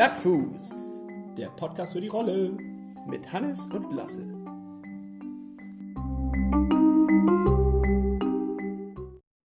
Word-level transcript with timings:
Plattfuß, 0.00 1.04
der 1.36 1.48
Podcast 1.48 1.92
für 1.92 2.00
die 2.00 2.08
Rolle 2.08 2.56
mit 3.06 3.30
Hannes 3.34 3.68
und 3.70 3.92
Lasse. 3.94 4.22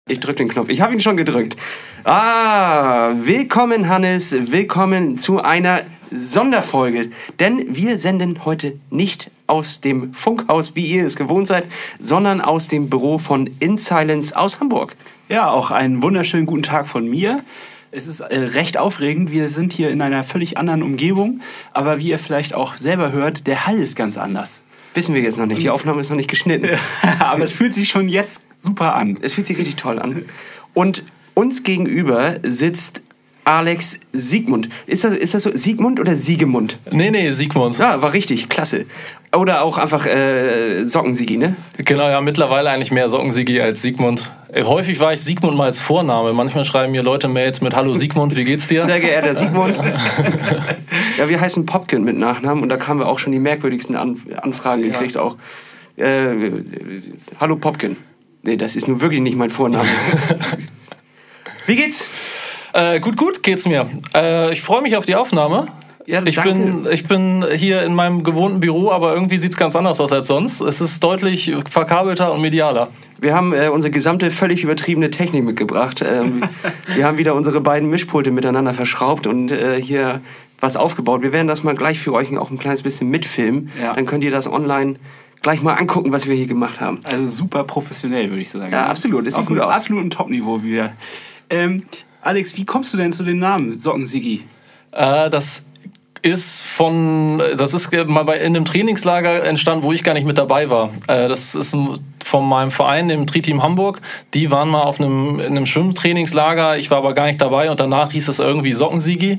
Ich 0.09 0.21
drücke 0.21 0.37
den 0.37 0.49
Knopf. 0.49 0.71
Ich 0.71 0.81
habe 0.81 0.95
ihn 0.95 1.03
schon 1.03 1.19
gedrückt. 1.19 1.59
Ah, 2.05 3.11
willkommen 3.17 3.91
Hannes, 3.91 4.51
willkommen 4.51 5.19
zu 5.19 5.43
einer 5.43 5.83
Sonderfolge. 6.11 7.11
Denn 7.39 7.77
wir 7.77 7.99
senden 7.99 8.47
heute 8.47 8.81
nicht 8.89 9.31
aus 9.47 9.83
dem 9.83 10.15
Funkhaus, 10.15 10.75
wie 10.75 10.87
ihr 10.87 11.05
es 11.05 11.17
gewohnt 11.17 11.47
seid, 11.47 11.67
sondern 12.01 12.41
aus 12.41 12.69
dem 12.69 12.89
Büro 12.89 13.19
von 13.19 13.51
In 13.61 13.77
Silence 13.77 14.35
aus 14.35 14.61
Hamburg. 14.61 14.97
Ja, 15.29 15.51
auch 15.51 15.71
einen 15.71 16.03
wunderschönen 16.03 16.47
guten 16.47 16.63
Tag 16.63 16.89
von 16.89 17.07
mir. 17.07 17.45
Es 17.91 18.07
ist 18.07 18.21
äh, 18.21 18.39
recht 18.39 18.77
aufregend. 18.77 19.33
Wir 19.33 19.49
sind 19.49 19.73
hier 19.73 19.91
in 19.91 20.03
einer 20.03 20.23
völlig 20.23 20.59
anderen 20.59 20.83
Umgebung. 20.83 21.41
Aber 21.73 21.99
wie 21.99 22.11
ihr 22.11 22.19
vielleicht 22.19 22.55
auch 22.55 22.77
selber 22.77 23.13
hört, 23.13 23.47
der 23.47 23.67
Hall 23.67 23.79
ist 23.79 23.97
ganz 23.97 24.19
anders. 24.19 24.63
Wissen 24.95 25.15
wir 25.15 25.23
jetzt 25.23 25.39
noch 25.39 25.47
nicht. 25.47 25.63
Die 25.63 25.71
Aufnahme 25.71 26.01
ist 26.01 26.11
noch 26.11 26.17
nicht 26.17 26.29
geschnitten. 26.29 26.79
aber 27.21 27.45
es 27.45 27.53
fühlt 27.53 27.73
sich 27.73 27.89
schon 27.89 28.09
jetzt 28.09 28.47
super 28.61 28.95
an. 28.95 29.19
Es 29.23 29.35
fühlt 29.35 29.47
sich 29.47 29.57
richtig 29.57 29.77
toll 29.77 29.99
an. 29.99 30.25
Und 30.75 31.05
uns 31.35 31.63
gegenüber 31.63 32.37
sitzt 32.43 33.03
Alex 33.49 33.99
Siegmund. 34.13 34.69
Ist 34.87 35.05
das, 35.05 35.17
ist 35.17 35.33
das 35.33 35.43
so 35.43 35.51
Siegmund 35.51 35.99
oder 35.99 36.17
Siegemund? 36.17 36.79
Nee, 36.91 37.11
nee, 37.11 37.31
Siegmund. 37.31 37.79
Ja, 37.79 38.03
war 38.03 38.13
richtig, 38.13 38.51
klasse. 38.51 38.85
Oder 39.35 39.63
auch 39.63 39.79
einfach 39.79 40.05
äh, 40.05 40.85
Sockensigi, 40.85 41.39
ne? 41.39 41.57
Genau, 41.79 42.11
ja, 42.11 42.21
mittlerweile 42.21 42.69
eigentlich 42.69 42.91
mehr 42.91 43.09
Sockensigi 43.09 43.59
als 43.59 43.81
Siegmund. 43.81 44.31
Äh, 44.53 44.65
Häufig 44.65 45.01
war 45.01 45.15
ich 45.15 45.23
Siegmund 45.23 45.57
mal 45.57 45.65
als 45.65 45.79
Vorname. 45.79 46.35
Manchmal 46.35 46.67
schreiben 46.67 46.93
mir 46.93 47.03
Leute 47.03 47.27
Mails 47.29 47.63
mit 47.63 47.75
Hallo 47.75 47.95
Siegmund, 47.95 48.37
wie 48.37 48.45
geht's 48.45 48.69
dir? 48.69 48.85
Sehr 48.85 49.01
geehrter 49.01 49.35
Siegmund. 49.35 49.77
ja, 51.19 51.27
wir 51.27 51.41
heißen 51.41 51.65
Popkin 51.65 52.05
mit 52.05 52.19
Nachnamen 52.19 52.63
und 52.63 52.69
da 52.69 52.87
haben 52.87 52.99
wir 52.99 53.09
auch 53.09 53.19
schon 53.19 53.33
die 53.33 53.39
merkwürdigsten 53.39 53.97
An 53.97 54.21
Anfragen 54.43 54.83
gekriegt 54.83 55.17
auch. 55.17 55.37
Äh, 55.97 56.51
hallo 57.41 57.57
Popkin. 57.57 57.97
Nee, 58.43 58.57
das 58.57 58.77
ist 58.77 58.89
nun 58.89 59.01
wirklich 59.01 59.23
nicht 59.23 59.39
mein 59.39 59.49
Vorname. 59.49 59.89
Wie 61.67 61.77
geht's? 61.77 62.09
Äh, 62.73 63.01
gut, 63.01 63.17
gut 63.17 63.43
geht's 63.43 63.67
mir. 63.67 63.89
Äh, 64.15 64.53
ich 64.53 64.63
freue 64.63 64.83
mich 64.83 64.97
auf 64.97 65.07
die 65.07 65.17
Aufnahme. 65.17 65.69
Ja, 66.07 66.23
ich, 66.25 66.41
bin, 66.41 66.87
ich 66.91 67.07
bin 67.07 67.45
hier 67.55 67.83
in 67.83 67.95
meinem 67.95 68.25
gewohnten 68.25 68.61
Büro, 68.61 68.91
aber 68.91 69.13
irgendwie 69.13 69.37
sieht's 69.37 69.59
ganz 69.59 69.77
anders 69.77 70.01
aus 70.01 70.11
als 70.11 70.27
sonst. 70.27 70.63
Es 70.63 70.81
ist 70.81 71.05
deutlich 71.05 71.55
verkabelter 71.71 72.33
und 72.33 72.41
medialer. 72.41 72.89
Wir 73.21 73.35
haben 73.35 73.53
äh, 73.53 73.69
unsere 73.69 73.91
gesamte 73.91 74.31
völlig 74.31 74.65
übertriebene 74.65 75.11
Technik 75.11 75.45
mitgebracht. 75.45 76.03
Ähm, 76.03 76.45
wir 76.95 77.05
haben 77.05 77.19
wieder 77.19 77.35
unsere 77.35 77.61
beiden 77.61 77.91
Mischpulte 77.91 78.31
miteinander 78.31 78.73
verschraubt 78.73 79.27
und 79.27 79.51
äh, 79.51 79.83
hier 79.83 80.23
was 80.61 80.79
aufgebaut. 80.79 81.21
Wir 81.21 81.33
werden 81.33 81.47
das 81.47 81.63
mal 81.63 81.75
gleich 81.75 81.99
für 81.99 82.15
euch 82.15 82.35
auch 82.39 82.51
ein 82.51 82.59
kleines 82.59 82.83
bisschen 82.83 83.11
mitfilmen. 83.11 83.71
Ja. 83.79 83.93
Dann 83.93 84.07
könnt 84.07 84.25
ihr 84.25 84.31
das 84.31 84.51
online 84.51 84.95
gleich 85.43 85.63
mal 85.63 85.75
angucken, 85.75 86.11
was 86.11 86.27
wir 86.27 86.35
hier 86.35 86.47
gemacht 86.47 86.81
haben. 86.81 87.01
Also 87.05 87.27
super 87.27 87.65
professionell, 87.65 88.31
würde 88.31 88.41
ich 88.41 88.51
sagen. 88.51 88.73
Ja, 88.73 88.87
absolut. 88.87 89.27
Das 89.27 89.35
sieht 89.35 89.43
Auf 89.43 89.47
gut 89.49 89.61
aus. 89.61 89.73
absoluten 89.73 90.09
Top-Niveau 90.09 90.63
wieder. 90.63 90.95
Ähm, 91.51 91.85
Alex, 92.23 92.57
wie 92.57 92.65
kommst 92.65 92.93
du 92.93 92.97
denn 92.97 93.13
zu 93.13 93.23
dem 93.23 93.39
Namen 93.39 93.79
Sockensigi? 93.79 94.45
Äh, 94.93 95.31
das 95.31 95.71
ist 96.23 96.63
von, 96.63 97.41
das 97.57 97.75
ist 97.75 97.93
mal 98.09 98.25
bei, 98.25 98.39
in 98.39 98.57
einem 98.57 98.65
Trainingslager 98.65 99.45
entstanden, 99.45 99.85
wo 99.85 99.93
ich 99.93 100.03
gar 100.03 100.15
nicht 100.15 100.27
mit 100.27 100.39
dabei 100.39 100.69
war. 100.69 100.91
Äh, 101.07 101.29
das 101.29 101.55
ist 101.55 101.77
von 102.25 102.49
meinem 102.49 102.71
Verein, 102.71 103.09
dem 103.09 103.27
Tri-Team 103.27 103.63
Hamburg. 103.63 104.01
Die 104.35 104.51
waren 104.51 104.69
mal 104.69 104.83
auf 104.83 105.01
einem, 105.01 105.41
in 105.41 105.47
einem 105.47 105.67
Schwimmtrainingslager. 105.67 106.77
Ich 106.77 106.91
war 106.91 106.99
aber 106.99 107.15
gar 107.15 107.27
nicht 107.27 107.41
dabei 107.41 107.71
und 107.71 107.81
danach 107.81 108.11
hieß 108.13 108.29
es 108.29 108.39
irgendwie 108.39 108.73
Sockensiegi. 108.73 109.39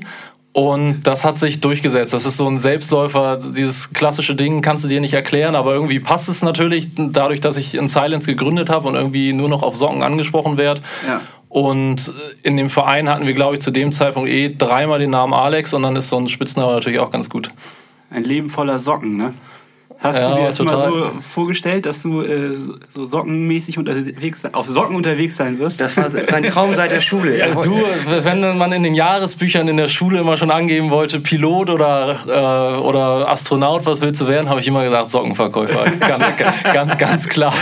Und 0.52 1.02
das 1.04 1.24
hat 1.24 1.38
sich 1.38 1.60
durchgesetzt. 1.60 2.12
Das 2.12 2.26
ist 2.26 2.36
so 2.36 2.48
ein 2.48 2.58
Selbstläufer, 2.58 3.38
dieses 3.54 3.92
klassische 3.92 4.34
Ding 4.34 4.62
kannst 4.62 4.82
du 4.82 4.88
dir 4.88 5.00
nicht 5.00 5.14
erklären, 5.14 5.54
aber 5.54 5.74
irgendwie 5.74 6.00
passt 6.00 6.28
es 6.28 6.42
natürlich 6.42 6.88
dadurch, 6.96 7.40
dass 7.40 7.56
ich 7.56 7.76
in 7.76 7.86
Silence 7.86 8.28
gegründet 8.28 8.68
habe 8.68 8.88
und 8.88 8.96
irgendwie 8.96 9.32
nur 9.32 9.48
noch 9.48 9.62
auf 9.62 9.76
Socken 9.76 10.02
angesprochen 10.02 10.56
werde. 10.56 10.80
Ja. 11.06 11.20
Und 11.50 12.12
in 12.44 12.56
dem 12.56 12.70
Verein 12.70 13.08
hatten 13.08 13.26
wir, 13.26 13.34
glaube 13.34 13.56
ich, 13.56 13.60
zu 13.60 13.72
dem 13.72 13.90
Zeitpunkt 13.90 14.30
eh 14.30 14.54
dreimal 14.56 15.00
den 15.00 15.10
Namen 15.10 15.34
Alex 15.34 15.74
und 15.74 15.82
dann 15.82 15.96
ist 15.96 16.08
so 16.08 16.16
ein 16.16 16.28
Spitzname 16.28 16.72
natürlich 16.72 17.00
auch 17.00 17.10
ganz 17.10 17.28
gut. 17.28 17.50
Ein 18.08 18.22
Leben 18.22 18.48
voller 18.48 18.78
Socken, 18.78 19.16
ne? 19.16 19.34
Hast 20.02 20.18
Ja, 20.18 20.30
du 20.30 20.36
dir 20.40 20.46
das 20.46 20.58
mal 20.60 20.64
total. 20.72 20.90
so 20.90 21.10
vorgestellt, 21.20 21.84
dass 21.84 22.02
du 22.02 22.22
äh, 22.22 22.54
so- 22.54 22.74
so 22.94 23.04
sockenmäßig 23.04 23.76
unterwegs, 23.78 24.44
auf 24.52 24.66
Socken 24.66 24.96
unterwegs 24.96 25.36
sein 25.36 25.58
wirst? 25.58 25.80
Das 25.80 25.96
war 25.96 26.08
sein 26.08 26.44
Traum 26.44 26.74
seit 26.74 26.90
der 26.90 27.00
Schule. 27.02 27.36
Er 27.40 27.54
Du, 27.56 27.74
wenn 28.22 28.56
man 28.56 28.72
in 28.72 28.82
den 28.82 28.94
Jahresbüchern 28.94 29.68
in 29.68 29.76
der 29.76 29.88
Schule 29.88 30.20
immer 30.20 30.36
schon 30.38 30.50
angeben 30.50 30.90
wollte, 30.90 31.20
Pilot 31.20 31.68
oder, 31.70 32.16
äh, 32.26 32.80
oder 32.80 33.28
Astronaut, 33.28 33.84
was 33.84 34.00
willst 34.00 34.20
du 34.22 34.26
werden, 34.28 34.48
habe 34.48 34.60
ich 34.60 34.68
immer 34.68 34.84
gesagt, 34.84 35.10
Sockenverkäufer. 35.10 35.84
ganz, 36.00 36.24
ganz, 36.72 36.96
ganz 36.98 37.28
klar. 37.28 37.52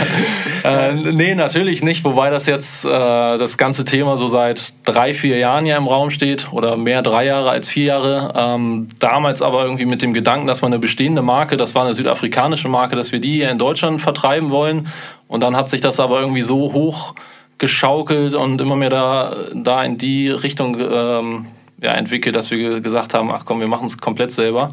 Äh, 0.63 0.93
nee, 0.93 1.35
natürlich 1.35 1.83
nicht, 1.83 2.05
wobei 2.05 2.29
das 2.29 2.45
jetzt 2.45 2.85
äh, 2.85 2.89
das 2.89 3.57
ganze 3.57 3.83
Thema 3.83 4.15
so 4.17 4.27
seit 4.29 4.73
drei, 4.85 5.13
vier 5.13 5.37
Jahren 5.37 5.65
ja 5.65 5.75
im 5.77 5.87
Raum 5.87 6.09
steht 6.09 6.47
oder 6.53 6.77
mehr 6.77 7.01
drei 7.01 7.25
Jahre 7.25 7.49
als 7.49 7.67
vier 7.67 7.85
Jahre. 7.85 8.33
Ähm, 8.35 8.87
damals 8.99 9.41
aber 9.41 9.63
irgendwie 9.63 9.85
mit 9.85 10.01
dem 10.01 10.13
Gedanken, 10.13 10.47
dass 10.47 10.61
man 10.61 10.71
eine 10.71 10.79
bestehende 10.79 11.21
Marke, 11.21 11.57
das 11.57 11.75
war 11.75 11.83
eine 11.85 11.93
südafrikanische 12.29 12.69
Marke, 12.69 12.95
dass 12.95 13.11
wir 13.11 13.19
die 13.19 13.33
hier 13.33 13.49
in 13.49 13.57
Deutschland 13.57 14.01
vertreiben 14.01 14.51
wollen. 14.51 14.87
Und 15.27 15.41
dann 15.41 15.55
hat 15.55 15.69
sich 15.69 15.81
das 15.81 15.99
aber 15.99 16.21
irgendwie 16.21 16.41
so 16.41 16.73
hoch 16.73 17.15
geschaukelt 17.57 18.35
und 18.35 18.61
immer 18.61 18.75
mehr 18.75 18.89
da, 18.89 19.35
da 19.53 19.83
in 19.83 19.97
die 19.97 20.29
Richtung 20.29 20.77
ähm, 20.79 21.45
ja, 21.81 21.91
entwickelt, 21.91 22.35
dass 22.35 22.51
wir 22.51 22.57
ge- 22.57 22.81
gesagt 22.81 23.13
haben, 23.13 23.31
ach 23.31 23.43
komm, 23.45 23.59
wir 23.59 23.67
machen 23.67 23.85
es 23.85 23.97
komplett 23.97 24.31
selber. 24.31 24.69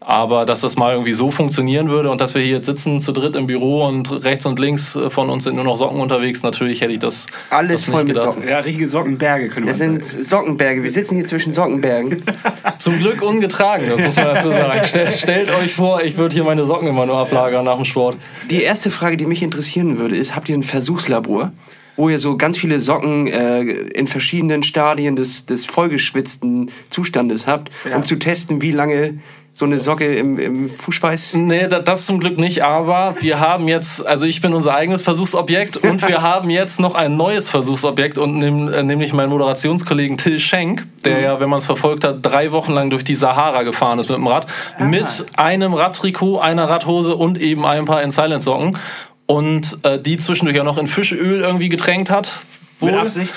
Aber 0.00 0.44
dass 0.44 0.60
das 0.60 0.76
mal 0.76 0.92
irgendwie 0.92 1.14
so 1.14 1.30
funktionieren 1.32 1.88
würde 1.88 2.10
und 2.10 2.20
dass 2.20 2.34
wir 2.34 2.42
hier 2.42 2.56
jetzt 2.56 2.66
sitzen 2.66 3.00
zu 3.00 3.12
dritt 3.12 3.34
im 3.34 3.46
Büro 3.48 3.84
und 3.86 4.24
rechts 4.24 4.46
und 4.46 4.58
links 4.58 4.96
von 5.08 5.30
uns 5.30 5.44
sind 5.44 5.56
nur 5.56 5.64
noch 5.64 5.76
Socken 5.76 5.98
unterwegs, 6.00 6.42
natürlich 6.44 6.80
hätte 6.80 6.92
ich 6.92 6.98
das 7.00 7.26
Alles 7.50 7.80
das 7.82 7.90
voll 7.90 8.04
nicht 8.04 8.14
mit 8.14 8.16
gedacht. 8.22 8.34
Socken. 8.34 8.48
ja, 8.48 8.58
richtige 8.60 8.88
Sockenberge 8.88 9.48
können 9.48 9.66
wir 9.66 9.70
Das 9.72 9.78
sind 9.78 10.04
Sockenberge. 10.04 10.82
Wir 10.82 10.90
sitzen 10.90 11.16
hier 11.16 11.24
zwischen 11.24 11.52
Sockenbergen. 11.52 12.22
Zum 12.78 12.98
Glück 12.98 13.22
ungetragen, 13.22 13.86
das 13.88 14.00
muss 14.00 14.16
man 14.16 14.26
dazu 14.26 14.50
sagen. 14.50 14.80
Stell, 14.84 15.10
stellt 15.12 15.50
euch 15.50 15.74
vor, 15.74 16.02
ich 16.02 16.16
würde 16.16 16.34
hier 16.34 16.44
meine 16.44 16.66
Socken 16.66 16.86
immer 16.88 17.06
nur 17.06 17.16
ablagern 17.18 17.64
nach 17.64 17.76
dem 17.76 17.84
Sport. 17.84 18.16
Die 18.50 18.62
erste 18.62 18.90
Frage, 18.90 19.16
die 19.16 19.26
mich 19.26 19.42
interessieren 19.42 19.98
würde, 19.98 20.14
ist, 20.16 20.36
habt 20.36 20.48
ihr 20.48 20.56
ein 20.56 20.62
Versuchslabor, 20.62 21.52
wo 21.96 22.10
ihr 22.10 22.18
so 22.18 22.36
ganz 22.36 22.58
viele 22.58 22.78
Socken 22.78 23.26
äh, 23.26 23.62
in 23.62 24.06
verschiedenen 24.06 24.62
Stadien 24.62 25.16
des, 25.16 25.46
des 25.46 25.64
vollgeschwitzten 25.64 26.70
Zustandes 26.90 27.46
habt, 27.46 27.70
Ja. 27.88 27.96
um 27.96 28.04
zu 28.04 28.16
testen, 28.16 28.60
wie 28.60 28.70
lange 28.72 29.18
so 29.58 29.64
eine 29.64 29.78
Socke 29.78 30.14
im, 30.14 30.38
im 30.38 30.68
Fußschweiß... 30.68 31.32
Nee, 31.36 31.66
da- 31.66 31.78
das 31.80 32.04
zum 32.04 32.20
Glück 32.20 32.38
nicht, 32.38 32.62
aber 32.62 33.16
wir 33.20 33.40
haben 33.40 33.68
jetzt, 33.68 34.06
also 34.06 34.26
ich 34.26 34.42
bin 34.42 34.52
unser 34.52 34.74
eigenes 34.74 35.00
Versuchsobjekt 35.00 35.78
und 35.78 36.06
wir 36.06 36.20
haben 36.30 36.50
jetzt 36.50 36.78
noch 36.78 36.94
ein 36.94 37.16
neues 37.16 37.48
Versuchsobjekt 37.48 38.18
und 38.18 38.42
äh, 38.42 38.82
nämlich 38.82 39.14
meinen 39.14 39.30
Moderationskollegen 39.30 40.18
Till 40.18 40.40
Schenk, 40.40 40.86
der 41.04 41.20
ja, 41.20 41.40
wenn 41.40 41.48
man 41.48 41.56
es 41.56 41.64
verfolgt 41.64 42.04
hat, 42.04 42.18
drei 42.20 42.52
Wochen 42.52 42.72
lang 42.72 42.90
durch 42.90 43.02
die 43.02 43.14
Sahara 43.14 43.62
gefahren 43.62 43.98
ist 43.98 44.10
mit 44.10 44.18
dem 44.18 44.26
Rad, 44.26 44.46
mit 44.78 45.24
einem 45.38 45.72
Radtrikot, 45.72 46.38
einer 46.38 46.68
Radhose 46.68 47.16
und 47.16 47.40
eben 47.40 47.64
ein 47.64 47.86
paar 47.86 48.02
in 48.02 48.10
Silent 48.10 48.42
Socken 48.42 48.76
und 49.24 49.78
äh, 49.84 49.98
die 49.98 50.18
zwischendurch 50.18 50.56
ja 50.58 50.64
noch 50.64 50.76
in 50.76 50.86
Fischöl 50.86 51.40
irgendwie 51.40 51.70
getränkt 51.70 52.10
hat. 52.10 52.40
Mit 52.80 52.92
Wohl. 52.92 53.00
Absicht. 53.00 53.32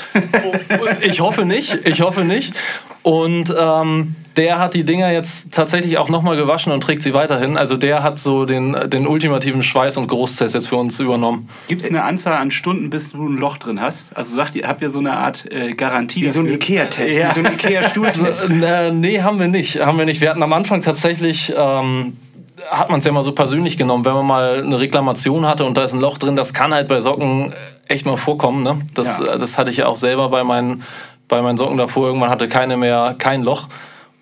Ich 1.01 1.21
hoffe 1.21 1.45
nicht, 1.45 1.79
ich 1.85 2.01
hoffe 2.01 2.25
nicht. 2.25 2.53
Und 3.03 3.53
ähm, 3.57 4.15
der 4.35 4.59
hat 4.59 4.73
die 4.73 4.83
Dinger 4.83 5.11
jetzt 5.11 5.53
tatsächlich 5.53 5.97
auch 5.97 6.09
nochmal 6.09 6.35
gewaschen 6.35 6.71
und 6.73 6.81
trägt 6.81 7.01
sie 7.01 7.13
weiterhin. 7.13 7.57
Also 7.57 7.77
der 7.77 8.03
hat 8.03 8.19
so 8.19 8.43
den, 8.45 8.75
den 8.89 9.07
ultimativen 9.07 9.63
Schweiß- 9.63 9.97
und 9.97 10.07
Geruchstest 10.09 10.53
jetzt 10.55 10.67
für 10.67 10.75
uns 10.75 10.99
übernommen. 10.99 11.47
Gibt 11.69 11.81
es 11.83 11.89
eine 11.89 12.03
Anzahl 12.03 12.35
an 12.37 12.51
Stunden, 12.51 12.89
bis 12.89 13.13
du 13.13 13.25
ein 13.27 13.37
Loch 13.37 13.57
drin 13.57 13.79
hast? 13.81 14.15
Also 14.17 14.35
sagt 14.35 14.55
ihr, 14.55 14.67
habt 14.67 14.81
ihr 14.81 14.89
so 14.89 14.99
eine 14.99 15.13
Art 15.13 15.45
äh, 15.51 15.73
Garantie? 15.73 16.23
Wie 16.23 16.29
so 16.29 16.41
ein? 16.41 16.47
Ikea-Test, 16.47 17.15
Ja. 17.15 17.29
wie 17.29 17.33
so 17.41 17.47
ein 17.47 17.53
Ikea-Stuhltest. 17.53 18.49
Äh, 18.61 18.91
nee, 18.91 19.21
haben 19.21 19.39
wir 19.39 19.47
nicht. 19.47 19.79
Haben 19.79 19.97
wir 19.97 20.05
nicht. 20.05 20.19
Wir 20.21 20.29
hatten 20.29 20.43
am 20.43 20.51
Anfang 20.53 20.81
tatsächlich. 20.81 21.53
Ähm, 21.55 22.17
hat 22.69 22.89
man 22.89 22.99
es 22.99 23.05
ja 23.05 23.11
mal 23.13 23.23
so 23.23 23.31
persönlich 23.31 23.77
genommen, 23.77 24.03
wenn 24.03 24.13
man 24.13 24.25
mal 24.27 24.61
eine 24.63 24.79
Reklamation 24.79 25.47
hatte 25.47 25.63
und 25.63 25.77
da 25.77 25.85
ist 25.85 25.93
ein 25.93 26.01
Loch 26.01 26.17
drin, 26.17 26.35
das 26.35 26.53
kann 26.53 26.73
halt 26.73 26.89
bei 26.89 26.99
Socken 26.99 27.53
echt 27.89 28.05
mal 28.05 28.15
vorkommen. 28.17 28.63
Ne? 28.63 28.79
Das, 28.93 29.19
Ja. 29.19 29.37
das 29.37 29.57
hatte 29.57 29.71
ich 29.71 29.77
ja 29.77 29.87
auch 29.87 29.97
selber 29.97 30.29
bei 30.29 30.43
meinen, 30.45 30.83
bei 31.27 31.41
meinen 31.41 31.57
Socken 31.57 31.77
davor. 31.77 32.07
Irgendwann 32.07 32.29
hatte 32.29 32.47
keine 32.47 32.77
mehr 32.77 33.15
kein 33.17 33.43
Loch. 33.43 33.67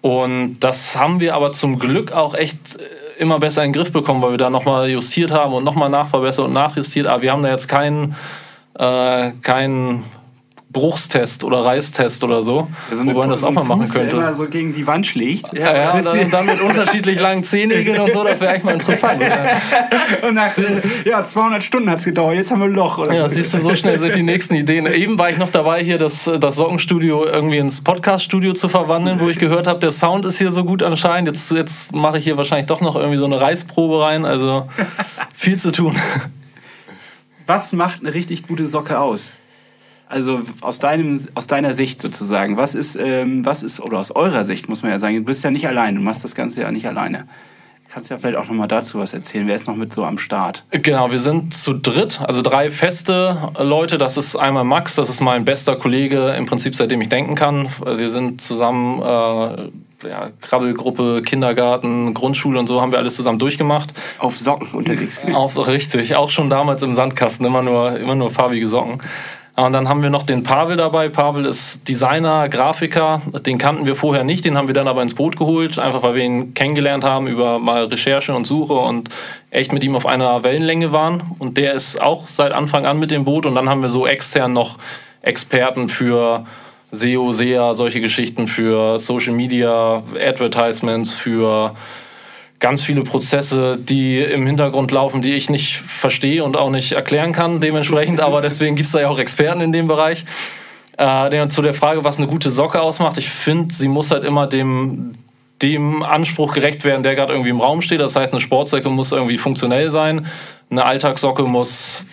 Und 0.01 0.59
das 0.61 0.95
haben 0.97 1.19
wir 1.19 1.35
aber 1.35 1.51
zum 1.51 1.77
Glück 1.79 2.11
auch 2.11 2.33
echt 2.33 2.57
äh, 2.77 3.19
immer 3.19 3.39
besser 3.39 3.63
in 3.63 3.71
den 3.71 3.79
Griff 3.79 3.91
bekommen, 3.91 4.21
weil 4.21 4.31
wir 4.31 4.37
da 4.37 4.49
nochmal 4.49 4.89
justiert 4.89 5.31
haben 5.31 5.53
und 5.53 5.63
nochmal 5.63 5.89
nachverbessert 5.89 6.45
und 6.45 6.53
nachjustiert. 6.53 7.07
Aber 7.07 7.21
wir 7.21 7.31
haben 7.31 7.43
da 7.43 7.49
jetzt 7.49 7.67
keinen, 7.67 8.15
äh, 8.79 9.31
keinen 9.41 10.03
Bruchstest 10.69 11.45
oder 11.45 11.63
Reistest 11.63 12.23
oder 12.25 12.41
so. 12.41 12.67
So 12.91 13.05
wo 13.05 13.13
man 13.13 13.29
das 13.29 13.43
auch 13.43 13.51
mal 13.51 13.63
machen 13.63 13.85
Fuß, 13.85 13.93
der 13.93 14.01
könnte. 14.01 14.17
immer 14.17 14.33
so 14.33 14.47
gegen 14.47 14.73
die 14.73 14.85
Wand 14.85 15.07
schlägt. 15.07 15.57
Ja, 15.57 15.75
ja, 15.75 15.91
und 15.93 16.05
dann, 16.05 16.29
dann 16.29 16.45
mit 16.45 16.59
unterschiedlich 16.59 17.19
langen 17.19 17.43
Zehennägeln 17.43 18.01
und 18.01 18.11
so, 18.11 18.23
das 18.23 18.41
wäre 18.41 18.51
eigentlich 18.51 18.63
mal 18.65 18.73
interessant. 18.73 19.21
Ja. 19.21 19.45
Und 20.27 20.35
nach, 20.35 20.51
ja, 21.05 21.23
200 21.23 21.63
Stunden 21.63 21.89
hat 21.89 21.99
es 21.99 22.05
gedauert, 22.05 22.35
jetzt 22.35 22.51
haben 22.51 22.59
wir 22.59 22.65
ein 22.65 22.73
Loch. 22.73 22.97
Oder? 22.97 23.13
Ja, 23.13 23.29
siehst 23.29 23.53
du, 23.53 23.59
so 23.59 23.75
schnell 23.75 23.99
sind 23.99 24.15
die 24.15 24.23
nächsten 24.23 24.55
Ideen. 24.55 24.85
Eben 24.87 25.17
war 25.17 25.29
ich 25.29 25.37
noch 25.37 25.49
dabei, 25.49 25.83
hier 25.83 25.97
das, 25.97 26.29
das 26.39 26.55
Sockenstudio 26.55 27.25
irgendwie 27.25 27.57
ins 27.57 27.83
Podcast-Studio 27.83 28.53
zu 28.53 28.67
verwandeln, 28.67 29.19
wo 29.19 29.29
ich 29.29 29.39
gehört 29.39 29.67
habe, 29.67 29.79
der 29.79 29.91
Sound 29.91 30.25
ist 30.25 30.37
hier 30.37 30.51
so 30.51 30.65
gut 30.65 30.83
anscheinend. 30.83 31.29
Jetzt, 31.29 31.51
jetzt 31.51 31.95
mache 31.95 32.17
ich 32.17 32.25
hier 32.25 32.37
wahrscheinlich 32.37 32.67
doch 32.67 32.81
noch 32.81 32.95
irgendwie 32.95 33.17
so 33.17 33.25
eine 33.25 33.39
Reisprobe 33.39 34.01
rein. 34.01 34.25
Also 34.25 34.67
viel 35.35 35.57
zu 35.57 35.71
tun. 35.71 35.95
Was 37.45 37.71
macht 37.71 38.01
eine 38.01 38.13
richtig 38.13 38.47
gute 38.47 38.67
Socke 38.67 38.99
aus? 38.99 39.31
Also 40.09 40.41
aus, 40.61 40.79
deinem, 40.79 41.19
aus 41.33 41.47
deiner 41.47 41.73
Sicht 41.73 42.01
sozusagen. 42.01 42.55
Was 42.57 42.75
ist, 42.75 42.95
ähm, 42.95 43.45
was 43.45 43.63
ist, 43.63 43.79
oder 43.79 43.99
aus 43.99 44.11
eurer 44.11 44.45
Sicht 44.45 44.69
muss 44.69 44.81
man 44.81 44.91
ja 44.91 44.99
sagen, 44.99 45.15
du 45.15 45.23
bist 45.23 45.43
ja 45.43 45.51
nicht 45.51 45.67
allein, 45.67 45.95
du 45.95 46.01
machst 46.01 46.23
das 46.23 46.33
Ganze 46.33 46.61
ja 46.61 46.71
nicht 46.71 46.87
alleine. 46.87 47.27
Kannst 47.89 48.09
ja 48.09 48.17
vielleicht 48.17 48.37
auch 48.37 48.47
nochmal 48.47 48.67
dazu 48.67 48.99
was 48.99 49.13
erzählen. 49.13 49.47
Wer 49.47 49.55
ist 49.55 49.65
noch 49.65 49.75
mit 49.75 49.93
so 49.93 50.03
am 50.03 50.17
Start? 50.17 50.65
Genau, 50.71 51.09
wir 51.09 51.19
sind 51.19 51.53
zu 51.53 51.73
dritt, 51.73 52.19
also 52.21 52.41
drei 52.41 52.69
feste 52.69 53.53
Leute. 53.59 53.97
Das 53.97 54.17
ist 54.17 54.35
einmal 54.35 54.65
Max, 54.65 54.95
das 54.95 55.09
ist 55.09 55.21
mein 55.21 55.45
bester 55.45 55.77
Kollege, 55.77 56.31
im 56.31 56.45
Prinzip 56.45 56.75
seitdem 56.75 56.99
ich 56.99 57.07
denken 57.07 57.35
kann. 57.35 57.69
Wir 57.85 58.09
sind 58.09 58.41
zusammen, 58.41 59.01
äh, 59.01 60.07
ja, 60.07 60.29
Krabbelgruppe, 60.41 61.21
Kindergarten, 61.25 62.13
Grundschule 62.13 62.59
und 62.59 62.67
so 62.67 62.81
haben 62.81 62.91
wir 62.91 62.99
alles 62.99 63.15
zusammen 63.15 63.39
durchgemacht. 63.39 63.93
Auf 64.19 64.37
Socken 64.37 64.67
unterwegs. 64.73 65.19
Auch 65.33 65.67
richtig, 65.67 66.15
auch 66.15 66.29
schon 66.29 66.49
damals 66.49 66.83
im 66.83 66.93
Sandkasten, 66.93 67.45
immer 67.45 67.61
nur, 67.61 67.97
immer 67.97 68.15
nur 68.15 68.31
farbige 68.31 68.67
Socken. 68.67 68.99
Und 69.59 69.73
dann 69.73 69.89
haben 69.89 70.03
wir 70.03 70.11
noch 70.11 70.21
den 70.21 70.43
Pavel 70.43 70.77
dabei. 70.77 71.09
Pavel 71.09 71.43
ist 71.45 71.89
Designer, 71.89 72.47
Grafiker. 72.47 73.23
Den 73.43 73.57
kannten 73.57 73.87
wir 73.87 73.95
vorher 73.95 74.23
nicht, 74.23 74.45
den 74.45 74.55
haben 74.55 74.67
wir 74.67 74.75
dann 74.75 74.87
aber 74.87 75.01
ins 75.01 75.15
Boot 75.15 75.35
geholt, 75.35 75.79
einfach 75.79 76.03
weil 76.03 76.13
wir 76.13 76.23
ihn 76.23 76.53
kennengelernt 76.53 77.03
haben 77.03 77.25
über 77.25 77.57
mal 77.57 77.85
Recherche 77.85 78.35
und 78.35 78.45
Suche 78.45 78.73
und 78.73 79.09
echt 79.49 79.73
mit 79.73 79.83
ihm 79.83 79.95
auf 79.95 80.05
einer 80.05 80.43
Wellenlänge 80.43 80.91
waren. 80.91 81.23
Und 81.39 81.57
der 81.57 81.73
ist 81.73 81.99
auch 81.99 82.27
seit 82.27 82.51
Anfang 82.51 82.85
an 82.85 82.99
mit 82.99 83.09
dem 83.09 83.25
Boot. 83.25 83.47
Und 83.47 83.55
dann 83.55 83.67
haben 83.67 83.81
wir 83.81 83.89
so 83.89 84.05
extern 84.05 84.53
noch 84.53 84.77
Experten 85.23 85.89
für 85.89 86.45
SEO, 86.91 87.31
SEA, 87.31 87.73
solche 87.73 87.99
Geschichten, 87.99 88.45
für 88.45 88.99
Social 88.99 89.33
Media, 89.33 90.03
Advertisements, 90.23 91.13
für 91.13 91.73
ganz 92.59 92.83
viele 92.83 93.03
Prozesse, 93.03 93.77
die 93.77 94.19
im 94.19 94.47
Hintergrund 94.47 94.91
laufen, 94.91 95.21
die 95.21 95.33
ich 95.33 95.49
nicht 95.49 95.77
verstehe 95.77 96.43
und 96.43 96.57
auch 96.57 96.69
nicht 96.69 96.93
erklären 96.93 97.31
kann 97.31 97.61
dementsprechend. 97.61 98.19
Aber 98.19 98.41
deswegen 98.41 98.75
gibt 98.75 98.87
es 98.87 98.93
da 98.93 99.01
ja 99.01 99.09
auch 99.09 99.19
Experten 99.19 99.61
in 99.61 99.71
dem 99.71 99.87
Bereich. 99.87 100.25
Äh, 100.97 101.47
zu 101.49 101.61
der 101.61 101.75
Frage, 101.75 102.03
was 102.03 102.17
eine 102.17 102.27
gute 102.27 102.49
Socke 102.49 102.81
ausmacht, 102.81 103.19
ich 103.19 103.29
finde, 103.29 103.73
sie 103.73 103.87
muss 103.87 104.09
halt 104.09 104.23
immer 104.23 104.47
dem, 104.47 105.13
dem 105.61 106.01
Anspruch 106.01 106.53
gerecht 106.53 106.83
werden, 106.83 107.03
der 107.03 107.13
gerade 107.13 107.33
irgendwie 107.33 107.51
im 107.51 107.61
Raum 107.61 107.81
steht. 107.81 107.99
Das 107.99 108.15
heißt, 108.15 108.33
eine 108.33 108.41
Sportsocke 108.41 108.89
muss 108.89 109.11
irgendwie 109.11 109.37
funktionell 109.37 109.91
sein, 109.91 110.25
eine 110.71 110.85
Alltagssocke 110.85 111.43
muss 111.43 112.05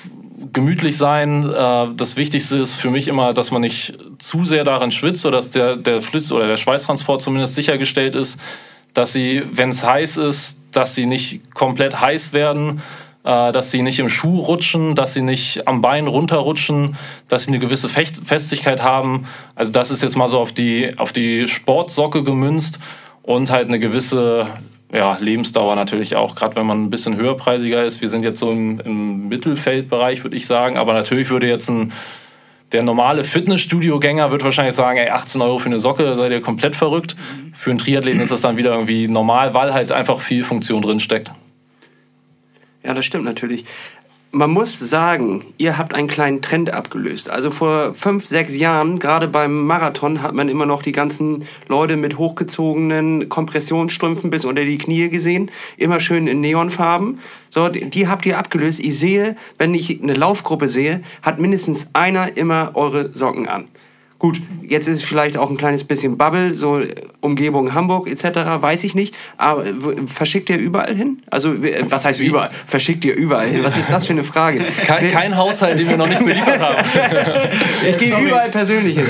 gemütlich 0.52 0.99
sein. 0.99 1.50
Äh, 1.50 1.94
Das 1.96 2.17
Wichtigste 2.17 2.58
ist 2.58 2.75
für 2.75 2.91
mich 2.91 3.08
immer, 3.08 3.32
dass 3.32 3.50
man 3.50 3.62
nicht 3.62 3.96
zu 4.19 4.44
sehr 4.44 4.64
daran 4.64 4.91
schwitzt 4.91 5.25
oder 5.25 5.37
dass 5.37 5.49
der, 5.49 5.76
der 5.76 6.02
Flüss 6.02 6.31
oder 6.31 6.46
der 6.46 6.58
Schweißtransport 6.58 7.23
zumindest 7.23 7.55
sichergestellt 7.55 8.14
ist 8.14 8.38
dass 8.94 9.12
sie, 9.12 9.43
wenn 9.52 9.70
es 9.70 9.85
heiß 9.85 10.17
ist, 10.17 10.61
dass 10.73 10.94
sie 10.94 11.06
nicht 11.06 11.55
komplett 11.55 12.00
heiß 12.00 12.32
werden, 12.32 12.81
äh, 13.25 13.52
dass 13.52 13.70
sie 13.70 13.82
nicht 13.82 13.99
im 13.99 14.08
Schuh 14.08 14.41
rutschen, 14.41 14.94
dass 14.94 15.14
sie 15.14 15.23
nicht 15.23 15.67
am 15.67 15.81
Bein 15.81 16.06
runterrutschen, 16.06 16.96
dass 17.29 17.44
sie 17.44 17.49
eine 17.49 17.58
gewisse 17.58 17.88
Festigkeit 17.88 18.82
haben. 18.82 19.26
Also 19.55 19.73
das 19.73 19.91
ist 19.91 20.02
jetzt 20.02 20.17
mal 20.17 20.29
so 20.29 20.38
auf 20.38 20.52
die, 20.52 20.93
auf 20.99 21.12
die 21.12 21.49
Sportsocke 21.49 22.23
gemünzt 22.23 22.79
und 23.23 23.50
halt 23.50 23.69
eine 23.69 23.79
gewisse 23.79 24.49
ja, 24.93 25.17
Lebensdauer 25.19 25.75
natürlich 25.75 26.14
auch, 26.14 26.37
gerade 26.37 26.55
wenn 26.56 26.67
man 26.67 26.85
ein 26.85 26.91
bisschen 26.91 27.17
höherpreisiger 27.17 27.85
ist. 27.85 28.00
Wir 28.00 28.08
sind 28.08 28.23
jetzt 28.23 28.38
so 28.38 28.52
im, 28.52 28.79
im 28.81 29.29
Mittelfeldbereich, 29.29 30.23
würde 30.23 30.37
ich 30.37 30.46
sagen, 30.46 30.76
aber 30.76 30.93
natürlich 30.93 31.31
würde 31.31 31.49
jetzt 31.49 31.69
ein 31.69 31.93
der 32.75 32.82
normale 32.82 33.23
Fitnessstudio-Gänger 33.23 34.32
wird 34.32 34.43
wahrscheinlich 34.43 34.75
sagen, 34.75 34.99
ey, 34.99 35.09
18 35.09 35.41
Euro 35.41 35.61
für 35.61 35.67
eine 35.67 35.79
Socke, 35.79 36.17
seid 36.17 36.32
ihr 36.32 36.41
komplett 36.41 36.75
verrückt. 36.75 37.15
Für 37.55 37.71
einen 37.71 37.79
Triathleten 37.79 38.21
ist 38.21 38.32
das 38.32 38.41
dann 38.41 38.56
wieder 38.56 38.73
irgendwie 38.73 39.06
normal, 39.06 39.55
weil 39.55 39.73
halt 39.73 39.93
einfach 39.93 40.21
viel 40.21 40.43
Funktion 40.43 40.82
drin 40.82 40.99
steckt. 40.99 41.31
Ja, 42.82 42.93
das 42.93 43.05
stimmt 43.05 43.25
natürlich. 43.25 43.65
Man 44.34 44.50
muss 44.50 44.81
sagen, 44.81 45.44
ihr 45.58 45.78
habt 45.78 45.94
einen 45.94 46.08
kleinen 46.08 46.42
Trend 46.42 46.72
abgelöst. 46.72 47.31
Also 47.31 47.52
vor 47.52 47.94
fünf, 47.94 48.26
sechs 48.26 48.56
Jahren, 48.56 48.98
gerade 48.98 49.28
beim 49.28 49.64
Marathon, 49.64 50.22
hat 50.22 50.34
man 50.34 50.48
immer 50.48 50.66
noch 50.66 50.82
die 50.82 50.90
ganzen 50.90 51.46
Leute 51.69 51.96
mit 51.96 52.19
hochgezogenen 52.19 53.28
Kompressionsstrümpfen 53.28 54.31
bis 54.31 54.44
unter 54.44 54.64
die 54.64 54.76
Knie 54.76 55.08
gesehen. 55.08 55.52
Immer 55.76 56.00
schön 56.00 56.26
in 56.26 56.40
Neonfarben. 56.40 57.20
So, 57.50 57.69
die, 57.69 58.08
habt 58.08 58.26
ihr 58.26 58.36
abgelöst. 58.36 58.81
Ich 58.81 58.98
sehe, 58.98 59.36
wenn 59.56 59.72
ich 59.72 60.02
eine 60.02 60.14
Laufgruppe 60.14 60.66
sehe, 60.66 61.04
hat 61.22 61.38
mindestens 61.38 61.90
einer 61.92 62.36
immer 62.36 62.72
eure 62.75 63.14
Socken 63.14 63.46
an. 63.46 63.69
Gut, 64.25 64.41
jetzt 64.67 64.88
ist 64.88 64.97
es 65.00 65.03
vielleicht 65.03 65.37
auch 65.37 65.50
ein 65.50 65.59
kleines 65.59 65.85
bisschen 65.85 66.17
Bubble, 66.17 66.50
so 66.55 66.81
Umgebung 67.21 67.75
Hamburg 67.75 68.09
etc., 68.09 68.25
weiß 68.59 68.85
ich 68.85 68.94
nicht. 68.94 69.15
Aber 69.37 69.67
w- 69.67 70.06
verschickt 70.06 70.49
ihr 70.49 70.56
überall 70.56 70.94
hin? 70.97 71.19
Also, 71.31 71.62
w- 71.62 71.75
was 71.91 72.06
heißt 72.06 72.21
überall? 72.21 72.49
Verschickt 72.67 73.05
ihr 73.05 73.15
überall 73.15 73.49
hin? 73.49 73.62
Was 73.62 73.76
ist 73.76 73.91
das 73.91 74.06
für 74.06 74.15
eine 74.15 74.25
Frage? 74.25 74.61
Kein, 74.87 75.12
kein 75.12 75.37
Haushalt, 75.37 75.79
den 75.79 75.91
wir 75.91 75.99
noch 75.99 76.09
nicht 76.09 76.25
beliefert 76.25 76.59
haben. 76.59 76.76
Ich 77.87 77.99
gehe 77.99 78.19
überall 78.19 78.49
persönlich 78.49 78.97
hin. 78.97 79.06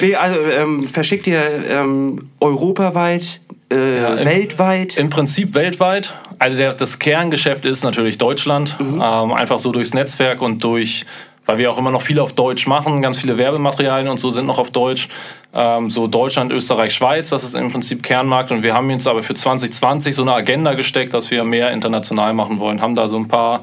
Nee, 0.00 0.14
also, 0.14 0.38
ähm, 0.56 0.84
verschickt 0.84 1.26
ihr 1.26 1.42
ähm, 1.68 2.28
europaweit, 2.38 3.40
äh, 3.72 4.20
im- 4.22 4.26
weltweit? 4.28 4.96
Im 4.96 5.10
Prinzip 5.10 5.54
weltweit. 5.54 6.14
Also 6.38 6.56
der, 6.56 6.72
das 6.72 7.00
Kerngeschäft 7.00 7.64
ist 7.64 7.82
natürlich 7.82 8.16
Deutschland. 8.18 8.76
Ähm, 8.80 9.00
einfach 9.32 9.58
so 9.58 9.72
durchs 9.72 9.92
Netzwerk 9.92 10.40
und 10.40 10.62
durch, 10.64 11.04
weil 11.46 11.58
wir 11.58 11.70
auch 11.70 11.78
immer 11.78 11.90
noch 11.90 12.02
viel 12.02 12.20
auf 12.20 12.32
Deutsch 12.32 12.66
machen, 12.66 13.02
ganz 13.02 13.18
viele 13.18 13.38
Werbematerialien 13.38 14.08
und 14.08 14.18
so 14.18 14.30
sind 14.30 14.46
noch 14.46 14.58
auf 14.58 14.70
Deutsch. 14.70 15.08
Ähm, 15.54 15.90
so 15.90 16.06
Deutschland, 16.06 16.52
Österreich, 16.52 16.94
Schweiz, 16.94 17.30
das 17.30 17.44
ist 17.44 17.54
im 17.54 17.70
Prinzip 17.70 18.02
Kernmarkt. 18.02 18.52
Und 18.52 18.62
wir 18.62 18.74
haben 18.74 18.88
jetzt 18.90 19.06
aber 19.06 19.22
für 19.22 19.34
2020 19.34 20.14
so 20.14 20.22
eine 20.22 20.34
Agenda 20.34 20.74
gesteckt, 20.74 21.12
dass 21.14 21.30
wir 21.30 21.44
mehr 21.44 21.72
international 21.72 22.34
machen 22.34 22.60
wollen. 22.60 22.80
Haben 22.80 22.94
da 22.94 23.08
so 23.08 23.16
ein 23.16 23.28
paar 23.28 23.62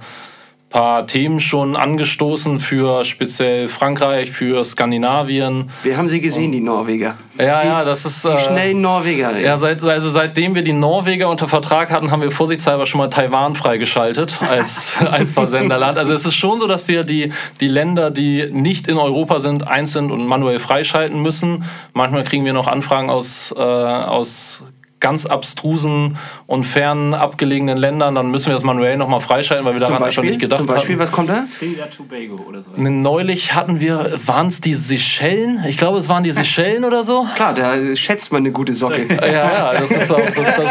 paar 0.69 1.07
Themen 1.07 1.39
schon 1.39 1.75
angestoßen 1.75 2.59
für 2.59 3.05
speziell 3.05 3.69
Frankreich, 3.69 4.31
für 4.31 4.63
Skandinavien. 4.65 5.69
Wir 5.83 5.97
haben 5.97 6.09
sie 6.09 6.19
gesehen, 6.19 6.51
die 6.51 6.59
Norweger. 6.59 7.17
Ja, 7.39 7.61
die, 7.61 7.67
ja, 7.67 7.83
das 7.85 8.05
ist 8.05 8.25
Die 8.25 8.29
äh, 8.29 8.39
schnellen 8.39 8.81
Norweger. 8.81 9.37
Ja, 9.39 9.57
seit, 9.57 9.81
also 9.81 10.09
seitdem 10.09 10.55
wir 10.55 10.63
die 10.63 10.73
Norweger 10.73 11.29
unter 11.29 11.47
Vertrag 11.47 11.89
hatten, 11.91 12.11
haben 12.11 12.21
wir 12.21 12.31
vorsichtshalber 12.31 12.85
schon 12.85 12.97
mal 12.97 13.07
Taiwan 13.09 13.55
freigeschaltet 13.55 14.41
als, 14.41 14.97
als 15.05 15.31
Versenderland. 15.31 15.97
Also 15.97 16.13
es 16.13 16.25
ist 16.25 16.35
schon 16.35 16.59
so, 16.59 16.67
dass 16.67 16.87
wir 16.87 17.05
die, 17.05 17.31
die 17.61 17.67
Länder, 17.69 18.11
die 18.11 18.49
nicht 18.51 18.87
in 18.89 18.97
Europa 18.97 19.39
sind, 19.39 19.67
einzeln 19.67 20.11
und 20.11 20.27
manuell 20.27 20.59
freischalten 20.59 21.21
müssen. 21.21 21.63
Manchmal 21.93 22.23
kriegen 22.25 22.43
wir 22.43 22.53
noch 22.53 22.67
Anfragen 22.67 23.09
aus, 23.09 23.53
äh, 23.57 23.61
aus 23.61 24.63
ganz 24.99 25.25
abstrusen 25.27 26.17
und 26.47 26.63
fern 26.63 27.13
abgelegenen 27.13 27.77
Ländern. 27.77 28.15
Dann 28.15 28.31
müssen 28.31 28.47
wir 28.47 28.53
das 28.53 28.63
manuell 28.63 28.97
nochmal 28.97 29.19
freischalten, 29.19 29.65
weil 29.65 29.73
wir 29.75 29.81
zum 29.81 29.89
daran 29.93 29.99
Beispiel, 30.07 30.21
einfach 30.23 30.31
nicht 30.31 30.41
gedacht 30.41 30.57
zum 30.59 30.67
Beispiel 30.67 30.95
haben. 30.95 31.01
was 31.03 31.11
kommt 31.11 31.29
da? 31.29 31.43
Trinidad 31.59 31.91
Tobago 31.95 32.43
oder 32.47 32.61
so. 32.61 32.71
Neulich 32.75 33.53
hatten 33.53 33.79
wir, 33.79 34.13
waren 34.25 34.47
es 34.47 34.59
die 34.59 34.73
Seychellen? 34.73 35.63
Ich 35.67 35.77
glaube, 35.77 35.99
es 35.99 36.09
waren 36.09 36.23
die 36.23 36.31
Seychellen 36.31 36.83
oder 36.83 37.03
so. 37.03 37.27
Klar, 37.35 37.53
da 37.53 37.95
schätzt 37.95 38.31
man 38.31 38.41
eine 38.41 38.51
gute 38.51 38.73
Socke. 38.73 39.05
Ja, 39.21 39.27
ja, 39.27 39.73
das, 39.79 39.91
ist 39.91 40.11
auch, 40.11 40.19
das, 40.19 40.61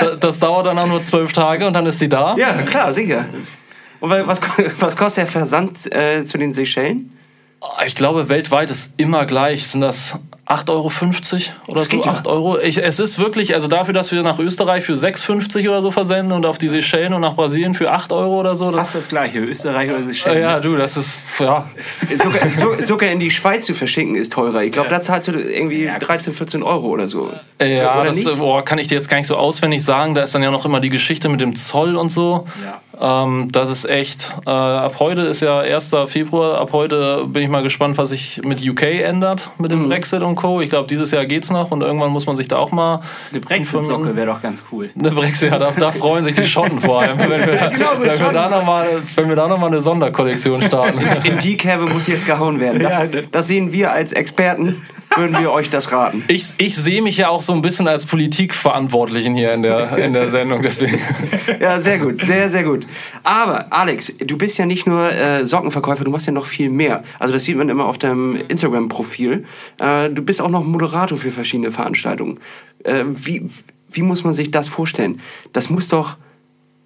das, 0.00 0.18
das 0.20 0.38
dauert 0.40 0.66
dann 0.66 0.78
auch 0.78 0.86
nur 0.88 1.02
zwölf 1.02 1.32
Tage 1.32 1.66
und 1.66 1.72
dann 1.72 1.86
ist 1.86 2.00
die 2.00 2.08
da. 2.08 2.36
Ja, 2.36 2.54
klar, 2.62 2.92
sicher. 2.92 3.26
Und 4.00 4.10
wa- 4.10 4.22
was, 4.26 4.40
was 4.80 4.96
kostet 4.96 5.22
der 5.22 5.26
Versand 5.28 5.92
äh, 5.94 6.24
zu 6.24 6.38
den 6.38 6.52
Seychellen? 6.52 7.12
Ich 7.86 7.94
glaube, 7.94 8.28
weltweit 8.28 8.70
ist 8.70 8.94
immer 8.98 9.24
gleich. 9.26 9.66
Sind 9.68 9.80
das 9.80 10.18
8,50 10.46 10.70
Euro 10.70 10.86
oder 11.66 11.76
Das 11.80 11.88
so? 11.88 11.96
geht 11.96 12.06
ja. 12.06 12.12
8 12.12 12.26
Euro. 12.28 12.58
Ich, 12.58 12.78
es 12.82 12.98
ist 13.00 13.18
wirklich, 13.18 13.54
also 13.54 13.66
dafür, 13.68 13.92
dass 13.94 14.12
wir 14.12 14.22
nach 14.22 14.38
Österreich 14.38 14.84
für 14.84 14.92
6,50 14.94 15.68
oder 15.68 15.82
so 15.82 15.90
versenden 15.90 16.32
und 16.32 16.46
auf 16.46 16.58
die 16.58 16.68
Seychellen 16.68 17.14
und 17.14 17.20
nach 17.22 17.34
Brasilien 17.34 17.74
für 17.74 17.90
8 17.90 18.12
Euro 18.12 18.38
oder 18.40 18.54
so. 18.54 18.66
Das, 18.70 18.76
Fast 18.92 18.94
das 18.94 19.08
gleiche, 19.08 19.38
Österreich 19.40 19.90
oder 19.90 20.04
Seychellen. 20.04 20.40
ja, 20.42 20.60
du, 20.60 20.76
das 20.76 20.96
ist, 20.96 21.22
ja. 21.40 21.66
Sogar, 22.22 22.48
so, 22.54 22.74
sogar 22.84 23.10
in 23.10 23.18
die 23.18 23.30
Schweiz 23.32 23.66
zu 23.66 23.74
verschicken 23.74 24.14
ist 24.14 24.32
teurer. 24.32 24.62
Ich 24.62 24.72
glaube, 24.72 24.88
Ja. 24.88 24.96
da 24.98 25.02
zahlst 25.02 25.28
du 25.28 25.32
irgendwie 25.32 25.84
Ja. 25.84 25.98
13, 25.98 26.32
14 26.32 26.62
Euro 26.62 26.86
oder 26.88 27.08
so. 27.08 27.30
Ja, 27.60 27.96
oder 28.00 28.08
das 28.08 28.16
nicht? 28.16 28.38
boah, 28.38 28.64
kann 28.64 28.78
ich 28.78 28.86
dir 28.88 28.94
jetzt 28.94 29.08
gar 29.08 29.16
nicht 29.18 29.26
so 29.26 29.36
auswendig 29.36 29.84
sagen. 29.84 30.14
Da 30.14 30.22
ist 30.22 30.34
dann 30.34 30.42
ja 30.44 30.50
noch 30.52 30.64
immer 30.64 30.78
die 30.80 30.90
Geschichte 30.90 31.28
mit 31.28 31.40
dem 31.40 31.54
Zoll 31.56 31.96
und 31.96 32.08
so. 32.10 32.46
Ähm, 32.98 33.48
das 33.52 33.68
ist 33.68 33.84
echt. 33.84 34.32
Äh, 34.46 34.50
ab 34.50 34.94
heute 35.00 35.22
ist 35.22 35.40
ja 35.40 35.58
1. 35.60 35.94
Februar. 36.06 36.58
Ab 36.58 36.70
heute 36.72 37.24
bin 37.26 37.42
ich 37.42 37.48
mal 37.50 37.62
gespannt, 37.62 37.98
was 37.98 38.08
sich 38.10 38.40
mit 38.42 38.66
UK 38.66 38.82
ändert, 39.02 39.50
mit 39.58 39.70
dem 39.70 39.86
Brexit 39.88 40.22
und 40.22 40.35
und 40.36 40.42
Co. 40.42 40.60
Ich 40.60 40.70
glaube, 40.70 40.86
dieses 40.86 41.10
Jahr 41.10 41.26
geht's 41.26 41.50
noch 41.50 41.70
und 41.70 41.82
irgendwann 41.82 42.10
muss 42.10 42.26
man 42.26 42.36
sich 42.36 42.48
da 42.48 42.56
auch 42.56 42.72
mal. 42.72 43.00
Eine 43.30 43.40
Brexit-Socke 43.40 44.14
wäre 44.14 44.26
doch 44.26 44.42
ganz 44.42 44.64
cool. 44.70 44.90
Eine 44.98 45.10
Brexit, 45.10 45.50
ja, 45.50 45.58
da, 45.58 45.70
da 45.72 45.92
freuen 45.92 46.24
sich 46.24 46.34
die 46.34 46.46
Schotten 46.46 46.80
vor 46.80 47.00
allem, 47.00 47.18
wenn 47.18 47.30
wir, 47.30 47.36
Genau, 47.76 47.96
so 47.96 48.02
wenn 48.02 48.18
wir 48.18 48.32
da 48.32 48.48
nochmal 48.48 48.88
noch 49.48 49.58
mal 49.58 49.66
eine 49.66 49.80
Sonderkollektion 49.80 50.62
starten. 50.62 50.98
In 51.24 51.38
die 51.38 51.56
Kerbe 51.56 51.86
muss 51.86 52.06
jetzt 52.06 52.26
gehauen 52.26 52.60
werden. 52.60 52.82
Das, 52.82 53.08
das 53.30 53.46
sehen 53.46 53.72
wir 53.72 53.92
als 53.92 54.12
Experten, 54.12 54.82
würden 55.14 55.38
wir 55.38 55.52
euch 55.52 55.70
das 55.70 55.92
raten. 55.92 56.24
Ich, 56.28 56.54
ich 56.58 56.76
sehe 56.76 57.02
mich 57.02 57.16
ja 57.16 57.28
auch 57.28 57.42
so 57.42 57.52
ein 57.52 57.62
bisschen 57.62 57.88
als 57.88 58.06
Politikverantwortlichen 58.06 59.34
hier 59.34 59.52
in 59.52 59.62
der, 59.62 59.96
in 59.98 60.12
der 60.12 60.28
Sendung, 60.28 60.62
deswegen. 60.62 61.00
Ja, 61.60 61.80
sehr 61.80 61.98
gut, 61.98 62.20
sehr, 62.20 62.50
sehr 62.50 62.64
gut. 62.64 62.86
Aber 63.22 63.72
Alex, 63.72 64.16
du 64.18 64.36
bist 64.36 64.58
ja 64.58 64.66
nicht 64.66 64.86
nur 64.86 65.10
äh, 65.10 65.44
Sockenverkäufer, 65.46 66.04
du 66.04 66.10
machst 66.10 66.26
ja 66.26 66.32
noch 66.32 66.46
viel 66.46 66.70
mehr. 66.70 67.02
Also 67.18 67.34
das 67.34 67.44
sieht 67.44 67.56
man 67.56 67.68
immer 67.68 67.86
auf 67.86 67.98
deinem 67.98 68.36
Instagram-Profil. 68.36 69.44
Äh, 69.80 70.10
du 70.10 70.22
bist 70.22 70.42
auch 70.42 70.50
noch 70.50 70.64
Moderator 70.64 71.16
für 71.16 71.30
verschiedene 71.30 71.72
Veranstaltungen. 71.72 72.40
Äh, 72.84 73.04
wie, 73.06 73.48
wie 73.90 74.02
muss 74.02 74.24
man 74.24 74.34
sich 74.34 74.50
das 74.50 74.68
vorstellen? 74.68 75.20
Das 75.52 75.70
muss 75.70 75.88
doch 75.88 76.16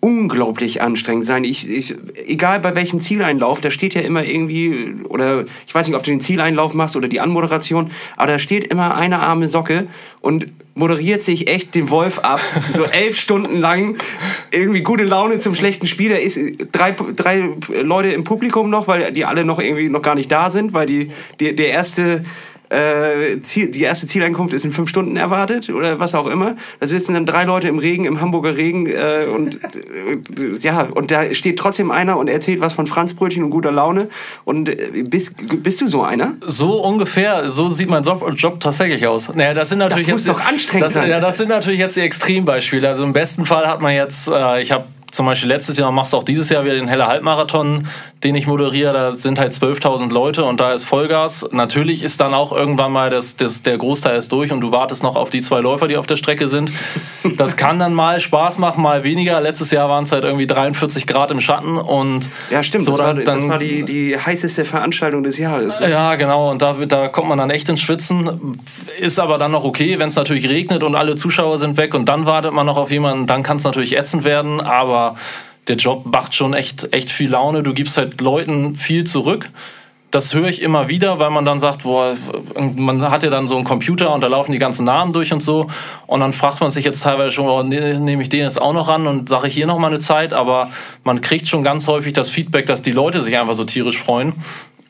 unglaublich 0.01 0.81
anstrengend 0.81 1.27
sein. 1.27 1.45
Ich, 1.45 1.69
ich, 1.69 1.95
egal 2.27 2.61
bei 2.61 2.75
welchem 2.75 3.01
Zieleinlauf, 3.01 3.61
da 3.61 3.71
steht 3.71 3.95
ja 3.95 4.01
immer 4.01 4.25
irgendwie, 4.25 4.95
oder 5.09 5.45
ich 5.67 5.75
weiß 5.75 5.87
nicht, 5.87 5.97
ob 5.97 6.03
du 6.03 6.11
den 6.11 6.21
Zieleinlauf 6.21 6.73
machst 6.73 6.97
oder 6.97 7.07
die 7.07 7.21
Anmoderation, 7.21 7.91
aber 8.17 8.33
da 8.33 8.39
steht 8.39 8.65
immer 8.67 8.95
eine 8.97 9.19
arme 9.19 9.47
Socke 9.47 9.89
und 10.23 10.47
moderiert 10.75 11.21
sich 11.21 11.49
echt 11.49 11.75
den 11.75 11.91
Wolf 11.91 12.19
ab, 12.21 12.41
so 12.73 12.85
elf 12.85 13.19
Stunden 13.19 13.57
lang, 13.57 13.97
irgendwie 14.51 14.83
gute 14.83 15.05
Laune 15.05 15.39
zum 15.39 15.55
schlechten 15.55 15.87
Spiel. 15.87 16.09
Da 16.09 16.17
ist 16.17 16.39
drei, 16.73 16.97
drei 17.15 17.45
Leute 17.83 18.09
im 18.09 18.25
Publikum 18.25 18.71
noch, 18.71 18.89
weil 18.89 19.13
die 19.13 19.27
alle 19.27 19.45
noch 19.45 19.59
irgendwie 19.59 19.91
noch 19.91 20.03
gar 20.03 20.15
nicht 20.15 20.33
da 20.33 20.49
sind, 20.49 20.73
weil 20.73 20.87
die, 20.87 21.11
die 21.41 21.55
der 21.55 21.69
erste 21.69 22.25
äh, 22.71 23.41
Ziel, 23.43 23.71
die 23.71 23.83
erste 23.83 24.07
Zieleinkunft 24.07 24.55
ist 24.55 24.65
in 24.65 24.73
fünf 24.73 24.89
Stunden 24.89 25.17
erwartet 25.17 25.71
oder 25.71 25.99
was 25.99 26.15
auch 26.15 26.27
immer. 26.27 26.57
Da 26.79 26.87
sitzen 26.87 27.15
dann 27.15 27.27
drei 27.27 27.45
Leute 27.45 27.69
im 27.69 27.79
Regen, 27.79 28.05
im 28.05 28.21
Hamburger 28.21 28.57
Regen 28.57 28.87
äh, 28.87 29.27
und 29.27 29.57
äh, 29.57 30.57
ja, 30.61 30.83
und 30.83 31.11
da 31.11 31.35
steht 31.35 31.59
trotzdem 31.59 31.91
einer 31.91 32.17
und 32.17 32.29
erzählt 32.29 32.61
was 32.61 32.75
von 32.75 32.87
Franzbrötchen 32.87 33.43
und 33.45 33.51
guter 33.51 33.73
Laune. 33.73 34.09
Und 34.45 34.69
äh, 34.69 35.05
bist, 35.09 35.35
bist 35.63 35.81
du 35.81 35.89
so 35.89 36.03
einer? 36.03 36.35
So 36.47 36.83
ungefähr, 36.83 37.51
so 37.51 37.69
sieht 37.69 37.91
mein 37.91 38.05
Job, 38.05 38.25
Job 38.37 38.61
tatsächlich 38.61 39.07
aus. 39.07 39.35
Naja, 39.35 39.53
das 39.53 39.71
sind 39.71 39.79
natürlich 39.79 40.07
Das 40.07 40.13
muss 40.13 40.27
jetzt, 40.27 40.39
doch 40.39 40.47
anstrengend 40.47 40.87
das, 40.87 40.93
sein. 40.95 41.11
Ja, 41.11 41.21
das 41.21 41.39
sind 41.39 41.49
natürlich 41.49 41.81
jetzt 41.81 41.97
die 41.97 42.01
Extrembeispiele. 42.01 42.87
Also 42.87 43.05
im 43.05 43.13
besten 43.13 43.47
Fall 43.47 43.67
hat 43.67 43.81
man 43.81 43.95
jetzt, 43.95 44.29
äh, 44.29 44.63
ich 44.63 44.73
habe 44.73 44.87
zum 45.11 45.27
Beispiel 45.27 45.49
letztes 45.49 45.77
Jahr, 45.79 45.91
machst 45.93 46.13
du 46.13 46.17
auch 46.17 46.23
dieses 46.23 46.49
Jahr 46.51 46.65
wieder 46.65 46.75
den 46.75 46.89
Helle 46.89 47.07
Halbmarathon, 47.07 47.87
den 48.25 48.35
ich 48.35 48.47
moderiere. 48.47 48.93
Da 48.93 49.13
sind 49.13 49.39
halt 49.39 49.53
12.000 49.53 50.13
Leute 50.13 50.45
und 50.45 50.61
da 50.61 50.73
ist 50.73 50.85
Vollgas. 50.85 51.49
Natürlich 51.53 52.03
ist 52.03 52.21
dann 52.21 52.35
auch 52.35 52.53
irgendwann 52.53 52.93
mal 52.93 53.11
das, 53.11 53.37
das, 53.37 53.63
der 53.63 53.79
Großteil 53.79 54.17
ist 54.19 54.31
durch 54.33 54.53
und 54.53 54.61
du 54.61 54.73
wartest 54.73 55.03
noch 55.03 55.17
auf 55.17 55.31
die 55.31 55.41
zwei 55.41 55.61
Läufer, 55.61 55.89
die 55.89 55.97
auf 55.97 56.07
der 56.07 56.17
Strecke 56.17 56.49
sind. 56.49 56.73
Das 57.37 57.57
kann 57.57 57.79
dann 57.79 57.93
mal 57.95 58.21
Spaß 58.21 58.59
machen, 58.59 58.83
mal 58.83 59.05
weniger. 59.05 59.41
Letztes 59.41 59.71
Jahr 59.71 59.89
waren 59.89 60.05
es 60.05 60.13
halt 60.13 60.25
irgendwie 60.25 60.47
43 60.47 61.07
Grad 61.07 61.31
im 61.31 61.41
Schatten 61.41 61.77
und 61.77 62.29
Ja, 62.51 62.63
stimmt. 62.63 62.85
so 62.85 62.93
das, 62.93 63.01
war, 63.01 63.15
dann- 63.15 63.25
das 63.41 63.49
war 63.49 63.59
die, 63.59 63.85
die 63.85 64.17
heißeste 64.19 64.65
Veranstaltung 64.65 65.23
des 65.23 65.39
Jahres. 65.39 65.79
ne? 65.81 65.91
ja, 65.91 66.15
genau. 66.17 66.51
Und 66.51 66.63
da, 66.63 66.73
da 66.75 67.09
kommt 67.09 67.29
man 67.29 67.39
dann 67.39 67.51
echt 67.51 67.69
ins 67.69 67.81
Schwitzen. 67.81 68.59
Ist 68.99 69.19
aber 69.19 69.39
dann 69.39 69.51
noch 69.51 69.65
okay, 69.65 69.99
wenn 69.99 70.09
es 70.09 70.17
natürlich 70.17 70.49
regnet 70.49 70.83
und 70.83 70.95
alle 70.95 71.15
Zuschauer 71.17 71.59
sind 71.59 71.77
weg 71.77 71.95
und 71.95 72.09
dann 72.09 72.27
wartet 72.27 72.53
man 72.53 72.67
noch 72.67 72.77
auf 72.79 72.91
jemanden. 72.91 73.27
Dann 73.27 73.43
kann 73.43 73.57
es 73.59 73.65
natürlich 73.65 73.97
ätzend 73.99 74.25
werden. 74.25 74.61
Aber 74.61 75.00
der 75.69 75.77
Job 75.77 76.07
macht 76.07 76.35
schon 76.35 76.55
echt, 76.55 76.93
echt 76.93 77.11
viel 77.11 77.31
Laune. 77.31 77.63
Du 77.63 77.73
gibst 77.75 77.97
halt 77.97 78.21
Leuten 78.21 78.75
viel 78.75 79.05
zurück. 79.05 79.49
Das 80.11 80.35
höre 80.35 80.49
ich 80.49 80.61
immer 80.61 80.89
wieder, 80.89 81.21
weil 81.21 81.31
man 81.31 81.45
dann 81.45 81.61
sagt, 81.61 81.85
boah, 81.85 82.17
man 82.75 83.01
hat 83.13 83.23
ja 83.23 83.31
dann 83.31 83.47
so 83.47 83.55
einen 83.55 83.65
Computer 83.65 84.13
und 84.13 84.23
da 84.23 84.27
laufen 84.27 84.51
die 84.51 84.59
ganzen 84.59 84.85
Namen 84.85 85.13
durch 85.13 85.33
und 85.33 85.41
so. 85.41 85.69
Und 86.09 86.19
dann 86.19 86.33
fragt 86.33 86.61
man 86.61 86.73
sich 86.73 86.85
jetzt 86.85 87.05
teilweise 87.05 87.31
schon, 87.31 87.47
oh, 87.47 87.63
ne- 87.63 88.01
nehme 88.01 88.21
ich 88.21 88.29
den 88.29 88.43
jetzt 88.43 88.61
auch 88.61 88.73
noch 88.73 88.89
ran 88.89 89.07
und 89.07 89.29
sage 89.29 89.47
ich 89.47 89.55
hier 89.55 89.69
noch 89.69 89.79
mal 89.79 89.87
eine 89.87 90.01
Zeit. 90.01 90.33
Aber 90.33 90.71
man 91.05 91.21
kriegt 91.21 91.47
schon 91.47 91.63
ganz 91.63 91.87
häufig 91.87 92.13
das 92.13 92.29
Feedback, 92.29 92.67
dass 92.67 92.83
die 92.83 92.91
Leute 92.91 93.21
sich 93.21 93.39
einfach 93.39 93.55
so 93.55 93.65
tierisch 93.65 93.99
freuen. 93.99 94.33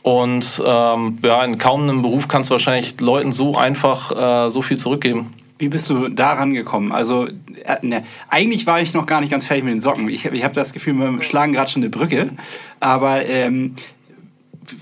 Und 0.03 0.63
ähm, 0.67 1.19
ja, 1.23 1.45
in 1.45 1.59
kaum 1.59 1.83
einem 1.83 2.01
Beruf 2.01 2.27
kannst 2.27 2.49
du 2.49 2.53
wahrscheinlich 2.53 2.99
Leuten 3.01 3.33
so 3.33 3.59
einfach 3.59 4.47
äh, 4.47 4.49
so 4.49 4.63
viel 4.63 4.79
zurückgeben. 4.79 5.35
Wie 5.61 5.69
bist 5.69 5.91
du 5.91 6.09
da 6.09 6.33
rangekommen? 6.33 6.91
Also, 6.91 7.27
äh, 7.27 7.77
ne, 7.83 8.03
eigentlich 8.29 8.67
war 8.67 8.81
ich 8.81 8.95
noch 8.95 9.05
gar 9.05 9.21
nicht 9.21 9.31
ganz 9.31 9.47
fertig 9.47 9.63
mit 9.65 9.75
den 9.75 9.81
Socken. 9.81 10.09
Ich, 10.09 10.25
ich 10.25 10.43
habe 10.43 10.55
das 10.55 10.73
Gefühl, 10.73 10.95
wir 10.95 11.23
schlagen 11.23 11.53
gerade 11.53 11.71
schon 11.71 11.83
eine 11.83 11.91
Brücke. 11.91 12.31
Aber 12.81 13.27
ähm, 13.27 13.77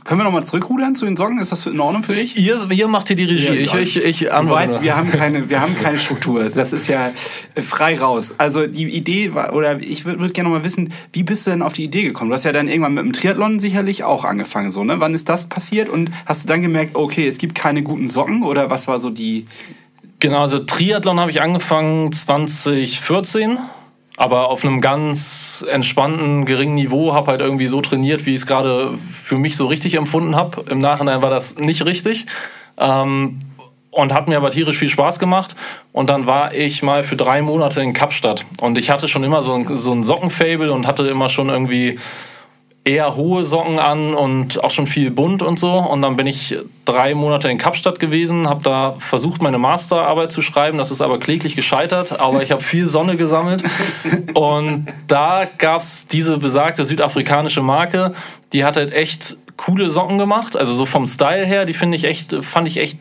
können 0.04 0.20
wir 0.20 0.24
nochmal 0.24 0.46
zurückrudern 0.46 0.94
zu 0.94 1.04
den 1.04 1.16
Socken? 1.16 1.38
Ist 1.38 1.52
das 1.52 1.66
in 1.66 1.80
Ordnung 1.80 2.02
für 2.02 2.14
dich? 2.14 2.36
Ihr, 2.38 2.58
ihr 2.70 2.88
macht 2.88 3.08
hier 3.08 3.16
die 3.16 3.24
Regie. 3.24 3.48
ich, 3.48 3.74
ich, 3.74 3.96
ich 4.04 4.18
Du 4.20 4.42
nur. 4.42 4.82
wir 4.82 4.96
haben, 4.96 5.10
keine, 5.10 5.50
wir 5.50 5.60
haben 5.60 5.76
keine 5.76 5.98
Struktur. 5.98 6.48
Das 6.48 6.72
ist 6.72 6.88
ja 6.88 7.12
äh, 7.54 7.62
frei 7.62 7.98
raus. 7.98 8.34
Also 8.38 8.66
die 8.66 8.84
Idee 8.84 9.34
war, 9.34 9.52
oder 9.52 9.80
ich 9.80 10.04
würde 10.04 10.20
würd 10.20 10.34
gerne 10.34 10.50
noch 10.50 10.58
mal 10.58 10.64
wissen, 10.64 10.92
wie 11.12 11.22
bist 11.22 11.46
du 11.46 11.50
denn 11.50 11.62
auf 11.62 11.72
die 11.72 11.84
Idee 11.84 12.02
gekommen? 12.02 12.30
Du 12.30 12.34
hast 12.34 12.44
ja 12.44 12.52
dann 12.52 12.68
irgendwann 12.68 12.94
mit 12.94 13.04
dem 13.04 13.12
Triathlon 13.12 13.58
sicherlich 13.58 14.04
auch 14.04 14.24
angefangen, 14.24 14.70
so, 14.70 14.84
ne? 14.84 15.00
Wann 15.00 15.14
ist 15.14 15.28
das 15.28 15.48
passiert? 15.48 15.88
Und 15.88 16.10
hast 16.26 16.44
du 16.44 16.48
dann 16.48 16.62
gemerkt, 16.62 16.94
okay, 16.94 17.26
es 17.26 17.38
gibt 17.38 17.54
keine 17.54 17.82
guten 17.82 18.08
Socken? 18.08 18.42
Oder 18.42 18.70
was 18.70 18.88
war 18.88 19.00
so 19.00 19.10
die... 19.10 19.46
Genau, 20.20 20.40
also 20.40 20.58
Triathlon 20.58 21.20
habe 21.20 21.30
ich 21.30 21.40
angefangen 21.40 22.10
2014, 22.10 23.58
aber 24.16 24.48
auf 24.48 24.64
einem 24.64 24.80
ganz 24.80 25.64
entspannten, 25.70 26.44
geringen 26.44 26.74
Niveau, 26.74 27.14
habe 27.14 27.30
halt 27.30 27.40
irgendwie 27.40 27.68
so 27.68 27.80
trainiert, 27.80 28.26
wie 28.26 28.30
ich 28.30 28.40
es 28.40 28.46
gerade 28.46 28.98
für 29.12 29.38
mich 29.38 29.56
so 29.56 29.66
richtig 29.66 29.94
empfunden 29.94 30.34
habe. 30.34 30.64
Im 30.70 30.80
Nachhinein 30.80 31.22
war 31.22 31.30
das 31.30 31.56
nicht 31.56 31.84
richtig. 31.84 32.26
Ähm, 32.78 33.38
und 33.90 34.12
hat 34.12 34.28
mir 34.28 34.36
aber 34.36 34.50
tierisch 34.50 34.78
viel 34.78 34.88
Spaß 34.88 35.18
gemacht. 35.18 35.56
Und 35.92 36.10
dann 36.10 36.26
war 36.26 36.54
ich 36.54 36.82
mal 36.82 37.02
für 37.02 37.16
drei 37.16 37.42
Monate 37.42 37.80
in 37.80 37.94
Kapstadt. 37.94 38.44
Und 38.60 38.78
ich 38.78 38.90
hatte 38.90 39.08
schon 39.08 39.24
immer 39.24 39.42
so 39.42 39.54
ein, 39.54 39.74
so 39.74 39.92
ein 39.92 40.04
Sockenfable 40.04 40.72
und 40.72 40.86
hatte 40.86 41.06
immer 41.08 41.28
schon 41.28 41.48
irgendwie 41.48 41.98
eher 42.88 43.16
hohe 43.16 43.44
Socken 43.44 43.78
an 43.78 44.14
und 44.14 44.64
auch 44.64 44.70
schon 44.70 44.86
viel 44.86 45.10
bunt 45.10 45.42
und 45.42 45.58
so. 45.58 45.72
Und 45.72 46.00
dann 46.00 46.16
bin 46.16 46.26
ich 46.26 46.56
drei 46.86 47.14
Monate 47.14 47.50
in 47.50 47.58
Kapstadt 47.58 48.00
gewesen, 48.00 48.48
habe 48.48 48.62
da 48.62 48.94
versucht, 48.98 49.42
meine 49.42 49.58
Masterarbeit 49.58 50.32
zu 50.32 50.40
schreiben. 50.40 50.78
Das 50.78 50.90
ist 50.90 51.02
aber 51.02 51.18
kläglich 51.18 51.54
gescheitert, 51.54 52.18
aber 52.18 52.42
ich 52.42 52.50
habe 52.50 52.62
viel 52.62 52.88
Sonne 52.88 53.16
gesammelt. 53.16 53.62
Und 54.32 54.86
da 55.06 55.46
gab 55.58 55.82
es 55.82 56.06
diese 56.06 56.38
besagte 56.38 56.86
südafrikanische 56.86 57.62
Marke, 57.62 58.14
die 58.54 58.64
hat 58.64 58.76
halt 58.76 58.92
echt 58.92 59.36
coole 59.58 59.90
Socken 59.90 60.16
gemacht. 60.16 60.56
Also 60.56 60.72
so 60.72 60.86
vom 60.86 61.04
Style 61.04 61.44
her, 61.44 61.66
die 61.66 61.74
finde 61.74 61.96
ich 61.96 62.04
echt, 62.04 62.42
fand 62.42 62.66
ich 62.66 62.78
echt 62.78 62.98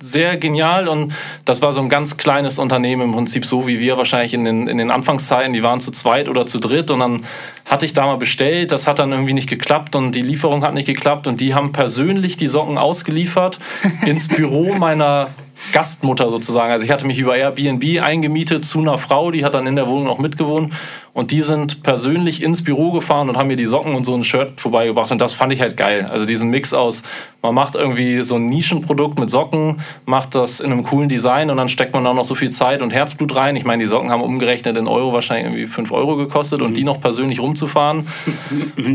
sehr 0.00 0.36
genial 0.36 0.88
und 0.88 1.14
das 1.44 1.62
war 1.62 1.72
so 1.72 1.80
ein 1.80 1.88
ganz 1.88 2.16
kleines 2.16 2.58
Unternehmen 2.58 3.02
im 3.02 3.12
Prinzip 3.12 3.44
so 3.44 3.66
wie 3.66 3.80
wir 3.80 3.96
wahrscheinlich 3.96 4.34
in 4.34 4.44
den, 4.44 4.68
in 4.68 4.78
den 4.78 4.90
Anfangszeiten, 4.90 5.52
die 5.52 5.62
waren 5.62 5.80
zu 5.80 5.90
zweit 5.90 6.28
oder 6.28 6.46
zu 6.46 6.58
dritt 6.58 6.90
und 6.90 7.00
dann 7.00 7.24
hatte 7.64 7.84
ich 7.86 7.92
da 7.92 8.06
mal 8.06 8.16
bestellt, 8.16 8.72
das 8.72 8.86
hat 8.86 8.98
dann 8.98 9.12
irgendwie 9.12 9.32
nicht 9.32 9.48
geklappt 9.48 9.96
und 9.96 10.14
die 10.14 10.22
Lieferung 10.22 10.64
hat 10.64 10.74
nicht 10.74 10.86
geklappt 10.86 11.26
und 11.26 11.40
die 11.40 11.54
haben 11.54 11.72
persönlich 11.72 12.36
die 12.36 12.48
Socken 12.48 12.78
ausgeliefert 12.78 13.58
ins 14.06 14.28
Büro 14.28 14.74
meiner 14.74 15.28
Gastmutter 15.72 16.30
sozusagen. 16.30 16.70
Also 16.70 16.84
ich 16.84 16.90
hatte 16.90 17.06
mich 17.06 17.18
über 17.18 17.36
Airbnb 17.36 18.02
eingemietet 18.02 18.64
zu 18.64 18.80
einer 18.80 18.98
Frau, 18.98 19.30
die 19.30 19.44
hat 19.44 19.54
dann 19.54 19.66
in 19.66 19.76
der 19.76 19.88
Wohnung 19.88 20.08
auch 20.08 20.18
mitgewohnt 20.18 20.74
und 21.16 21.30
die 21.30 21.40
sind 21.40 21.82
persönlich 21.82 22.42
ins 22.42 22.62
Büro 22.62 22.92
gefahren 22.92 23.30
und 23.30 23.38
haben 23.38 23.46
mir 23.46 23.56
die 23.56 23.64
Socken 23.64 23.94
und 23.94 24.04
so 24.04 24.14
ein 24.14 24.22
Shirt 24.22 24.60
vorbeigebracht 24.60 25.10
und 25.10 25.18
das 25.18 25.32
fand 25.32 25.50
ich 25.50 25.62
halt 25.62 25.74
geil. 25.74 26.06
Also 26.12 26.26
diesen 26.26 26.50
Mix 26.50 26.74
aus, 26.74 27.02
man 27.40 27.54
macht 27.54 27.74
irgendwie 27.74 28.22
so 28.22 28.34
ein 28.34 28.44
Nischenprodukt 28.44 29.18
mit 29.18 29.30
Socken, 29.30 29.80
macht 30.04 30.34
das 30.34 30.60
in 30.60 30.72
einem 30.72 30.82
coolen 30.82 31.08
Design 31.08 31.48
und 31.48 31.56
dann 31.56 31.70
steckt 31.70 31.94
man 31.94 32.04
da 32.04 32.12
noch 32.12 32.26
so 32.26 32.34
viel 32.34 32.50
Zeit 32.50 32.82
und 32.82 32.92
Herzblut 32.92 33.34
rein. 33.34 33.56
Ich 33.56 33.64
meine, 33.64 33.82
die 33.82 33.88
Socken 33.88 34.10
haben 34.10 34.20
umgerechnet 34.20 34.76
in 34.76 34.86
Euro 34.86 35.14
wahrscheinlich 35.14 35.46
irgendwie 35.46 35.66
5 35.66 35.90
Euro 35.90 36.16
gekostet 36.16 36.60
und 36.60 36.76
die 36.76 36.84
noch 36.84 37.00
persönlich 37.00 37.40
rumzufahren. 37.40 38.06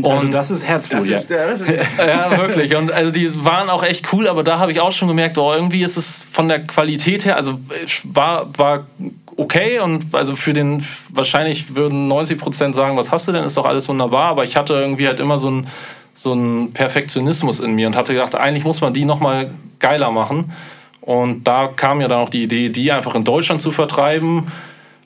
Also 0.04 0.28
das 0.28 0.50
ist 0.50 0.66
Herzblut, 0.66 1.04
ja. 1.06 1.18
Ja, 1.98 2.38
wirklich. 2.38 2.76
Und 2.76 2.92
also 2.92 3.10
die 3.10 3.44
waren 3.44 3.68
auch 3.68 3.82
echt 3.82 4.12
cool, 4.12 4.28
aber 4.28 4.44
da 4.44 4.58
habe 4.58 4.70
ich 4.70 4.80
auch 4.80 4.92
schon 4.92 5.08
gemerkt, 5.08 5.38
oh, 5.38 5.52
irgendwie 5.52 5.82
ist 5.82 5.96
es 5.96 6.24
von 6.30 6.48
der 6.48 6.62
Qualität 6.62 7.24
her, 7.24 7.36
also 7.36 7.58
es 7.84 8.02
war, 8.04 8.46
war 8.56 8.86
okay 9.36 9.80
und 9.80 10.14
also 10.14 10.36
für 10.36 10.52
den, 10.52 10.84
wahrscheinlich 11.10 11.74
würden 11.74 12.08
90 12.08 12.38
Prozent 12.38 12.74
sagen, 12.74 12.96
was 12.96 13.12
hast 13.12 13.28
du 13.28 13.32
denn, 13.32 13.44
ist 13.44 13.56
doch 13.56 13.66
alles 13.66 13.88
wunderbar, 13.88 14.30
aber 14.30 14.44
ich 14.44 14.56
hatte 14.56 14.74
irgendwie 14.74 15.06
halt 15.06 15.20
immer 15.20 15.38
so 15.38 15.50
ein 15.50 15.66
so 16.14 16.34
ein 16.34 16.72
Perfektionismus 16.72 17.60
in 17.60 17.74
mir 17.74 17.86
und 17.86 17.96
hatte 17.96 18.12
gedacht, 18.12 18.34
eigentlich 18.34 18.64
muss 18.64 18.80
man 18.80 18.92
die 18.92 19.04
nochmal 19.04 19.52
geiler 19.78 20.10
machen. 20.10 20.52
Und 21.00 21.44
da 21.44 21.68
kam 21.68 22.00
ja 22.00 22.08
dann 22.08 22.20
auch 22.20 22.28
die 22.28 22.44
Idee, 22.44 22.68
die 22.68 22.92
einfach 22.92 23.14
in 23.14 23.24
Deutschland 23.24 23.62
zu 23.62 23.72
vertreiben. 23.72 24.52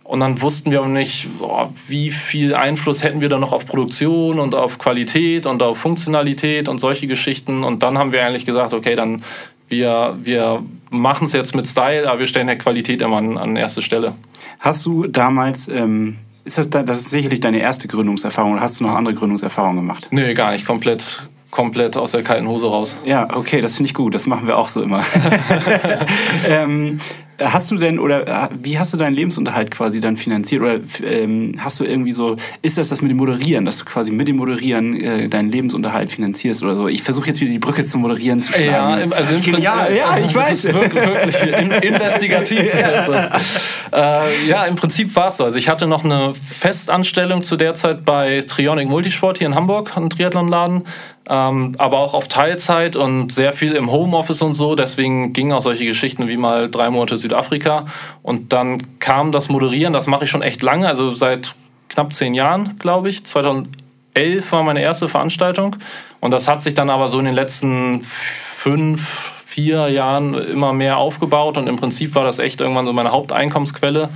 Und 0.04 0.20
dann 0.20 0.40
wussten 0.42 0.70
wir 0.70 0.82
auch 0.82 0.86
nicht, 0.86 1.26
oh, 1.40 1.68
wie 1.88 2.10
viel 2.10 2.54
Einfluss 2.54 3.02
hätten 3.02 3.20
wir 3.20 3.28
da 3.28 3.38
noch 3.38 3.52
auf 3.52 3.66
Produktion 3.66 4.38
und 4.38 4.54
auf 4.54 4.78
Qualität 4.78 5.46
und 5.46 5.62
auf 5.62 5.78
Funktionalität 5.78 6.68
und 6.68 6.78
solche 6.78 7.06
Geschichten. 7.06 7.64
Und 7.64 7.82
dann 7.82 7.98
haben 7.98 8.12
wir 8.12 8.24
eigentlich 8.24 8.46
gesagt, 8.46 8.74
okay, 8.74 8.94
dann 8.94 9.22
wir, 9.68 10.16
wir 10.22 10.62
machen 10.90 11.26
es 11.26 11.32
jetzt 11.32 11.54
mit 11.54 11.66
Style, 11.66 12.08
aber 12.10 12.20
wir 12.20 12.26
stellen 12.26 12.46
der 12.46 12.58
Qualität 12.58 13.02
immer 13.02 13.16
an, 13.18 13.38
an 13.38 13.56
erste 13.56 13.82
Stelle. 13.82 14.14
Hast 14.60 14.84
du 14.86 15.06
damals, 15.06 15.68
ähm, 15.68 16.16
ist 16.44 16.58
das, 16.58 16.70
da- 16.70 16.82
das 16.82 16.98
ist 16.98 17.10
sicherlich 17.10 17.40
deine 17.40 17.58
erste 17.58 17.88
Gründungserfahrung 17.88 18.52
oder 18.52 18.60
hast 18.62 18.80
du 18.80 18.84
noch 18.84 18.94
andere 18.94 19.14
Gründungserfahrungen 19.14 19.76
gemacht? 19.76 20.08
Nee, 20.10 20.32
gar 20.34 20.52
nicht. 20.52 20.64
Komplett, 20.66 21.22
komplett 21.50 21.96
aus 21.96 22.12
der 22.12 22.22
kalten 22.22 22.46
Hose 22.46 22.68
raus. 22.68 22.96
Ja, 23.04 23.28
okay, 23.36 23.60
das 23.60 23.76
finde 23.76 23.88
ich 23.88 23.94
gut. 23.94 24.14
Das 24.14 24.26
machen 24.26 24.46
wir 24.46 24.56
auch 24.56 24.68
so 24.68 24.82
immer. 24.82 25.02
ähm, 26.48 26.98
hast 27.42 27.70
du 27.70 27.76
denn 27.76 27.98
oder 27.98 28.26
äh, 28.26 28.48
wie 28.62 28.78
hast 28.78 28.92
du 28.92 28.96
deinen 28.96 29.14
Lebensunterhalt 29.14 29.70
quasi 29.70 30.00
dann 30.00 30.16
finanziert 30.16 30.62
oder 30.62 30.80
ähm, 31.04 31.54
hast 31.58 31.80
du 31.80 31.84
irgendwie 31.84 32.12
so 32.12 32.36
ist 32.62 32.78
das 32.78 32.88
das 32.88 33.02
mit 33.02 33.10
dem 33.10 33.18
Moderieren, 33.18 33.64
dass 33.64 33.78
du 33.78 33.84
quasi 33.84 34.10
mit 34.10 34.28
dem 34.28 34.36
Moderieren 34.36 35.00
äh, 35.00 35.28
deinen 35.28 35.50
Lebensunterhalt 35.50 36.10
finanzierst 36.10 36.62
oder 36.62 36.76
so? 36.76 36.88
Ich 36.88 37.02
versuche 37.02 37.26
jetzt 37.26 37.40
wieder 37.40 37.50
die 37.50 37.58
Brücke 37.58 37.84
zum 37.84 38.02
Moderieren 38.02 38.42
zu 38.42 38.52
schlagen. 38.52 39.10
Ja, 39.10 39.16
also 39.16 39.34
im 39.34 39.42
Genial, 39.42 39.86
Prin- 39.86 39.96
ja, 39.96 40.18
ich 40.18 40.34
weiß. 40.34 40.64
wirklich, 40.72 40.94
wirklich 40.94 41.42
in, 41.42 41.70
investigativ. 41.70 42.60
ist 42.74 43.08
das. 43.08 43.88
Äh, 43.92 44.46
ja, 44.46 44.64
im 44.64 44.76
Prinzip 44.76 45.14
war 45.16 45.28
es 45.28 45.36
so. 45.36 45.44
Also 45.44 45.58
ich 45.58 45.68
hatte 45.68 45.86
noch 45.86 46.04
eine 46.04 46.32
Festanstellung 46.34 47.42
zu 47.42 47.56
der 47.56 47.74
Zeit 47.74 48.04
bei 48.04 48.42
Trionic 48.46 48.88
Multisport 48.88 49.38
hier 49.38 49.46
in 49.48 49.54
Hamburg, 49.54 49.96
ein 49.96 50.10
Triathlonladen. 50.10 50.84
Ähm, 51.28 51.74
aber 51.78 51.98
auch 51.98 52.14
auf 52.14 52.28
Teilzeit 52.28 52.94
und 52.94 53.32
sehr 53.32 53.52
viel 53.52 53.72
im 53.72 53.90
Homeoffice 53.90 54.42
und 54.42 54.54
so. 54.54 54.74
Deswegen 54.76 55.32
gingen 55.32 55.52
auch 55.52 55.60
solche 55.60 55.84
Geschichten 55.84 56.28
wie 56.28 56.36
mal 56.36 56.70
drei 56.70 56.90
Monate 56.90 57.16
Südafrika. 57.16 57.86
Und 58.22 58.52
dann 58.52 58.98
kam 59.00 59.32
das 59.32 59.48
Moderieren, 59.48 59.92
das 59.92 60.06
mache 60.06 60.24
ich 60.24 60.30
schon 60.30 60.42
echt 60.42 60.62
lange, 60.62 60.86
also 60.86 61.10
seit 61.10 61.54
knapp 61.88 62.12
zehn 62.12 62.34
Jahren, 62.34 62.78
glaube 62.78 63.08
ich. 63.08 63.24
2011 63.24 64.52
war 64.52 64.62
meine 64.62 64.82
erste 64.82 65.08
Veranstaltung. 65.08 65.76
Und 66.20 66.30
das 66.30 66.46
hat 66.46 66.62
sich 66.62 66.74
dann 66.74 66.90
aber 66.90 67.08
so 67.08 67.18
in 67.18 67.24
den 67.24 67.34
letzten 67.34 68.02
fünf, 68.02 69.32
vier 69.44 69.88
Jahren 69.88 70.34
immer 70.34 70.72
mehr 70.72 70.98
aufgebaut. 70.98 71.58
Und 71.58 71.66
im 71.66 71.76
Prinzip 71.76 72.14
war 72.14 72.24
das 72.24 72.38
echt 72.38 72.60
irgendwann 72.60 72.86
so 72.86 72.92
meine 72.92 73.10
Haupteinkommensquelle. 73.10 74.10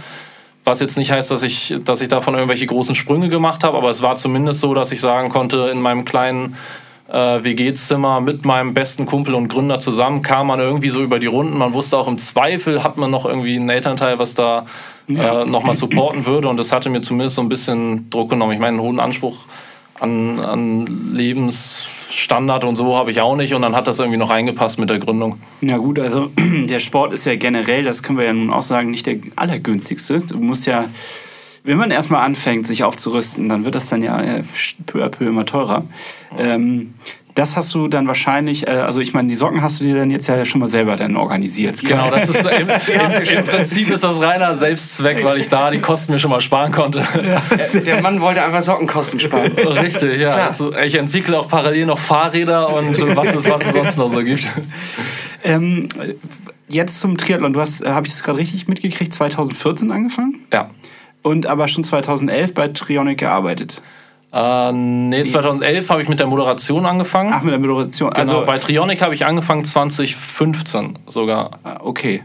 Was 0.63 0.81
jetzt 0.81 0.97
nicht 0.97 1.11
heißt, 1.11 1.31
dass 1.31 1.43
ich, 1.43 1.75
dass 1.85 2.03
ich 2.03 2.09
davon 2.09 2.35
irgendwelche 2.35 2.67
großen 2.67 2.95
Sprünge 2.95 3.31
gemacht 3.31 3.65
habe, 3.65 3.79
aber 3.79 3.89
es 3.89 4.03
war 4.03 4.17
zumindest 4.17 4.61
so, 4.61 4.75
dass 4.75 4.93
ich 4.93 5.01
sagen 5.01 5.31
konnte, 5.31 5.71
in 5.73 5.81
meinem 5.81 6.05
kleinen 6.05 6.57
äh, 7.11 7.45
WG-Zimmer 7.45 8.21
mit 8.21 8.45
meinem 8.45 8.75
besten 8.75 9.07
Kumpel 9.07 9.35
und 9.35 9.49
Gründer 9.49 9.79
zusammen 9.79 10.23
kam 10.23 10.47
man 10.47 10.61
irgendwie 10.61 10.91
so 10.91 11.03
über 11.03 11.19
die 11.19 11.27
Runden. 11.27 11.59
Man 11.59 11.73
wusste 11.73 11.99
auch 11.99 12.09
im 12.09 12.19
Zweifel 12.19 12.85
hat 12.85 12.97
man 12.97 13.11
noch 13.11 13.25
irgendwie 13.25 13.57
einen 13.57 13.69
Elternteil, 13.69 14.19
was 14.19 14.35
da 14.35 14.67
äh, 15.09 15.45
nochmal 15.45 15.75
supporten 15.75 16.27
würde. 16.27 16.49
Und 16.49 16.57
das 16.57 16.73
hatte 16.73 16.89
mir 16.89 17.01
zumindest 17.03 17.37
so 17.37 17.43
ein 17.43 17.49
bisschen 17.49 18.09
Druck 18.11 18.31
genommen. 18.31 18.53
Ich 18.53 18.59
meine, 18.59 18.79
einen 18.79 18.81
hohen 18.81 19.01
Anspruch 19.01 19.39
an, 19.99 20.39
an 20.39 21.13
Lebensstandard 21.13 22.65
und 22.65 22.77
so 22.77 22.97
habe 22.97 23.11
ich 23.11 23.21
auch 23.21 23.37
nicht. 23.37 23.55
Und 23.55 23.63
dann 23.63 23.75
hat 23.75 23.87
das 23.87 23.99
irgendwie 23.99 24.19
noch 24.19 24.31
reingepasst 24.31 24.79
mit 24.79 24.91
der 24.91 24.99
Gründung. 24.99 25.41
Na 25.61 25.79
gut, 25.79 25.99
also 25.99 26.31
der 26.39 26.79
Sport 26.79 27.13
ist 27.13 27.25
ja 27.27 27.37
generell, 27.37 27.83
das 27.83 28.03
können 28.03 28.19
wir 28.19 28.27
ja 28.27 28.33
nun 28.33 28.53
auch 28.53 28.63
sagen, 28.63 28.91
nicht 28.91 29.07
der 29.07 29.17
allergünstigste. 29.37 30.19
Du 30.19 30.39
musst 30.39 30.67
ja, 30.67 30.87
wenn 31.63 31.79
man 31.79 31.91
erstmal 31.91 32.25
anfängt, 32.25 32.67
sich 32.67 32.85
aufzurüsten, 32.85 33.49
dann 33.49 33.65
wird 33.65 33.75
das 33.75 33.89
dann 33.89 34.03
ja 34.03 34.21
äh, 34.21 34.45
peu 34.87 35.05
à 35.05 35.09
peu 35.09 35.27
immer 35.27 35.45
teurer. 35.45 35.85
Ähm, 36.39 36.95
das 37.35 37.57
hast 37.57 37.73
du 37.75 37.89
dann 37.89 38.07
wahrscheinlich, 38.07 38.67
äh, 38.67 38.71
also 38.71 39.01
ich 39.01 39.15
meine, 39.15 39.29
die 39.29 39.37
Socken 39.37 39.63
hast 39.63 39.81
du 39.81 39.85
dir 39.85 39.95
dann 39.97 40.11
jetzt 40.11 40.27
ja 40.27 40.45
schon 40.45 40.61
mal 40.61 40.69
selber 40.69 40.97
dann 40.97 41.17
organisiert. 41.17 41.81
Genau, 41.81 42.11
das 42.11 42.29
ist 42.29 42.45
im, 42.45 42.69
im, 42.69 43.39
im 43.39 43.45
Prinzip 43.45 43.91
ist 43.91 44.05
das 44.05 44.21
reiner 44.21 44.55
Selbstzweck, 44.55 45.25
weil 45.25 45.39
ich 45.39 45.49
da 45.49 45.71
die 45.71 45.81
Kosten 45.81 46.13
mir 46.13 46.19
schon 46.19 46.31
mal 46.31 46.41
sparen 46.41 46.73
konnte. 46.73 47.07
Der 47.87 48.03
Mann 48.03 48.21
wollte 48.21 48.43
einfach 48.43 48.63
Sockenkosten 48.63 49.21
sparen. 49.21 49.53
Richtig, 49.57 50.21
ja. 50.21 50.35
Also 50.35 50.75
ich 50.77 50.97
entwickle 50.97 51.39
auch 51.39 51.49
parallel 51.49 51.87
noch 51.87 51.99
Fahrräder 51.99 52.75
und 52.75 52.99
was 53.17 53.35
es, 53.35 53.49
was 53.49 53.67
es 53.67 53.73
sonst 53.73 53.97
noch 53.97 54.09
so 54.09 54.19
gibt. 54.19 54.47
Ähm, 55.45 55.89
jetzt 56.69 57.01
zum 57.01 57.17
Triathlon. 57.17 57.53
Du 57.53 57.61
hast, 57.61 57.87
habe 57.87 58.07
ich 58.07 58.13
das 58.13 58.23
gerade 58.23 58.39
richtig 58.39 58.69
mitgekriegt, 58.69 59.15
2014 59.15 59.91
angefangen 59.91 60.41
Ja. 60.53 60.71
Und 61.23 61.47
aber 61.47 61.69
schon 61.69 61.85
2011 61.85 62.55
bei 62.55 62.69
Trionic 62.69 63.19
gearbeitet. 63.19 63.81
Äh, 64.33 64.73
nee, 64.73 65.25
2011 65.25 65.91
habe 65.91 66.03
ich 66.03 66.09
mit 66.09 66.21
der 66.21 66.29
Moderation 66.29 66.87
angefangen. 66.87 67.33
Ach, 67.35 67.43
mit 67.43 67.53
der 67.53 67.59
Moderation. 67.59 68.13
also 68.13 68.35
Also, 68.35 68.47
bei 68.47 68.59
Trionic 68.59 69.03
habe 69.03 69.15
ich 69.15 69.27
angefangen 69.27 69.65
2015 69.65 70.99
sogar. 71.07 71.59
Ah, 71.65 71.79
Okay. 71.83 72.23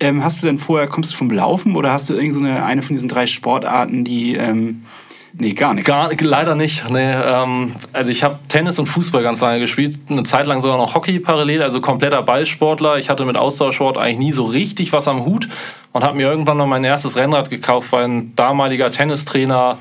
Ähm, 0.00 0.22
hast 0.22 0.42
du 0.42 0.46
denn 0.46 0.58
vorher, 0.58 0.86
kommst 0.86 1.12
du 1.12 1.16
vom 1.16 1.30
Laufen 1.30 1.74
oder 1.74 1.92
hast 1.92 2.08
du 2.08 2.14
irgendeine 2.14 2.58
so 2.58 2.62
eine 2.62 2.82
von 2.82 2.94
diesen 2.94 3.08
drei 3.08 3.26
Sportarten, 3.26 4.04
die. 4.04 4.34
Ähm, 4.36 4.84
nee, 5.32 5.52
gar 5.52 5.74
nichts. 5.74 5.86
Gar, 5.88 6.10
leider 6.20 6.54
nicht. 6.54 6.88
Nee, 6.90 7.12
ähm, 7.12 7.74
also 7.92 8.10
ich 8.10 8.22
habe 8.22 8.38
Tennis 8.48 8.78
und 8.78 8.86
Fußball 8.86 9.22
ganz 9.22 9.40
lange 9.40 9.60
gespielt, 9.60 9.98
eine 10.08 10.22
Zeit 10.22 10.46
lang 10.46 10.60
sogar 10.60 10.76
noch 10.78 10.94
Hockey 10.94 11.18
parallel, 11.18 11.62
also 11.62 11.80
kompletter 11.80 12.22
Ballsportler. 12.22 12.98
Ich 12.98 13.10
hatte 13.10 13.24
mit 13.24 13.36
Ausdauersport 13.36 13.98
eigentlich 13.98 14.18
nie 14.18 14.32
so 14.32 14.44
richtig 14.44 14.92
was 14.92 15.08
am 15.08 15.24
Hut 15.24 15.48
und 15.92 16.04
habe 16.04 16.16
mir 16.16 16.28
irgendwann 16.28 16.56
noch 16.56 16.66
mein 16.66 16.84
erstes 16.84 17.16
Rennrad 17.16 17.50
gekauft, 17.50 17.92
weil 17.92 18.04
ein 18.04 18.36
damaliger 18.36 18.90
Tennistrainer 18.90 19.78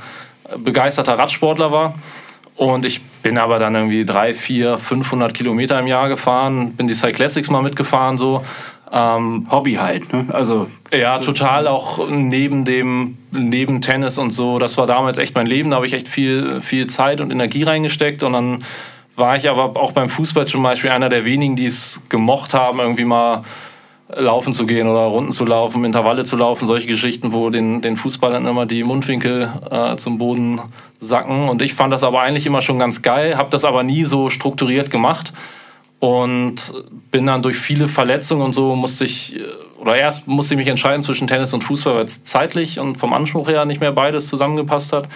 begeisterter 0.57 1.17
Radsportler 1.17 1.71
war. 1.71 1.95
Und 2.55 2.85
ich 2.85 3.01
bin 3.21 3.37
aber 3.37 3.59
dann 3.59 3.75
irgendwie 3.75 4.03
drei, 4.03 4.33
vier, 4.33 4.79
500 4.79 5.33
Kilometer 5.33 5.79
im 5.79 5.85
Jahr 5.85 6.09
gefahren, 6.09 6.71
bin 6.71 6.87
die 6.87 6.95
Cyclassics 6.95 7.49
mal 7.49 7.61
mitgefahren 7.61 8.17
so. 8.17 8.43
Ähm, 8.91 9.47
Hobby 9.51 9.73
halt, 9.73 10.13
ne? 10.13 10.25
Also, 10.31 10.67
ja, 10.93 11.19
total 11.19 11.67
auch 11.67 12.07
neben 12.09 12.63
dem, 12.63 13.17
neben 13.31 13.81
Tennis 13.81 14.17
und 14.17 14.31
so. 14.31 14.59
Das 14.59 14.77
war 14.77 14.87
damals 14.87 15.17
echt 15.17 15.35
mein 15.35 15.45
Leben. 15.47 15.71
Da 15.71 15.77
habe 15.77 15.85
ich 15.85 15.93
echt 15.93 16.07
viel, 16.07 16.61
viel 16.61 16.87
Zeit 16.87 17.19
und 17.19 17.31
Energie 17.31 17.63
reingesteckt. 17.63 18.23
Und 18.23 18.33
dann 18.33 18.63
war 19.15 19.35
ich 19.35 19.49
aber 19.49 19.79
auch 19.81 19.91
beim 19.91 20.09
Fußball 20.09 20.47
zum 20.47 20.63
Beispiel 20.63 20.91
einer 20.91 21.09
der 21.09 21.25
wenigen, 21.25 21.55
die 21.55 21.65
es 21.65 22.03
gemocht 22.07 22.53
haben, 22.53 22.79
irgendwie 22.79 23.03
mal 23.03 23.43
laufen 24.15 24.53
zu 24.53 24.65
gehen 24.65 24.87
oder 24.87 25.01
Runden 25.01 25.33
zu 25.33 25.43
laufen, 25.43 25.83
Intervalle 25.83 26.23
zu 26.23 26.37
laufen, 26.37 26.65
solche 26.65 26.87
Geschichten, 26.87 27.33
wo 27.33 27.49
den, 27.49 27.81
den 27.81 27.97
Fußballern 27.97 28.45
immer 28.45 28.65
die 28.65 28.85
Mundwinkel 28.85 29.51
äh, 29.69 29.97
zum 29.97 30.17
Boden 30.17 30.61
sacken. 31.01 31.49
Und 31.49 31.61
ich 31.61 31.73
fand 31.73 31.91
das 31.91 32.03
aber 32.03 32.21
eigentlich 32.21 32.45
immer 32.45 32.61
schon 32.61 32.79
ganz 32.79 33.01
geil, 33.01 33.37
habe 33.37 33.49
das 33.49 33.65
aber 33.65 33.83
nie 33.83 34.05
so 34.05 34.29
strukturiert 34.29 34.91
gemacht 34.91 35.33
und 35.99 36.73
bin 37.11 37.25
dann 37.25 37.41
durch 37.41 37.57
viele 37.57 37.87
Verletzungen 37.87 38.41
und 38.43 38.53
so 38.53 38.75
musste 38.75 39.05
ich, 39.05 39.39
oder 39.77 39.95
erst 39.95 40.27
musste 40.27 40.53
ich 40.53 40.57
mich 40.59 40.67
entscheiden 40.67 41.03
zwischen 41.03 41.27
Tennis 41.27 41.53
und 41.53 41.63
Fußball, 41.63 41.95
weil 41.95 42.05
es 42.05 42.23
zeitlich 42.23 42.79
und 42.79 42.97
vom 42.97 43.13
Anspruch 43.13 43.47
her 43.47 43.65
nicht 43.65 43.81
mehr 43.81 43.91
beides 43.91 44.27
zusammengepasst 44.27 44.93
hat. 44.93 45.07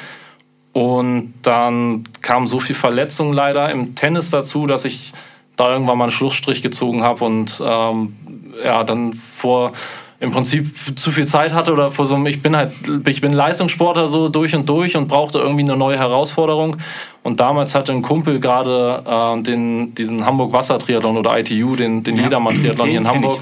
Und 0.73 1.33
dann 1.41 2.05
kam 2.21 2.47
so 2.47 2.59
viel 2.59 2.75
Verletzung 2.75 3.33
leider 3.33 3.69
im 3.69 3.93
Tennis 3.95 4.29
dazu, 4.29 4.67
dass 4.67 4.85
ich 4.85 5.11
da 5.57 5.71
irgendwann 5.71 5.97
mal 5.97 6.05
einen 6.05 6.11
Schlussstrich 6.11 6.61
gezogen 6.61 7.03
habe 7.03 7.25
und 7.25 7.61
ähm, 7.63 8.15
ja, 8.63 8.83
dann 8.83 9.13
vor 9.13 9.73
im 10.21 10.29
Prinzip 10.29 10.77
zu 10.77 11.11
viel 11.11 11.25
Zeit 11.25 11.51
hatte 11.51 11.73
oder 11.73 11.89
vor 11.89 12.05
so 12.05 12.13
einem, 12.13 12.27
ich 12.27 12.43
bin 12.43 12.55
halt, 12.55 12.73
ich 13.07 13.21
bin 13.21 13.33
Leistungssportler 13.33 14.07
so 14.07 14.29
durch 14.29 14.55
und 14.55 14.69
durch 14.69 14.95
und 14.95 15.07
brauchte 15.07 15.39
irgendwie 15.39 15.63
eine 15.63 15.75
neue 15.75 15.97
Herausforderung. 15.97 16.77
Und 17.23 17.39
damals 17.39 17.73
hatte 17.73 17.91
ein 17.91 18.03
Kumpel 18.03 18.39
gerade 18.39 19.03
äh, 19.03 19.41
den, 19.41 19.95
diesen 19.95 20.23
Hamburg 20.23 20.53
Wassertriathlon 20.53 21.17
oder 21.17 21.39
ITU, 21.39 21.75
den, 21.75 22.03
den 22.03 22.17
Ja, 22.17 22.23
Jedermann-Triathlon 22.25 22.87
hier 22.87 22.99
in 22.99 23.07
Hamburg, 23.07 23.39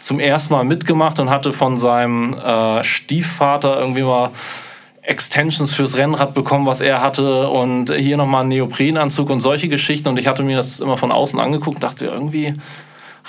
zum 0.00 0.18
ersten 0.18 0.54
Mal 0.54 0.64
mitgemacht 0.64 1.20
und 1.20 1.28
hatte 1.28 1.52
von 1.52 1.76
seinem 1.76 2.32
äh, 2.32 2.82
Stiefvater 2.82 3.78
irgendwie 3.78 4.02
mal 4.02 4.30
Extensions 5.02 5.74
fürs 5.74 5.98
Rennrad 5.98 6.32
bekommen, 6.32 6.64
was 6.64 6.80
er 6.80 7.02
hatte 7.02 7.50
und 7.50 7.92
hier 7.92 8.16
nochmal 8.16 8.40
einen 8.40 8.48
Neoprenanzug 8.48 9.28
und 9.28 9.40
solche 9.40 9.68
Geschichten. 9.68 10.08
Und 10.08 10.18
ich 10.18 10.26
hatte 10.26 10.42
mir 10.42 10.56
das 10.56 10.80
immer 10.80 10.96
von 10.96 11.12
außen 11.12 11.38
angeguckt 11.38 11.82
dachte, 11.82 12.06
irgendwie 12.06 12.54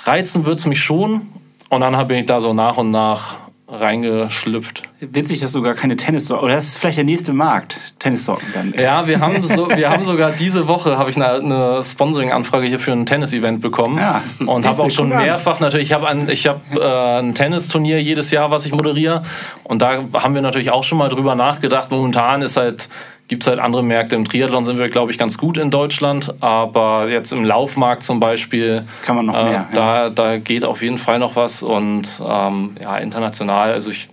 reizen 0.06 0.46
wird 0.46 0.60
es 0.60 0.64
mich 0.64 0.80
schon 0.80 1.28
und 1.68 1.80
dann 1.80 2.06
bin 2.06 2.18
ich 2.18 2.26
da 2.26 2.40
so 2.40 2.52
nach 2.52 2.76
und 2.76 2.90
nach 2.90 3.36
reingeschlüpft. 3.68 4.82
witzig, 5.00 5.40
dass 5.40 5.52
du 5.52 5.60
gar 5.60 5.74
keine 5.74 5.96
Tennissocken. 5.96 6.44
Oder 6.44 6.54
das 6.54 6.66
ist 6.66 6.78
vielleicht 6.78 6.98
der 6.98 7.04
nächste 7.04 7.32
Markt. 7.32 7.76
Tennissocken 7.98 8.46
dann. 8.54 8.72
Ja, 8.78 9.06
wir 9.08 9.18
haben, 9.18 9.42
so, 9.42 9.68
wir 9.68 9.90
haben 9.90 10.04
sogar 10.04 10.30
diese 10.30 10.68
Woche 10.68 10.96
habe 10.98 11.10
ich 11.10 11.16
eine, 11.16 11.32
eine 11.32 11.82
Sponsoring-Anfrage 11.82 12.66
hier 12.68 12.78
für 12.78 12.92
ein 12.92 13.06
Tennis-Event 13.06 13.60
bekommen 13.60 13.98
Ja. 13.98 14.22
und 14.38 14.64
habe 14.64 14.82
auch 14.84 14.90
schon 14.90 15.08
guck 15.10 15.18
an. 15.18 15.24
mehrfach 15.24 15.58
natürlich. 15.58 15.86
Ich 15.88 15.92
habe 15.92 16.06
ein, 16.08 16.28
ich 16.28 16.46
hab, 16.46 16.60
äh, 16.76 17.18
ein 17.18 17.34
Tennisturnier 17.34 18.00
jedes 18.00 18.30
Jahr, 18.30 18.52
was 18.52 18.66
ich 18.66 18.72
moderiere 18.72 19.22
und 19.64 19.82
da 19.82 20.04
haben 20.14 20.34
wir 20.34 20.42
natürlich 20.42 20.70
auch 20.70 20.84
schon 20.84 20.98
mal 20.98 21.08
drüber 21.08 21.34
nachgedacht. 21.34 21.90
Momentan 21.90 22.42
ist 22.42 22.56
halt 22.56 22.88
gibt 23.28 23.42
es 23.42 23.48
halt 23.48 23.58
andere 23.58 23.82
Märkte. 23.82 24.16
Im 24.16 24.24
Triathlon 24.24 24.64
sind 24.64 24.78
wir, 24.78 24.88
glaube 24.88 25.10
ich, 25.10 25.18
ganz 25.18 25.36
gut 25.38 25.56
in 25.56 25.70
Deutschland, 25.70 26.34
aber 26.40 27.08
jetzt 27.08 27.32
im 27.32 27.44
Laufmarkt 27.44 28.02
zum 28.02 28.20
Beispiel 28.20 28.84
Kann 29.04 29.16
man 29.16 29.26
noch 29.26 29.34
äh, 29.34 29.44
mehr, 29.44 29.52
ja. 29.52 29.68
Da, 29.72 30.10
da 30.10 30.38
geht 30.38 30.64
auf 30.64 30.82
jeden 30.82 30.98
Fall 30.98 31.18
noch 31.18 31.36
was 31.36 31.62
und 31.62 32.22
ähm, 32.26 32.76
ja 32.82 32.98
international. 32.98 33.72
Also 33.72 33.90
ich 33.90 34.08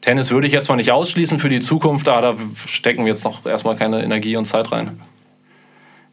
Tennis 0.00 0.30
würde 0.30 0.46
ich 0.46 0.52
jetzt 0.52 0.68
mal 0.68 0.76
nicht 0.76 0.92
ausschließen 0.92 1.38
für 1.38 1.50
die 1.50 1.60
Zukunft, 1.60 2.08
aber 2.08 2.20
da 2.22 2.34
stecken 2.66 3.04
wir 3.04 3.12
jetzt 3.12 3.24
noch 3.24 3.44
erstmal 3.44 3.76
keine 3.76 4.02
Energie 4.02 4.36
und 4.36 4.46
Zeit 4.46 4.72
rein. 4.72 4.98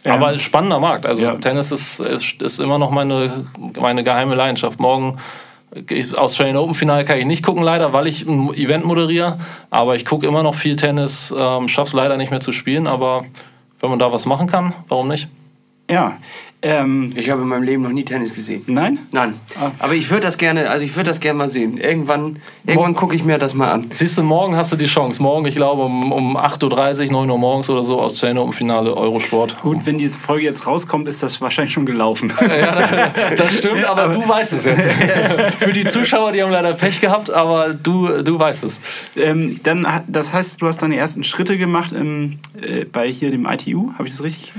Aber 0.06 0.28
ein 0.28 0.40
spannender 0.40 0.80
Markt. 0.80 1.06
Also 1.06 1.24
Ja. 1.24 1.36
Tennis 1.36 1.72
ist, 1.72 2.00
ist, 2.00 2.42
ist 2.42 2.60
immer 2.60 2.80
noch 2.80 2.92
meine, 2.92 3.46
meine 3.80 4.04
geheime 4.04 4.36
Leidenschaft. 4.36 4.80
Morgen 4.80 5.18
ich- 5.90 6.18
Australian 6.18 6.58
Open 6.58 6.76
Finale 6.76 7.06
kann 7.06 7.18
ich 7.20 7.26
nicht 7.26 7.44
gucken 7.44 7.64
leider, 7.64 7.94
weil 7.94 8.08
ich 8.08 8.26
ein 8.28 8.54
Event 8.54 8.86
moderiere. 8.86 9.38
Aber 9.70 9.96
ich 9.96 10.06
gucke 10.06 10.26
immer 10.28 10.44
noch 10.44 10.56
viel 10.56 10.76
Tennis. 10.76 11.34
Ähm, 11.38 11.68
Schaffe 11.68 11.90
es 11.90 11.94
leider 11.94 12.18
nicht 12.18 12.32
mehr 12.32 12.40
zu 12.40 12.52
spielen. 12.52 12.88
Aber 12.88 13.26
wenn 13.80 13.90
man 13.90 14.00
da 14.00 14.12
was 14.12 14.26
machen 14.26 14.48
kann, 14.48 14.74
warum 14.88 15.08
nicht? 15.08 15.28
Ja. 15.90 16.18
Ähm, 16.64 17.12
Ich 17.16 17.30
habe 17.30 17.44
in 17.44 17.48
meinem 17.48 17.62
Leben 17.62 17.84
noch 17.84 17.92
nie 17.92 18.04
Tennis 18.04 18.34
gesehen. 18.34 18.64
nein? 18.66 18.98
Nein. 19.12 19.36
Ah. 19.60 19.72
Aber 19.78 19.94
ich 19.94 20.10
würde 20.10 20.26
das 20.26 20.40
gerne, 20.40 20.70
also 20.72 20.84
ich 20.84 20.96
würde 20.96 21.10
das 21.10 21.20
gerne 21.20 21.38
mal 21.38 21.50
sehen. 21.52 21.78
Irgendwann, 21.78 22.38
irgendwann 22.66 22.96
gucke 22.96 23.16
ich 23.16 23.24
mir 23.24 23.38
das 23.38 23.54
mal 23.54 23.72
an. 23.72 23.86
Siehst 23.92 24.18
du, 24.18 24.24
morgen 24.24 24.56
hast 24.56 24.72
du 24.72 24.76
die 24.76 24.88
Chance. 24.88 25.22
Morgen, 25.22 25.46
ich 25.46 25.56
glaube, 25.56 25.84
um, 25.84 26.12
um 26.12 26.36
8.30 26.36 27.06
Uhr, 27.08 27.12
9 27.12 27.30
Uhr 27.30 27.38
morgens 27.38 27.70
oder 27.70 27.84
so, 27.84 28.02
Australian 28.02 28.40
Open 28.40 28.54
Finale 28.54 28.98
Eurosport. 28.98 29.62
Gut, 29.62 29.86
wenn 29.86 30.00
diese 30.00 30.18
Folge 30.18 30.46
jetzt 30.46 30.66
rauskommt, 30.66 31.08
ist 31.08 31.22
das 31.22 31.40
wahrscheinlich 31.42 31.74
schon 31.74 31.86
gelaufen. 31.86 32.34
Ja, 32.42 33.12
das 33.38 33.54
stimmt, 33.54 33.86
aber 33.86 34.08
du 34.14 34.28
weißt 34.28 34.54
es 34.54 34.66
jetzt. 34.66 34.90
Für 35.60 35.74
die 35.74 35.86
Zuschauer, 35.86 36.32
die 36.32 36.42
haben 36.42 36.52
leider 36.52 36.74
Pech 36.74 37.00
gehabt, 37.02 37.30
aber 37.30 37.74
du, 37.76 38.24
du 38.24 38.40
weißt 38.40 38.64
es. 38.64 38.82
ähm, 39.16 39.60
dann, 39.62 39.86
das 40.08 40.34
heißt, 40.34 40.60
du 40.62 40.68
hast 40.68 40.82
deine 40.82 40.98
ersten 40.98 41.24
Schritte 41.24 41.58
gemacht 41.58 41.92
im, 41.92 42.40
äh, 42.60 42.86
bei 42.86 43.08
hier 43.12 43.30
dem 43.30 43.46
ITU, 43.46 43.94
habe 43.94 44.06
ich 44.06 44.12
das 44.12 44.24
richtig? 44.24 44.54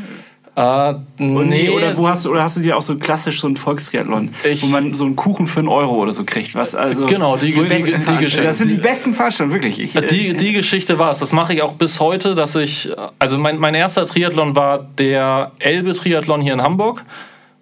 Äh, 0.58 0.94
nee, 1.18 1.68
Oder 1.70 1.96
wo 1.96 2.08
hast 2.08 2.24
du, 2.24 2.30
oder 2.30 2.42
hast 2.42 2.56
du 2.56 2.60
dir 2.60 2.76
auch 2.76 2.82
so 2.82 2.96
klassisch 2.96 3.40
so 3.40 3.46
einen 3.46 3.56
Volkstriathlon, 3.56 4.30
Ich- 4.50 4.60
wo 4.60 4.66
man 4.66 4.92
so 4.96 5.04
einen 5.04 5.14
Kuchen 5.14 5.46
für 5.46 5.60
einen 5.60 5.68
Euro 5.68 5.94
oder 5.94 6.12
so 6.12 6.24
kriegt? 6.24 6.56
Was 6.56 6.74
also 6.74 7.06
Genau, 7.06 7.36
die- 7.36 7.52
die- 7.52 7.60
die 7.60 7.66
Veranstaltungen- 7.68 8.18
Geschichte. 8.18 8.42
Das 8.44 8.58
sind 8.58 8.68
die 8.70 8.74
besten 8.76 9.14
Veranstaltungen, 9.14 9.54
wirklich. 9.54 9.80
Ich, 9.80 9.94
äh, 9.94 10.04
Die, 10.08 10.34
die 10.36 10.52
Geschichte 10.52 10.98
war 10.98 11.12
es. 11.12 11.20
Das 11.20 11.32
mache 11.32 11.54
ich 11.54 11.62
auch 11.62 11.74
bis 11.74 12.00
heute, 12.00 12.34
dass 12.34 12.56
ich. 12.56 12.90
Also 13.20 13.38
mein, 13.38 13.58
mein 13.58 13.74
erster 13.76 14.04
Triathlon 14.04 14.56
war 14.56 14.80
der 14.98 15.52
Elbe-Triathlon 15.60 16.40
hier 16.40 16.54
in 16.54 16.62
Hamburg. 16.62 17.04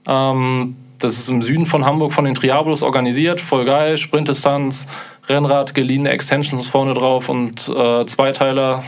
Ähm, 0.08 0.76
das 0.98 1.18
ist 1.18 1.28
im 1.28 1.42
Süden 1.42 1.66
von 1.66 1.84
Hamburg 1.84 2.14
von 2.14 2.24
den 2.24 2.32
Triabolos 2.34 2.82
organisiert. 2.82 3.42
Voll 3.42 3.66
geil. 3.66 3.98
Sprintdistanz, 3.98 4.86
Rennrad, 5.28 5.74
geliehene 5.74 6.08
Extensions 6.10 6.66
vorne 6.66 6.94
drauf 6.94 7.28
und 7.28 7.68
äh, 7.68 8.06
Zweiteiler, 8.06 8.80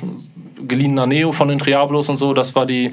geliehener 0.66 1.06
Neo 1.06 1.32
von 1.32 1.48
den 1.48 1.58
Triabolos 1.58 2.08
und 2.08 2.16
so. 2.16 2.32
Das 2.32 2.54
war 2.54 2.64
die, 2.64 2.92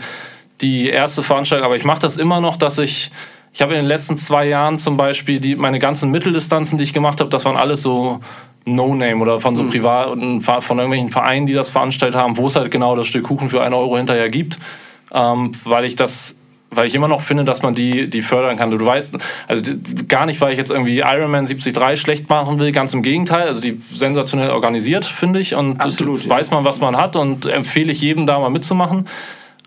die 0.61 0.89
erste 0.89 1.23
Veranstaltung. 1.23 1.65
Aber 1.65 1.75
ich 1.75 1.85
mache 1.85 1.99
das 1.99 2.17
immer 2.17 2.41
noch, 2.41 2.57
dass 2.57 2.77
ich. 2.77 3.11
Ich 3.53 3.61
habe 3.61 3.73
in 3.73 3.79
den 3.79 3.87
letzten 3.87 4.17
zwei 4.17 4.49
Jahren 4.49 4.77
zum 4.77 4.97
Beispiel 4.97 5.39
die, 5.39 5.55
meine 5.55 5.79
ganzen 5.79 6.11
Mitteldistanzen, 6.11 6.77
die 6.77 6.83
ich 6.83 6.91
gemacht 6.91 7.21
habe, 7.21 7.29
das 7.29 7.45
waren 7.45 7.55
alles 7.55 7.81
so 7.81 8.19
No-Name 8.65 9.21
oder 9.21 9.39
von 9.39 9.55
so 9.55 9.63
privaten, 9.65 10.41
von 10.41 10.77
irgendwelchen 10.77 11.11
Vereinen, 11.11 11.45
die 11.45 11.53
das 11.53 11.69
veranstaltet 11.69 12.19
haben, 12.19 12.35
wo 12.35 12.47
es 12.47 12.55
halt 12.55 12.71
genau 12.71 12.95
das 12.95 13.07
Stück 13.07 13.25
Kuchen 13.25 13.49
für 13.49 13.61
einen 13.61 13.75
Euro 13.75 13.95
hinterher 13.95 14.29
gibt, 14.29 14.57
ähm, 15.13 15.51
weil 15.63 15.85
ich 15.85 15.95
das, 15.95 16.39
weil 16.71 16.87
ich 16.87 16.95
immer 16.95 17.07
noch 17.07 17.21
finde, 17.21 17.43
dass 17.43 17.61
man 17.61 17.75
die, 17.75 18.09
die 18.09 18.23
fördern 18.23 18.57
kann. 18.57 18.71
Du, 18.71 18.77
du 18.77 18.85
weißt, 18.85 19.15
also 19.47 19.63
die, 19.63 20.07
gar 20.07 20.25
nicht, 20.25 20.41
weil 20.41 20.51
ich 20.51 20.57
jetzt 20.57 20.71
irgendwie 20.71 20.97
Ironman 20.99 21.45
73 21.45 22.01
schlecht 22.01 22.27
machen 22.27 22.57
will, 22.57 22.71
ganz 22.71 22.93
im 22.95 23.03
Gegenteil. 23.03 23.47
Also 23.47 23.61
die 23.61 23.79
sensationell 23.93 24.49
organisiert, 24.49 25.05
finde 25.05 25.39
ich, 25.39 25.53
und 25.53 25.79
Absolut, 25.79 26.19
das 26.19 26.25
ja. 26.25 26.31
weiß 26.31 26.49
man, 26.49 26.63
was 26.65 26.81
man 26.81 26.97
hat 26.97 27.15
und 27.15 27.45
empfehle 27.45 27.91
ich 27.91 28.01
jedem 28.01 28.25
da 28.25 28.39
mal 28.39 28.49
mitzumachen. 28.49 29.07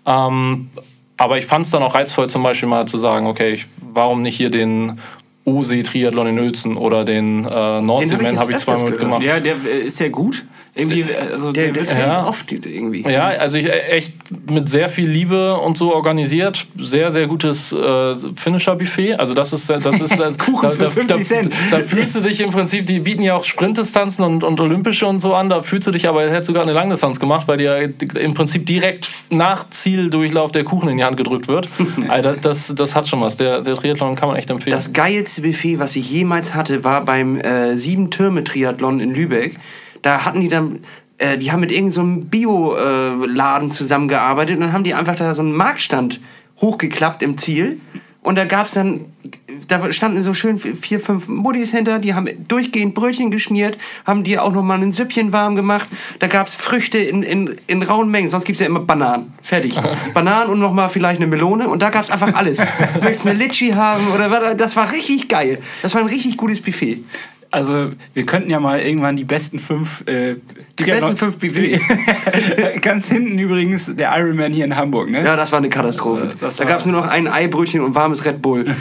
Ähm, 0.09 0.69
aber 1.17 1.37
ich 1.37 1.45
fand 1.45 1.65
es 1.65 1.71
dann 1.71 1.83
auch 1.83 1.95
reizvoll, 1.95 2.29
zum 2.29 2.43
Beispiel 2.43 2.67
mal 2.67 2.87
zu 2.87 2.97
sagen, 2.97 3.27
okay, 3.27 3.51
ich, 3.51 3.67
warum 3.93 4.21
nicht 4.21 4.35
hier 4.35 4.49
den 4.49 4.99
OSee-Triathlon 5.45 6.27
in 6.27 6.39
Uelzen 6.39 6.77
oder 6.77 7.05
den 7.05 7.45
äh, 7.45 7.81
Nordseeman 7.81 8.39
habe 8.39 8.51
ich 8.51 8.57
öfters 8.57 8.63
zweimal 8.63 8.91
gehört. 8.91 8.91
mitgemacht. 8.91 9.23
ja, 9.23 9.39
der 9.39 9.55
äh, 9.65 9.81
ist 9.81 9.99
ja 9.99 10.09
gut. 10.09 10.45
Irgendwie, 10.79 11.05
also 11.13 11.51
Der, 11.51 11.71
der 11.71 11.85
fällt 11.85 11.99
Ja. 11.99 12.25
oft 12.27 12.51
irgendwie. 12.51 13.01
Ja, 13.09 13.27
also 13.27 13.57
ich 13.57 13.69
echt 13.69 14.13
mit 14.49 14.69
sehr 14.69 14.89
viel 14.89 15.07
Liebe 15.07 15.55
und 15.55 15.77
so 15.77 15.93
organisiert. 15.93 16.65
Sehr, 16.77 17.11
sehr 17.11 17.27
gutes 17.27 17.71
äh, 17.71 18.15
Finisher-Buffet. 18.35 19.15
Also 19.19 19.33
das 19.33 19.53
ist, 19.53 19.69
das 19.69 20.01
ist 20.01 20.17
Kuchen 20.39 20.61
da, 20.61 20.71
für 20.71 21.05
da, 21.05 21.17
50 21.17 21.49
da, 21.71 21.77
da 21.77 21.83
fühlst 21.83 22.15
du 22.15 22.21
dich 22.21 22.41
im 22.41 22.51
Prinzip, 22.51 22.85
die 22.85 22.99
bieten 22.99 23.21
ja 23.21 23.35
auch 23.35 23.43
Sprintdistanzen 23.43 24.23
und, 24.23 24.43
und 24.43 24.59
Olympische 24.59 25.05
und 25.05 25.19
so 25.19 25.33
an. 25.33 25.49
Da 25.49 25.61
fühlst 25.61 25.87
du 25.87 25.91
dich 25.91 26.07
aber, 26.07 26.23
hättest 26.29 26.47
sogar 26.47 26.63
eine 26.63 26.73
Langdistanz 26.73 27.19
gemacht, 27.19 27.47
weil 27.47 27.57
dir 27.57 27.93
im 28.15 28.33
Prinzip 28.33 28.65
direkt 28.65 29.09
nach 29.29 29.69
Zieldurchlauf 29.69 30.51
der 30.51 30.63
Kuchen 30.63 30.89
in 30.89 30.97
die 30.97 31.03
Hand 31.03 31.17
gedrückt 31.17 31.47
wird. 31.47 31.67
also 32.07 32.33
das, 32.33 32.73
das 32.75 32.95
hat 32.95 33.07
schon 33.07 33.21
was. 33.21 33.37
Der, 33.37 33.61
der 33.61 33.75
Triathlon 33.75 34.15
kann 34.15 34.29
man 34.29 34.37
echt 34.37 34.49
empfehlen. 34.49 34.75
Das 34.75 34.93
geilste 34.93 35.41
Buffet, 35.41 35.79
was 35.79 35.95
ich 35.95 36.09
jemals 36.09 36.53
hatte, 36.53 36.83
war 36.83 37.03
beim 37.05 37.39
äh, 37.39 37.75
Sieben-Türme-Triathlon 37.75 38.99
in 38.99 39.13
Lübeck. 39.13 39.55
Da 40.01 40.25
hatten 40.25 40.41
die 40.41 40.49
dann, 40.49 40.79
äh, 41.17 41.37
die 41.37 41.51
haben 41.51 41.59
mit 41.59 41.71
irgendeinem 41.71 42.25
Bio-Laden 42.25 43.71
zusammengearbeitet 43.71 44.55
und 44.55 44.61
dann 44.61 44.73
haben 44.73 44.83
die 44.83 44.93
einfach 44.93 45.15
da 45.15 45.33
so 45.33 45.41
einen 45.41 45.53
Marktstand 45.53 46.19
hochgeklappt 46.61 47.21
im 47.23 47.37
Ziel. 47.37 47.79
Und 48.21 48.35
da 48.35 48.43
gab 48.43 48.65
es 48.65 48.73
dann, 48.73 49.05
da 49.69 49.91
standen 49.93 50.21
so 50.23 50.33
schön 50.33 50.57
vier, 50.57 50.99
fünf 50.99 51.29
Muddis 51.29 51.71
hinter, 51.71 51.99
die 51.99 52.13
haben 52.13 52.27
durchgehend 52.49 52.93
Brötchen 52.93 53.31
geschmiert, 53.31 53.77
haben 54.05 54.25
dir 54.25 54.43
auch 54.43 54.51
noch 54.51 54.61
mal 54.61 54.77
ein 54.81 54.91
Süppchen 54.91 55.31
warm 55.31 55.55
gemacht. 55.55 55.87
Da 56.19 56.27
gab 56.27 56.47
es 56.47 56.55
Früchte 56.55 56.97
in, 56.97 57.23
in, 57.23 57.55
in 57.67 57.81
rauen 57.81 58.11
Mengen, 58.11 58.27
sonst 58.27 58.43
gibt 58.43 58.57
es 58.57 58.59
ja 58.59 58.65
immer 58.65 58.81
Bananen. 58.81 59.33
Fertig. 59.41 59.79
Bananen 60.13 60.51
und 60.51 60.59
noch 60.59 60.73
mal 60.73 60.89
vielleicht 60.89 61.21
eine 61.21 61.27
Melone 61.27 61.69
und 61.69 61.81
da 61.81 61.89
gab 61.91 62.03
es 62.03 62.11
einfach 62.11 62.33
alles. 62.33 62.59
Willst 63.01 63.23
du 63.23 63.29
eine 63.29 63.39
Litschi 63.39 63.69
haben 63.69 64.11
oder 64.11 64.29
was? 64.29 64.57
Das 64.57 64.75
war 64.75 64.91
richtig 64.91 65.29
geil. 65.29 65.59
Das 65.81 65.93
war 65.93 66.01
ein 66.01 66.07
richtig 66.07 66.35
gutes 66.35 66.61
Buffet. 66.61 67.03
Also, 67.51 67.91
wir 68.13 68.25
könnten 68.27 68.49
ja 68.51 68.59
mal 68.59 68.79
irgendwann 68.79 69.15
die 69.15 69.23
besten 69.23 69.57
fünf. 69.57 70.07
Äh, 70.07 70.35
Die 70.77 70.83
besten 70.83 71.15
fünf 71.17 71.39
Buffets. 71.39 71.83
Ganz 72.81 73.07
hinten 73.09 73.39
übrigens 73.39 73.95
der 73.95 74.15
Ironman 74.17 74.53
hier 74.53 74.65
in 74.65 74.75
Hamburg, 74.75 75.09
ne? 75.09 75.23
Ja, 75.23 75.35
das 75.35 75.51
war 75.51 75.57
eine 75.57 75.69
Katastrophe. 75.69 76.29
Das 76.39 76.57
da 76.57 76.65
gab 76.65 76.79
es 76.79 76.85
nur 76.85 77.01
noch 77.01 77.07
ein 77.07 77.27
Eibrötchen 77.27 77.81
und 77.81 77.95
warmes 77.95 78.23
Red 78.25 78.41
Bull. 78.41 78.65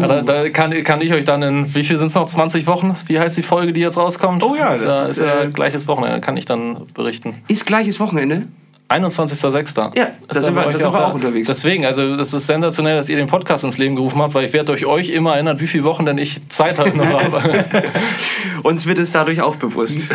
Ja, 0.00 0.06
da, 0.06 0.22
da 0.22 0.48
kann, 0.50 0.72
kann 0.84 1.00
ich 1.00 1.12
euch 1.12 1.24
dann 1.24 1.42
in, 1.42 1.74
wie 1.74 1.84
viel 1.84 1.96
sind 1.96 2.08
es 2.08 2.14
noch? 2.14 2.26
20 2.26 2.66
Wochen? 2.66 2.96
Wie 3.06 3.18
heißt 3.18 3.36
die 3.36 3.42
Folge, 3.42 3.72
die 3.72 3.80
jetzt 3.80 3.96
rauskommt? 3.96 4.42
Oh 4.42 4.54
ja, 4.54 4.72
ist 4.72 4.82
das 4.82 4.88
ja, 4.88 5.02
ist, 5.04 5.10
ist 5.10 5.18
ja 5.20 5.42
äh, 5.42 5.48
gleiches 5.50 5.88
Wochenende, 5.88 6.20
kann 6.20 6.36
ich 6.36 6.44
dann 6.44 6.86
berichten. 6.94 7.34
Ist 7.48 7.66
gleiches 7.66 8.00
Wochenende. 8.00 8.46
21.06. 8.88 9.96
Ja, 9.96 10.08
da 10.28 10.40
sind 10.40 10.54
wir- 10.54 10.62
da 10.62 10.68
euch 10.68 10.76
sind 10.76 10.86
wir 10.92 10.98
da. 10.98 11.06
auch 11.08 11.14
unterwegs. 11.14 11.48
Deswegen, 11.48 11.84
also 11.86 12.16
das 12.16 12.34
ist 12.34 12.46
sensationell, 12.46 12.96
dass 12.96 13.08
ihr 13.08 13.16
den 13.16 13.26
Podcast 13.26 13.64
ins 13.64 13.78
Leben 13.78 13.96
gerufen 13.96 14.20
habt, 14.20 14.34
weil 14.34 14.44
ich 14.44 14.52
werde 14.52 14.66
durch 14.66 14.86
euch 14.86 15.08
immer 15.08 15.34
erinnern, 15.34 15.58
wie 15.60 15.66
viele 15.66 15.84
Wochen 15.84 16.04
denn 16.04 16.18
ich 16.18 16.48
Zeit 16.48 16.78
halt 16.78 16.94
noch 16.94 17.06
habe. 17.06 17.64
Uns 18.62 18.86
wird 18.86 18.98
es 18.98 19.12
dadurch 19.12 19.40
auch 19.42 19.56
bewusst. 19.56 20.08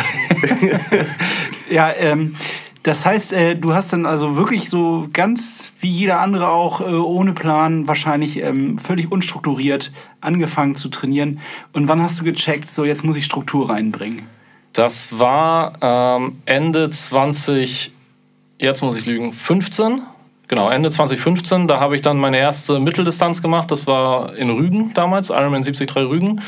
Ja, 1.70 1.92
ähm, 1.96 2.34
das 2.82 3.06
heißt, 3.06 3.32
äh, 3.32 3.54
du 3.54 3.74
hast 3.74 3.92
dann 3.92 4.04
also 4.06 4.36
wirklich 4.36 4.70
so 4.70 5.08
ganz 5.12 5.70
wie 5.80 5.88
jeder 5.88 6.18
andere 6.20 6.48
auch 6.48 6.80
äh, 6.80 6.84
ohne 6.84 7.32
Plan, 7.32 7.86
wahrscheinlich 7.86 8.42
ähm, 8.42 8.78
völlig 8.78 9.12
unstrukturiert 9.12 9.92
angefangen 10.20 10.74
zu 10.74 10.88
trainieren. 10.88 11.38
Und 11.72 11.86
wann 11.86 12.02
hast 12.02 12.18
du 12.20 12.24
gecheckt, 12.24 12.66
so 12.68 12.84
jetzt 12.84 13.04
muss 13.04 13.16
ich 13.16 13.24
Struktur 13.24 13.70
reinbringen? 13.70 14.22
Das 14.72 15.16
war 15.18 15.74
ähm, 15.80 16.38
Ende 16.44 16.90
20, 16.90 17.92
jetzt 18.60 18.82
muss 18.82 18.96
ich 18.96 19.06
lügen, 19.06 19.32
15. 19.32 20.02
Genau, 20.48 20.68
Ende 20.68 20.90
2015, 20.90 21.68
da 21.68 21.78
habe 21.78 21.94
ich 21.94 22.02
dann 22.02 22.18
meine 22.18 22.38
erste 22.38 22.80
Mitteldistanz 22.80 23.40
gemacht. 23.40 23.70
Das 23.70 23.86
war 23.86 24.34
in 24.36 24.50
Rügen 24.50 24.92
damals, 24.94 25.30
Ironman 25.30 25.62
73 25.62 25.94
Rügen. 25.96 26.40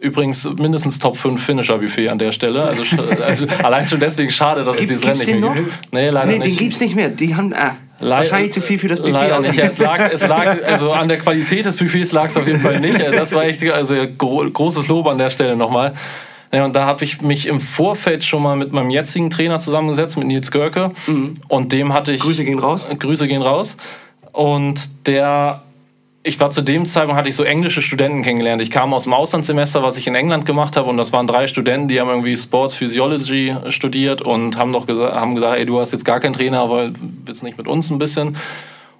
Übrigens 0.00 0.44
mindestens 0.58 0.98
Top 0.98 1.16
5 1.16 1.42
Finisher-Buffet 1.42 2.08
an 2.08 2.18
der 2.18 2.32
Stelle. 2.32 2.64
Also, 2.64 2.82
also 3.24 3.46
allein 3.62 3.86
schon 3.86 4.00
deswegen 4.00 4.30
schade, 4.30 4.64
dass 4.64 4.74
es 4.74 4.80
Gibt- 4.80 4.90
dieses 4.90 5.06
Rennen 5.06 5.18
nicht 5.18 5.30
mehr 5.30 5.40
noch? 5.40 5.54
gibt. 5.54 5.72
Nee, 5.92 6.10
leider 6.10 6.26
nee, 6.26 6.32
den 6.32 6.42
nicht. 6.42 6.58
gibt's 6.58 6.80
nicht 6.80 6.96
mehr. 6.96 7.08
Die 7.08 7.36
haben 7.36 7.54
ah, 7.54 7.76
wahrscheinlich 8.00 8.52
zu 8.52 8.60
viel 8.60 8.78
für 8.78 8.88
das 8.88 8.98
Buffet 8.98 9.12
Leider 9.12 9.40
nicht. 9.40 9.56
Es 9.56 9.78
lag, 9.78 10.12
es 10.12 10.26
lag, 10.26 10.62
also 10.66 10.90
an 10.92 11.08
der 11.08 11.18
Qualität 11.18 11.64
des 11.64 11.76
Buffets 11.76 12.10
lag 12.10 12.26
es 12.26 12.36
auf 12.36 12.46
jeden 12.46 12.60
Fall 12.60 12.80
nicht. 12.80 12.98
Das 13.12 13.32
war 13.32 13.44
echt 13.44 13.62
also 13.70 13.94
gro 14.18 14.44
großes 14.50 14.88
Lob 14.88 15.06
an 15.06 15.16
der 15.16 15.30
Stelle 15.30 15.56
nochmal. 15.56 15.94
Ja, 16.54 16.64
und 16.64 16.76
da 16.76 16.86
habe 16.86 17.04
ich 17.04 17.20
mich 17.20 17.46
im 17.46 17.60
Vorfeld 17.60 18.24
schon 18.24 18.42
mal 18.42 18.56
mit 18.56 18.72
meinem 18.72 18.90
jetzigen 18.90 19.28
Trainer 19.28 19.58
zusammengesetzt, 19.58 20.16
mit 20.16 20.26
Nils 20.26 20.50
Görke. 20.50 20.92
Und 21.48 21.72
dem 21.72 21.92
hatte 21.92 22.12
ich. 22.12 22.20
Mhm. 22.20 22.26
Grüße 22.26 22.44
gehen 22.44 22.58
raus. 22.58 22.86
Grüße 22.98 23.26
gehen 23.26 23.42
raus. 23.42 23.76
Und 24.32 25.06
der. 25.06 25.62
Ich 26.26 26.40
war 26.40 26.48
zu 26.48 26.62
dem 26.62 26.86
Zeitpunkt, 26.86 27.18
hatte 27.18 27.28
ich 27.28 27.36
so 27.36 27.44
englische 27.44 27.82
Studenten 27.82 28.22
kennengelernt. 28.22 28.62
Ich 28.62 28.70
kam 28.70 28.94
aus 28.94 29.02
dem 29.02 29.12
Auslandssemester, 29.12 29.82
was 29.82 29.98
ich 29.98 30.06
in 30.06 30.14
England 30.14 30.46
gemacht 30.46 30.74
habe, 30.74 30.88
und 30.88 30.96
das 30.96 31.12
waren 31.12 31.26
drei 31.26 31.46
Studenten, 31.46 31.86
die 31.86 32.00
haben 32.00 32.08
irgendwie 32.08 32.34
Sports 32.34 32.74
Physiology 32.74 33.54
studiert 33.68 34.22
und 34.22 34.56
haben 34.56 34.72
doch 34.72 34.86
gesa 34.86 35.14
haben 35.14 35.34
gesagt, 35.34 35.58
ey, 35.58 35.66
du 35.66 35.78
hast 35.78 35.92
jetzt 35.92 36.06
gar 36.06 36.20
keinen 36.20 36.32
Trainer, 36.32 36.60
aber 36.60 36.92
willst 37.26 37.42
nicht 37.42 37.58
mit 37.58 37.68
uns 37.68 37.90
ein 37.90 37.98
bisschen? 37.98 38.38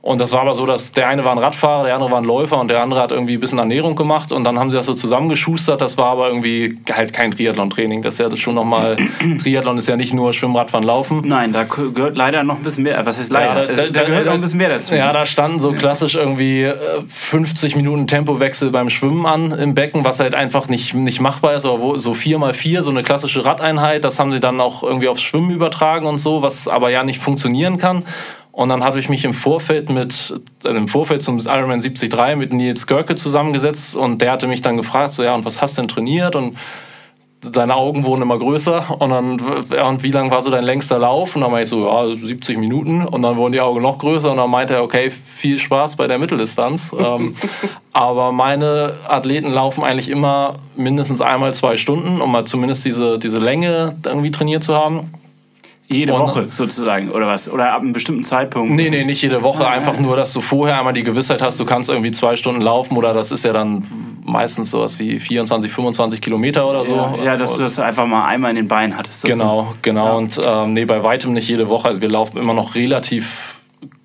Und 0.05 0.21
das 0.21 0.33
war 0.33 0.43
aber 0.43 0.55
so, 0.55 0.67
dass 0.67 0.93
der 0.93 1.09
eine 1.09 1.25
war 1.25 1.33
ein 1.33 1.39
Radfahrer, 1.39 1.85
der 1.85 1.95
andere 1.95 2.11
war 2.11 2.19
ein 2.19 2.25
Läufer 2.25 2.61
und 2.61 2.69
der 2.69 2.83
andere 2.83 3.01
hat 3.01 3.11
irgendwie 3.11 3.39
ein 3.39 3.41
bisschen 3.41 3.59
Ernährung 3.59 3.97
gemacht 3.97 4.33
und 4.33 4.45
dann 4.45 4.59
haben 4.59 4.71
sie 4.71 4.77
das 4.77 4.85
so 4.85 4.93
zusammengeschustert. 4.93 5.81
Das 5.81 5.97
war 5.97 6.09
aber 6.09 6.29
irgendwie 6.29 6.77
halt 6.93 7.15
kein 7.15 7.31
Triathlon-Training. 7.31 8.03
Das 8.03 8.21
ist 8.21 8.21
ja 8.21 8.37
schon 8.37 8.55
nochmal, 8.55 8.99
Triathlon 9.43 9.79
ist 9.79 9.89
ja 9.89 9.97
nicht 9.97 10.13
nur 10.13 10.35
Schwimmen, 10.35 10.57
Radfahren, 10.57 10.85
Laufen. 10.85 11.23
Nein, 11.25 11.55
da 11.55 11.63
gehört 11.63 12.19
leider 12.19 12.45
noch 12.45 12.59
ein 12.59 12.63
bisschen 12.63 12.85
mehr. 12.85 13.01
Was 13.07 13.19
heißt 13.19 13.33
leider? 13.33 13.67
Ja, 13.67 13.75
da, 13.75 13.87
da, 13.89 14.05
gehört 14.05 14.27
noch 14.27 14.35
ein 14.35 14.43
bisschen 14.43 14.59
mehr 14.59 14.69
dazu. 14.69 14.95
Ja, 14.95 15.11
da 15.11 15.25
standen 15.25 15.59
so 15.59 15.73
klassisch 15.73 16.17
irgendwie 16.17 16.65
äh, 16.65 17.01
50 17.09 17.75
Minuten 17.75 18.07
Tempowechsel 18.07 18.73
beim 18.73 18.91
Schwimmen 18.91 19.25
an 19.25 19.53
im 19.53 19.75
Becken, 19.75 20.05
was 20.05 20.21
halt 20.21 20.35
einfach 20.35 20.69
nicht, 20.69 20.93
nicht 20.93 21.21
machbar 21.23 21.55
ist. 21.55 21.65
Wo, 21.65 21.97
so 21.97 22.13
4x4, 22.13 22.83
so 22.83 22.91
eine 22.91 23.05
klassische 23.05 23.47
Radeinheit, 23.47 24.05
das 24.05 24.21
haben 24.21 24.33
sie 24.33 24.41
dann 24.41 24.61
auch 24.61 24.83
irgendwie 24.83 25.09
aufs 25.09 25.23
Schwimmen 25.23 25.51
übertragen 25.51 26.05
und 26.05 26.19
so, 26.19 26.43
was 26.43 26.69
aber 26.69 26.91
ja 26.91 27.05
nicht 27.05 27.23
funktionieren 27.23 27.79
kann. 27.79 28.05
Und 28.55 28.69
dann 28.69 28.85
habe 28.85 29.01
ich 29.01 29.09
mich 29.09 29.25
im 29.25 29.35
Vorfeld 29.35 29.91
mit, 29.91 30.33
also 30.65 30.79
im 30.79 30.87
Vorfeld 30.87 31.23
zum 31.23 31.41
Ironman 31.41 31.81
73 31.81 32.37
mit 32.37 32.53
Nils 32.53 32.87
Görke 32.87 33.17
zusammengesetzt 33.17 33.97
und 33.97 34.23
der 34.23 34.31
hatte 34.31 34.47
mich 34.47 34.63
dann 34.63 34.77
gefragt, 34.77 35.13
so 35.13 35.25
ja, 35.25 35.35
und 35.35 35.45
was 35.45 35.61
hast 35.61 35.77
du 35.77 35.83
denn 35.83 35.89
trainiert? 35.89 36.37
Und 36.37 36.57
seine 37.41 37.75
Augen 37.75 38.05
wurden 38.05 38.23
immer 38.23 38.39
größer 38.39 39.01
und 39.01 39.11
dann, 39.11 39.41
ja, 39.75 39.89
und 39.89 40.05
wie 40.05 40.13
lang 40.13 40.31
war 40.31 40.41
so 40.41 40.53
dein 40.53 40.63
längster 40.63 41.01
Lauf? 41.01 41.35
Und 41.35 41.43
dann 41.43 41.51
meinte 41.51 41.65
ich 41.65 41.71
so, 41.71 41.85
ja, 41.85 42.17
70 42.17 42.57
Minuten 42.59 43.05
und 43.05 43.23
dann 43.23 43.37
wurden 43.37 43.53
die 43.53 43.61
Augen 43.61 43.83
noch 43.83 43.99
größer 43.99 44.31
und 44.31 44.37
dann 44.37 44.51
meinte 44.51 44.75
er, 44.75 44.85
okay, 44.85 45.11
viel 45.11 45.59
Spaß 45.59 45.97
bei 45.97 46.07
der 46.07 46.21
Mitteldistanz. 46.21 46.95
ähm, 46.99 47.35
aber 47.93 48.31
meine 48.31 48.95
Athleten 49.09 49.51
laufen 49.51 49.83
eigentlich 49.83 50.09
immer 50.09 50.55
mindestens 50.77 51.21
einmal 51.21 51.53
zwei 51.53 51.77
Stunden, 51.77 52.21
um 52.21 52.31
mal 52.31 52.45
zumindest 52.45 52.85
diese, 52.85 53.19
diese 53.19 53.39
Länge 53.39 53.97
irgendwie 54.05 54.31
trainiert 54.31 54.63
zu 54.63 54.77
haben. 54.77 55.13
Jede 55.87 56.15
Und- 56.15 56.23
Woche 56.23 56.47
sozusagen, 56.51 57.11
oder 57.11 57.27
was? 57.27 57.51
Oder 57.51 57.73
ab 57.73 57.83
einem 57.83 57.93
bestimmten 57.93 58.25
Zeitpunkt? 58.25 58.73
Nee, 58.73 58.89
nee, 58.89 59.05
nicht 59.05 59.21
jede 59.21 59.43
Woche. 59.43 59.67
Einfach 59.69 59.99
nur, 60.01 60.17
dass 60.17 60.33
du 60.33 60.41
vorher 60.41 60.79
einmal 60.79 60.95
die 60.95 61.03
Gewissheit 61.03 61.43
hast, 61.43 61.61
du 61.61 61.67
kannst 61.67 61.91
irgendwie 61.91 62.11
zwei 62.11 62.37
Stunden 62.37 62.63
laufen 62.63 62.97
oder 62.97 63.13
das 63.13 63.33
ist 63.33 63.45
ja 63.45 63.53
dann 63.53 63.85
meistens 64.25 64.71
sowas 64.71 64.99
wie 64.99 65.19
24, 65.19 65.71
25 65.71 66.23
Kilometer 66.23 66.67
oder 66.67 66.87
so. 66.87 66.95
Ja, 66.95 67.17
ja, 67.25 67.37
dass 67.37 67.55
du 67.55 67.61
das 67.61 67.79
einfach 67.79 68.07
mal 68.07 68.25
einmal 68.25 68.51
in 68.51 68.57
den 68.57 68.69
Beinen 68.69 68.97
hattest. 68.97 69.25
Genau, 69.25 69.75
genau. 69.83 70.07
Ja. 70.07 70.13
Und 70.15 70.41
ähm, 70.43 70.73
nee, 70.73 70.87
bei 70.87 71.03
weitem 71.05 71.35
nicht 71.35 71.49
jede 71.49 71.69
Woche. 71.69 71.89
Also 71.89 72.01
wir 72.01 72.09
laufen 72.09 72.39
immer 72.39 72.55
noch 72.55 72.75
relativ 72.75 73.61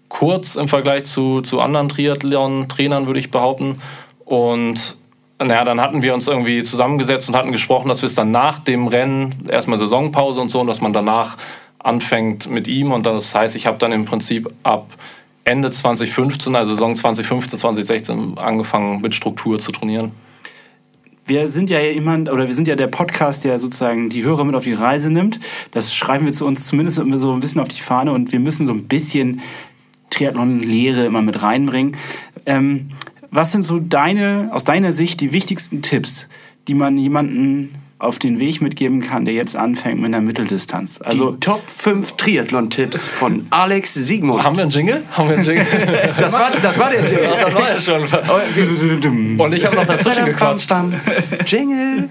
kurz 0.09 0.55
im 0.57 0.67
Vergleich 0.67 1.05
zu, 1.05 1.41
zu 1.41 1.61
anderen 1.61 1.87
Triathlon-Trainern, 1.87 3.05
würde 3.07 3.19
ich 3.21 3.31
behaupten. 3.31 3.81
Und 4.25 4.97
naja, 5.41 5.63
dann 5.63 5.79
hatten 5.79 6.01
wir 6.01 6.13
uns 6.13 6.27
irgendwie 6.27 6.61
zusammengesetzt 6.63 7.29
und 7.29 7.35
hatten 7.35 7.53
gesprochen, 7.53 7.87
dass 7.87 8.01
wir 8.01 8.07
es 8.07 8.15
dann 8.15 8.31
nach 8.31 8.59
dem 8.59 8.87
Rennen 8.87 9.47
erstmal 9.49 9.77
Saisonpause 9.77 10.41
und 10.41 10.49
so 10.49 10.59
und 10.59 10.67
dass 10.67 10.81
man 10.81 10.91
danach 10.91 11.37
anfängt 11.79 12.49
mit 12.49 12.67
ihm. 12.67 12.91
Und 12.91 13.05
das 13.05 13.33
heißt, 13.33 13.55
ich 13.55 13.65
habe 13.65 13.77
dann 13.77 13.91
im 13.91 14.05
Prinzip 14.05 14.49
ab 14.63 14.95
Ende 15.45 15.71
2015, 15.71 16.55
also 16.55 16.73
Saison 16.73 16.95
2015, 16.95 17.59
2016, 17.59 18.37
angefangen 18.37 19.01
mit 19.01 19.15
Struktur 19.15 19.59
zu 19.59 19.71
trainieren. 19.71 20.11
Wir 21.25 21.47
sind 21.47 21.69
ja 21.69 21.79
jemand, 21.79 22.29
oder 22.29 22.47
wir 22.47 22.55
sind 22.55 22.67
ja 22.67 22.75
der 22.75 22.87
Podcast, 22.87 23.43
der 23.43 23.59
sozusagen 23.59 24.09
die 24.09 24.23
Hörer 24.23 24.43
mit 24.45 24.55
auf 24.55 24.63
die 24.63 24.73
Reise 24.73 25.11
nimmt. 25.11 25.39
Das 25.71 25.93
schreiben 25.93 26.25
wir 26.25 26.33
zu 26.33 26.45
uns 26.45 26.65
zumindest 26.65 26.97
so 26.97 27.33
ein 27.33 27.39
bisschen 27.39 27.61
auf 27.61 27.67
die 27.67 27.81
Fahne 27.81 28.13
und 28.13 28.31
wir 28.31 28.39
müssen 28.39 28.65
so 28.65 28.71
ein 28.71 28.87
bisschen 28.87 29.41
Triathlon-Lehre 30.09 31.05
immer 31.05 31.21
mit 31.21 31.41
reinbringen. 31.41 31.97
Ähm, 32.45 32.89
was 33.31 33.51
sind 33.51 33.63
so 33.63 33.79
deine, 33.79 34.49
aus 34.53 34.63
deiner 34.63 34.91
Sicht, 34.91 35.21
die 35.21 35.31
wichtigsten 35.31 35.83
Tipps, 35.83 36.27
die 36.67 36.73
man 36.73 36.97
jemanden 36.97 37.75
auf 37.99 38.17
den 38.17 38.39
Weg 38.39 38.61
mitgeben 38.61 39.01
kann, 39.01 39.25
der 39.25 39.33
jetzt 39.33 39.55
anfängt 39.57 39.97
mit 39.97 40.05
einer 40.07 40.21
Mitteldistanz? 40.21 41.01
Also, 41.01 41.31
Die 41.31 41.39
Top 41.41 41.61
5 41.69 42.13
Triathlon-Tipps 42.13 43.05
von 43.07 43.45
Alex 43.49 43.93
Siegmund. 43.93 44.41
Haben 44.43 44.55
wir 44.55 44.63
einen 44.63 44.71
Jingle? 44.71 45.03
Haben 45.11 45.29
wir 45.29 45.35
einen 45.35 45.45
Jingle? 45.45 45.65
Das 46.17 46.33
war, 46.33 46.49
das 46.61 46.79
war 46.79 46.89
der 46.89 47.01
Jingle. 47.05 47.23
Ja, 47.23 47.45
das 47.45 47.55
war 47.55 47.71
ja 47.71 47.79
schon. 47.79 49.39
Und 49.39 49.53
ich 49.53 49.65
habe 49.65 49.75
noch 49.75 49.85
dazwischen 49.85 50.25
gequatscht. 50.25 50.71
Jingle. 51.45 52.09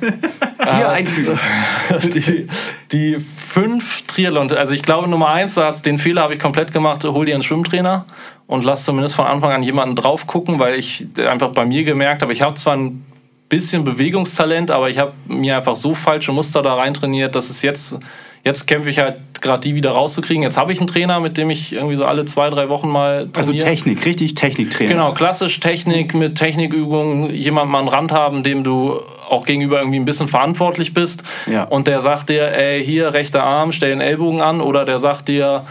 Hier 0.62 0.88
einfügen. 0.90 1.38
Die, 2.14 2.46
die 2.92 3.16
fünf 3.18 4.02
Triathlon, 4.06 4.50
also 4.52 4.74
ich 4.74 4.82
glaube 4.82 5.08
Nummer 5.08 5.28
eins, 5.30 5.54
das- 5.54 5.82
den 5.82 5.98
Fehler 5.98 6.22
habe 6.22 6.34
ich 6.34 6.40
komplett 6.40 6.72
gemacht, 6.72 7.04
hol 7.04 7.24
dir 7.24 7.34
einen 7.34 7.42
Schwimmtrainer 7.42 8.04
und 8.46 8.64
lass 8.64 8.84
zumindest 8.84 9.14
von 9.14 9.26
Anfang 9.26 9.52
an 9.52 9.62
jemanden 9.62 9.94
drauf 9.94 10.26
gucken, 10.26 10.58
weil 10.58 10.78
ich 10.78 11.06
einfach 11.26 11.48
bei 11.52 11.64
mir 11.64 11.84
gemerkt 11.84 12.22
habe, 12.22 12.32
ich 12.32 12.42
habe 12.42 12.54
zwar 12.56 12.76
ein 12.76 13.04
bisschen 13.48 13.84
Bewegungstalent, 13.84 14.70
aber 14.70 14.90
ich 14.90 14.98
habe 14.98 15.12
mir 15.26 15.56
einfach 15.56 15.76
so 15.76 15.94
falsche 15.94 16.32
Muster 16.32 16.62
da 16.62 16.74
rein 16.74 16.94
trainiert, 16.94 17.34
dass 17.34 17.50
es 17.50 17.62
jetzt, 17.62 17.98
jetzt 18.44 18.66
kämpfe 18.66 18.90
ich 18.90 18.98
halt 18.98 19.16
gerade 19.40 19.60
die 19.60 19.74
wieder 19.74 19.90
rauszukriegen. 19.90 20.42
Jetzt 20.42 20.56
habe 20.56 20.72
ich 20.72 20.80
einen 20.80 20.88
Trainer, 20.88 21.20
mit 21.20 21.36
dem 21.36 21.50
ich 21.50 21.72
irgendwie 21.72 21.96
so 21.96 22.04
alle 22.04 22.24
zwei, 22.24 22.48
drei 22.50 22.68
Wochen 22.68 22.88
mal 22.88 23.28
also 23.34 23.50
trainiere. 23.52 23.66
Technik, 23.66 24.04
richtig 24.04 24.34
Techniktrainer. 24.34 24.90
Genau, 24.90 25.14
klassisch 25.14 25.60
Technik 25.60 26.14
mit 26.14 26.34
Technikübungen, 26.36 27.30
jemanden 27.30 27.72
mal 27.72 27.78
an 27.80 27.86
den 27.86 27.94
Rand 27.94 28.12
haben, 28.12 28.42
dem 28.42 28.64
du 28.64 29.00
auch 29.28 29.44
gegenüber 29.44 29.78
irgendwie 29.78 29.98
ein 29.98 30.04
bisschen 30.04 30.28
verantwortlich 30.28 30.94
bist. 30.94 31.22
Ja. 31.50 31.64
Und 31.64 31.86
der 31.86 32.00
sagt 32.00 32.30
dir, 32.30 32.52
ey, 32.52 32.84
hier, 32.84 33.14
rechter 33.14 33.44
Arm, 33.44 33.72
stell 33.72 33.90
den 33.90 34.00
Ellbogen 34.00 34.40
an. 34.40 34.60
Oder 34.60 34.84
der 34.84 34.98
sagt 34.98 35.28
dir, 35.28 35.64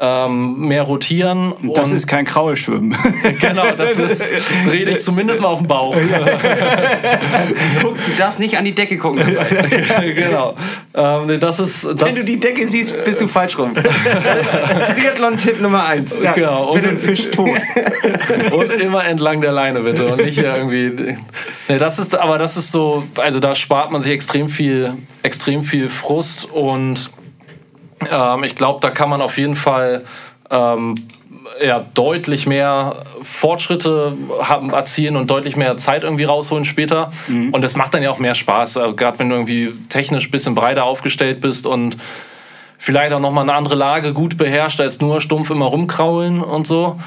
ähm, 0.00 0.66
mehr 0.66 0.82
rotieren. 0.82 1.52
Das 1.74 1.90
Und- 1.90 1.96
ist 1.96 2.06
kein 2.06 2.24
Kraulschwimmen. 2.24 2.96
genau, 3.40 3.70
das 3.76 3.98
ist, 3.98 4.34
dreh 4.66 4.84
dich 4.86 5.02
zumindest 5.02 5.42
mal 5.42 5.48
auf 5.48 5.58
den 5.58 5.68
Bauch. 5.68 5.94
Guck, 7.82 7.96
du 7.96 8.10
darfst 8.16 8.40
nicht 8.40 8.56
an 8.56 8.64
die 8.64 8.74
Decke 8.74 8.96
gucken. 8.96 9.22
genau. 10.14 10.54
Ähm, 10.94 11.38
das 11.38 11.60
ist, 11.60 11.84
das, 11.84 12.02
Wenn 12.02 12.14
du 12.14 12.24
die 12.24 12.40
Decke 12.40 12.66
siehst, 12.66 13.04
bist 13.04 13.20
du 13.20 13.26
falsch 13.26 13.58
rum. 13.58 13.74
Triathlon-Tipp 13.74 15.60
Nummer 15.60 15.84
1. 15.86 16.16
genau. 16.34 16.72
Bitte 16.74 16.88
ein 16.88 16.98
Fisch 16.98 17.30
tot. 17.30 17.50
Und 18.52 18.72
immer 18.72 19.04
entlang 19.04 19.40
der 19.42 19.52
Leine 19.52 19.80
bitte 19.80 20.06
und 20.06 20.24
nicht 20.24 20.38
hier 20.38 20.56
irgendwie. 20.56 21.16
Nee, 21.68 21.78
das 21.78 21.98
ist, 21.98 22.16
aber 22.18 22.38
das 22.38 22.56
ist 22.56 22.72
so, 22.72 23.04
also 23.16 23.38
da 23.38 23.54
spart 23.54 23.92
man 23.92 24.00
sich 24.00 24.12
extrem 24.12 24.48
viel, 24.48 24.94
extrem 25.22 25.62
viel 25.62 25.88
Frust 25.90 26.50
und 26.50 27.10
ähm, 28.10 28.44
ich 28.44 28.54
glaube, 28.54 28.80
da 28.80 28.90
kann 28.90 29.10
man 29.10 29.20
auf 29.22 29.36
jeden 29.38 29.56
Fall 29.56 30.04
ähm, 30.50 30.94
ja, 31.62 31.84
deutlich 31.94 32.46
mehr 32.46 33.04
Fortschritte 33.22 34.16
haben, 34.40 34.70
erzielen 34.70 35.16
und 35.16 35.30
deutlich 35.30 35.56
mehr 35.56 35.76
Zeit 35.76 36.04
irgendwie 36.04 36.24
rausholen 36.24 36.64
später. 36.64 37.10
Und 37.52 37.62
das 37.62 37.76
macht 37.76 37.94
dann 37.94 38.02
ja 38.02 38.10
auch 38.10 38.18
mehr 38.18 38.34
Spaß, 38.34 38.76
äh, 38.76 38.92
gerade 38.94 39.18
wenn 39.18 39.28
du 39.28 39.36
irgendwie 39.36 39.72
technisch 39.88 40.28
ein 40.28 40.30
bisschen 40.30 40.54
breiter 40.54 40.84
aufgestellt 40.84 41.40
bist 41.40 41.66
und 41.66 41.96
vielleicht 42.78 43.12
auch 43.12 43.20
nochmal 43.20 43.44
eine 43.44 43.54
andere 43.54 43.74
Lage 43.74 44.12
gut 44.12 44.38
beherrscht, 44.38 44.80
als 44.80 45.00
nur 45.00 45.20
stumpf 45.20 45.50
immer 45.50 45.66
rumkraulen 45.66 46.40
und 46.40 46.66
so. 46.66 46.98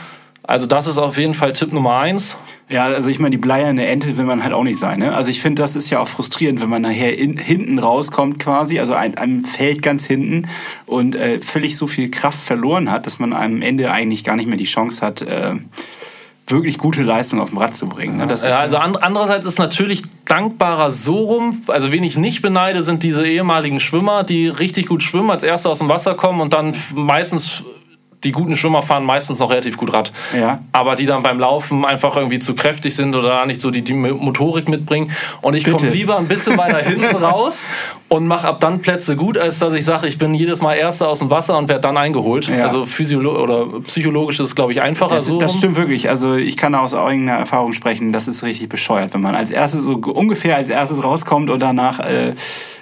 Also 0.45 0.65
das 0.65 0.87
ist 0.87 0.97
auf 0.97 1.17
jeden 1.17 1.33
Fall 1.33 1.53
Tipp 1.53 1.71
Nummer 1.71 1.97
eins. 1.97 2.37
Ja, 2.69 2.85
also 2.85 3.09
ich 3.09 3.19
meine, 3.19 3.31
die 3.31 3.37
bleierne 3.37 3.85
Ente 3.85 4.17
will 4.17 4.25
man 4.25 4.43
halt 4.43 4.51
auch 4.53 4.63
nicht 4.63 4.79
sein. 4.79 4.99
Ne? 4.99 5.13
Also 5.13 5.29
ich 5.29 5.41
finde, 5.41 5.61
das 5.61 5.75
ist 5.75 5.89
ja 5.89 5.99
auch 5.99 6.07
frustrierend, 6.07 6.59
wenn 6.61 6.69
man 6.69 6.81
nachher 6.81 7.17
in, 7.17 7.37
hinten 7.37 7.79
rauskommt 7.79 8.39
quasi, 8.39 8.79
also 8.79 8.93
ein, 8.93 9.15
einem 9.15 9.45
Feld 9.45 9.81
ganz 9.81 10.05
hinten 10.05 10.49
und 10.85 11.15
äh, 11.15 11.39
völlig 11.39 11.77
so 11.77 11.87
viel 11.87 12.09
Kraft 12.09 12.39
verloren 12.39 12.91
hat, 12.91 13.05
dass 13.05 13.19
man 13.19 13.31
am 13.31 13.61
Ende 13.61 13.91
eigentlich 13.91 14.23
gar 14.23 14.35
nicht 14.35 14.47
mehr 14.47 14.57
die 14.57 14.65
Chance 14.65 15.05
hat, 15.05 15.21
äh, 15.21 15.53
wirklich 16.47 16.77
gute 16.77 17.03
Leistung 17.03 17.39
auf 17.39 17.49
dem 17.49 17.57
Rad 17.57 17.75
zu 17.75 17.87
bringen. 17.87 18.17
Ne? 18.17 18.27
Ja, 18.43 18.59
also 18.59 18.77
an, 18.77 18.97
andererseits 18.97 19.45
ist 19.45 19.59
natürlich 19.59 20.01
dankbarer 20.25 20.91
so 20.91 21.19
rum. 21.19 21.61
Also 21.67 21.91
wen 21.91 22.03
ich 22.03 22.17
nicht 22.17 22.41
beneide, 22.41 22.83
sind 22.83 23.03
diese 23.03 23.25
ehemaligen 23.25 23.79
Schwimmer, 23.79 24.23
die 24.23 24.47
richtig 24.47 24.87
gut 24.87 25.03
schwimmen, 25.03 25.29
als 25.29 25.43
Erste 25.43 25.69
aus 25.69 25.79
dem 25.79 25.87
Wasser 25.87 26.15
kommen 26.15 26.41
und 26.41 26.51
dann 26.51 26.75
meistens 26.93 27.63
die 28.23 28.31
guten 28.31 28.55
Schwimmer 28.55 28.81
fahren 28.81 29.03
meistens 29.03 29.39
noch 29.39 29.49
relativ 29.49 29.77
gut 29.77 29.93
Rad. 29.93 30.11
Ja. 30.37 30.59
Aber 30.71 30.95
die 30.95 31.05
dann 31.05 31.23
beim 31.23 31.39
Laufen 31.39 31.85
einfach 31.85 32.15
irgendwie 32.15 32.39
zu 32.39 32.55
kräftig 32.55 32.95
sind 32.95 33.15
oder 33.15 33.45
nicht 33.45 33.61
so 33.61 33.71
die, 33.71 33.81
die 33.81 33.93
Motorik 33.93 34.69
mitbringen. 34.69 35.11
Und 35.41 35.55
ich 35.55 35.69
komme 35.69 35.89
lieber 35.89 36.17
ein 36.17 36.27
bisschen 36.27 36.57
weiter 36.57 36.77
hinten 36.83 37.15
raus 37.15 37.65
und 38.09 38.27
mache 38.27 38.47
ab 38.47 38.59
dann 38.59 38.79
Plätze 38.81 39.15
gut, 39.15 39.37
als 39.37 39.59
dass 39.59 39.73
ich 39.73 39.85
sage, 39.85 40.07
ich 40.07 40.17
bin 40.17 40.33
jedes 40.33 40.61
Mal 40.61 40.75
Erster 40.75 41.09
aus 41.09 41.19
dem 41.19 41.29
Wasser 41.29 41.57
und 41.57 41.67
werde 41.67 41.81
dann 41.81 41.97
eingeholt. 41.97 42.47
Ja. 42.47 42.63
Also 42.63 42.85
physiolo 42.85 43.41
oder 43.41 43.65
psychologisch 43.81 44.39
ist 44.39 44.49
es, 44.49 44.55
glaube 44.55 44.71
ich, 44.71 44.81
einfacher 44.81 45.15
Das, 45.15 45.25
so. 45.25 45.37
das 45.37 45.55
stimmt 45.55 45.75
wirklich. 45.75 46.09
Also 46.09 46.35
ich 46.35 46.57
kann 46.57 46.75
aus 46.75 46.93
eigener 46.93 47.33
Erfahrung 47.33 47.73
sprechen, 47.73 48.11
das 48.11 48.27
ist 48.27 48.43
richtig 48.43 48.69
bescheuert, 48.69 49.13
wenn 49.13 49.21
man 49.21 49.35
als 49.35 49.51
erstes 49.51 49.83
so 49.83 49.93
ungefähr 49.93 50.55
als 50.55 50.69
erstes 50.69 51.03
rauskommt 51.03 51.49
und 51.49 51.59
danach 51.61 51.99
äh, 51.99 52.33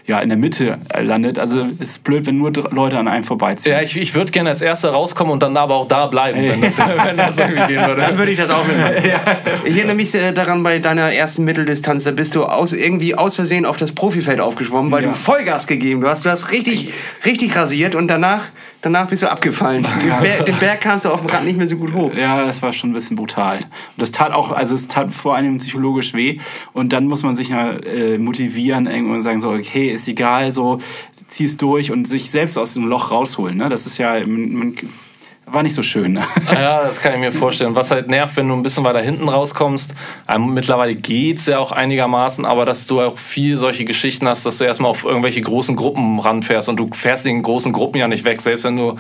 ja 0.08 0.20
in 0.20 0.30
der 0.30 0.38
Mitte 0.38 0.80
äh, 0.94 1.02
landet. 1.02 1.40
Also 1.40 1.68
es 1.80 1.92
ist 1.92 2.04
blöd, 2.04 2.26
wenn 2.26 2.38
nur 2.38 2.52
Leute 2.72 2.98
an 2.98 3.08
einem 3.08 3.24
vorbeiziehen. 3.24 3.74
Ja, 3.74 3.82
ich, 3.82 3.98
ich 3.98 4.14
würde 4.14 4.32
gerne 4.32 4.50
als 4.50 4.62
Erster 4.62 4.92
rauskommen 4.92 5.31
und 5.32 5.42
dann 5.44 5.56
aber 5.58 5.76
auch 5.76 5.88
da 5.88 6.08
bleiben, 6.08 6.42
wenn 6.44 6.62
das, 6.62 6.78
wenn 6.80 7.18
das 7.18 7.38
irgendwie 7.38 7.68
gehen 7.68 7.86
würde. 7.86 8.02
Dann 8.02 8.18
würde 8.18 8.32
ich 8.32 8.38
das 8.38 8.52
auch 8.52 8.66
mitmachen. 8.66 8.96
Ich 9.66 9.76
erinnere 9.78 9.96
mich 9.96 10.14
äh, 10.14 10.32
daran, 10.34 10.64
bei 10.64 10.80
deiner 10.80 11.12
ersten 11.14 11.44
Mitteldistanz, 11.44 12.04
da 12.04 12.12
bist 12.12 12.36
du 12.36 12.44
aus, 12.46 12.74
irgendwie 12.74 13.16
aus 13.16 13.36
Versehen 13.36 13.66
auf 13.66 13.78
das 13.78 13.94
Profifeld 13.94 14.40
aufgeschwommen, 14.40 14.92
weil 14.92 15.04
Ja. 15.04 15.10
du 15.10 15.16
Vollgas 15.16 15.68
gegeben 15.68 16.06
hast. 16.06 16.26
Du 16.26 16.30
hast 16.30 16.52
richtig, 16.52 16.94
richtig 17.26 17.56
rasiert 17.56 17.96
und 17.96 18.08
danach, 18.08 18.46
danach 18.82 19.08
bist 19.08 19.24
du 19.24 19.32
abgefallen. 19.32 19.86
Den, 20.02 20.10
Berg, 20.22 20.46
den 20.46 20.58
Berg 20.58 20.82
kamst 20.82 21.06
du 21.06 21.10
auf 21.10 21.22
dem 21.22 21.30
Rad 21.30 21.44
nicht 21.46 21.58
mehr 21.58 21.68
so 21.68 21.78
gut 21.78 21.94
hoch. 21.94 22.14
Ja, 22.14 22.46
das 22.46 22.62
war 22.62 22.74
schon 22.74 22.92
ein 22.92 22.94
bisschen 22.94 23.16
brutal. 23.16 23.58
Und 23.58 23.66
das 23.98 24.12
tat 24.12 24.34
auch, 24.34 24.52
also 24.52 24.76
es 24.76 24.88
tat 24.88 25.14
vor 25.14 25.36
allem 25.36 25.58
psychologisch 25.58 26.14
weh. 26.14 26.40
Und 26.74 26.92
dann 26.94 27.06
muss 27.06 27.24
man 27.24 27.36
sich 27.36 27.50
ja 27.50 27.70
äh, 27.72 28.18
motivieren, 28.18 28.88
irgendwann 28.88 29.22
sagen 29.22 29.40
so, 29.40 29.50
okay, 29.52 29.90
ist 29.90 30.08
egal, 30.08 30.52
so 30.52 30.80
zieh's 31.28 31.56
durch 31.58 31.92
und 31.92 32.08
sich 32.08 32.30
selbst 32.32 32.58
aus 32.58 32.74
dem 32.74 32.88
Loch 32.88 33.12
rausholen. 33.12 33.58
Ne? 33.58 33.70
Das 33.70 33.86
ist 33.86 33.98
ja, 33.98 34.16
man, 34.28 34.54
man, 34.54 34.76
war 35.52 35.64
nicht 35.64 35.76
so 35.76 35.84
schön. 35.84 36.20
Ja, 36.52 36.84
das 36.84 37.02
kann 37.02 37.14
ich 37.14 37.20
mir 37.20 37.32
vorstellen. 37.32 37.76
Was 37.76 37.92
halt 37.92 38.08
nervt, 38.10 38.38
wenn 38.38 38.48
du 38.48 38.56
ein 38.56 38.64
bisschen 38.64 38.84
weiter 38.84 39.02
hinten 39.02 39.28
rauskommst. 39.28 39.94
Ähm, 40.28 40.54
mittlerweile 40.54 40.96
geht's 40.96 41.46
ja 41.46 41.60
auch 41.60 41.72
einigermaßen, 41.72 42.46
aber 42.46 42.66
dass 42.66 42.88
du 42.88 43.02
auch 43.02 43.18
viel 43.18 43.58
solche 43.58 43.86
Geschichten 43.86 44.28
hast, 44.28 44.46
dass 44.46 44.58
du 44.58 44.64
erstmal 44.66 44.92
auf 44.92 45.04
irgendwelche 45.06 45.42
großen 45.42 45.76
Gruppen 45.76 46.20
ranfährst 46.20 46.70
und 46.70 46.78
du 46.78 46.90
fährst 46.94 47.26
in 47.26 47.36
den 47.38 47.44
großen 47.44 47.72
Gruppen 47.74 47.98
ja 47.98 48.08
nicht 48.08 48.26
weg, 48.26 48.42
selbst 48.42 48.64
wenn 48.66 48.78
du 48.78 48.96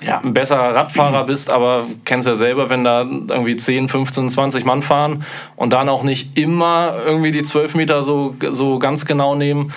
Ja. 0.00 0.20
ein 0.22 0.32
besserer 0.34 0.74
Radfahrer 0.74 1.24
bist, 1.24 1.50
aber 1.50 1.86
kennst 2.04 2.28
ja 2.28 2.36
selber, 2.36 2.68
wenn 2.68 2.84
da 2.84 3.00
irgendwie 3.02 3.56
10, 3.56 3.88
15, 3.88 4.28
20 4.30 4.64
Mann 4.64 4.82
fahren 4.82 5.24
und 5.56 5.72
dann 5.72 5.88
auch 5.88 6.02
nicht 6.02 6.38
immer 6.38 6.94
irgendwie 7.04 7.32
die 7.32 7.42
12 7.42 7.74
Meter 7.74 8.02
so, 8.02 8.36
so 8.50 8.78
ganz 8.78 9.06
genau 9.06 9.34
nehmen, 9.34 9.72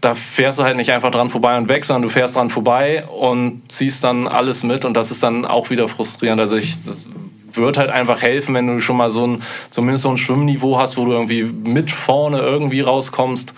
da 0.00 0.14
fährst 0.14 0.58
du 0.58 0.64
halt 0.64 0.76
nicht 0.76 0.92
einfach 0.92 1.10
dran 1.10 1.30
vorbei 1.30 1.56
und 1.56 1.68
weg, 1.68 1.84
sondern 1.84 2.02
du 2.02 2.08
fährst 2.08 2.36
dran 2.36 2.50
vorbei 2.50 3.04
und 3.04 3.62
ziehst 3.68 4.04
dann 4.04 4.28
alles 4.28 4.62
mit 4.62 4.84
und 4.84 4.96
das 4.96 5.10
ist 5.10 5.22
dann 5.22 5.44
auch 5.44 5.70
wieder 5.70 5.88
frustrierend. 5.88 6.40
Also 6.40 6.56
ich 6.56 6.82
das 6.84 7.06
wird 7.52 7.78
halt 7.78 7.90
einfach 7.90 8.22
helfen, 8.22 8.54
wenn 8.54 8.66
du 8.66 8.80
schon 8.80 8.96
mal 8.96 9.10
so 9.10 9.26
ein, 9.26 9.42
zumindest 9.70 10.02
so 10.02 10.10
ein 10.10 10.16
Schwimmniveau 10.16 10.78
hast, 10.78 10.96
wo 10.96 11.04
du 11.04 11.12
irgendwie 11.12 11.44
mit 11.44 11.90
vorne 11.90 12.38
irgendwie 12.38 12.80
rauskommst. 12.80 13.54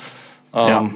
Ähm, 0.54 0.66
Ja. 0.66 0.90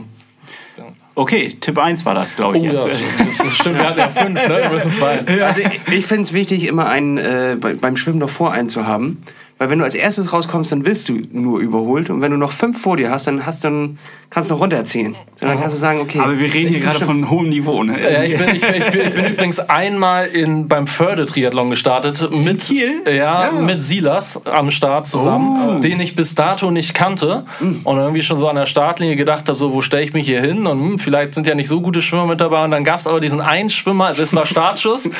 Okay, 1.17 1.55
Tipp 1.61 1.77
1 1.77 2.07
war 2.07 2.15
das, 2.15 2.37
glaube 2.37 2.57
ich. 2.57 2.63
Oh, 2.63 2.67
ja, 2.67 3.51
stimmt, 3.51 3.77
wir 3.77 3.89
hatten 3.89 3.99
ja 3.99 4.09
fünf, 4.09 4.49
ne? 4.49 4.59
wir 4.63 4.71
müssen 4.71 4.93
zwei. 4.93 5.23
Also 5.43 5.61
ich, 5.61 5.81
ich 5.93 6.07
finde 6.07 6.23
es 6.23 6.33
wichtig, 6.33 6.67
immer 6.67 6.87
einen 6.87 7.19
äh, 7.19 7.57
bei, 7.61 7.75
beim 7.75 7.97
Schwimmen 7.97 8.21
noch 8.21 8.31
vor 8.31 8.53
einen 8.53 8.71
zu 8.71 8.87
haben. 8.87 9.21
Weil 9.61 9.69
wenn 9.69 9.79
du 9.79 9.85
als 9.85 9.95
erstes 9.95 10.33
rauskommst, 10.33 10.73
dann 10.73 10.87
wirst 10.87 11.07
du 11.11 11.21
nur 11.33 11.61
überholt. 11.61 12.09
Und 12.09 12.23
wenn 12.23 12.31
du 12.31 12.39
noch 12.39 12.51
fünf 12.51 12.81
vor 12.81 12.97
dir 12.97 13.11
hast, 13.11 13.27
dann 13.27 13.45
hast 13.45 13.63
du 13.63 13.69
dann 13.69 13.99
kannst 14.31 14.49
du 14.49 14.55
noch 14.55 14.63
runterziehen. 14.63 15.17
So, 15.35 15.45
dann 15.45 15.61
kannst 15.61 15.75
du 15.75 15.79
sagen, 15.81 16.01
okay. 16.01 16.19
Aber 16.21 16.39
wir 16.39 16.55
reden 16.55 16.69
hier 16.69 16.81
gerade 16.81 17.05
von 17.05 17.29
hohem 17.29 17.51
Niveau. 17.51 17.83
Ne? 17.83 17.99
Ja, 18.01 18.23
ich, 18.23 18.39
bin, 18.39 18.55
ich, 18.55 18.63
bin, 18.63 18.75
ich, 18.75 18.91
bin, 18.91 19.01
ich 19.09 19.15
bin 19.15 19.25
übrigens 19.27 19.59
einmal 19.59 20.29
in, 20.29 20.67
beim 20.67 20.87
Förde-Triathlon 20.87 21.69
gestartet. 21.69 22.31
Mit, 22.31 22.63
Kiel? 22.63 23.03
Ja, 23.07 23.51
mit 23.51 23.83
Silas 23.83 24.47
am 24.47 24.71
Start 24.71 25.07
zusammen, 25.07 25.83
den 25.83 26.01
ich 26.01 26.17
bis 26.17 26.35
dato 26.35 26.71
nicht 26.71 26.95
kannte. 26.95 27.45
Und 27.61 27.99
irgendwie 27.99 28.23
schon 28.23 28.39
so 28.39 28.49
an 28.49 28.57
der 28.57 28.67
Startlinie 28.67 29.17
gedacht 29.17 29.49
habe, 29.49 29.59
so, 29.59 29.75
wo 29.75 29.83
stelle 29.83 30.05
ich 30.05 30.15
mich 30.15 30.25
hier 30.25 30.41
hin? 30.41 30.67
Und 30.67 30.81
hm, 30.81 30.99
vielleicht 30.99 31.35
sind 31.35 31.47
ja 31.47 31.55
nicht 31.55 31.69
so 31.69 31.83
gute 31.83 32.01
Schwimmer 32.01 32.27
mit 32.27 32.41
dabei. 32.41 32.65
Und 32.65 32.71
dann 32.71 32.85
gab 32.85 33.01
es 33.01 33.07
aber 33.07 33.21
diesen 33.21 33.43
einen 33.43 33.69
Schwimmer, 33.69 34.07
also 34.07 34.23
es 34.23 34.35
war 34.35 34.47
Startschuss. 34.51 35.11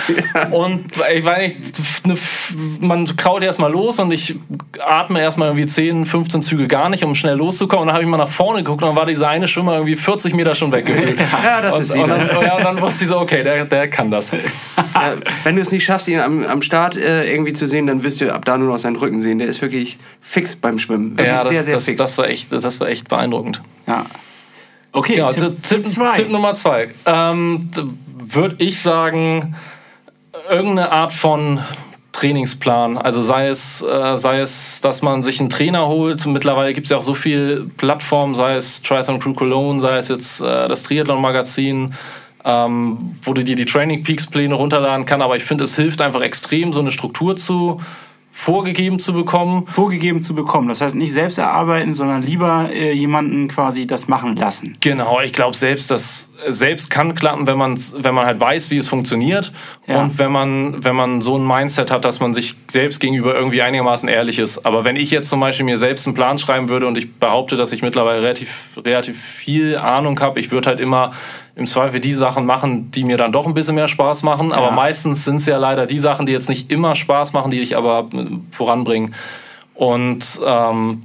Und 0.51 0.85
ich 1.15 1.25
weiß 1.25 1.53
nicht, 2.07 2.23
man 2.81 3.05
kraut 3.17 3.43
erstmal 3.43 3.73
los 3.73 3.99
und 3.99 4.13
ich 4.13 4.30
atme 4.81 5.21
erstmal 5.21 5.49
irgendwie 5.49 5.67
10, 5.67 6.07
15 6.07 6.43
Züge 6.43 6.67
gar 6.67 6.89
nicht, 6.89 7.05
um 7.05 7.15
schnell 7.15 7.37
loszukommen. 7.37 7.83
Und 7.83 7.87
dann 7.89 7.95
habe 7.95 8.05
ich 8.05 8.11
mal 8.11 8.17
nach 8.17 8.29
vorne 8.29 8.63
geguckt 8.63 8.83
und 8.83 8.89
dann 8.89 8.97
war 8.97 9.07
dieser 9.07 9.29
eine 9.29 9.49
Schwimmer 9.49 9.75
irgendwie 9.75 9.97
40 9.97 10.35
Meter 10.35 10.55
schon 10.55 10.73
weggefühlt. 10.73 11.19
Ja, 11.45 11.63
das 11.63 11.75
und, 11.75 11.83
ist 11.83 11.91
und, 11.95 12.05
Silas. 12.05 12.27
dann, 12.29 12.43
ja, 12.43 12.57
und 12.57 12.65
dann 12.65 12.81
wusste 12.81 13.05
ich 13.05 13.11
so, 13.11 13.19
okay, 13.19 13.43
der, 13.43 13.65
der 13.65 13.89
kann 13.89 14.11
das. 14.11 14.33
Äh, 14.33 14.39
wenn 15.45 15.57
du 15.57 15.63
es 15.63 15.71
nicht 15.71 15.85
schaffst, 15.85 16.09
ihn 16.09 16.21
am, 16.21 16.45
am 16.45 16.63
Start 16.63 16.97
äh, 16.97 17.31
irgendwie 17.33 17.53
zu 17.53 17.67
sehen, 17.67 17.87
dann 17.87 18.03
wirst 18.03 18.21
du 18.21 18.33
ab 18.33 18.45
da 18.45 18.59
nur 18.59 18.69
noch 18.69 18.79
seinen 18.79 18.97
Rücken 18.97 19.21
sehen. 19.21 19.39
Der 19.39 19.49
ist 19.49 19.63
wirklich 19.63 19.99
fix 20.21 20.57
beim 20.57 20.79
Schwimmen. 20.79 21.13
Wirklich 21.13 21.29
Ja, 21.29 21.45
das, 21.45 21.49
sehr, 21.51 21.65
sehr 21.65 21.75
das, 21.75 21.85
fix. 21.85 21.99
das, 21.99 22.19
war 22.19 22.29
echt, 22.29 22.53
das 22.53 22.81
war 22.81 22.89
echt 22.89 23.09
beeindruckend. 23.09 23.63
Ja. 23.87 24.07
Okay, 24.93 25.17
Genau, 25.17 25.33
Tipp, 25.33 25.63
Tipp, 25.63 25.85
Tipp, 25.85 25.89
zwei. 25.89 26.17
Tipp 26.17 26.31
Nummer 26.31 26.55
zwei. 26.55 26.89
Ähm, 27.07 27.69
Würde 28.19 28.57
ich 28.59 28.81
sagen, 28.81 29.55
irgendeine 30.49 30.93
Art 30.93 31.13
von 31.13 31.61
Trainingsplan. 32.21 32.99
Also 32.99 33.23
sei 33.23 33.49
es, 33.49 33.83
äh, 33.83 34.17
sei 34.17 34.41
es, 34.41 34.81
dass 34.83 35.01
man 35.01 35.23
sich 35.23 35.41
einen 35.41 35.49
Trainer 35.49 35.87
holt. 35.89 36.27
Mittlerweile 36.27 36.75
gibt 36.75 36.87
es 36.87 36.91
ja 36.91 36.99
auch 36.99 37.03
so 37.03 37.15
viele 37.15 37.65
Plattformen, 37.65 38.35
sei 38.35 38.57
es 38.57 38.83
Triathlon 38.83 39.21
Crew 39.21 39.33
Cologne, 39.33 39.81
sei 39.81 39.97
es 39.97 40.09
jetzt 40.09 40.41
äh, 40.41 40.69
das 40.69 40.83
Triathlon-Magazin, 40.83 41.95
ähm, 42.45 42.99
wo 43.23 43.33
du 43.33 43.43
dir 43.43 43.57
die 43.57 43.65
Training 43.65 44.03
Peaks 44.03 44.27
Pläne 44.27 44.55
runterladen 44.55 45.07
kann. 45.07 45.23
Aber 45.23 45.37
ich 45.37 45.45
finde, 45.45 45.65
es 45.65 45.77
hilft 45.77 46.03
einfach 46.03 46.21
extrem, 46.21 46.75
so 46.75 46.81
eine 46.81 46.91
Struktur 46.91 47.37
zu 47.37 47.81
vorgegeben 48.41 48.99
zu 48.99 49.13
bekommen. 49.13 49.67
vorgegeben 49.67 50.23
zu 50.23 50.35
bekommen. 50.35 50.69
Das 50.69 50.81
heißt 50.81 50.97
nicht 50.97 51.13
selbst 51.13 51.39
erarbeiten, 51.39 51.93
sondern 51.93 52.23
lieber 52.23 52.71
äh, 52.73 52.93
jemanden 52.93 53.49
quasi 53.49 53.87
das 53.87 54.09
machen 54.09 54.35
lassen. 54.37 54.77
Genau, 54.81 55.21
ich 55.21 55.33
glaube 55.33 55.55
selbst, 55.55 55.91
das 55.91 56.33
selbst 56.49 56.89
kann 56.89 57.15
klappen, 57.15 57.47
wenn 57.47 57.59
man 57.59 57.79
wenn 57.99 58.15
man 58.15 58.25
halt 58.25 58.41
weiß, 58.41 58.71
wie 58.71 58.79
es 58.79 58.89
funktioniert 58.89 59.53
Ja. 59.87 60.03
und 60.03 60.19
wenn 60.19 60.33
man 60.33 60.83
wenn 60.83 60.97
man 60.97 61.21
so 61.21 61.37
ein 61.37 61.47
Mindset 61.47 61.91
hat, 61.91 62.07
dass 62.07 62.21
man 62.21 62.33
sich 62.33 62.55
selbst 62.71 62.99
gegenüber 63.01 63.35
irgendwie 63.35 63.61
einigermaßen 63.61 64.09
ehrlich 64.09 64.39
ist. 64.39 64.65
Aber 64.65 64.85
wenn 64.85 64.97
ich 64.97 65.11
jetzt 65.11 65.29
zum 65.29 65.39
Beispiel 65.41 65.67
mir 65.67 65.77
selbst 65.77 66.07
einen 66.07 66.15
Plan 66.15 66.39
schreiben 66.39 66.71
würde 66.71 66.87
und 66.87 66.97
ich 66.97 67.15
behaupte, 67.17 67.57
dass 67.57 67.73
ich 67.73 67.83
mittlerweile 67.83 68.23
relativ 68.23 68.71
relativ 68.83 69.21
viel 69.23 69.77
Ahnung 69.77 70.19
habe, 70.21 70.41
ich 70.41 70.51
würde 70.51 70.71
halt 70.71 70.81
immer 70.81 71.11
im 71.57 71.67
Zweifel 71.67 72.01
die 72.01 72.13
Sachen 72.13 72.47
machen, 72.47 72.91
die 72.91 73.05
mir 73.05 73.17
dann 73.17 73.33
doch 73.33 73.47
ein 73.47 73.55
bisschen 73.55 73.75
mehr 73.75 73.89
Spaß 73.89 74.23
machen. 74.23 74.53
Aber 74.53 74.67
Ja. 74.69 74.73
meistens 74.73 75.25
sind 75.25 75.37
es 75.37 75.47
ja 75.47 75.59
leider 75.59 75.87
die 75.87 75.99
Sachen, 75.99 76.27
die 76.27 76.33
jetzt 76.33 76.49
nicht 76.49 76.71
immer 76.71 76.95
Spaß 76.95 77.33
machen, 77.33 77.51
die 77.51 77.59
dich 77.59 77.77
aber 77.77 78.09
äh, 78.15 78.27
voranbringen. 78.51 79.15
Und 79.75 80.41
ähm, 80.47 81.03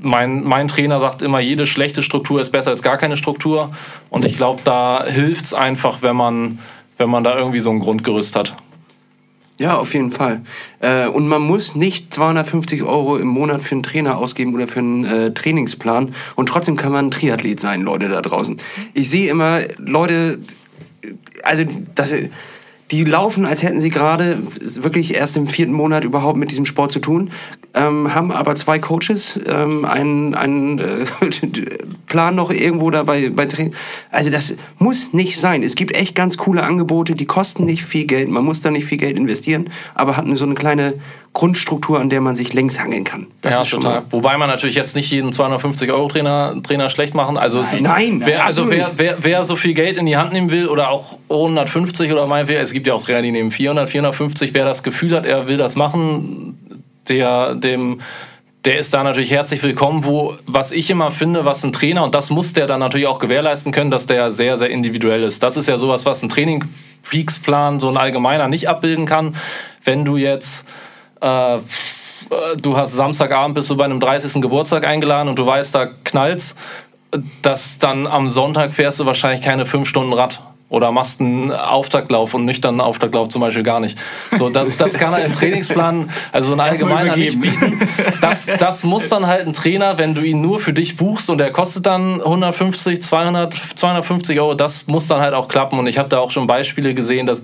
mein, 0.00 0.44
mein 0.44 0.68
Trainer 0.68 1.00
sagt 1.00 1.22
immer, 1.22 1.40
jede 1.40 1.66
schlechte 1.66 2.02
Struktur 2.02 2.40
ist 2.40 2.50
besser 2.50 2.70
als 2.70 2.82
gar 2.82 2.96
keine 2.98 3.16
Struktur. 3.16 3.70
Und 4.10 4.24
ich 4.24 4.36
glaube, 4.36 4.60
da 4.64 5.04
hilft 5.04 5.46
es 5.46 5.54
einfach, 5.54 6.02
wenn 6.02 6.16
man, 6.16 6.58
wenn 6.98 7.10
man 7.10 7.24
da 7.24 7.36
irgendwie 7.36 7.60
so 7.60 7.70
ein 7.70 7.80
Grundgerüst 7.80 8.36
hat. 8.36 8.54
Ja, 9.58 9.76
auf 9.76 9.92
jeden 9.92 10.12
Fall. 10.12 10.42
Äh, 10.80 11.08
und 11.08 11.26
man 11.26 11.42
muss 11.42 11.74
nicht 11.74 12.14
250 12.14 12.84
Euro 12.84 13.16
im 13.16 13.26
Monat 13.26 13.60
für 13.62 13.74
einen 13.74 13.82
Trainer 13.82 14.16
ausgeben 14.16 14.54
oder 14.54 14.68
für 14.68 14.78
einen 14.78 15.04
äh, 15.04 15.34
Trainingsplan. 15.34 16.14
Und 16.36 16.48
trotzdem 16.48 16.76
kann 16.76 16.92
man 16.92 17.06
ein 17.06 17.10
Triathlet 17.10 17.58
sein, 17.58 17.82
Leute 17.82 18.08
da 18.08 18.22
draußen. 18.22 18.56
Ich 18.94 19.10
sehe 19.10 19.28
immer 19.28 19.62
Leute, 19.78 20.38
also 21.42 21.64
das, 21.96 22.14
die 22.92 23.04
laufen, 23.04 23.46
als 23.46 23.64
hätten 23.64 23.80
sie 23.80 23.90
gerade 23.90 24.38
wirklich 24.60 25.14
erst 25.14 25.36
im 25.36 25.48
vierten 25.48 25.72
Monat 25.72 26.04
überhaupt 26.04 26.38
mit 26.38 26.52
diesem 26.52 26.64
Sport 26.64 26.92
zu 26.92 27.00
tun, 27.00 27.32
ähm, 27.78 28.14
haben 28.14 28.32
aber 28.32 28.54
zwei 28.56 28.78
Coaches, 28.78 29.38
ähm, 29.46 29.84
einen, 29.84 30.34
einen 30.34 30.78
äh, 30.78 31.06
Plan 32.06 32.34
noch 32.34 32.50
irgendwo 32.50 32.90
dabei 32.90 33.30
bei. 33.30 33.48
Also 34.10 34.30
das 34.30 34.56
muss 34.78 35.12
nicht 35.12 35.38
sein. 35.38 35.62
Es 35.62 35.74
gibt 35.74 35.94
echt 35.94 36.14
ganz 36.14 36.36
coole 36.36 36.62
Angebote, 36.62 37.14
die 37.14 37.26
kosten 37.26 37.64
nicht 37.64 37.84
viel 37.84 38.06
Geld. 38.06 38.28
Man 38.28 38.44
muss 38.44 38.60
da 38.60 38.70
nicht 38.70 38.86
viel 38.86 38.98
Geld 38.98 39.16
investieren, 39.16 39.70
aber 39.94 40.16
hat 40.16 40.26
so 40.34 40.44
eine 40.44 40.54
kleine 40.54 40.94
Grundstruktur, 41.32 42.00
an 42.00 42.08
der 42.08 42.20
man 42.20 42.34
sich 42.34 42.52
längs 42.52 42.80
hangeln 42.80 43.04
kann. 43.04 43.28
Das 43.42 43.54
ja, 43.54 43.62
ist 43.62 43.68
schon 43.68 43.82
total. 43.82 44.00
mal. 44.00 44.06
Wobei 44.10 44.36
man 44.38 44.48
natürlich 44.48 44.74
jetzt 44.74 44.96
nicht 44.96 45.10
jeden 45.10 45.30
250-Euro-Trainer 45.30 46.56
Trainer 46.62 46.90
schlecht 46.90 47.14
machen. 47.14 47.36
Also 47.36 47.60
es 47.60 47.72
ist, 47.72 47.82
Nein, 47.82 48.22
wer, 48.24 48.44
also 48.44 48.68
wer, 48.68 48.92
wer, 48.96 49.18
wer 49.20 49.44
so 49.44 49.54
viel 49.54 49.74
Geld 49.74 49.98
in 49.98 50.06
die 50.06 50.16
Hand 50.16 50.32
nehmen 50.32 50.50
will 50.50 50.66
oder 50.66 50.90
auch 50.90 51.18
150 51.28 52.10
oder 52.10 52.26
meinetwegen, 52.26 52.60
es 52.60 52.72
gibt 52.72 52.86
ja 52.86 52.94
auch 52.94 53.04
Trainer, 53.04 53.22
die 53.22 53.30
nehmen 53.30 53.50
400, 53.50 53.88
450, 53.88 54.52
wer 54.54 54.64
das 54.64 54.82
Gefühl 54.82 55.14
hat, 55.14 55.26
er 55.26 55.46
will 55.46 55.58
das 55.58 55.76
machen, 55.76 56.58
der, 57.08 57.54
dem, 57.54 58.00
der 58.64 58.78
ist 58.78 58.94
da 58.94 59.02
natürlich 59.02 59.30
herzlich 59.30 59.62
willkommen. 59.62 60.04
Wo, 60.04 60.34
was 60.46 60.72
ich 60.72 60.90
immer 60.90 61.10
finde, 61.10 61.44
was 61.44 61.64
ein 61.64 61.72
Trainer, 61.72 62.04
und 62.04 62.14
das 62.14 62.30
muss 62.30 62.52
der 62.52 62.66
dann 62.66 62.80
natürlich 62.80 63.06
auch 63.06 63.18
gewährleisten 63.18 63.72
können, 63.72 63.90
dass 63.90 64.06
der 64.06 64.30
sehr, 64.30 64.56
sehr 64.56 64.70
individuell 64.70 65.22
ist. 65.22 65.42
Das 65.42 65.56
ist 65.56 65.68
ja 65.68 65.78
sowas, 65.78 66.06
was 66.06 66.22
ein 66.22 66.28
Training-Peaks-Plan, 66.28 67.80
so 67.80 67.88
ein 67.88 67.96
allgemeiner 67.96 68.48
nicht 68.48 68.68
abbilden 68.68 69.06
kann. 69.06 69.36
Wenn 69.84 70.04
du 70.04 70.16
jetzt 70.16 70.68
äh, 71.20 71.58
du 72.60 72.76
hast 72.76 72.92
Samstagabend 72.92 73.54
bist 73.54 73.70
du 73.70 73.76
bei 73.76 73.84
einem 73.84 74.00
30. 74.00 74.40
Geburtstag 74.42 74.86
eingeladen 74.86 75.28
und 75.28 75.38
du 75.38 75.46
weißt, 75.46 75.74
da 75.74 75.86
knallt's, 76.04 76.56
dass 77.42 77.78
dann 77.78 78.06
am 78.06 78.28
Sonntag 78.28 78.72
fährst 78.72 79.00
du 79.00 79.06
wahrscheinlich 79.06 79.42
keine 79.42 79.66
fünf 79.66 79.88
Stunden 79.88 80.12
Rad. 80.12 80.40
Oder 80.70 80.92
machst 80.92 81.20
einen 81.20 81.50
Auftaktlauf 81.50 82.34
und 82.34 82.44
nüchternen 82.44 82.82
Auftaktlauf 82.82 83.28
zum 83.28 83.40
Beispiel 83.40 83.62
gar 83.62 83.80
nicht. 83.80 83.98
So, 84.38 84.50
das, 84.50 84.76
das 84.76 84.94
kann 84.94 85.14
er 85.14 85.24
im 85.24 85.32
Trainingsplan, 85.32 86.10
also 86.30 86.52
ein 86.52 86.60
allgemeiner 86.60 87.16
nicht 87.16 87.40
bieten. 87.40 87.88
Das, 88.20 88.44
das 88.44 88.84
muss 88.84 89.08
dann 89.08 89.26
halt 89.26 89.46
ein 89.46 89.54
Trainer, 89.54 89.96
wenn 89.96 90.14
du 90.14 90.20
ihn 90.20 90.42
nur 90.42 90.60
für 90.60 90.74
dich 90.74 90.96
buchst 90.96 91.30
und 91.30 91.38
der 91.38 91.52
kostet 91.52 91.86
dann 91.86 92.20
150, 92.20 93.02
200, 93.02 93.54
250 93.76 94.38
Euro, 94.40 94.54
das 94.54 94.86
muss 94.88 95.06
dann 95.06 95.20
halt 95.20 95.32
auch 95.32 95.48
klappen. 95.48 95.78
Und 95.78 95.86
ich 95.86 95.96
habe 95.96 96.10
da 96.10 96.18
auch 96.18 96.30
schon 96.30 96.46
Beispiele 96.46 96.92
gesehen, 96.92 97.24
dass 97.24 97.42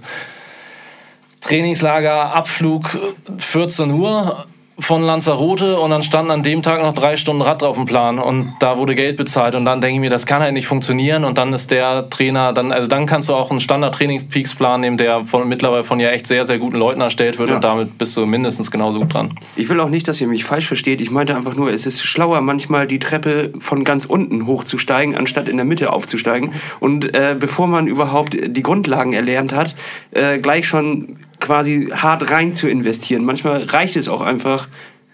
Trainingslager, 1.41 2.35
Abflug 2.35 2.99
14 3.39 3.91
Uhr 3.91 4.47
von 4.79 5.03
Lanzarote 5.03 5.79
und 5.79 5.91
dann 5.91 6.03
standen 6.03 6.33
an 6.33 6.43
dem 6.43 6.63
Tag 6.63 6.83
noch 6.83 6.93
drei 6.93 7.17
Stunden 7.17 7.43
Rad 7.43 7.63
auf 7.63 7.77
dem 7.77 7.85
Plan 7.85 8.19
und 8.19 8.55
da 8.59 8.77
wurde 8.77 8.95
Geld 8.97 9.17
bezahlt 9.17 9.55
und 9.55 9.65
dann 9.65 9.81
denke 9.81 9.95
ich 9.95 10.01
mir, 10.01 10.11
das 10.11 10.27
kann 10.27 10.43
halt 10.43 10.53
nicht 10.53 10.67
funktionieren 10.67 11.25
und 11.25 11.39
dann 11.39 11.53
ist 11.53 11.71
der 11.71 12.11
Trainer, 12.11 12.53
dann, 12.53 12.73
also 12.73 12.89
dann 12.89 13.07
kannst 13.07 13.29
du 13.29 13.35
auch 13.35 13.51
einen 13.51 13.61
Standard-Training-Peaks-Plan 13.61 14.81
nehmen, 14.81 14.97
der 14.97 15.25
von, 15.25 15.49
mittlerweile 15.49 15.85
von 15.85 16.01
ja 16.01 16.11
echt 16.11 16.27
sehr, 16.27 16.45
sehr 16.45 16.59
guten 16.59 16.77
Leuten 16.77 17.01
erstellt 17.01 17.39
wird 17.39 17.51
Ja. 17.51 17.57
und 17.57 17.65
damit 17.65 17.99
bist 17.99 18.17
du 18.17 18.27
mindestens 18.27 18.71
genauso 18.71 18.99
gut 18.99 19.15
dran. 19.15 19.31
Ich 19.55 19.69
will 19.69 19.79
auch 19.79 19.89
nicht, 19.89 20.09
dass 20.09 20.21
ihr 20.21 20.27
mich 20.27 20.45
falsch 20.45 20.67
versteht. 20.67 21.01
Ich 21.01 21.11
meinte 21.11 21.37
einfach 21.37 21.55
nur, 21.55 21.73
es 21.73 21.87
ist 21.87 22.05
schlauer, 22.05 22.41
manchmal 22.41 22.87
die 22.89 22.99
Treppe 22.99 23.53
von 23.61 23.85
ganz 23.85 24.05
unten 24.05 24.47
hochzusteigen, 24.47 25.15
anstatt 25.15 25.49
in 25.49 25.57
der 25.57 25.67
Mitte 25.67 25.93
aufzusteigen. 25.93 26.53
Und 26.81 27.15
äh, 27.15 27.37
bevor 27.39 27.69
man 27.69 27.87
überhaupt 27.87 28.35
die 28.35 28.63
Grundlagen 28.63 29.13
erlernt 29.13 29.55
hat, 29.55 29.77
äh, 30.11 30.39
gleich 30.39 30.67
schon 30.67 31.17
quasi 31.41 31.91
hart 31.95 32.31
rein 32.31 32.53
zu 32.53 32.69
investieren. 32.69 33.25
Manchmal 33.25 33.65
reicht 33.65 33.97
es 33.97 34.09
auch 34.09 34.21
einfach, 34.21 34.69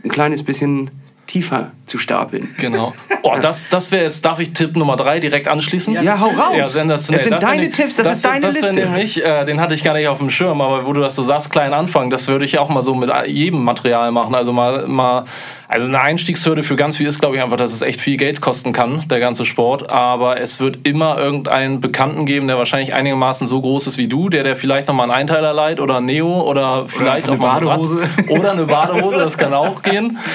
ein 0.05 0.11
kleines 0.11 0.43
bisschen 0.43 0.91
tiefer 1.27 1.71
zu 1.87 1.99
stapeln. 1.99 2.49
Genau. 2.59 2.93
Oh, 3.23 3.37
das, 3.41 3.69
das 3.69 3.93
wäre 3.93 4.05
jetzt, 4.05 4.25
darf 4.25 4.41
ich 4.41 4.53
Tipp 4.53 4.75
Nummer 4.77 4.97
drei 4.97 5.21
direkt 5.21 5.47
anschließen? 5.47 5.95
Ja, 6.03 6.19
hau 6.19 6.31
raus. 6.31 6.57
Ja, 6.57 6.65
sensationell. 6.65 7.19
Das 7.19 7.25
sind 7.25 7.33
wär 7.33 7.39
deine 7.39 7.63
ne- 7.63 7.71
Tipps, 7.71 7.97
das 7.97 8.17
ist 8.17 8.25
deine 8.25 8.41
das 8.41 8.57
wär 8.57 8.73
Liste. 8.73 8.87
nämlich, 8.87 9.25
äh, 9.25 9.45
den 9.45 9.61
hatte 9.61 9.75
ich 9.75 9.85
gar 9.85 9.95
nicht 9.95 10.09
auf 10.09 10.19
dem 10.19 10.31
Schirm, 10.31 10.61
aber 10.61 10.87
wo 10.87 10.93
du 10.93 11.01
das 11.01 11.15
so 11.15 11.23
sagst, 11.23 11.51
klein 11.51 11.73
anfangen, 11.73 12.11
das 12.11 12.27
würde 12.27 12.45
ich 12.45 12.59
auch 12.59 12.69
mal 12.69 12.83
so 12.83 12.95
mit 12.97 13.11
jedem 13.27 13.63
Material 13.63 14.11
machen. 14.11 14.35
Also 14.35 14.53
mal, 14.53 14.89
mal 14.89 15.25
also 15.71 15.87
eine 15.87 16.01
Einstiegshürde 16.01 16.65
für 16.65 16.75
ganz 16.75 16.97
viel 16.97 17.07
ist, 17.07 17.21
glaube 17.21 17.37
ich, 17.37 17.43
einfach, 17.43 17.57
dass 17.57 17.73
es 17.73 17.81
echt 17.81 18.01
viel 18.01 18.17
Geld 18.17 18.41
kosten 18.41 18.73
kann, 18.73 19.05
der 19.09 19.21
ganze 19.21 19.45
Sport. 19.45 19.89
Aber 19.89 20.41
es 20.41 20.59
wird 20.59 20.81
immer 20.83 21.17
irgendeinen 21.17 21.79
Bekannten 21.79 22.27
geben, 22.27 22.49
der 22.49 22.59
wahrscheinlich 22.59 22.93
einigermaßen 22.93 23.47
so 23.47 23.61
groß 23.61 23.87
ist 23.87 23.97
wie 23.97 24.09
du, 24.09 24.29
der 24.29 24.43
der 24.43 24.57
vielleicht 24.57 24.89
nochmal 24.89 25.05
einen 25.05 25.21
Einteiler 25.21 25.53
leiht 25.53 25.79
oder 25.79 25.99
ein 25.99 26.07
Neo 26.07 26.43
oder 26.43 26.89
vielleicht 26.89 27.29
eine 27.29 27.37
auch 27.37 27.41
mal 27.41 27.59
Rad. 27.59 27.65
Badehose. 27.65 28.09
Oder 28.29 28.51
eine 28.51 28.67
Badehose, 28.67 29.19
das 29.19 29.39
kann 29.39 29.55
auch 29.55 29.83
gehen. 29.83 30.19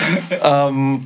Ähm, 0.43 1.05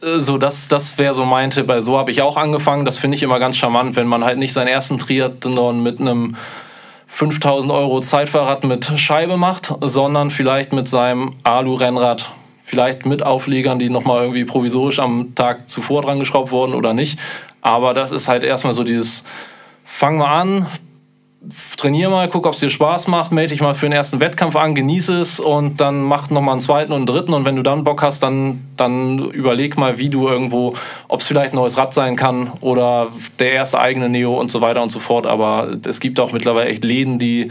so, 0.00 0.38
das, 0.38 0.68
das 0.68 0.96
wäre 0.98 1.12
so 1.12 1.24
mein 1.24 1.50
Tipp. 1.50 1.68
Also, 1.68 1.92
so 1.92 1.98
habe 1.98 2.10
ich 2.10 2.22
auch 2.22 2.36
angefangen. 2.36 2.84
Das 2.84 2.98
finde 2.98 3.16
ich 3.16 3.22
immer 3.22 3.38
ganz 3.38 3.56
charmant, 3.56 3.96
wenn 3.96 4.06
man 4.06 4.24
halt 4.24 4.38
nicht 4.38 4.52
seinen 4.52 4.68
ersten 4.68 4.98
Triathlon 4.98 5.82
mit 5.82 6.00
einem 6.00 6.36
5000 7.08 7.72
Euro 7.72 8.00
Zeitfahrrad 8.00 8.64
mit 8.64 8.92
Scheibe 8.98 9.36
macht, 9.36 9.74
sondern 9.80 10.30
vielleicht 10.30 10.72
mit 10.72 10.86
seinem 10.86 11.34
Alu-Rennrad. 11.42 12.30
Vielleicht 12.68 13.06
mit 13.06 13.22
Auflegern, 13.22 13.78
die 13.78 13.88
nochmal 13.88 14.24
irgendwie 14.24 14.44
provisorisch 14.44 14.98
am 14.98 15.34
Tag 15.34 15.70
zuvor 15.70 16.02
dran 16.02 16.18
geschraubt 16.18 16.50
wurden 16.50 16.74
oder 16.74 16.92
nicht. 16.92 17.18
Aber 17.62 17.94
das 17.94 18.12
ist 18.12 18.28
halt 18.28 18.44
erstmal 18.44 18.74
so 18.74 18.84
dieses, 18.84 19.24
fang 19.84 20.18
mal 20.18 20.38
an, 20.38 20.66
trainier 21.78 22.10
mal, 22.10 22.28
guck, 22.28 22.44
ob 22.44 22.52
es 22.52 22.60
dir 22.60 22.68
Spaß 22.68 23.06
macht, 23.06 23.32
melde 23.32 23.54
dich 23.54 23.62
mal 23.62 23.72
für 23.72 23.86
den 23.86 23.92
ersten 23.92 24.20
Wettkampf 24.20 24.54
an, 24.54 24.74
genieße 24.74 25.18
es 25.18 25.40
und 25.40 25.80
dann 25.80 26.02
mach 26.02 26.28
nochmal 26.28 26.52
einen 26.52 26.60
zweiten 26.60 26.92
und 26.92 26.98
einen 26.98 27.06
dritten 27.06 27.32
und 27.32 27.46
wenn 27.46 27.56
du 27.56 27.62
dann 27.62 27.84
Bock 27.84 28.02
hast, 28.02 28.22
dann, 28.22 28.60
dann 28.76 29.30
überleg 29.30 29.78
mal, 29.78 29.96
wie 29.96 30.10
du 30.10 30.28
irgendwo, 30.28 30.74
ob 31.08 31.20
es 31.20 31.26
vielleicht 31.26 31.54
ein 31.54 31.56
neues 31.56 31.78
Rad 31.78 31.94
sein 31.94 32.16
kann 32.16 32.52
oder 32.60 33.08
der 33.38 33.52
erste 33.52 33.80
eigene 33.80 34.10
Neo 34.10 34.38
und 34.38 34.50
so 34.50 34.60
weiter 34.60 34.82
und 34.82 34.90
so 34.90 34.98
fort. 34.98 35.26
Aber 35.26 35.78
es 35.86 36.00
gibt 36.00 36.20
auch 36.20 36.32
mittlerweile 36.32 36.68
echt 36.68 36.84
Läden, 36.84 37.18
die 37.18 37.48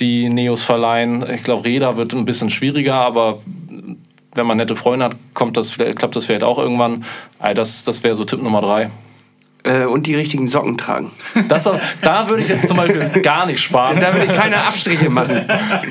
die 0.00 0.28
Neos 0.28 0.62
verleihen. 0.62 1.24
Ich 1.32 1.44
glaube, 1.44 1.64
Räder 1.64 1.96
wird 1.96 2.14
ein 2.14 2.24
bisschen 2.24 2.50
schwieriger, 2.50 2.94
aber 2.94 3.38
wenn 4.34 4.46
man 4.46 4.56
nette 4.56 4.76
Freunde 4.76 5.04
hat, 5.06 5.16
kommt 5.34 5.56
das, 5.56 5.72
klappt 5.72 6.16
das 6.16 6.24
vielleicht 6.24 6.44
auch 6.44 6.58
irgendwann. 6.58 7.04
Das, 7.54 7.84
das 7.84 8.02
wäre 8.02 8.14
so 8.14 8.24
Tipp 8.24 8.42
Nummer 8.42 8.60
drei. 8.60 8.90
Äh, 9.64 9.84
und 9.84 10.08
die 10.08 10.16
richtigen 10.16 10.48
Socken 10.48 10.76
tragen. 10.76 11.12
Das, 11.46 11.70
da 12.00 12.28
würde 12.28 12.42
ich 12.42 12.48
jetzt 12.48 12.66
zum 12.66 12.78
Beispiel 12.78 13.22
gar 13.22 13.46
nicht 13.46 13.60
sparen. 13.60 14.00
Da 14.00 14.12
würde 14.12 14.26
ich 14.26 14.32
keine 14.32 14.56
Abstriche 14.56 15.08
machen. 15.08 15.42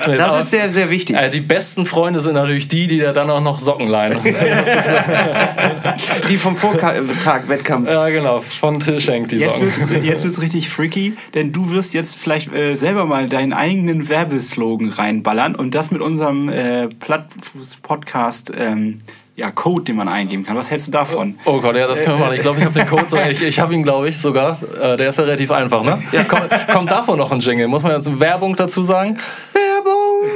Das 0.05 0.41
ist 0.41 0.51
sehr, 0.51 0.69
sehr 0.71 0.89
wichtig. 0.89 1.15
Äh, 1.15 1.29
die 1.29 1.39
besten 1.39 1.85
Freunde 1.85 2.19
sind 2.19 2.33
natürlich 2.33 2.67
die, 2.67 2.87
die 2.87 2.99
da 2.99 3.13
dann 3.13 3.29
auch 3.29 3.39
noch 3.39 3.59
Socken 3.59 3.87
leihen. 3.87 4.17
die 6.27 6.35
vom 6.35 6.57
Vortag-Wettkampf. 6.57 7.89
Ja, 7.89 8.09
genau, 8.09 8.41
von 8.41 8.81
Till 8.81 8.99
Schenk, 8.99 9.29
die 9.29 9.37
jetzt 9.37 9.59
Socken. 9.59 9.89
Wird's, 9.89 10.05
jetzt 10.05 10.23
wird 10.23 10.33
es 10.33 10.41
richtig 10.41 10.69
freaky, 10.69 11.15
denn 11.33 11.53
du 11.53 11.71
wirst 11.71 11.93
jetzt 11.93 12.17
vielleicht 12.17 12.53
äh, 12.53 12.75
selber 12.75 13.05
mal 13.05 13.29
deinen 13.29 13.53
eigenen 13.53 14.09
Werbeslogan 14.09 14.89
reinballern 14.89 15.55
und 15.55 15.75
das 15.75 15.91
mit 15.91 16.01
unserem 16.01 16.49
äh, 16.49 16.87
Plattfuß-Podcast 16.87 18.51
ähm, 18.57 18.97
ja, 19.35 19.49
Code, 19.49 19.83
den 19.83 19.95
man 19.95 20.09
eingeben 20.09 20.45
kann. 20.45 20.55
Was 20.57 20.69
hältst 20.69 20.89
du 20.89 20.91
davon? 20.91 21.39
Oh 21.45 21.59
Gott, 21.61 21.75
ja, 21.75 21.87
das 21.87 22.03
können 22.03 22.17
wir 22.17 22.25
machen. 22.25 22.35
Ich 22.35 22.41
glaube, 22.41 22.59
ich 22.59 22.65
habe 22.65 22.77
den 22.77 22.87
Code 22.87 23.05
sogar. 23.07 23.31
Ich, 23.31 23.41
ich 23.41 23.59
habe 23.59 23.73
ihn, 23.73 23.83
glaube 23.83 24.09
ich, 24.09 24.19
sogar. 24.19 24.59
Äh, 24.81 24.97
der 24.97 25.09
ist 25.09 25.17
ja 25.17 25.23
relativ 25.23 25.51
einfach, 25.51 25.83
ne? 25.83 26.01
Ja. 26.11 26.23
Kommt, 26.25 26.49
kommt 26.67 26.91
davon 26.91 27.17
noch 27.17 27.31
ein 27.31 27.39
Jingle? 27.39 27.67
Muss 27.67 27.83
man 27.83 27.93
jetzt 27.93 28.19
Werbung 28.19 28.55
dazu 28.55 28.83
sagen? 28.83 29.17
Werbung! 29.53 30.29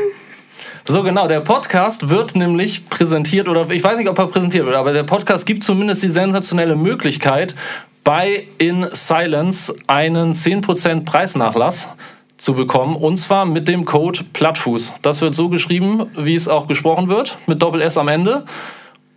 So, 0.86 1.04
genau. 1.04 1.28
Der 1.28 1.42
Podcast 1.42 2.10
wird 2.10 2.36
nämlich 2.36 2.90
präsentiert, 2.90 3.50
oder 3.50 3.70
ich 3.70 3.84
weiß 3.84 3.98
nicht, 3.98 4.08
ob 4.08 4.18
er 4.18 4.28
präsentiert 4.28 4.66
wird, 4.66 4.76
aber 4.76 4.94
der 4.94 5.04
Podcast 5.04 5.46
gibt 5.46 5.64
zumindest 5.64 6.04
die 6.04 6.10
sensationelle 6.10 6.76
Möglichkeit, 6.76 7.56
bei 8.04 8.46
In 8.60 8.88
Silence 8.92 9.76
einen 9.88 10.34
10% 10.34 11.06
Preisnachlass 11.06 11.90
zu 12.38 12.54
bekommen 12.54 12.96
und 12.96 13.18
zwar 13.18 13.46
mit 13.46 13.68
dem 13.68 13.86
Code 13.86 14.20
Plattfuß. 14.34 14.94
Das 15.02 15.22
wird 15.22 15.36
so 15.36 15.50
geschrieben, 15.50 16.06
wie 16.16 16.36
es 16.36 16.48
auch 16.48 16.68
gesprochen 16.68 17.10
wird, 17.10 17.38
mit 17.48 17.62
Doppel 17.62 17.82
S 17.82 17.98
am 17.98 18.08
Ende. 18.08 18.46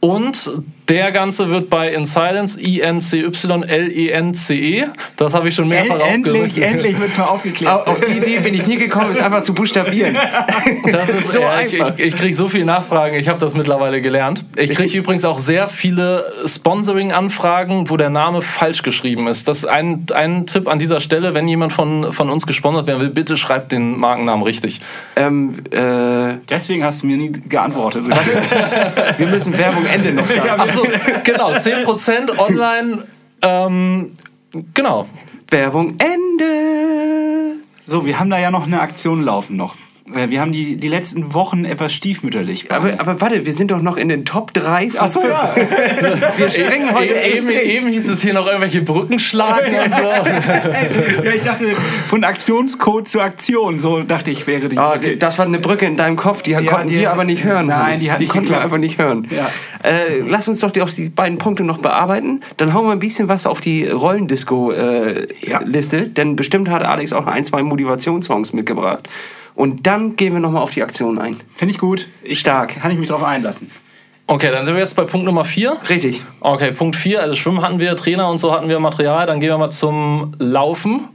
Und 0.01 0.51
der 0.89 1.13
Ganze 1.13 1.51
wird 1.51 1.69
bei 1.71 1.91
In 1.93 2.05
Silence, 2.07 2.59
I-N-C-Y-L-E-N-C-E. 2.61 4.87
Das 5.17 5.35
habe 5.35 5.49
ich 5.49 5.55
schon 5.55 5.69
mehrfach 5.69 6.01
Endlich, 6.01 6.43
aufgerufen. 6.43 6.63
endlich 6.63 6.99
wird 6.99 7.11
es 7.11 7.19
mal 7.19 7.25
aufgeklärt. 7.27 7.87
Auf 7.87 8.01
die 8.01 8.13
Idee 8.13 8.39
bin 8.41 8.55
ich 8.55 8.67
nie 8.67 8.77
gekommen, 8.77 9.11
es 9.11 9.21
einfach 9.21 9.43
zu 9.43 9.55
buchstabieren. 9.55 10.17
Das 10.91 11.11
ist 11.11 11.33
So 11.33 11.41
ja, 11.41 11.61
ich, 11.61 11.81
einfach. 11.81 11.99
ich, 11.99 12.07
ich 12.07 12.17
kriege 12.17 12.35
so 12.35 12.49
viele 12.49 12.65
Nachfragen, 12.65 13.17
ich 13.17 13.29
habe 13.29 13.39
das 13.39 13.55
mittlerweile 13.55 14.01
gelernt. 14.01 14.45
Ich 14.57 14.71
kriege 14.71 14.97
übrigens 14.97 15.25
auch 15.25 15.39
sehr 15.39 15.69
viele 15.69 16.33
Sponsoring-Anfragen, 16.47 17.91
wo 17.91 17.97
der 17.97 18.11
Name 18.11 18.43
falsch 18.43 18.83
geschrieben 18.83 19.27
ist. 19.27 19.49
Das 19.49 19.59
ist 19.59 19.65
ein, 19.67 20.07
ein 20.15 20.47
Tipp 20.47 20.69
an 20.69 20.79
dieser 20.79 21.01
Stelle, 21.01 21.35
wenn 21.35 21.47
jemand 21.49 21.73
von, 21.73 22.13
von 22.13 22.31
uns 22.31 22.47
gesponsert 22.47 22.87
werden 22.87 23.01
will, 23.01 23.11
bitte 23.11 23.37
schreibt 23.37 23.73
den 23.73 23.99
Markennamen 23.99 24.45
richtig. 24.45 24.81
ähm, 25.17 25.55
äh, 25.71 26.37
Deswegen 26.49 26.85
hast 26.85 27.03
du 27.03 27.07
mir 27.07 27.17
nie 27.17 27.33
geantwortet. 27.33 28.05
wir 29.19 29.27
müssen 29.27 29.57
Werbung 29.59 29.85
Ende 29.93 30.13
noch 30.13 30.29
sagen. 30.29 30.61
Achso, 30.83 31.23
genau, 31.25 31.51
10% 31.51 32.39
online. 32.39 33.05
Ähm, 33.43 34.13
genau. 34.75 35.07
Werbung 35.51 35.97
Ende! 35.99 37.57
so, 37.87 38.05
wir 38.05 38.19
haben 38.19 38.29
da 38.31 38.39
ja 38.39 38.51
noch 38.51 38.67
eine 38.67 38.81
Aktion 38.81 39.23
laufen 39.23 39.57
noch. 39.57 39.77
Äh, 40.15 40.31
Wir 40.31 40.41
haben 40.41 40.53
die, 40.53 40.77
die 40.77 40.89
letzten 40.89 41.35
Wochen 41.35 41.65
etwas 41.65 41.93
stiefmütterlich. 41.93 42.71
Aber, 42.73 42.93
aber 42.99 43.21
warte, 43.21 43.45
wir 43.47 43.55
sind 43.55 43.71
doch 43.71 43.83
noch 43.83 43.97
in 43.97 44.09
den 44.09 44.25
Top 44.25 44.53
3 44.55 44.91
von 44.91 45.01
Achso, 45.01 45.27
ja. 45.27 45.55
Wir 46.37 46.49
springen 46.49 46.95
heute 46.95 47.15
Eben, 47.15 47.49
extrem. 47.49 47.71
eben 47.71 47.89
hieß 47.89 48.09
es 48.09 48.23
hier 48.23 48.35
noch 48.35 48.47
irgendwelche 48.47 48.83
Brücken 48.83 49.19
schlagen 49.19 49.75
und 49.75 49.93
so. 49.95 50.09
ja, 51.25 51.33
ich 51.35 51.43
dachte, 51.43 51.75
von 52.07 52.25
Aktionscode 52.25 53.09
zu 53.09 53.21
Aktion, 53.21 53.79
so 53.79 54.03
dachte 54.03 54.31
ich, 54.31 54.47
wäre 54.47 54.69
die. 54.69 54.79
Ah, 54.79 54.99
das 55.19 55.39
war 55.39 55.47
eine 55.47 55.59
Brücke 55.59 55.87
in 55.87 55.97
deinem 55.97 56.17
Kopf, 56.17 56.43
die 56.43 56.53
konnten 56.55 56.89
die- 56.89 56.97
wir 56.97 57.13
aber 57.13 57.25
nicht 57.25 57.45
hören. 57.45 57.67
Nein, 57.67 57.99
die 58.01 58.11
die 58.19 58.27
konnten 58.27 58.51
wir 58.51 58.61
einfach 58.61 58.79
nicht 58.79 58.99
hören. 58.99 59.29
Ja. 59.31 59.51
Äh, 59.89 60.21
lass 60.27 60.49
uns 60.49 60.61
doch 60.61 60.71
die, 60.71 60.83
auch 60.83 60.91
die 60.91 61.09
beiden 61.09 61.39
Punkte 61.39 61.65
noch 61.65 61.79
bearbeiten. 61.79 62.43
Dann 62.57 62.75
hauen 62.75 62.87
wir 62.87 62.93
ein 62.93 62.99
bisschen 62.99 63.29
was 63.29 63.47
auf 63.47 63.61
die 63.61 63.87
Rollendisco-Liste, 63.87 65.97
Ja. 65.97 66.05
denn 66.05 66.37
bestimmt 66.37 66.69
hat 66.71 66.83
Alex 66.83 67.13
auch 67.13 67.27
ein, 67.27 67.45
zwei 67.45 67.63
Motivationssongs 67.63 68.53
mitgebracht. 68.53 69.09
Und 69.59 69.89
dann 69.89 70.15
gehen 70.15 70.35
wir 70.35 70.39
nochmal 70.39 70.63
auf 70.63 70.71
die 70.71 70.85
Aktion 70.85 71.19
ein. 71.19 71.37
Finde 71.57 71.75
ich 71.75 71.81
gut. 71.81 72.07
Ich, 72.23 72.39
Stark. 72.39 72.79
Kann 72.79 72.93
ich 72.93 72.97
mich 72.97 73.09
drauf 73.09 73.25
einlassen. 73.25 73.73
Okay, 74.29 74.53
dann 74.53 74.65
sind 74.65 74.75
wir 74.75 74.81
jetzt 74.81 74.95
bei 74.95 75.03
Punkt 75.03 75.27
Nummer 75.27 75.45
4. 75.45 75.79
Richtig. 75.91 76.23
Okay, 76.39 76.71
Punkt 76.71 76.95
4, 76.95 77.21
also 77.21 77.35
Schwimmen 77.35 77.61
hatten 77.61 77.81
wir, 77.81 77.97
Trainer 77.97 78.31
und 78.31 78.39
so 78.39 78.53
hatten 78.53 78.69
wir 78.69 78.79
Material. 78.79 79.27
Dann 79.27 79.41
gehen 79.41 79.49
wir 79.49 79.59
mal 79.59 79.71
zum 79.71 80.33
Laufen. 80.39 81.09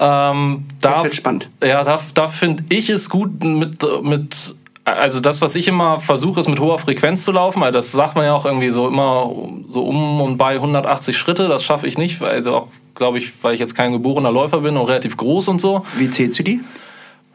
Ähm, 0.00 0.64
da, 0.80 0.94
Das 0.94 1.04
wird 1.04 1.14
spannend. 1.14 1.48
Ja, 1.62 1.84
da, 1.84 2.00
da 2.12 2.26
finde 2.26 2.64
ich 2.70 2.90
es 2.90 3.08
gut 3.08 3.44
mit, 3.44 3.84
mit, 4.02 4.56
also 4.84 5.20
das, 5.20 5.40
was 5.40 5.54
ich 5.54 5.68
immer 5.68 6.00
versuche, 6.00 6.40
ist 6.40 6.48
mit 6.48 6.58
hoher 6.58 6.80
Frequenz 6.80 7.22
zu 7.22 7.30
laufen. 7.30 7.62
Also 7.62 7.78
das 7.78 7.92
sagt 7.92 8.16
man 8.16 8.24
ja 8.24 8.34
auch 8.34 8.46
irgendwie 8.46 8.70
so 8.70 8.88
immer 8.88 9.30
so 9.68 9.84
um 9.84 10.20
und 10.22 10.38
bei 10.38 10.54
180 10.54 11.16
Schritte. 11.16 11.46
Das 11.46 11.62
schaffe 11.62 11.86
ich 11.86 11.96
nicht, 11.98 12.20
also 12.20 12.52
auch, 12.52 12.68
glaube 12.96 13.18
ich, 13.18 13.32
weil 13.42 13.54
ich 13.54 13.60
jetzt 13.60 13.76
kein 13.76 13.92
geborener 13.92 14.32
Läufer 14.32 14.62
bin 14.62 14.76
und 14.76 14.86
relativ 14.86 15.16
groß 15.16 15.46
und 15.46 15.60
so. 15.60 15.86
Wie 15.96 16.10
zählst 16.10 16.40
du 16.40 16.42
die? 16.42 16.60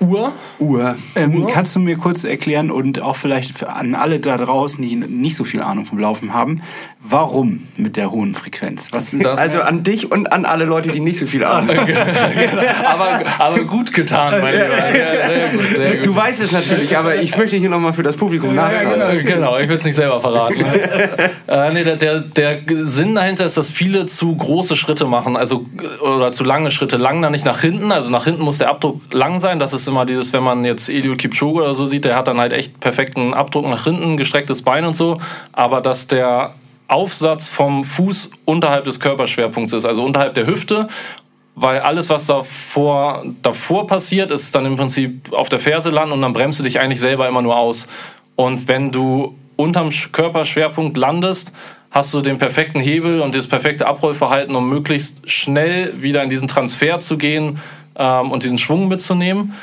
Uhr. 0.01 0.33
Uhr. 0.59 0.95
Ähm, 1.15 1.45
kannst 1.47 1.75
du 1.75 1.79
mir 1.79 1.95
kurz 1.95 2.23
erklären 2.23 2.71
und 2.71 3.01
auch 3.01 3.15
vielleicht 3.15 3.57
für 3.57 3.69
an 3.71 3.93
alle 3.95 4.19
da 4.19 4.35
draußen, 4.37 4.81
die 4.81 4.95
nicht 4.95 5.35
so 5.35 5.43
viel 5.43 5.61
Ahnung 5.61 5.85
vom 5.85 5.99
Laufen 5.99 6.33
haben, 6.33 6.61
warum 7.03 7.67
mit 7.77 7.97
der 7.97 8.11
hohen 8.11 8.33
Frequenz? 8.35 8.89
Was 8.91 9.13
ist 9.13 9.23
Das- 9.23 9.37
Also 9.37 9.61
an 9.61 9.83
dich 9.83 10.11
und 10.11 10.31
an 10.33 10.45
alle 10.45 10.65
Leute, 10.65 10.89
die 10.89 10.99
nicht 10.99 11.19
so 11.19 11.27
viel 11.27 11.43
Ahnung 11.43 11.77
haben. 11.77 11.93
aber, 12.85 13.21
aber 13.37 13.63
gut 13.65 13.93
getan, 13.93 14.41
mein 14.41 14.53
Lieber. 14.53 14.65
Sehr, 14.67 14.91
sehr 14.91 15.49
gut, 15.49 15.65
sehr 15.67 15.95
gut. 15.97 16.05
Du 16.07 16.15
weißt 16.15 16.41
es 16.41 16.51
natürlich, 16.51 16.97
aber 16.97 17.15
ich 17.17 17.37
möchte 17.37 17.55
hier 17.57 17.69
nochmal 17.69 17.93
für 17.93 18.03
das 18.03 18.17
Publikum 18.17 18.55
nachfragen. 18.55 19.01
Äh, 19.01 19.21
Genau, 19.23 19.57
ich 19.59 19.69
will 19.69 19.77
es 19.77 19.83
nicht 19.85 19.95
selber 19.95 20.19
verraten. 20.19 20.63
äh, 21.47 21.73
nee, 21.73 21.83
der, 21.83 21.95
der, 21.97 22.21
der 22.21 22.59
Sinn 22.67 23.13
dahinter 23.15 23.45
ist, 23.45 23.55
dass 23.57 23.69
viele 23.69 24.07
zu 24.07 24.35
große 24.35 24.75
Schritte 24.75 25.05
machen, 25.05 25.37
also 25.37 25.65
oder 26.01 26.31
zu 26.31 26.43
lange 26.43 26.71
Schritte. 26.71 26.97
Lang 26.97 27.21
dann 27.21 27.31
nicht 27.31 27.45
nach 27.45 27.61
hinten, 27.61 27.91
also 27.91 28.09
nach 28.09 28.25
hinten 28.25 28.41
muss 28.41 28.57
der 28.57 28.69
Abdruck 28.69 28.99
lang 29.11 29.39
sein. 29.39 29.59
Das 29.59 29.73
ist 29.73 29.87
immer 29.91 30.05
dieses, 30.05 30.33
wenn 30.33 30.43
man 30.43 30.65
jetzt 30.65 30.89
Eliud 30.89 31.19
Kipchoge 31.19 31.61
oder 31.61 31.75
so 31.75 31.85
sieht, 31.85 32.05
der 32.05 32.15
hat 32.15 32.27
dann 32.27 32.39
halt 32.39 32.53
echt 32.53 32.79
perfekten 32.79 33.33
Abdruck 33.33 33.67
nach 33.69 33.83
hinten, 33.83 34.17
gestrecktes 34.17 34.61
Bein 34.63 34.85
und 34.85 34.95
so. 34.95 35.19
Aber 35.53 35.81
dass 35.81 36.07
der 36.07 36.55
Aufsatz 36.87 37.47
vom 37.47 37.83
Fuß 37.83 38.31
unterhalb 38.45 38.85
des 38.85 38.99
Körperschwerpunkts 38.99 39.73
ist, 39.73 39.85
also 39.85 40.03
unterhalb 40.03 40.33
der 40.33 40.47
Hüfte 40.47 40.87
weil 41.55 41.79
alles, 41.79 42.09
was 42.09 42.25
davor, 42.27 43.25
davor 43.41 43.85
passiert, 43.85 44.31
ist 44.31 44.55
dann 44.55 44.65
im 44.65 44.77
Prinzip 44.77 45.33
auf 45.33 45.49
der 45.49 45.59
Ferse 45.59 45.89
landen 45.89 46.13
und 46.13 46.21
dann 46.21 46.33
bremst 46.33 46.59
du 46.59 46.63
dich 46.63 46.79
eigentlich 46.79 46.99
selber 46.99 47.27
immer 47.27 47.41
nur 47.41 47.57
aus. 47.57 47.87
Und 48.35 48.67
wenn 48.67 48.91
du 48.91 49.35
unterm 49.57 49.89
Sch- 49.89 50.11
Körperschwerpunkt 50.11 50.97
landest, 50.97 51.51
hast 51.91 52.13
du 52.13 52.21
den 52.21 52.37
perfekten 52.37 52.79
Hebel 52.79 53.19
und 53.19 53.35
das 53.35 53.47
perfekte 53.47 53.85
Abrollverhalten, 53.85 54.55
um 54.55 54.69
möglichst 54.69 55.29
schnell 55.29 56.01
wieder 56.01 56.23
in 56.23 56.29
diesen 56.29 56.47
Transfer 56.47 57.01
zu 57.01 57.17
gehen 57.17 57.59
ähm, 57.95 58.31
und 58.31 58.43
diesen 58.43 58.57
Schwung 58.57 58.87
mitzunehmen. 58.87 59.53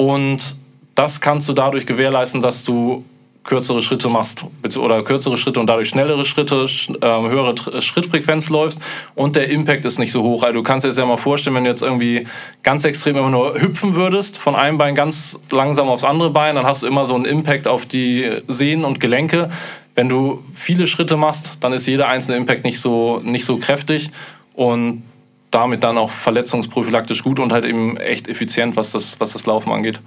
Und 0.00 0.56
das 0.94 1.20
kannst 1.20 1.46
du 1.46 1.52
dadurch 1.52 1.84
gewährleisten, 1.84 2.40
dass 2.40 2.64
du 2.64 3.04
kürzere 3.44 3.82
Schritte 3.82 4.08
machst 4.08 4.46
oder 4.78 5.02
kürzere 5.02 5.36
Schritte 5.36 5.60
und 5.60 5.66
dadurch 5.66 5.90
schnellere 5.90 6.24
Schritte, 6.24 6.64
sch- 6.64 6.94
ähm, 7.02 7.30
höhere 7.30 7.52
Tr- 7.52 7.82
Schrittfrequenz 7.82 8.48
läufst 8.48 8.78
und 9.14 9.36
der 9.36 9.50
Impact 9.50 9.84
ist 9.84 9.98
nicht 9.98 10.12
so 10.12 10.22
hoch. 10.22 10.42
Also 10.42 10.54
du 10.54 10.62
kannst 10.62 10.84
dir 10.84 10.88
das 10.88 10.96
ja 10.96 11.04
mal 11.04 11.18
vorstellen, 11.18 11.54
wenn 11.54 11.64
du 11.64 11.70
jetzt 11.70 11.82
irgendwie 11.82 12.26
ganz 12.62 12.84
extrem 12.84 13.16
immer 13.18 13.28
nur 13.28 13.60
hüpfen 13.60 13.94
würdest, 13.94 14.38
von 14.38 14.56
einem 14.56 14.78
Bein 14.78 14.94
ganz 14.94 15.38
langsam 15.50 15.88
aufs 15.88 16.04
andere 16.04 16.30
Bein, 16.30 16.54
dann 16.54 16.64
hast 16.64 16.82
du 16.82 16.86
immer 16.86 17.04
so 17.04 17.14
einen 17.14 17.26
Impact 17.26 17.68
auf 17.68 17.84
die 17.84 18.30
Sehnen 18.48 18.86
und 18.86 19.00
Gelenke. 19.00 19.50
Wenn 19.94 20.08
du 20.08 20.42
viele 20.54 20.86
Schritte 20.86 21.18
machst, 21.18 21.62
dann 21.62 21.74
ist 21.74 21.86
jeder 21.86 22.08
einzelne 22.08 22.38
Impact 22.38 22.64
nicht 22.64 22.80
so, 22.80 23.20
nicht 23.22 23.44
so 23.44 23.58
kräftig 23.58 24.10
und 24.54 25.02
damit 25.50 25.84
dann 25.84 25.98
auch 25.98 26.10
verletzungsprophylaktisch 26.10 27.22
gut 27.22 27.40
und 27.40 27.52
halt 27.52 27.64
eben 27.64 27.96
echt 27.96 28.28
effizient, 28.28 28.76
was 28.76 28.92
das, 28.92 29.20
was 29.20 29.32
das 29.32 29.46
Laufen 29.46 29.72
angeht. 29.72 30.00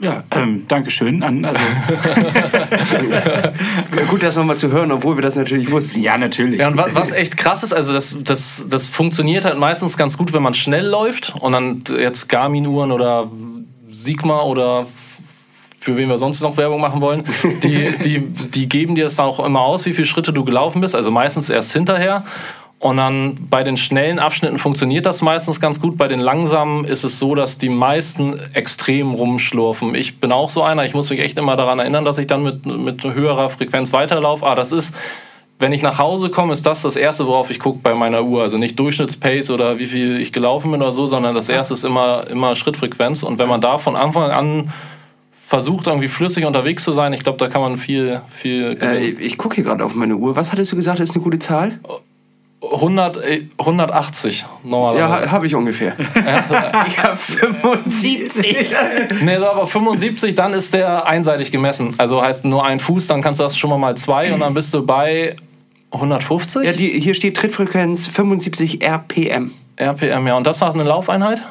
Ja, 0.00 0.22
ähm, 0.30 0.66
Dankeschön. 0.68 1.24
An, 1.24 1.44
also, 1.44 1.58
Gut, 4.08 4.22
das 4.22 4.36
nochmal 4.36 4.56
zu 4.56 4.70
hören, 4.70 4.92
obwohl 4.92 5.16
wir 5.16 5.22
das 5.22 5.34
natürlich 5.34 5.72
wussten. 5.72 6.00
ja, 6.00 6.16
natürlich. 6.16 6.60
Ja, 6.60 6.68
und 6.68 6.76
was, 6.76 6.94
was 6.94 7.10
echt 7.10 7.36
krass 7.36 7.64
ist, 7.64 7.72
also 7.72 7.92
das, 7.92 8.16
das, 8.22 8.66
das 8.70 8.88
funktioniert 8.88 9.44
halt 9.44 9.58
meistens 9.58 9.96
ganz 9.96 10.16
gut, 10.16 10.32
wenn 10.32 10.42
man 10.42 10.54
schnell 10.54 10.86
läuft 10.86 11.34
und 11.40 11.52
dann 11.52 11.82
jetzt 11.98 12.28
Garmin-Uhren 12.28 12.92
oder 12.92 13.28
Sigma 13.90 14.42
oder 14.42 14.86
für 15.80 15.96
wen 15.96 16.08
wir 16.08 16.18
sonst 16.18 16.42
noch 16.42 16.56
Werbung 16.56 16.80
machen 16.80 17.00
wollen, 17.00 17.24
die, 17.62 17.90
die, 17.98 18.20
die 18.20 18.68
geben 18.68 18.94
dir 18.94 19.04
das 19.04 19.16
dann 19.16 19.26
auch 19.26 19.44
immer 19.44 19.60
aus, 19.60 19.86
wie 19.86 19.94
viele 19.94 20.06
Schritte 20.06 20.32
du 20.32 20.44
gelaufen 20.44 20.80
bist, 20.80 20.94
also 20.94 21.10
meistens 21.10 21.50
erst 21.50 21.72
hinterher. 21.72 22.24
Und 22.80 22.96
dann 22.96 23.48
bei 23.50 23.64
den 23.64 23.76
schnellen 23.76 24.20
Abschnitten 24.20 24.56
funktioniert 24.56 25.04
das 25.04 25.20
meistens 25.20 25.60
ganz 25.60 25.80
gut. 25.80 25.96
Bei 25.96 26.06
den 26.06 26.20
langsamen 26.20 26.84
ist 26.84 27.02
es 27.02 27.18
so, 27.18 27.34
dass 27.34 27.58
die 27.58 27.70
meisten 27.70 28.38
extrem 28.52 29.14
rumschlurfen. 29.14 29.96
Ich 29.96 30.20
bin 30.20 30.30
auch 30.30 30.48
so 30.48 30.62
einer. 30.62 30.84
Ich 30.84 30.94
muss 30.94 31.10
mich 31.10 31.18
echt 31.18 31.38
immer 31.38 31.56
daran 31.56 31.80
erinnern, 31.80 32.04
dass 32.04 32.18
ich 32.18 32.28
dann 32.28 32.44
mit, 32.44 32.66
mit 32.66 33.02
höherer 33.02 33.50
Frequenz 33.50 33.92
weiterlaufe. 33.92 34.46
Ah, 34.46 34.54
das 34.54 34.70
ist, 34.70 34.94
wenn 35.58 35.72
ich 35.72 35.82
nach 35.82 35.98
Hause 35.98 36.30
komme, 36.30 36.52
ist 36.52 36.66
das 36.66 36.82
das 36.82 36.94
Erste, 36.94 37.26
worauf 37.26 37.50
ich 37.50 37.58
gucke 37.58 37.80
bei 37.82 37.94
meiner 37.94 38.22
Uhr. 38.22 38.42
Also 38.42 38.58
nicht 38.58 38.78
Durchschnittspace 38.78 39.50
oder 39.50 39.80
wie 39.80 39.88
viel 39.88 40.20
ich 40.20 40.32
gelaufen 40.32 40.70
bin 40.70 40.80
oder 40.80 40.92
so, 40.92 41.08
sondern 41.08 41.34
das 41.34 41.48
Erste 41.48 41.74
ist 41.74 41.82
immer, 41.82 42.28
immer 42.28 42.54
Schrittfrequenz. 42.54 43.24
Und 43.24 43.40
wenn 43.40 43.48
man 43.48 43.60
da 43.60 43.78
von 43.78 43.96
Anfang 43.96 44.30
an 44.30 44.72
versucht, 45.32 45.88
irgendwie 45.88 46.08
flüssig 46.08 46.44
unterwegs 46.44 46.84
zu 46.84 46.92
sein, 46.92 47.12
ich 47.12 47.24
glaube, 47.24 47.38
da 47.38 47.48
kann 47.48 47.60
man 47.60 47.76
viel, 47.76 48.20
viel 48.30 48.78
Äh, 48.80 49.08
ich 49.08 49.36
gucke 49.36 49.56
hier 49.56 49.64
gerade 49.64 49.84
auf 49.84 49.96
meine 49.96 50.14
Uhr. 50.14 50.36
Was 50.36 50.52
hattest 50.52 50.70
du 50.70 50.76
gesagt, 50.76 51.00
ist 51.00 51.16
eine 51.16 51.24
gute 51.24 51.40
Zahl? 51.40 51.80
100, 52.60 53.16
äh, 53.18 53.42
180 53.58 54.44
normalerweise. 54.64 55.00
Ja, 55.00 55.08
ha- 55.26 55.30
habe 55.30 55.46
ich 55.46 55.54
ungefähr. 55.54 55.94
ich 56.88 56.98
habe 56.98 57.16
75. 57.16 58.74
Nee, 59.22 59.38
so, 59.38 59.46
aber 59.46 59.66
75, 59.66 60.34
dann 60.34 60.52
ist 60.52 60.74
der 60.74 61.06
einseitig 61.06 61.52
gemessen. 61.52 61.94
Also 61.98 62.20
heißt 62.22 62.44
nur 62.44 62.64
ein 62.64 62.80
Fuß, 62.80 63.06
dann 63.06 63.22
kannst 63.22 63.40
du 63.40 63.44
das 63.44 63.56
schon 63.56 63.70
mal 63.70 63.78
mal 63.78 63.96
zwei 63.96 64.32
und 64.32 64.40
dann 64.40 64.54
bist 64.54 64.72
du 64.74 64.84
bei 64.84 65.36
150 65.92 66.64
Ja, 66.64 66.72
die, 66.72 67.00
hier 67.00 67.14
steht 67.14 67.36
Trittfrequenz 67.36 68.06
75 68.08 68.82
RPM. 68.82 69.52
RPM, 69.76 70.26
ja. 70.26 70.36
Und 70.36 70.46
das 70.46 70.60
war 70.60 70.74
eine 70.74 70.82
Laufeinheit? 70.84 71.42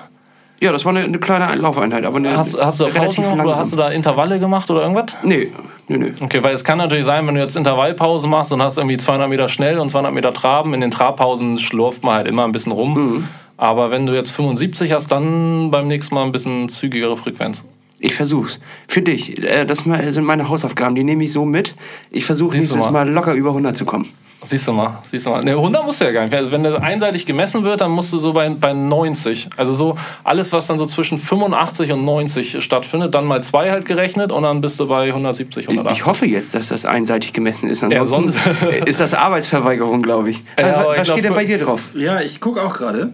Ja, 0.60 0.72
das 0.72 0.86
war 0.86 0.96
eine, 0.96 1.06
eine 1.06 1.20
kleine 1.20 1.54
Laufeinheit, 1.56 2.04
aber 2.04 2.18
eine 2.18 2.36
Hast, 2.36 2.60
hast 2.60 2.80
du 2.80 2.86
da 2.86 2.92
relativ 2.92 3.24
Pausen 3.26 3.42
oder 3.42 3.58
hast 3.58 3.74
du 3.74 3.78
da 3.78 3.90
Intervalle 3.90 4.40
gemacht 4.40 4.70
oder 4.72 4.82
irgendwas? 4.82 5.16
Nee, 5.24 5.52
nee, 5.88 5.98
nee. 5.98 6.14
Okay, 6.20 6.42
weil 6.42 6.54
es 6.56 6.64
kann 6.64 6.80
natürlich 6.80 7.06
sein, 7.06 7.28
wenn 7.28 7.36
du 7.36 7.42
jetzt 7.42 7.56
Intervallpause 7.56 8.28
machst 8.28 8.52
und 8.52 8.62
hast 8.62 8.78
irgendwie 8.78 8.98
200 8.98 9.30
Meter 9.30 9.50
schnell 9.50 9.78
und 9.78 9.90
200 9.90 10.14
Meter 10.14 10.34
Traben, 10.34 10.74
in 10.74 10.82
den 10.82 10.90
Trabpausen 10.90 11.60
schlurft 11.60 12.04
man 12.04 12.16
halt 12.16 12.28
immer 12.28 12.44
ein 12.44 12.52
bisschen 12.52 12.72
rum. 12.72 12.94
Mhm. 12.94 13.28
Aber 13.58 13.92
wenn 13.92 14.06
du 14.06 14.14
jetzt 14.14 14.32
75 14.32 14.92
hast, 14.94 15.12
dann 15.12 15.70
beim 15.70 15.88
nächsten 15.88 16.16
Mal 16.16 16.24
ein 16.24 16.32
bisschen 16.32 16.70
zügigere 16.70 17.18
Frequenz. 17.18 17.64
Ich 18.00 18.14
versuch's. 18.16 18.60
Für 18.88 19.02
dich. 19.02 19.42
Äh, 19.44 19.66
Das 19.66 19.80
sind 19.80 20.26
meine 20.26 20.50
Hausaufgaben, 20.50 20.96
die 20.96 21.04
nehme 21.04 21.24
ich 21.24 21.34
so 21.34 21.46
mit. 21.46 21.76
Ich 22.12 22.26
versuche 22.26 22.58
nächstes 22.58 22.86
mal. 22.86 22.92
Mal 22.92 23.10
locker 23.10 23.34
über 23.34 23.50
100 23.50 23.76
zu 23.76 23.86
kommen. 23.86 24.08
Siehst 24.44 24.68
du 24.68 24.72
mal, 24.74 25.00
siehst 25.04 25.26
du 25.26 25.32
mal. 25.32 25.44
Ne, 25.44 25.52
100 25.52 25.84
musst 25.84 26.00
du 26.00 26.06
ja 26.06 26.12
gar 26.12 26.24
nicht. 26.24 26.34
Also 26.34 26.52
wenn 26.52 26.64
das 26.64 26.76
einseitig 26.76 27.26
gemessen 27.26 27.64
wird, 27.64 27.82
dann 27.82 27.90
musst 27.92 28.14
du 28.14 28.20
so 28.20 28.34
bei, 28.34 28.48
bei 28.50 28.72
90. 28.72 29.50
Also 29.58 29.74
so 29.74 29.96
alles, 30.24 30.54
was 30.54 30.68
dann 30.68 30.78
so 30.78 30.86
zwischen 30.86 31.18
85 31.18 31.92
und 31.92 32.06
90 32.06 32.64
stattfindet, 32.64 33.16
dann 33.16 33.26
mal 33.26 33.42
zwei 33.44 33.72
halt 33.72 33.86
gerechnet 33.86 34.32
und 34.32 34.44
dann 34.44 34.62
bist 34.62 34.80
du 34.80 34.88
bei 34.88 35.08
170, 35.08 35.64
Ich, 35.64 35.70
180. 35.70 36.00
ich 36.00 36.06
hoffe 36.06 36.26
jetzt, 36.28 36.54
dass 36.54 36.68
das 36.70 36.86
einseitig 36.86 37.34
gemessen 37.34 37.68
ist. 37.68 37.82
Ja, 37.82 38.00
Ansonsten 38.02 38.40
ist 38.86 39.00
das 39.00 39.16
Arbeitsverweigerung, 39.16 40.04
glaube 40.04 40.30
ich. 40.30 40.44
Ja, 40.60 40.86
was 40.86 40.98
ich 41.00 41.04
steht 41.04 41.06
glaub, 41.06 41.22
denn 41.22 41.34
bei 41.34 41.46
dir 41.46 41.58
drauf? 41.58 41.82
Ja, 41.96 42.22
ich 42.22 42.40
gucke 42.40 42.62
auch 42.64 42.76
gerade. 42.76 43.14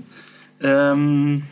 Ähm, 0.62 1.44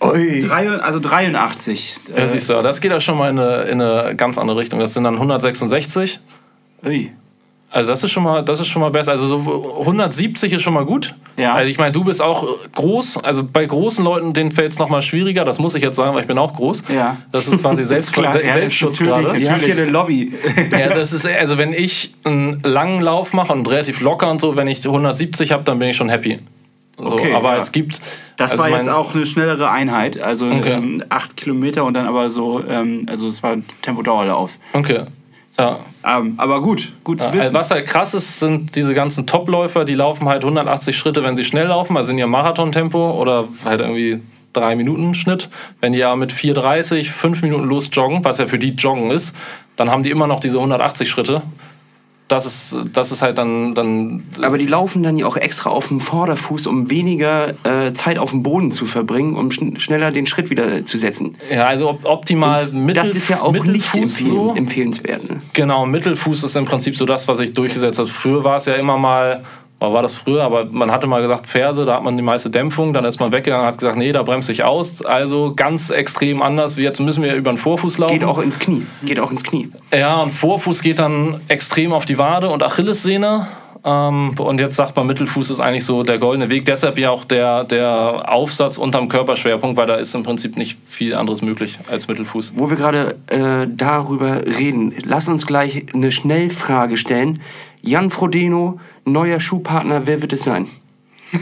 drei, 0.00 0.68
also 0.78 1.00
83. 1.00 1.96
Ja, 2.08 2.22
Äh, 2.22 2.28
siehst 2.28 2.48
du, 2.50 2.62
das 2.62 2.80
geht 2.80 2.92
ja 2.92 3.00
schon 3.00 3.18
mal 3.18 3.30
in 3.30 3.38
eine, 3.38 3.62
in 3.62 3.80
eine 3.82 4.14
ganz 4.14 4.38
andere 4.38 4.58
Richtung. 4.58 4.78
Das 4.78 4.94
sind 4.94 5.04
dann 5.04 5.14
166. 5.14 6.20
ui. 6.84 7.10
Also 7.76 7.90
das 7.90 8.02
ist 8.02 8.10
schon 8.10 8.22
mal, 8.22 8.42
das 8.42 8.58
ist 8.58 8.68
schon 8.68 8.80
mal 8.80 8.90
besser. 8.90 9.10
Also 9.12 9.26
so 9.26 9.76
170 9.80 10.50
ist 10.50 10.62
schon 10.62 10.72
mal 10.72 10.86
gut. 10.86 11.14
Ja. 11.36 11.52
Also 11.52 11.68
ich 11.68 11.76
meine, 11.76 11.92
du 11.92 12.04
bist 12.04 12.22
auch 12.22 12.48
groß. 12.74 13.18
Also 13.22 13.44
bei 13.44 13.66
großen 13.66 14.02
Leuten, 14.02 14.32
denen 14.32 14.50
fällt 14.50 14.72
es 14.72 14.78
noch 14.78 14.88
mal 14.88 15.02
schwieriger. 15.02 15.44
Das 15.44 15.58
muss 15.58 15.74
ich 15.74 15.82
jetzt 15.82 15.96
sagen, 15.96 16.14
weil 16.14 16.22
ich 16.22 16.26
bin 16.26 16.38
auch 16.38 16.54
groß. 16.54 16.84
Ja. 16.88 17.18
Das 17.32 17.46
ist 17.48 17.58
quasi 17.60 17.84
Selbst, 17.96 18.14
Klar, 18.14 18.32
Se 18.32 18.42
ja, 18.42 18.54
Selbstschutz 18.54 18.98
natürlich. 19.00 19.26
gerade. 19.26 19.38
Ihr 19.38 19.52
habt 19.52 19.62
hier 19.62 19.74
eine 19.74 19.84
Lobby. 19.84 20.32
Ja, 20.70 20.94
das 20.94 21.12
ist 21.12 21.26
also 21.26 21.58
wenn 21.58 21.74
ich 21.74 22.14
einen 22.24 22.62
langen 22.62 23.02
Lauf 23.02 23.34
mache 23.34 23.52
und 23.52 23.68
relativ 23.68 24.00
locker 24.00 24.30
und 24.30 24.40
so, 24.40 24.56
wenn 24.56 24.68
ich 24.68 24.82
170 24.82 25.52
habe, 25.52 25.62
dann 25.64 25.78
bin 25.78 25.90
ich 25.90 25.96
schon 25.98 26.08
happy. 26.08 26.38
So, 26.96 27.04
Okay, 27.04 27.34
aber 27.34 27.52
ja. 27.52 27.58
es 27.58 27.72
gibt 27.72 28.00
Das 28.38 28.52
also 28.52 28.62
war 28.62 28.70
jetzt 28.70 28.88
auch 28.88 29.14
eine 29.14 29.26
schnellere 29.26 29.70
Einheit, 29.70 30.18
also 30.18 30.46
Okay. 30.46 30.72
ähm, 30.72 31.04
acht 31.10 31.36
Kilometer 31.36 31.84
und 31.84 31.92
dann 31.92 32.06
aber 32.06 32.30
so, 32.30 32.62
ähm, 32.66 33.04
also 33.06 33.26
es 33.28 33.42
war 33.42 33.56
Tempodauerlauf. 33.82 34.52
okay. 34.72 35.00
Ja. 35.58 35.78
Ähm, 36.04 36.34
aber 36.36 36.60
gut, 36.60 36.92
gut 37.02 37.20
zu 37.20 37.28
wissen. 37.28 37.40
also 37.40 37.54
was 37.54 37.70
halt 37.70 37.86
krass 37.86 38.14
ist, 38.14 38.40
sind 38.40 38.76
diese 38.76 38.94
ganzen 38.94 39.26
Topläufer, 39.26 39.84
die 39.84 39.94
laufen 39.94 40.28
halt 40.28 40.42
180 40.44 40.96
Schritte, 40.96 41.24
wenn 41.24 41.36
sie 41.36 41.44
schnell 41.44 41.66
laufen, 41.68 41.96
also 41.96 42.12
in 42.12 42.18
ihrem 42.18 42.30
Marathontempo 42.30 43.12
oder 43.12 43.48
halt 43.64 43.80
irgendwie 43.80 44.20
drei 44.52 44.76
Minuten 44.76 45.14
Schnitt. 45.14 45.48
Wenn 45.80 45.92
die 45.92 45.98
ja 45.98 46.14
mit 46.16 46.32
4,30, 46.32 47.10
fünf 47.10 47.42
Minuten 47.42 47.64
los 47.64 47.90
joggen, 47.92 48.24
was 48.24 48.38
ja 48.38 48.46
für 48.46 48.58
die 48.58 48.70
Joggen 48.70 49.10
ist, 49.10 49.36
dann 49.76 49.90
haben 49.90 50.02
die 50.02 50.10
immer 50.10 50.26
noch 50.26 50.40
diese 50.40 50.56
180 50.56 51.08
Schritte. 51.08 51.42
Das 52.28 52.44
ist, 52.44 52.76
das 52.92 53.12
ist 53.12 53.22
halt 53.22 53.38
dann, 53.38 53.74
dann 53.74 54.24
Aber 54.42 54.58
die 54.58 54.66
laufen 54.66 55.04
dann 55.04 55.16
ja 55.16 55.26
auch 55.26 55.36
extra 55.36 55.70
auf 55.70 55.88
dem 55.88 56.00
Vorderfuß, 56.00 56.66
um 56.66 56.90
weniger 56.90 57.54
äh, 57.64 57.92
Zeit 57.92 58.18
auf 58.18 58.30
dem 58.30 58.42
Boden 58.42 58.72
zu 58.72 58.84
verbringen, 58.84 59.36
um 59.36 59.52
schn 59.52 59.78
schneller 59.78 60.10
den 60.10 60.26
Schritt 60.26 60.50
wieder 60.50 60.84
zu 60.84 60.98
setzen. 60.98 61.36
ja, 61.52 61.66
also 61.66 61.88
op 61.90 62.04
optimal 62.04 62.72
Mittel, 62.72 63.04
Das 63.04 63.14
ist 63.14 63.28
ja 63.28 63.42
auch 63.42 63.52
nicht 63.52 63.66
Mittelfuß 63.66 64.00
empfehlen, 64.00 64.30
so. 64.30 64.54
empfehlenswert. 64.54 65.30
Ne? 65.30 65.40
Genau, 65.52 65.86
Mittelfuß 65.86 66.42
ist 66.42 66.56
im 66.56 66.64
Prinzip 66.64 66.96
so 66.96 67.04
das, 67.04 67.28
was 67.28 67.38
sich 67.38 67.52
durchgesetzt 67.52 67.98
hat. 68.00 68.08
Früher 68.08 68.42
war 68.42 68.56
es 68.56 68.66
ja 68.66 68.74
immer 68.74 68.98
mal, 68.98 69.44
war 69.80 70.02
das 70.02 70.14
früher, 70.14 70.42
aber 70.42 70.66
man 70.66 70.90
hatte 70.90 71.06
mal 71.06 71.20
gesagt, 71.20 71.46
Ferse, 71.46 71.84
da 71.84 71.96
hat 71.96 72.02
man 72.02 72.16
die 72.16 72.22
meiste 72.22 72.48
Dämpfung, 72.50 72.92
dann 72.92 73.04
ist 73.04 73.20
man 73.20 73.32
weggegangen 73.32 73.66
und 73.66 73.72
hat 73.72 73.78
gesagt, 73.78 73.98
nee, 73.98 74.12
da 74.12 74.22
bremse 74.22 74.52
ich 74.52 74.64
aus. 74.64 75.04
Also 75.04 75.52
ganz 75.54 75.90
extrem 75.90 76.42
anders, 76.42 76.76
wie 76.76 76.82
jetzt 76.82 77.00
müssen 77.00 77.22
wir 77.22 77.34
über 77.34 77.50
den 77.50 77.58
Vorfuß 77.58 77.98
laufen. 77.98 78.14
Geht 78.14 78.24
auch 78.24 78.38
ins 78.38 78.58
Knie. 78.58 78.86
Geht 79.04 79.20
auch 79.20 79.30
ins 79.30 79.44
Knie. 79.44 79.70
Ja, 79.92 80.22
und 80.22 80.30
Vorfuß 80.30 80.82
geht 80.82 80.98
dann 80.98 81.40
extrem 81.48 81.92
auf 81.92 82.06
die 82.06 82.18
Wade 82.18 82.48
und 82.48 82.62
Achillessehne. 82.62 83.46
Ähm, 83.86 84.34
und 84.38 84.60
jetzt 84.60 84.74
sagt 84.76 84.96
man, 84.96 85.06
Mittelfuß 85.06 85.50
ist 85.50 85.60
eigentlich 85.60 85.84
so 85.84 86.02
der 86.02 86.18
goldene 86.18 86.50
Weg. 86.50 86.64
Deshalb 86.64 86.98
ja 86.98 87.10
auch 87.10 87.24
der, 87.24 87.64
der 87.64 88.32
Aufsatz 88.32 88.78
unterm 88.78 89.08
Körperschwerpunkt, 89.08 89.76
weil 89.76 89.86
da 89.86 89.94
ist 89.94 90.14
im 90.14 90.24
Prinzip 90.24 90.56
nicht 90.56 90.78
viel 90.84 91.14
anderes 91.14 91.40
möglich 91.40 91.78
als 91.88 92.08
Mittelfuß. 92.08 92.54
Wo 92.56 92.68
wir 92.68 92.76
gerade 92.76 93.16
äh, 93.28 93.68
darüber 93.68 94.40
reden, 94.44 94.92
lass 95.04 95.28
uns 95.28 95.46
gleich 95.46 95.86
eine 95.94 96.10
Schnellfrage 96.10 96.96
stellen. 96.96 97.38
Jan 97.82 98.10
Frodeno, 98.10 98.80
neuer 99.06 99.40
Schuhpartner, 99.40 100.06
wer 100.06 100.20
wird 100.20 100.32
es 100.34 100.44
sein? 100.44 100.68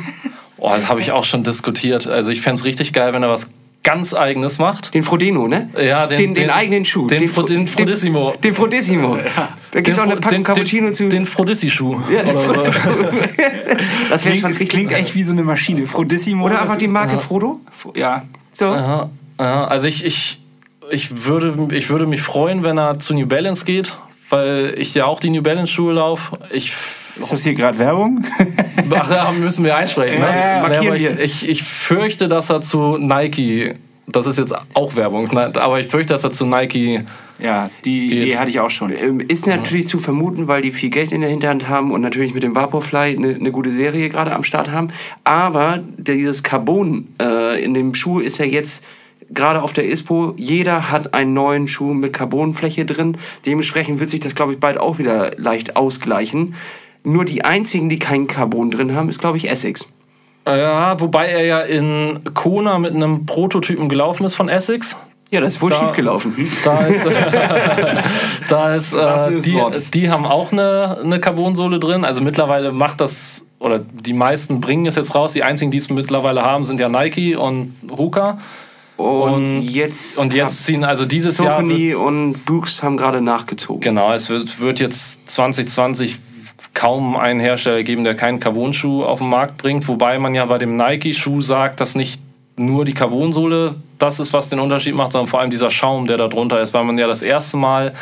Oh, 0.56 0.70
das 0.74 0.88
habe 0.88 1.00
ich 1.00 1.12
auch 1.12 1.24
schon 1.24 1.42
diskutiert. 1.44 2.06
Also 2.06 2.30
ich 2.30 2.40
fände 2.40 2.58
es 2.58 2.64
richtig 2.64 2.94
geil, 2.94 3.12
wenn 3.12 3.22
er 3.22 3.28
was 3.28 3.50
ganz 3.82 4.14
Eigenes 4.14 4.58
macht. 4.58 4.94
Den 4.94 5.02
Frodeno, 5.02 5.46
ne? 5.46 5.68
Ja, 5.78 6.06
den, 6.06 6.16
den, 6.16 6.34
den, 6.34 6.48
eigenen 6.50 6.86
Schuh. 6.86 7.06
Den, 7.06 7.28
Fro- 7.28 7.42
Fro- 7.42 7.46
den 7.48 7.66
Frodissimo. 7.68 8.30
Den, 8.30 8.40
den 8.40 8.54
Frodissimo. 8.54 9.18
Da 9.72 9.80
gibt 9.82 9.88
es 9.88 9.98
auch 9.98 10.04
eine 10.04 10.16
Packung 10.16 10.42
Cappuccino 10.42 10.86
den, 10.86 10.94
zu. 10.94 11.08
Den 11.10 11.26
Frodissi-Schuh. 11.26 12.00
Ja, 12.10 12.22
den 12.22 12.34
das 14.08 14.24
wäre 14.24 14.36
schon 14.36 14.52
das 14.52 14.60
richtig. 14.60 14.68
klingt 14.70 14.92
echt 14.92 15.14
wie 15.14 15.24
so 15.24 15.32
eine 15.34 15.42
Maschine. 15.42 15.86
Frodissimo. 15.86 16.46
Oder 16.46 16.62
einfach 16.62 16.78
die 16.78 16.88
Marke 16.88 17.18
Frodo. 17.18 17.60
Ja. 17.94 18.24
So. 18.52 18.66
Aha, 18.68 19.10
aha. 19.36 19.64
Also 19.66 19.86
ich, 19.86 20.02
ich, 20.06 20.40
ich, 20.90 21.26
würde, 21.26 21.68
ich 21.76 21.90
würde 21.90 22.06
mich 22.06 22.22
freuen, 22.22 22.62
wenn 22.62 22.78
er 22.78 22.98
zu 23.00 23.12
New 23.12 23.26
Balance 23.26 23.66
geht, 23.66 23.94
weil 24.30 24.74
ich 24.78 24.94
ja 24.94 25.04
auch 25.04 25.20
die 25.20 25.28
New 25.28 25.42
Balance 25.42 25.70
Schuhe 25.70 25.92
laufe. 25.92 26.38
Ich 26.52 26.72
Ist 27.18 27.32
das 27.32 27.42
hier 27.42 27.54
gerade 27.54 27.78
Werbung? 27.78 28.24
Ach, 28.90 29.08
da 29.08 29.32
müssen 29.32 29.64
wir 29.64 29.76
einsprechen. 29.76 30.20
Ne? 30.20 30.26
Ja, 30.26 30.64
aber 30.64 30.96
ich, 30.96 31.18
ich, 31.18 31.48
ich 31.48 31.62
fürchte, 31.62 32.28
dass 32.28 32.50
er 32.50 32.60
zu 32.60 32.98
Nike, 32.98 33.74
das 34.06 34.26
ist 34.26 34.38
jetzt 34.38 34.54
auch 34.74 34.96
Werbung, 34.96 35.32
ne? 35.32 35.52
aber 35.54 35.80
ich 35.80 35.86
fürchte, 35.86 36.14
dass 36.14 36.24
er 36.24 36.32
zu 36.32 36.46
Nike, 36.46 37.04
Ja, 37.38 37.70
die 37.84 38.08
Geht. 38.08 38.22
Idee 38.22 38.36
hatte 38.38 38.50
ich 38.50 38.60
auch 38.60 38.70
schon. 38.70 38.92
Ähm, 38.92 39.20
Ist 39.20 39.46
natürlich 39.46 39.86
zu 39.86 39.98
vermuten, 39.98 40.48
weil 40.48 40.62
die 40.62 40.72
viel 40.72 40.90
Geld 40.90 41.12
in 41.12 41.20
der 41.20 41.30
Hinterhand 41.30 41.68
haben 41.68 41.90
und 41.90 42.00
natürlich 42.00 42.34
mit 42.34 42.42
dem 42.42 42.54
Vaporfly 42.54 43.16
eine, 43.16 43.34
eine 43.34 43.50
gute 43.52 43.70
Serie 43.70 44.08
gerade 44.08 44.32
am 44.32 44.44
Start 44.44 44.70
haben. 44.70 44.88
Aber 45.24 45.80
dieses 45.96 46.42
Carbon 46.42 47.08
äh, 47.20 47.62
in 47.62 47.74
dem 47.74 47.94
Schuh 47.94 48.20
ist 48.20 48.38
ja 48.38 48.44
jetzt 48.44 48.84
gerade 49.30 49.62
auf 49.62 49.72
der 49.72 49.88
ISPO. 49.88 50.34
Jeder 50.36 50.90
hat 50.90 51.14
einen 51.14 51.32
neuen 51.34 51.66
Schuh 51.68 51.94
mit 51.94 52.12
Carbonfläche 52.12 52.84
drin. 52.84 53.16
Dementsprechend 53.46 54.00
wird 54.00 54.10
sich 54.10 54.20
das, 54.20 54.34
glaube 54.34 54.52
ich, 54.52 54.60
bald 54.60 54.78
auch 54.78 54.98
wieder 54.98 55.32
leicht 55.36 55.76
ausgleichen. 55.76 56.54
Nur 57.04 57.24
die 57.24 57.44
einzigen, 57.44 57.88
die 57.88 57.98
kein 57.98 58.26
Carbon 58.26 58.70
drin 58.70 58.94
haben, 58.94 59.08
ist, 59.08 59.20
glaube 59.20 59.36
ich, 59.36 59.48
Essex. 59.50 59.86
äh, 60.48 60.58
ja, 60.58 60.98
wobei 61.00 61.28
er 61.28 61.44
ja 61.44 61.60
in 61.60 62.20
Kona 62.34 62.78
mit 62.78 62.94
einem 62.94 63.26
Prototypen 63.26 63.88
gelaufen 63.88 64.24
ist 64.24 64.34
von 64.34 64.48
Essex. 64.48 64.96
Ja, 65.30 65.40
das 65.40 65.54
ist 65.54 65.62
wohl 65.62 65.70
Da- 65.70 65.80
schiefgelaufen. 65.80 66.34
Da 66.64 66.86
ist, 66.86 67.06
da 68.48 68.74
ist, 68.74 68.92
äh, 68.92 69.40
die, 69.40 69.60
die 69.92 70.10
haben 70.10 70.26
auch 70.26 70.52
eine, 70.52 70.98
eine 71.02 71.20
Carbonsohle 71.20 71.78
drin. 71.78 72.04
Also 72.04 72.20
mittlerweile 72.20 72.72
macht 72.72 73.00
das, 73.00 73.46
oder 73.58 73.78
die 73.80 74.12
meisten 74.12 74.60
bringen 74.60 74.86
es 74.86 74.96
jetzt 74.96 75.14
raus. 75.14 75.32
Die 75.32 75.42
einzigen, 75.42 75.70
die 75.70 75.78
es 75.78 75.90
mittlerweile 75.90 76.42
haben, 76.42 76.64
sind 76.64 76.80
ja 76.80 76.88
Nike 76.88 77.36
und 77.36 77.74
Hoka. 77.90 78.38
Und, 78.96 79.32
Und- 79.32 79.60
jetzt, 79.62 80.18
Und 80.18 80.32
jetzt 80.34 80.64
ziehen, 80.64 80.84
also 80.84 81.04
dieses 81.04 81.38
Jahr. 81.38 81.56
Saucony 81.56 81.90
wird- 81.90 82.00
und 82.02 82.44
Brooks 82.44 82.82
haben 82.82 82.96
gerade 82.96 83.20
nachgezogen. 83.20 83.80
Genau, 83.80 84.12
es 84.12 84.28
wird, 84.30 84.60
wird 84.60 84.78
jetzt 84.78 85.28
2020 85.28 86.18
kaum 86.74 87.16
einen 87.16 87.40
Hersteller 87.40 87.82
geben, 87.82 88.04
der 88.04 88.14
keinen 88.14 88.40
Carbon-Schuh 88.40 89.04
auf 89.04 89.20
den 89.20 89.28
Markt 89.28 89.56
bringt. 89.56 89.86
Wobei 89.88 90.18
man 90.18 90.34
ja 90.34 90.44
bei 90.44 90.58
dem 90.58 90.76
Nike-Schuh 90.76 91.40
sagt, 91.40 91.80
dass 91.80 91.94
nicht 91.94 92.20
nur 92.56 92.84
die 92.84 92.94
Carbonsohle 92.94 93.76
das 93.98 94.20
ist, 94.20 94.32
was 94.32 94.48
den 94.48 94.60
Unterschied 94.60 94.94
macht, 94.94 95.12
sondern 95.12 95.28
vor 95.28 95.40
allem 95.40 95.50
dieser 95.50 95.70
Schaum, 95.70 96.06
der 96.06 96.16
da 96.16 96.28
drunter 96.28 96.60
ist, 96.60 96.74
weil 96.74 96.84
man 96.84 96.98
ja 96.98 97.06
das 97.06 97.22
erste 97.22 97.56
Mal 97.56 97.94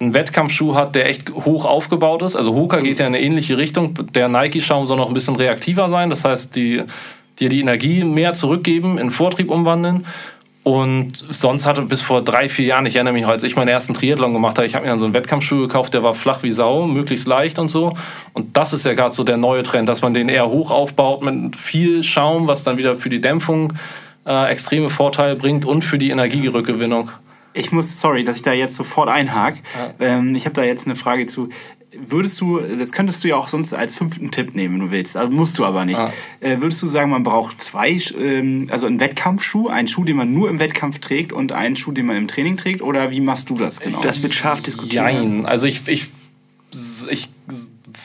einen 0.00 0.14
Wettkampfschuh 0.14 0.74
hat, 0.74 0.94
der 0.94 1.08
echt 1.08 1.30
hoch 1.30 1.64
aufgebaut 1.64 2.22
ist. 2.22 2.36
Also 2.36 2.54
Hoka 2.54 2.80
geht 2.80 2.98
ja 2.98 3.06
in 3.06 3.14
eine 3.14 3.24
ähnliche 3.24 3.58
Richtung. 3.58 3.94
Der 4.14 4.28
Nike-Schaum 4.28 4.86
soll 4.86 4.96
noch 4.96 5.08
ein 5.08 5.14
bisschen 5.14 5.36
reaktiver 5.36 5.88
sein. 5.88 6.10
Das 6.10 6.24
heißt, 6.24 6.56
die, 6.56 6.82
dir 7.38 7.48
die 7.48 7.60
Energie 7.60 8.04
mehr 8.04 8.32
zurückgeben, 8.32 8.98
in 8.98 9.10
Vortrieb 9.10 9.50
umwandeln. 9.50 10.06
Und 10.64 11.22
sonst 11.28 11.66
hatte 11.66 11.82
bis 11.82 12.00
vor 12.00 12.22
drei, 12.22 12.48
vier 12.48 12.64
Jahren, 12.64 12.86
ich 12.86 12.96
erinnere 12.96 13.12
mich, 13.12 13.26
als 13.26 13.42
ich 13.42 13.54
meinen 13.54 13.68
ersten 13.68 13.92
Triathlon 13.92 14.32
gemacht 14.32 14.56
habe, 14.56 14.66
ich 14.66 14.74
habe 14.74 14.86
mir 14.86 14.90
dann 14.90 14.98
so 14.98 15.04
einen 15.04 15.12
Wettkampfschuh 15.12 15.60
gekauft, 15.60 15.92
der 15.92 16.02
war 16.02 16.14
flach 16.14 16.42
wie 16.42 16.52
Sau, 16.52 16.86
möglichst 16.86 17.26
leicht 17.26 17.58
und 17.58 17.68
so. 17.68 17.92
Und 18.32 18.56
das 18.56 18.72
ist 18.72 18.86
ja 18.86 18.94
gerade 18.94 19.14
so 19.14 19.24
der 19.24 19.36
neue 19.36 19.62
Trend, 19.62 19.90
dass 19.90 20.00
man 20.00 20.14
den 20.14 20.30
eher 20.30 20.48
hoch 20.48 20.70
aufbaut 20.70 21.22
mit 21.22 21.54
viel 21.54 22.02
Schaum, 22.02 22.48
was 22.48 22.62
dann 22.62 22.78
wieder 22.78 22.96
für 22.96 23.10
die 23.10 23.20
Dämpfung 23.20 23.74
äh, 24.26 24.50
extreme 24.50 24.88
Vorteile 24.88 25.36
bringt 25.36 25.66
und 25.66 25.84
für 25.84 25.98
die 25.98 26.08
Energierückgewinnung. 26.08 27.10
Ich 27.52 27.70
muss, 27.70 28.00
sorry, 28.00 28.24
dass 28.24 28.36
ich 28.36 28.42
da 28.42 28.52
jetzt 28.52 28.74
sofort 28.74 29.08
einhake. 29.08 29.60
Ähm, 30.00 30.34
ich 30.34 30.46
habe 30.46 30.54
da 30.54 30.64
jetzt 30.64 30.86
eine 30.86 30.96
Frage 30.96 31.26
zu. 31.26 31.50
Würdest 31.98 32.40
du, 32.40 32.58
das 32.60 32.92
könntest 32.92 33.24
du 33.24 33.28
ja 33.28 33.36
auch 33.36 33.48
sonst 33.48 33.72
als 33.72 33.94
fünften 33.94 34.30
Tipp 34.30 34.54
nehmen, 34.54 34.74
wenn 34.74 34.86
du 34.86 34.90
willst, 34.90 35.16
also 35.16 35.30
musst 35.30 35.58
du 35.58 35.64
aber 35.64 35.84
nicht. 35.84 35.98
Ah. 35.98 36.12
Äh, 36.40 36.60
würdest 36.60 36.82
du 36.82 36.86
sagen, 36.86 37.10
man 37.10 37.22
braucht 37.22 37.60
zwei, 37.60 37.98
ähm, 38.18 38.68
also 38.70 38.86
einen 38.86 39.00
Wettkampfschuh, 39.00 39.68
einen 39.68 39.88
Schuh, 39.88 40.04
den 40.04 40.16
man 40.16 40.32
nur 40.32 40.48
im 40.48 40.58
Wettkampf 40.58 40.98
trägt 40.98 41.32
und 41.32 41.52
einen 41.52 41.76
Schuh, 41.76 41.92
den 41.92 42.06
man 42.06 42.16
im 42.16 42.28
Training 42.28 42.56
trägt? 42.56 42.82
Oder 42.82 43.10
wie 43.10 43.20
machst 43.20 43.50
du 43.50 43.56
das 43.56 43.80
genau? 43.80 44.00
Das 44.00 44.22
wird 44.22 44.34
scharf 44.34 44.62
diskutiert. 44.62 44.94
Jein. 44.94 45.46
Also 45.46 45.66
ich, 45.66 45.86
ich, 45.88 46.08
ich 47.08 47.28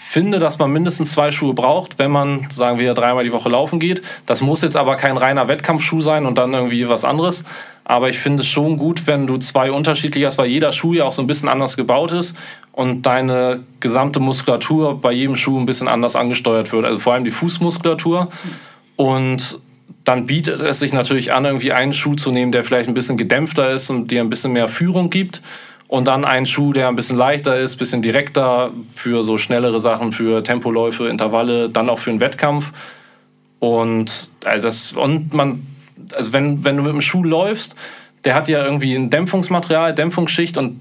finde, 0.09 0.39
dass 0.39 0.57
man 0.57 0.71
mindestens 0.71 1.11
zwei 1.11 1.29
Schuhe 1.29 1.53
braucht, 1.53 1.99
wenn 1.99 2.09
man, 2.09 2.47
sagen 2.49 2.79
wir, 2.79 2.93
dreimal 2.95 3.23
die 3.23 3.31
Woche 3.31 3.49
laufen 3.49 3.79
geht. 3.79 4.01
Das 4.25 4.41
muss 4.41 4.61
jetzt 4.61 4.75
aber 4.75 4.95
kein 4.95 5.17
reiner 5.17 5.47
Wettkampfschuh 5.47 6.01
sein 6.01 6.25
und 6.25 6.37
dann 6.37 6.53
irgendwie 6.53 6.89
was 6.89 7.05
anderes. 7.05 7.43
Aber 7.83 8.09
ich 8.09 8.19
finde 8.19 8.41
es 8.41 8.47
schon 8.47 8.77
gut, 8.77 9.07
wenn 9.07 9.27
du 9.27 9.37
zwei 9.37 9.71
unterschiedliche 9.71 10.25
hast, 10.25 10.37
weil 10.37 10.47
jeder 10.47 10.71
Schuh 10.71 10.93
ja 10.93 11.05
auch 11.05 11.11
so 11.11 11.21
ein 11.21 11.27
bisschen 11.27 11.49
anders 11.49 11.75
gebaut 11.77 12.11
ist 12.11 12.35
und 12.71 13.01
deine 13.03 13.63
gesamte 13.79 14.19
Muskulatur 14.19 14.99
bei 15.01 15.11
jedem 15.11 15.35
Schuh 15.35 15.59
ein 15.59 15.65
bisschen 15.65 15.87
anders 15.87 16.15
angesteuert 16.15 16.71
wird. 16.71 16.85
Also 16.85 16.99
vor 16.99 17.13
allem 17.13 17.23
die 17.23 17.31
Fußmuskulatur. 17.31 18.29
Und 18.95 19.59
dann 20.03 20.25
bietet 20.25 20.61
es 20.61 20.79
sich 20.79 20.93
natürlich 20.93 21.33
an, 21.33 21.45
irgendwie 21.45 21.73
einen 21.73 21.93
Schuh 21.93 22.15
zu 22.15 22.31
nehmen, 22.31 22.51
der 22.51 22.63
vielleicht 22.63 22.87
ein 22.87 22.93
bisschen 22.93 23.17
gedämpfter 23.17 23.71
ist 23.71 23.89
und 23.89 24.11
dir 24.11 24.21
ein 24.21 24.29
bisschen 24.29 24.53
mehr 24.53 24.67
Führung 24.67 25.09
gibt. 25.09 25.41
Und 25.87 26.07
dann 26.07 26.23
einen 26.23 26.45
Schuh, 26.45 26.71
der 26.71 26.87
ein 26.87 26.95
bisschen 26.95 27.17
leichter 27.17 27.57
ist, 27.57 27.75
ein 27.75 27.77
bisschen 27.79 28.01
direkter 28.01 28.71
für 28.93 29.23
so 29.23 29.37
schnellere 29.37 29.79
Sachen, 29.79 30.11
für 30.11 30.43
Tempoläufe, 30.43 31.07
Intervalle, 31.07 31.69
dann 31.69 31.89
auch 31.89 31.99
für 31.99 32.11
einen 32.11 32.19
Wettkampf. 32.19 32.71
Und, 33.59 34.29
also 34.45 34.67
das, 34.67 34.93
und 34.93 35.33
man, 35.33 35.65
also 36.13 36.31
wenn, 36.31 36.63
wenn 36.63 36.77
du 36.77 36.83
mit 36.83 36.93
dem 36.93 37.01
Schuh 37.01 37.23
läufst, 37.23 37.75
der 38.23 38.35
hat 38.35 38.47
ja 38.49 38.63
irgendwie 38.63 38.93
ein 38.93 39.09
Dämpfungsmaterial, 39.09 39.95
Dämpfungsschicht 39.95 40.57
und 40.57 40.79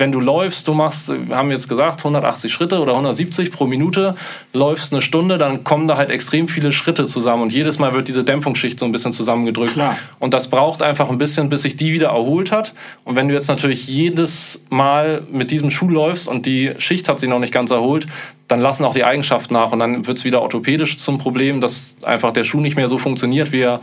wenn 0.00 0.10
du 0.10 0.18
läufst, 0.18 0.66
du 0.66 0.74
machst, 0.74 1.10
wir 1.10 1.36
haben 1.36 1.50
jetzt 1.50 1.68
gesagt, 1.68 2.00
180 2.00 2.52
Schritte 2.52 2.80
oder 2.80 2.92
170 2.92 3.52
pro 3.52 3.66
Minute, 3.66 4.16
läufst 4.52 4.92
eine 4.92 5.02
Stunde, 5.02 5.38
dann 5.38 5.62
kommen 5.62 5.86
da 5.86 5.96
halt 5.96 6.10
extrem 6.10 6.48
viele 6.48 6.72
Schritte 6.72 7.06
zusammen 7.06 7.42
und 7.42 7.52
jedes 7.52 7.78
Mal 7.78 7.92
wird 7.92 8.08
diese 8.08 8.24
Dämpfungsschicht 8.24 8.78
so 8.78 8.86
ein 8.86 8.92
bisschen 8.92 9.12
zusammengedrückt. 9.12 9.74
Klar. 9.74 9.96
Und 10.18 10.34
das 10.34 10.48
braucht 10.48 10.82
einfach 10.82 11.10
ein 11.10 11.18
bisschen, 11.18 11.50
bis 11.50 11.62
sich 11.62 11.76
die 11.76 11.92
wieder 11.92 12.08
erholt 12.08 12.50
hat. 12.50 12.74
Und 13.04 13.14
wenn 13.14 13.28
du 13.28 13.34
jetzt 13.34 13.48
natürlich 13.48 13.86
jedes 13.86 14.66
Mal 14.70 15.22
mit 15.30 15.50
diesem 15.50 15.70
Schuh 15.70 15.88
läufst 15.88 16.26
und 16.26 16.46
die 16.46 16.72
Schicht 16.78 17.08
hat 17.08 17.20
sich 17.20 17.28
noch 17.28 17.38
nicht 17.38 17.52
ganz 17.52 17.70
erholt, 17.70 18.06
dann 18.48 18.60
lassen 18.60 18.84
auch 18.84 18.94
die 18.94 19.04
Eigenschaften 19.04 19.54
nach 19.54 19.70
und 19.70 19.78
dann 19.78 20.06
wird 20.06 20.18
es 20.18 20.24
wieder 20.24 20.42
orthopädisch 20.42 20.98
zum 20.98 21.18
Problem, 21.18 21.60
dass 21.60 21.96
einfach 22.02 22.32
der 22.32 22.44
Schuh 22.44 22.60
nicht 22.60 22.76
mehr 22.76 22.88
so 22.88 22.98
funktioniert, 22.98 23.52
wie 23.52 23.60
er 23.60 23.80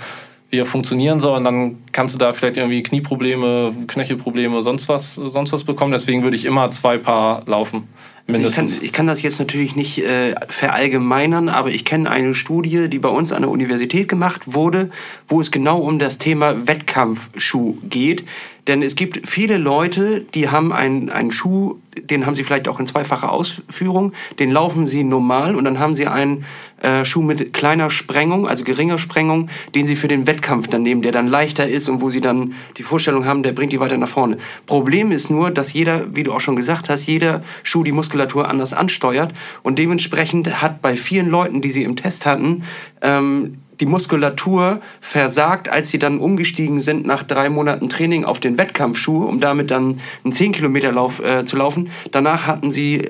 wie 0.49 0.59
er 0.59 0.65
funktionieren 0.65 1.19
soll. 1.19 1.37
Und 1.37 1.43
dann 1.43 1.77
kannst 1.91 2.15
du 2.15 2.19
da 2.19 2.33
vielleicht 2.33 2.57
irgendwie 2.57 2.81
Knieprobleme, 2.83 3.73
Knöchelprobleme, 3.87 4.61
sonst 4.61 4.87
was, 4.87 5.15
sonst 5.15 5.51
was 5.51 5.63
bekommen. 5.63 5.91
Deswegen 5.91 6.23
würde 6.23 6.35
ich 6.35 6.45
immer 6.45 6.71
zwei 6.71 6.97
Paar 6.97 7.43
laufen. 7.45 7.87
Also 8.27 8.47
ich, 8.47 8.55
kann, 8.55 8.65
Mindestens. 8.65 8.81
ich 8.81 8.91
kann 8.91 9.07
das 9.07 9.21
jetzt 9.21 9.39
natürlich 9.39 9.75
nicht 9.75 9.99
äh, 9.99 10.35
verallgemeinern, 10.49 11.47
aber 11.47 11.69
ich 11.69 11.85
kenne 11.85 12.09
eine 12.09 12.35
Studie, 12.35 12.89
die 12.89 12.99
bei 12.99 13.09
uns 13.09 13.31
an 13.31 13.43
der 13.43 13.51
Universität 13.51 14.09
gemacht 14.09 14.53
wurde, 14.53 14.89
wo 15.27 15.39
es 15.39 15.49
genau 15.49 15.79
um 15.79 15.97
das 15.97 16.17
Thema 16.17 16.67
Wettkampfschuh 16.67 17.77
geht. 17.83 18.25
Denn 18.67 18.81
es 18.81 18.95
gibt 18.95 19.27
viele 19.27 19.57
Leute, 19.57 20.25
die 20.33 20.49
haben 20.49 20.73
einen, 20.73 21.09
einen 21.09 21.31
Schuh, 21.31 21.77
den 22.01 22.25
haben 22.25 22.35
sie 22.35 22.43
vielleicht 22.43 22.67
auch 22.67 22.79
in 22.79 22.85
zweifacher 22.85 23.31
Ausführung, 23.31 24.13
den 24.39 24.51
laufen 24.51 24.87
sie 24.87 25.03
normal 25.03 25.55
und 25.55 25.63
dann 25.63 25.79
haben 25.79 25.95
sie 25.95 26.05
einen 26.05 26.45
äh, 26.81 27.05
Schuh 27.05 27.21
mit 27.21 27.53
kleiner 27.53 27.89
Sprengung, 27.89 28.47
also 28.47 28.63
geringer 28.63 28.99
Sprengung, 28.99 29.49
den 29.73 29.85
sie 29.85 29.95
für 29.95 30.09
den 30.09 30.27
Wettkampf 30.27 30.67
dann 30.67 30.83
nehmen, 30.83 31.01
der 31.01 31.11
dann 31.11 31.27
leichter 31.27 31.67
ist 31.67 31.87
und 31.87 32.01
wo 32.01 32.09
sie 32.09 32.21
dann 32.21 32.53
die 32.77 32.83
Vorstellung 32.83 33.25
haben, 33.25 33.41
der 33.41 33.53
bringt 33.53 33.71
die 33.71 33.79
weiter 33.79 33.97
nach 33.97 34.09
vorne. 34.09 34.37
Problem 34.65 35.11
ist 35.11 35.29
nur, 35.29 35.49
dass 35.49 35.73
jeder, 35.73 36.13
wie 36.13 36.23
du 36.23 36.33
auch 36.33 36.41
schon 36.41 36.57
gesagt 36.57 36.89
hast, 36.89 37.05
jeder 37.05 37.43
Schuh 37.63 37.83
die 37.83 37.93
Muskulatur 37.93 38.49
anders 38.49 38.73
ansteuert 38.73 39.33
und 39.63 39.79
dementsprechend 39.79 40.61
hat 40.61 40.81
bei 40.81 40.95
vielen 40.95 41.29
Leuten, 41.29 41.61
die 41.61 41.71
sie 41.71 41.83
im 41.83 41.95
Test 41.95 42.25
hatten, 42.25 42.63
ähm, 43.01 43.57
die 43.79 43.85
Muskulatur 43.85 44.81
versagt, 45.01 45.69
als 45.69 45.89
sie 45.89 45.99
dann 45.99 46.19
umgestiegen 46.19 46.79
sind 46.81 47.05
nach 47.05 47.23
drei 47.23 47.49
Monaten 47.49 47.89
Training 47.89 48.25
auf 48.25 48.39
den 48.39 48.57
Wettkampfschuh, 48.57 49.25
um 49.25 49.39
damit 49.39 49.71
dann 49.71 49.99
einen 50.23 50.33
10-Kilometer-Lauf 50.33 51.19
äh, 51.19 51.45
zu 51.45 51.57
laufen. 51.57 51.89
Danach 52.11 52.47
hatten 52.47 52.71
sie 52.71 53.07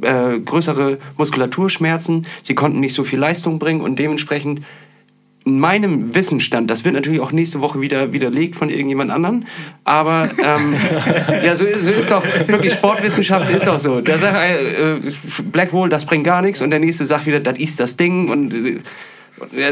äh, 0.00 0.38
größere 0.38 0.98
Muskulaturschmerzen, 1.16 2.26
sie 2.42 2.54
konnten 2.54 2.80
nicht 2.80 2.94
so 2.94 3.04
viel 3.04 3.18
Leistung 3.18 3.58
bringen 3.58 3.80
und 3.80 3.98
dementsprechend 3.98 4.62
in 5.46 5.58
meinem 5.58 6.14
Wissensstand, 6.14 6.70
das 6.70 6.84
wird 6.84 6.94
natürlich 6.94 7.20
auch 7.20 7.32
nächste 7.32 7.62
Woche 7.62 7.80
wieder 7.80 8.12
widerlegt 8.12 8.56
von 8.56 8.68
irgendjemand 8.68 9.10
anderen, 9.10 9.46
aber 9.84 10.28
ähm, 10.38 10.74
ja, 11.44 11.56
so 11.56 11.64
ist, 11.64 11.84
so 11.84 11.90
ist 11.90 12.10
doch 12.10 12.22
wirklich 12.46 12.74
Sportwissenschaft 12.74 13.50
ist 13.50 13.66
doch 13.66 13.78
so. 13.78 14.02
Da 14.02 14.18
sagt 14.18 14.36
äh, 14.36 14.96
Blackwall, 15.44 15.88
das 15.88 16.04
bringt 16.04 16.24
gar 16.24 16.42
nichts 16.42 16.60
und 16.60 16.70
der 16.70 16.78
nächste 16.78 17.06
sagt 17.06 17.26
wieder, 17.26 17.40
das 17.40 17.58
ist 17.58 17.80
das 17.80 17.96
Ding 17.96 18.28
und 18.28 18.52
äh, 18.52 18.80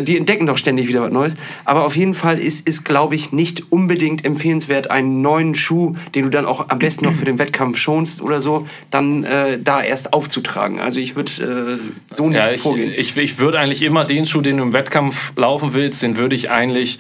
die 0.01 0.17
entdecken 0.17 0.47
doch 0.47 0.59
ständig 0.59 0.89
wieder 0.89 1.03
was 1.03 1.13
Neues. 1.13 1.37
Aber 1.65 1.85
auf 1.85 1.97
jeden 1.97 2.15
Fall 2.15 2.39
ist, 2.39 2.69
ist 2.69 2.85
glaube 2.85 3.15
ich, 3.15 3.33
nicht 3.33 3.71
unbedingt 3.71 4.25
empfehlenswert, 4.25 4.91
einen 4.91 5.23
neuen 5.23 5.55
Schuh, 5.55 5.95
den 6.15 6.25
du 6.25 6.31
dann 6.31 6.47
auch 6.47 6.67
am 6.69 6.79
besten 6.79 7.05
noch 7.05 7.15
für 7.15 7.25
den 7.25 7.39
Wettkampf 7.39 7.79
schonst 7.79 8.23
oder 8.23 8.41
so, 8.41 8.67
dann 8.91 9.25
äh, 9.25 9.59
da 9.63 9.83
erst 9.83 10.13
aufzutragen. 10.13 10.81
Also 10.81 11.01
ich 11.01 11.17
würde 11.17 11.79
äh, 12.11 12.15
so 12.15 12.29
nicht 12.29 12.37
Ja, 12.37 12.51
ich, 12.51 12.61
vorgehen. 12.63 12.93
ich, 12.97 13.17
ich 13.17 13.39
würde 13.39 13.59
eigentlich 13.59 13.83
immer 13.83 14.05
den 14.05 14.27
Schuh, 14.27 14.41
den 14.41 14.57
du 14.57 14.63
im 14.63 14.73
Wettkampf 14.73 15.33
laufen 15.37 15.75
willst, 15.75 16.03
den 16.03 16.17
würde 16.17 16.35
ich 16.37 16.51
eigentlich 16.51 16.99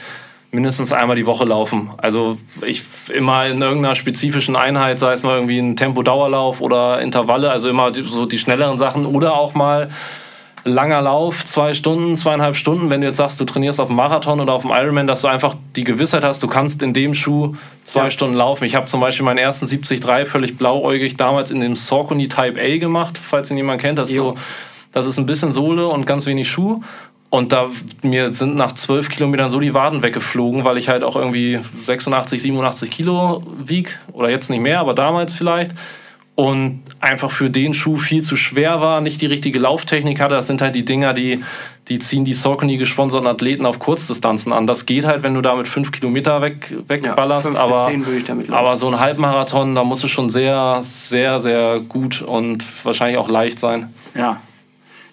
mindestens 0.50 0.92
einmal 0.92 1.16
die 1.16 1.26
Woche 1.26 1.44
laufen. 1.44 1.90
Also 1.98 2.38
ich 2.64 2.82
immer 3.12 3.46
in 3.46 3.60
irgendeiner 3.60 3.94
spezifischen 3.94 4.56
Einheit, 4.56 4.98
sei 4.98 5.12
es 5.12 5.22
mal 5.22 5.34
irgendwie 5.36 5.58
ein 5.58 5.76
Tempo-Dauerlauf 5.76 6.60
oder 6.60 7.00
Intervalle, 7.02 7.50
also 7.50 7.68
immer 7.68 7.92
so 7.92 8.24
die 8.24 8.38
schnelleren 8.38 8.78
Sachen 8.78 9.04
oder 9.04 9.34
auch 9.34 9.54
mal 9.54 9.90
langer 10.64 11.02
Lauf, 11.02 11.44
zwei 11.44 11.74
Stunden, 11.74 12.16
zweieinhalb 12.16 12.56
Stunden, 12.56 12.90
wenn 12.90 13.00
du 13.00 13.06
jetzt 13.06 13.16
sagst, 13.16 13.40
du 13.40 13.44
trainierst 13.44 13.80
auf 13.80 13.88
dem 13.88 13.96
Marathon 13.96 14.40
oder 14.40 14.52
auf 14.52 14.62
dem 14.62 14.70
Ironman, 14.70 15.06
dass 15.06 15.22
du 15.22 15.28
einfach 15.28 15.54
die 15.76 15.84
Gewissheit 15.84 16.24
hast, 16.24 16.42
du 16.42 16.46
kannst 16.48 16.82
in 16.82 16.92
dem 16.92 17.14
Schuh 17.14 17.54
zwei 17.84 18.04
Ja. 18.04 18.10
Stunden 18.10 18.36
laufen. 18.36 18.64
Ich 18.64 18.74
habe 18.74 18.86
zum 18.86 19.00
Beispiel 19.00 19.24
meinen 19.24 19.38
ersten 19.38 19.66
73 19.66 20.28
völlig 20.28 20.58
blauäugig 20.58 21.16
damals 21.16 21.50
in 21.50 21.60
dem 21.60 21.76
Saucony 21.76 22.28
Type 22.28 22.60
A 22.60 22.78
gemacht, 22.78 23.18
falls 23.18 23.50
ihn 23.50 23.56
jemand 23.56 23.80
kennt. 23.80 23.98
Das 23.98 24.10
ist, 24.10 24.16
so, 24.16 24.34
das 24.92 25.06
ist 25.06 25.18
ein 25.18 25.26
bisschen 25.26 25.52
Sohle 25.52 25.88
und 25.88 26.06
ganz 26.06 26.26
wenig 26.26 26.48
Schuh. 26.48 26.80
Und 27.30 27.52
da 27.52 27.66
mir 28.02 28.32
sind 28.32 28.56
nach 28.56 28.72
zwölf 28.72 29.10
Kilometern 29.10 29.50
so 29.50 29.60
die 29.60 29.74
Waden 29.74 30.02
weggeflogen, 30.02 30.64
weil 30.64 30.78
ich 30.78 30.88
halt 30.88 31.04
auch 31.04 31.14
irgendwie 31.14 31.58
86, 31.82 32.40
87 32.40 32.90
Kilo 32.90 33.42
wieg. 33.62 33.98
Oder 34.12 34.30
jetzt 34.30 34.48
nicht 34.48 34.60
mehr, 34.60 34.80
aber 34.80 34.94
damals 34.94 35.34
vielleicht 35.34 35.72
und 36.38 36.82
einfach 37.00 37.32
für 37.32 37.50
den 37.50 37.74
Schuh 37.74 37.96
viel 37.96 38.22
zu 38.22 38.36
schwer 38.36 38.80
war, 38.80 39.00
nicht 39.00 39.20
die 39.20 39.26
richtige 39.26 39.58
Lauftechnik 39.58 40.20
hatte. 40.20 40.36
Das 40.36 40.46
sind 40.46 40.62
halt 40.62 40.76
die 40.76 40.84
Dinger, 40.84 41.12
die, 41.12 41.42
die 41.88 41.98
ziehen 41.98 42.24
die 42.24 42.32
Saucony 42.32 42.76
gesponserten 42.76 43.26
Athleten 43.26 43.66
auf 43.66 43.80
Kurzdistanzen 43.80 44.52
an. 44.52 44.68
Das 44.68 44.86
geht 44.86 45.04
halt, 45.04 45.24
wenn 45.24 45.34
du 45.34 45.40
damit 45.40 45.66
fünf 45.66 45.90
Kilometer 45.90 46.40
weg, 46.40 46.72
wegballerst, 46.86 47.48
bis 47.48 47.58
aber, 47.58 47.90
aber 48.50 48.76
so 48.76 48.86
ein 48.86 49.00
Halbmarathon, 49.00 49.74
da 49.74 49.82
musst 49.82 50.04
du 50.04 50.08
schon 50.08 50.30
sehr, 50.30 50.78
sehr, 50.80 51.40
sehr 51.40 51.80
gut 51.80 52.22
und 52.22 52.64
wahrscheinlich 52.84 53.18
auch 53.18 53.28
leicht 53.28 53.58
sein. 53.58 53.92
Ja. 54.14 54.40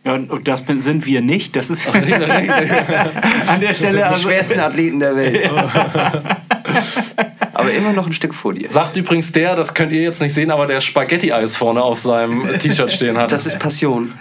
Ja, 0.03 0.13
und 0.13 0.29
und 0.29 0.47
das 0.47 0.63
sind 0.77 1.07
wir 1.07 1.21
nicht. 1.21 1.55
Das 1.55 1.71
ist 1.71 1.87
an 3.47 3.59
der 3.59 3.73
Stelle. 3.73 3.97
die 3.97 4.03
Also, 4.03 4.27
schwersten 4.29 4.59
Athleten 4.59 4.99
der 4.99 5.15
Welt. 5.15 5.49
aber 7.55 7.71
immer 7.71 7.91
noch 7.93 8.05
ein 8.05 8.13
Stück 8.13 8.33
vor 8.35 8.53
dir. 8.53 8.69
Sagt 8.69 8.95
übrigens 8.97 9.31
der, 9.31 9.55
das 9.55 9.73
könnt 9.73 9.91
ihr 9.91 10.01
jetzt 10.01 10.21
nicht 10.21 10.33
sehen, 10.33 10.51
aber 10.51 10.65
der 10.67 10.81
Spaghetti-Eis 10.81 11.55
vorne 11.55 11.81
auf 11.81 11.99
seinem 11.99 12.47
T-Shirt 12.59 12.91
stehen 12.91 13.17
hat. 13.17 13.31
Das 13.31 13.45
ist 13.45 13.57
Passion. 13.59 14.13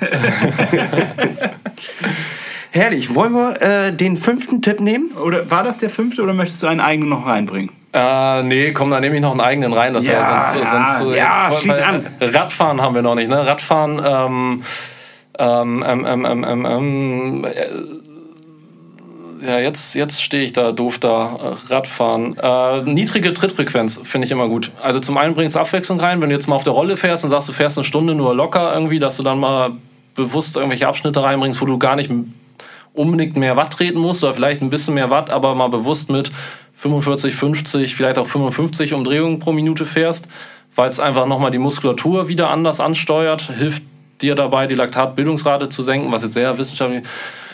Herrlich. 2.71 3.15
Wollen 3.15 3.33
wir 3.33 3.61
äh, 3.63 3.93
den 3.93 4.17
fünften 4.17 4.61
Tipp 4.63 4.81
nehmen? 4.81 5.13
oder 5.13 5.51
war 5.51 5.63
das 5.63 5.79
der 5.79 5.91
fünfte 5.91 6.23
oder 6.23 6.33
möchtest 6.33 6.63
du 6.63 6.67
einen 6.67 6.81
eigenen 6.81 7.09
noch 7.09 7.27
reinbringen? 7.27 7.71
Äh, 7.93 8.43
nee, 8.43 8.73
komm, 8.73 8.91
da 8.91 8.99
nehme 8.99 9.15
ich 9.15 9.23
noch 9.23 9.31
einen 9.31 9.41
eigenen 9.41 9.73
rein. 9.73 9.95
Das 9.95 10.05
Ja, 10.05 10.15
ja, 10.15 10.41
sonst, 10.41 10.59
ja, 10.65 10.67
sonst, 10.99 11.17
ja, 11.17 11.49
jetzt- 11.51 11.61
schließ 11.61 11.77
weil- 11.77 11.83
an. 11.85 12.07
Radfahren 12.21 12.83
haben 12.83 12.95
wir 12.97 13.03
noch 13.03 13.15
nicht, 13.15 13.29
ne? 13.29 13.47
Radfahren, 13.47 14.03
ähm, 14.05 14.63
ähm, 15.39 15.85
ähm, 15.87 16.05
ähm, 16.07 16.25
ähm, 16.25 16.45
ähm, 16.45 16.67
ähm, 16.67 17.45
äh, 17.45 17.67
ja, 19.47 19.59
jetzt, 19.59 19.95
jetzt 19.95 20.23
stehe 20.23 20.43
ich 20.43 20.53
da 20.53 20.73
doof 20.73 20.99
da, 20.99 21.35
äh, 21.35 21.73
Radfahren. 21.73 22.37
Äh, 22.39 22.83
niedrige 22.83 23.35
Trittfrequenz 23.35 24.01
finde 24.03 24.25
ich 24.27 24.31
immer 24.31 24.49
gut. 24.49 24.71
Also 24.81 25.01
zum 25.01 25.19
einen 25.19 25.35
bringt 25.35 25.51
es 25.51 25.57
Abwechslung 25.57 26.01
rein, 26.01 26.21
wenn 26.21 26.31
du 26.31 26.35
jetzt 26.35 26.47
mal 26.47 26.57
auf 26.57 26.65
der 26.65 26.73
Rolle 26.73 26.97
fährst 26.97 27.25
und 27.25 27.31
sagst, 27.31 27.49
du 27.49 27.53
fährst 27.53 27.77
eine 27.77 27.85
Stunde 27.85 28.15
nur 28.15 28.35
locker 28.35 28.73
irgendwie, 28.73 28.99
dass 28.99 29.19
du 29.19 29.23
dann 29.23 29.39
mal 29.39 29.73
bewusst 30.15 30.57
irgendwelche 30.57 30.89
Abschnitte 30.89 31.23
reinbringst, 31.23 31.61
wo 31.61 31.67
du 31.67 31.79
gar 31.79 31.97
nicht 31.97 32.11
unbedingt 32.95 33.37
mehr 33.37 33.57
Watt 33.57 33.73
treten 33.73 33.99
musst 33.99 34.25
oder 34.25 34.33
vielleicht 34.33 34.63
ein 34.63 34.71
bisschen 34.71 34.95
mehr 34.95 35.11
Watt, 35.11 35.31
aber 35.31 35.55
mal 35.55 35.69
bewusst 35.69 36.11
mit 36.11 36.31
45, 36.75 37.35
50, 37.35 37.95
vielleicht 37.95 38.19
auch 38.19 38.27
55 38.27 38.95
Umdrehungen 38.95 39.41
pro 39.41 39.53
Minute 39.53 39.85
fährst, 39.85 40.27
weil 40.75 40.89
es 40.89 41.01
einfach 41.01 41.27
nochmal 41.27 41.51
die 41.51 41.59
Muskulatur 41.59 42.29
wieder 42.29 42.51
anders 42.51 42.81
ansteuert, 42.81 43.51
hilft 43.57 43.83
dir 44.23 44.35
dabei, 44.35 44.67
die 44.67 44.75
Laktatbildungsrate 44.75 45.69
zu 45.69 45.83
senken, 45.83 46.13
was 46.13 46.23
jetzt 46.23 46.35
sehr 46.35 46.57
wissenschaftlich 46.57 47.03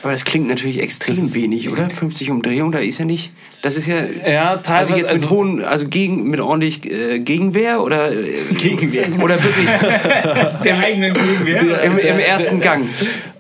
Aber 0.03 0.13
das 0.13 0.25
klingt 0.25 0.49
natürlich 0.49 0.81
extrem 0.81 1.13
ist- 1.25 1.35
wenig, 1.35 1.69
oder? 1.69 1.91
50 1.91 2.31
Umdrehungen, 2.31 2.73
da 2.73 2.79
ist 2.79 2.99
ja 2.99 3.05
nicht. 3.05 3.33
Das 3.63 3.77
ist 3.77 3.87
ja. 3.87 3.97
Ja, 4.27 4.51
Also 4.53 4.63
teilweise. 4.63 4.97
jetzt 4.97 5.13
mit 5.21 5.29
hohen, 5.31 5.63
also 5.63 5.87
gegen, 5.89 6.25
mit 6.31 6.41
ordentlich 6.41 6.91
äh, 6.91 7.19
Gegenwehr 7.19 7.83
oder 7.83 8.11
äh, 8.11 8.33
Gegenwehr. 8.57 9.07
oder 9.23 9.43
wirklich 9.43 9.67
Der 10.65 10.79
eigenen 10.79 11.13
Gegenwehr. 11.13 11.83
im, 11.83 11.99
im 11.99 12.19
ersten 12.19 12.61
Gang. 12.63 12.89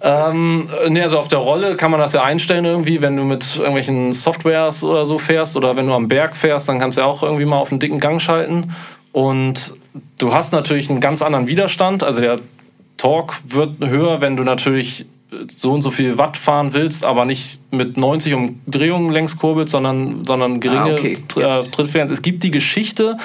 Ähm, 0.02 0.68
nee, 0.88 1.00
also 1.02 1.18
auf 1.18 1.28
der 1.28 1.38
Rolle 1.38 1.76
kann 1.76 1.90
man 1.90 2.00
das 2.00 2.12
ja 2.12 2.22
einstellen 2.22 2.64
irgendwie, 2.66 3.00
wenn 3.00 3.16
du 3.16 3.24
mit 3.24 3.56
irgendwelchen 3.56 4.12
Softwares 4.12 4.84
oder 4.84 5.06
so 5.06 5.18
fährst 5.18 5.56
oder 5.56 5.76
wenn 5.76 5.86
du 5.86 5.94
am 5.94 6.08
Berg 6.08 6.36
fährst, 6.36 6.68
dann 6.68 6.78
kannst 6.78 6.98
du 6.98 7.02
ja 7.02 7.06
auch 7.06 7.22
irgendwie 7.22 7.44
mal 7.46 7.56
auf 7.58 7.70
einen 7.70 7.80
dicken 7.80 8.00
Gang 8.00 8.20
schalten. 8.20 8.74
Und 9.12 9.74
du 10.18 10.32
hast 10.34 10.52
natürlich 10.52 10.90
einen 10.90 11.00
ganz 11.00 11.22
anderen 11.22 11.46
Widerstand. 11.48 12.02
Also 12.02 12.20
der 12.20 12.38
Torque 12.98 13.34
wird 13.48 13.76
höher, 13.86 14.20
wenn 14.20 14.36
du 14.36 14.42
natürlich 14.44 15.06
so 15.56 15.72
und 15.72 15.82
so 15.82 15.90
viel 15.90 16.18
Watt 16.18 16.36
fahren 16.36 16.72
willst, 16.72 17.04
aber 17.04 17.24
nicht 17.24 17.60
mit 17.72 17.96
90 17.96 18.34
Umdrehungen 18.34 19.10
längs 19.10 19.38
kurbelst, 19.38 19.72
sondern, 19.72 20.24
sondern 20.24 20.60
geringe 20.60 20.80
Ah, 20.80 20.92
okay. 20.92 21.18
Äh, 21.36 21.62
Trittfrequenz. 21.70 22.10
Es 22.10 22.22
gibt 22.22 22.42
die 22.42 22.50
Geschichte, 22.50 23.16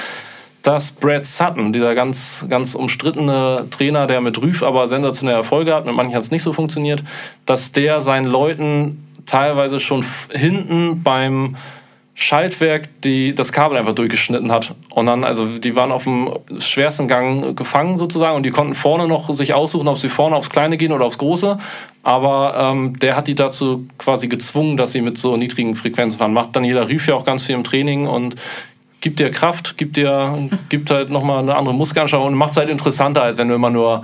dass 0.61 0.91
Brad 0.91 1.25
Sutton, 1.25 1.73
dieser 1.73 1.93
ganz, 1.93 2.45
ganz 2.49 2.73
umstrittene 2.75 3.67
Trainer, 3.69 4.07
der 4.07 4.21
mit 4.21 4.41
Rüff 4.41 4.63
aber 4.63 4.87
sensationelle 4.87 5.37
Erfolge 5.37 5.73
hat, 5.73 5.85
mit 5.85 5.95
manchen 5.95 6.15
hat 6.15 6.23
es 6.23 6.31
nicht 6.31 6.43
so 6.43 6.53
funktioniert, 6.53 7.03
dass 7.45 7.71
der 7.71 8.01
seinen 8.01 8.25
Leuten 8.25 9.05
teilweise 9.25 9.79
schon 9.79 10.03
hinten 10.31 11.03
beim 11.03 11.55
Schaltwerk 12.17 12.87
die, 13.03 13.35
das 13.35 13.51
Kabel 13.51 13.77
einfach 13.77 13.93
durchgeschnitten 13.93 14.49
hat. 14.49 14.73
Und 14.89 15.05
dann, 15.05 15.25
also 15.25 15.45
die 15.45 15.75
waren 15.75 15.91
auf 15.91 16.05
dem 16.05 16.31
schwersten 16.59 17.09
Gang 17.09 17.57
gefangen 17.57 17.97
sozusagen 17.97 18.37
und 18.37 18.43
die 18.43 18.51
konnten 18.51 18.73
vorne 18.73 19.05
noch 19.05 19.29
sich 19.33 19.53
aussuchen, 19.53 19.89
ob 19.89 19.97
sie 19.97 20.07
vorne 20.07 20.37
aufs 20.37 20.49
Kleine 20.49 20.77
gehen 20.77 20.93
oder 20.93 21.03
aufs 21.03 21.17
Große. 21.17 21.57
Aber 22.03 22.55
ähm, 22.57 22.97
der 22.99 23.17
hat 23.17 23.27
die 23.27 23.35
dazu 23.35 23.85
quasi 23.97 24.29
gezwungen, 24.29 24.77
dass 24.77 24.93
sie 24.93 25.01
mit 25.01 25.17
so 25.17 25.35
niedrigen 25.35 25.75
Frequenzen 25.75 26.19
fahren. 26.19 26.31
Macht 26.31 26.55
Daniela 26.55 26.87
Rüff 26.87 27.05
ja 27.05 27.15
auch 27.15 27.25
ganz 27.25 27.43
viel 27.43 27.55
im 27.55 27.65
Training 27.65 28.07
und 28.07 28.37
gibt 29.01 29.19
dir 29.19 29.29
Kraft, 29.29 29.77
gibt 29.77 29.97
dir, 29.97 30.49
gibt 30.69 30.91
halt 30.91 31.09
nochmal 31.09 31.39
eine 31.39 31.55
andere 31.55 31.75
Muskelanschauung 31.75 32.27
und 32.27 32.35
macht 32.35 32.51
es 32.51 32.57
halt 32.57 32.69
interessanter, 32.69 33.23
als 33.23 33.37
wenn 33.37 33.49
du 33.49 33.55
immer 33.55 33.69
nur. 33.69 34.03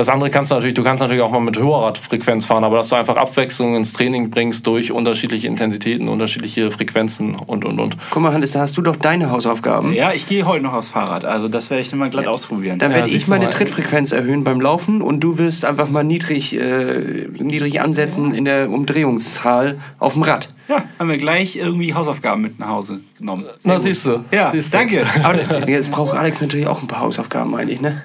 Das 0.00 0.08
andere 0.08 0.30
kannst 0.30 0.50
du 0.50 0.54
natürlich, 0.54 0.72
du 0.72 0.82
kannst 0.82 1.02
natürlich 1.02 1.22
auch 1.22 1.30
mal 1.30 1.40
mit 1.40 1.58
höherer 1.58 1.92
Frequenz 1.94 2.46
fahren, 2.46 2.64
aber 2.64 2.78
dass 2.78 2.88
du 2.88 2.96
einfach 2.96 3.16
Abwechslung 3.18 3.76
ins 3.76 3.92
Training 3.92 4.30
bringst 4.30 4.66
durch 4.66 4.92
unterschiedliche 4.92 5.46
Intensitäten, 5.46 6.08
unterschiedliche 6.08 6.70
Frequenzen 6.70 7.34
und 7.34 7.66
und 7.66 7.78
und. 7.78 7.98
Guck 8.10 8.22
mal, 8.22 8.32
Hannes, 8.32 8.52
da 8.52 8.60
hast 8.60 8.78
du 8.78 8.80
doch 8.80 8.96
deine 8.96 9.30
Hausaufgaben. 9.30 9.92
Ja, 9.92 10.14
ich 10.14 10.26
gehe 10.26 10.46
heute 10.46 10.64
noch 10.64 10.72
aufs 10.72 10.88
Fahrrad. 10.88 11.26
Also 11.26 11.48
das 11.48 11.68
werde 11.68 11.82
ich 11.82 11.90
dann 11.90 11.98
mal 11.98 12.08
glatt 12.08 12.28
ausprobieren. 12.28 12.78
Dann 12.78 12.92
Ja, 12.92 12.96
werde 12.96 13.08
ich 13.08 13.12
siehst 13.12 13.26
du 13.26 13.32
meine 13.32 13.44
mal. 13.44 13.50
Trittfrequenz 13.50 14.12
erhöhen 14.12 14.42
beim 14.42 14.62
Laufen 14.62 15.02
und 15.02 15.20
du 15.20 15.36
wirst 15.36 15.66
einfach 15.66 15.90
mal 15.90 16.02
niedrig, 16.02 16.58
äh, 16.58 17.28
niedrig 17.38 17.82
ansetzen 17.82 18.32
in 18.32 18.46
der 18.46 18.70
Umdrehungszahl 18.70 19.76
auf 19.98 20.14
dem 20.14 20.22
Rad. 20.22 20.48
Ja, 20.68 20.82
haben 20.98 21.10
wir 21.10 21.18
gleich 21.18 21.56
irgendwie 21.56 21.92
Hausaufgaben 21.92 22.40
mit 22.40 22.58
nach 22.58 22.68
Hause 22.68 23.00
genommen. 23.18 23.42
Sehr 23.58 23.72
Na, 23.72 23.74
gut. 23.74 23.82
siehst 23.82 24.06
du. 24.06 24.24
Ja, 24.32 24.50
Siehst 24.50 24.72
du. 24.72 24.78
danke. 24.78 25.04
Aber 25.22 25.68
jetzt 25.68 25.90
braucht 25.90 26.16
Alex 26.16 26.40
natürlich 26.40 26.68
auch 26.68 26.80
ein 26.80 26.88
paar 26.88 27.00
Hausaufgaben, 27.00 27.50
meine 27.50 27.70
ich, 27.70 27.82
ne? 27.82 28.02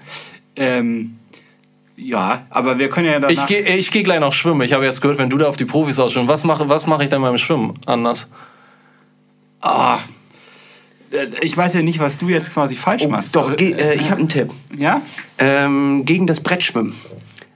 Ähm, 0.57 1.15
ja, 1.97 2.45
aber 2.49 2.77
wir 2.77 2.89
können 2.89 3.07
ja 3.07 3.19
danach... 3.19 3.29
Ich 3.29 3.45
gehe 3.45 3.75
ich 3.75 3.91
geh 3.91 4.03
gleich 4.03 4.19
noch 4.19 4.33
schwimmen. 4.33 4.61
Ich 4.61 4.73
habe 4.73 4.85
jetzt 4.85 5.01
gehört, 5.01 5.17
wenn 5.17 5.29
du 5.29 5.37
da 5.37 5.47
auf 5.47 5.57
die 5.57 5.65
Profis 5.65 5.99
ausschwimmen, 5.99 6.27
was 6.27 6.43
mache 6.43 6.67
was 6.67 6.87
mach 6.87 6.99
ich 6.99 7.09
denn 7.09 7.21
beim 7.21 7.37
Schwimmen 7.37 7.73
anders? 7.85 8.29
Ah, 9.61 9.99
äh, 11.11 11.27
ich 11.41 11.55
weiß 11.55 11.73
ja 11.73 11.81
nicht, 11.81 11.99
was 11.99 12.17
du 12.17 12.29
jetzt 12.29 12.53
quasi 12.53 12.75
falsch 12.75 13.07
machst. 13.07 13.35
Doch, 13.35 13.51
äh, 13.57 13.95
ich 13.95 14.09
habe 14.09 14.19
einen 14.19 14.29
Tipp. 14.29 14.51
Ja? 14.77 15.01
Ähm, 15.37 16.03
gegen 16.05 16.27
das 16.27 16.41
Brett 16.41 16.63
schwimmen. 16.63 16.95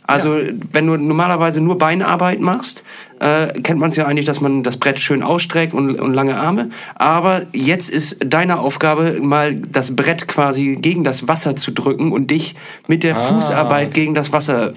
Also, 0.09 0.37
wenn 0.71 0.87
du 0.87 0.97
normalerweise 0.97 1.61
nur 1.61 1.77
Beinarbeit 1.77 2.39
machst, 2.39 2.83
äh, 3.19 3.47
kennt 3.61 3.79
man 3.79 3.89
es 3.89 3.95
ja 3.95 4.05
eigentlich, 4.05 4.25
dass 4.25 4.41
man 4.41 4.63
das 4.63 4.77
Brett 4.77 4.99
schön 4.99 5.23
ausstreckt 5.23 5.73
und, 5.73 5.99
und 5.99 6.13
lange 6.13 6.37
Arme. 6.37 6.69
Aber 6.95 7.43
jetzt 7.53 7.89
ist 7.89 8.17
deine 8.25 8.59
Aufgabe, 8.59 9.19
mal 9.21 9.55
das 9.55 9.95
Brett 9.95 10.27
quasi 10.27 10.77
gegen 10.81 11.03
das 11.03 11.27
Wasser 11.27 11.55
zu 11.55 11.71
drücken 11.71 12.11
und 12.11 12.31
dich 12.31 12.55
mit 12.87 13.03
der 13.03 13.15
Fußarbeit 13.15 13.93
gegen 13.93 14.13
das 14.13 14.31
Wasser 14.31 14.73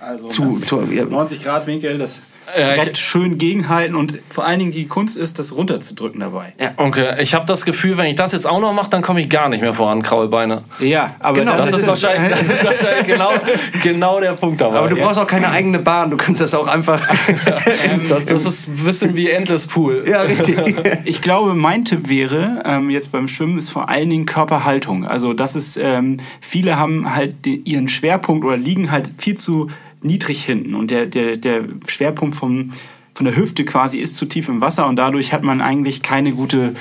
Also 0.00 0.26
zu. 0.26 0.60
zu 0.60 0.82
ja. 0.92 1.04
90 1.04 1.42
Grad 1.42 1.66
Winkel, 1.66 1.98
das 1.98 2.18
Ja, 2.58 2.74
Brett 2.74 2.92
ich- 2.92 2.98
schön 2.98 3.38
gegenhalten 3.38 3.94
und 3.94 4.18
vor 4.28 4.44
allen 4.44 4.58
Dingen 4.58 4.72
die 4.72 4.86
Kunst 4.86 5.16
ist, 5.16 5.38
das 5.38 5.56
runterzudrücken 5.56 6.20
dabei. 6.20 6.52
Okay, 6.76 7.22
ich 7.22 7.34
habe 7.34 7.46
das 7.46 7.64
Gefühl, 7.64 7.96
wenn 7.96 8.06
ich 8.06 8.16
das 8.16 8.32
jetzt 8.32 8.46
auch 8.46 8.60
noch 8.60 8.72
mache, 8.72 8.90
dann 8.90 9.00
komme 9.02 9.20
ich 9.20 9.28
gar 9.30 9.48
nicht 9.48 9.60
mehr 9.62 9.74
voran, 9.74 10.02
Kraulbeine. 10.02 10.64
Ja, 10.80 11.14
aber 11.20 11.40
Genau, 11.40 11.56
Das 11.56 11.72
ist, 11.72 11.86
wahrscheinlich, 11.86 12.30
das 12.30 12.48
ist 12.48 12.64
wahrscheinlich 12.64 13.06
genau, 13.06 13.30
genau 13.82 14.20
der 14.20 14.32
Punkt 14.32 14.60
dabei. 14.60 14.78
Aber 14.78 14.88
du 14.88 14.96
brauchst 14.96 15.18
auch 15.18 15.26
keine 15.26 15.48
eigene 15.50 15.78
Bahn, 15.78 16.10
du 16.10 16.16
kannst 16.16 16.40
das 16.40 16.54
auch 16.54 16.66
einfach. 16.66 17.00
das, 18.08 18.26
das 18.26 18.44
ist 18.44 18.68
ein 18.68 18.84
bisschen 18.84 19.16
wie 19.16 19.30
Endless 19.30 19.66
Pool. 19.66 20.04
ja, 20.06 20.22
richtig. 20.22 20.56
Ich 21.04 21.20
glaube, 21.22 21.54
mein 21.54 21.84
Tipp 21.84 22.08
wäre, 22.08 22.62
ähm, 22.64 22.90
jetzt 22.90 23.12
beim 23.12 23.28
Schwimmen, 23.28 23.58
ist 23.58 23.70
vor 23.70 23.88
allen 23.88 24.10
Dingen 24.10 24.26
Körperhaltung. 24.26 25.06
Also 25.06 25.32
das 25.32 25.56
ist, 25.56 25.76
ähm, 25.76 26.18
viele 26.40 26.76
haben 26.76 27.14
halt 27.14 27.44
den, 27.44 27.64
ihren 27.64 27.88
Schwerpunkt 27.88 28.44
oder 28.44 28.56
liegen 28.56 28.90
halt 28.90 29.10
viel 29.18 29.36
zu 29.36 29.68
niedrig 30.02 30.44
hinten. 30.44 30.74
Und 30.74 30.90
der, 30.90 31.06
der, 31.06 31.36
der 31.36 31.64
Schwerpunkt 31.86 32.36
vom, 32.36 32.72
von 33.14 33.26
der 33.26 33.36
Hüfte 33.36 33.64
quasi 33.64 33.98
ist 33.98 34.16
zu 34.16 34.26
tief 34.26 34.48
im 34.48 34.60
Wasser 34.60 34.86
und 34.86 34.96
dadurch 34.96 35.32
hat 35.32 35.42
man 35.42 35.60
eigentlich 35.60 36.02
keine 36.02 36.32
gute, 36.32 36.74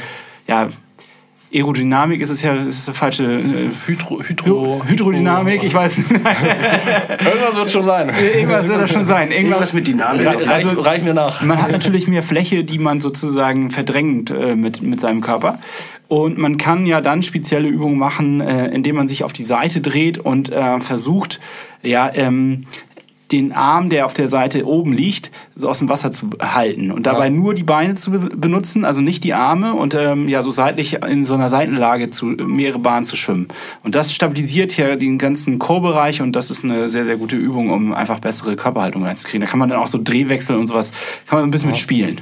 ja, 0.48 0.70
Aerodynamik 1.54 2.22
ist 2.22 2.30
es 2.30 2.42
ja, 2.42 2.54
ist 2.54 2.88
der 2.88 2.94
falsche 2.96 3.26
äh, 3.26 3.70
Hydro, 3.86 4.24
Hydro, 4.24 4.82
Hydrodynamik, 4.88 5.64
ich 5.64 5.74
weiß 5.74 5.98
nicht. 5.98 6.10
Irgendwas 6.12 7.56
wird 7.56 7.72
schon 7.72 7.84
sein. 7.84 8.10
Irgendwas 8.34 8.68
soll 8.68 8.78
das 8.78 8.92
schon 8.92 9.06
sein. 9.06 9.32
Irgendwas 9.32 9.74
mit 9.74 9.86
Dynamik. 9.86 10.26
Reich, 10.26 10.48
Also- 10.50 10.80
reich 10.80 11.04
mir 11.04 11.14
nach. 11.14 11.42
Man 11.42 11.62
hat 11.62 11.72
natürlich 11.72 12.08
mehr 12.08 12.24
Fläche, 12.24 12.64
die 12.64 12.78
man 12.78 13.02
sozusagen 13.02 13.70
verdrängt 13.70 14.32
äh, 14.32 14.56
mit, 14.56 14.82
mit 14.82 15.02
seinem 15.02 15.20
Körper. 15.20 15.60
Und 16.08 16.38
man 16.38 16.58
kann 16.58 16.86
ja 16.86 17.02
dann 17.02 17.22
spezielle 17.22 17.68
Übungen 17.68 17.98
machen, 17.98 18.42
äh, 18.42 18.68
indem 18.68 18.96
man 18.96 19.08
sich 19.08 19.24
auf 19.24 19.34
die 19.34 19.44
Seite 19.44 19.82
dreht 19.82 20.18
und 20.18 20.52
äh, 20.52 20.80
versucht, 20.80 21.40
ja, 21.84 22.10
ähm, 22.14 22.66
den 23.32 23.54
Arm, 23.54 23.90
der 23.90 24.06
auf 24.06 24.14
der 24.14 24.28
Seite 24.28 24.66
oben 24.66 24.94
liegt, 24.94 25.32
so 25.56 25.70
aus 25.70 25.80
dem 25.80 25.90
Wasser 25.90 26.12
zu 26.12 26.30
halten 26.42 26.92
und 26.92 27.06
dabei 27.06 27.26
Ja. 27.26 27.30
nur 27.32 27.54
die 27.54 27.64
Beine 27.64 27.96
zu 27.96 28.12
be 28.12 28.20
benutzen, 28.36 28.86
also 28.86 29.02
nicht 29.02 29.24
die 29.24 29.34
Arme 29.34 29.74
und 29.74 29.94
ähm, 29.94 30.28
ja 30.28 30.44
so 30.44 30.52
seitlich 30.52 31.02
in 31.04 31.24
so 31.24 31.34
einer 31.34 31.50
Seitenlage 31.50 32.10
zu 32.10 32.26
mehrere 32.26 32.80
Bahnen 32.80 33.06
zu 33.06 33.16
schwimmen. 33.16 33.48
Und 33.84 33.96
das 33.96 34.14
stabilisiert 34.14 34.76
ja 34.78 34.96
den 34.96 35.18
ganzen 35.18 35.60
Chorbereich 35.60 36.22
und 36.22 36.36
das 36.36 36.50
ist 36.50 36.64
eine 36.64 36.90
sehr 36.90 37.06
sehr 37.06 37.18
gute 37.18 37.36
Übung, 37.36 37.70
um 37.70 37.94
einfach 37.94 38.20
bessere 38.20 38.56
Körperhaltung 38.56 39.04
reinzukriegen. 39.04 39.42
Da 39.42 39.48
kann 39.50 39.60
man 39.60 39.70
dann 39.70 39.80
auch 39.80 39.88
so 39.88 40.00
Drehwechsel 40.02 40.58
und 40.58 40.68
sowas 40.68 40.92
kann 41.28 41.40
man 41.40 41.48
ein 41.48 41.52
bisschen 41.52 41.70
mit 41.70 41.78
spielen. 41.78 42.22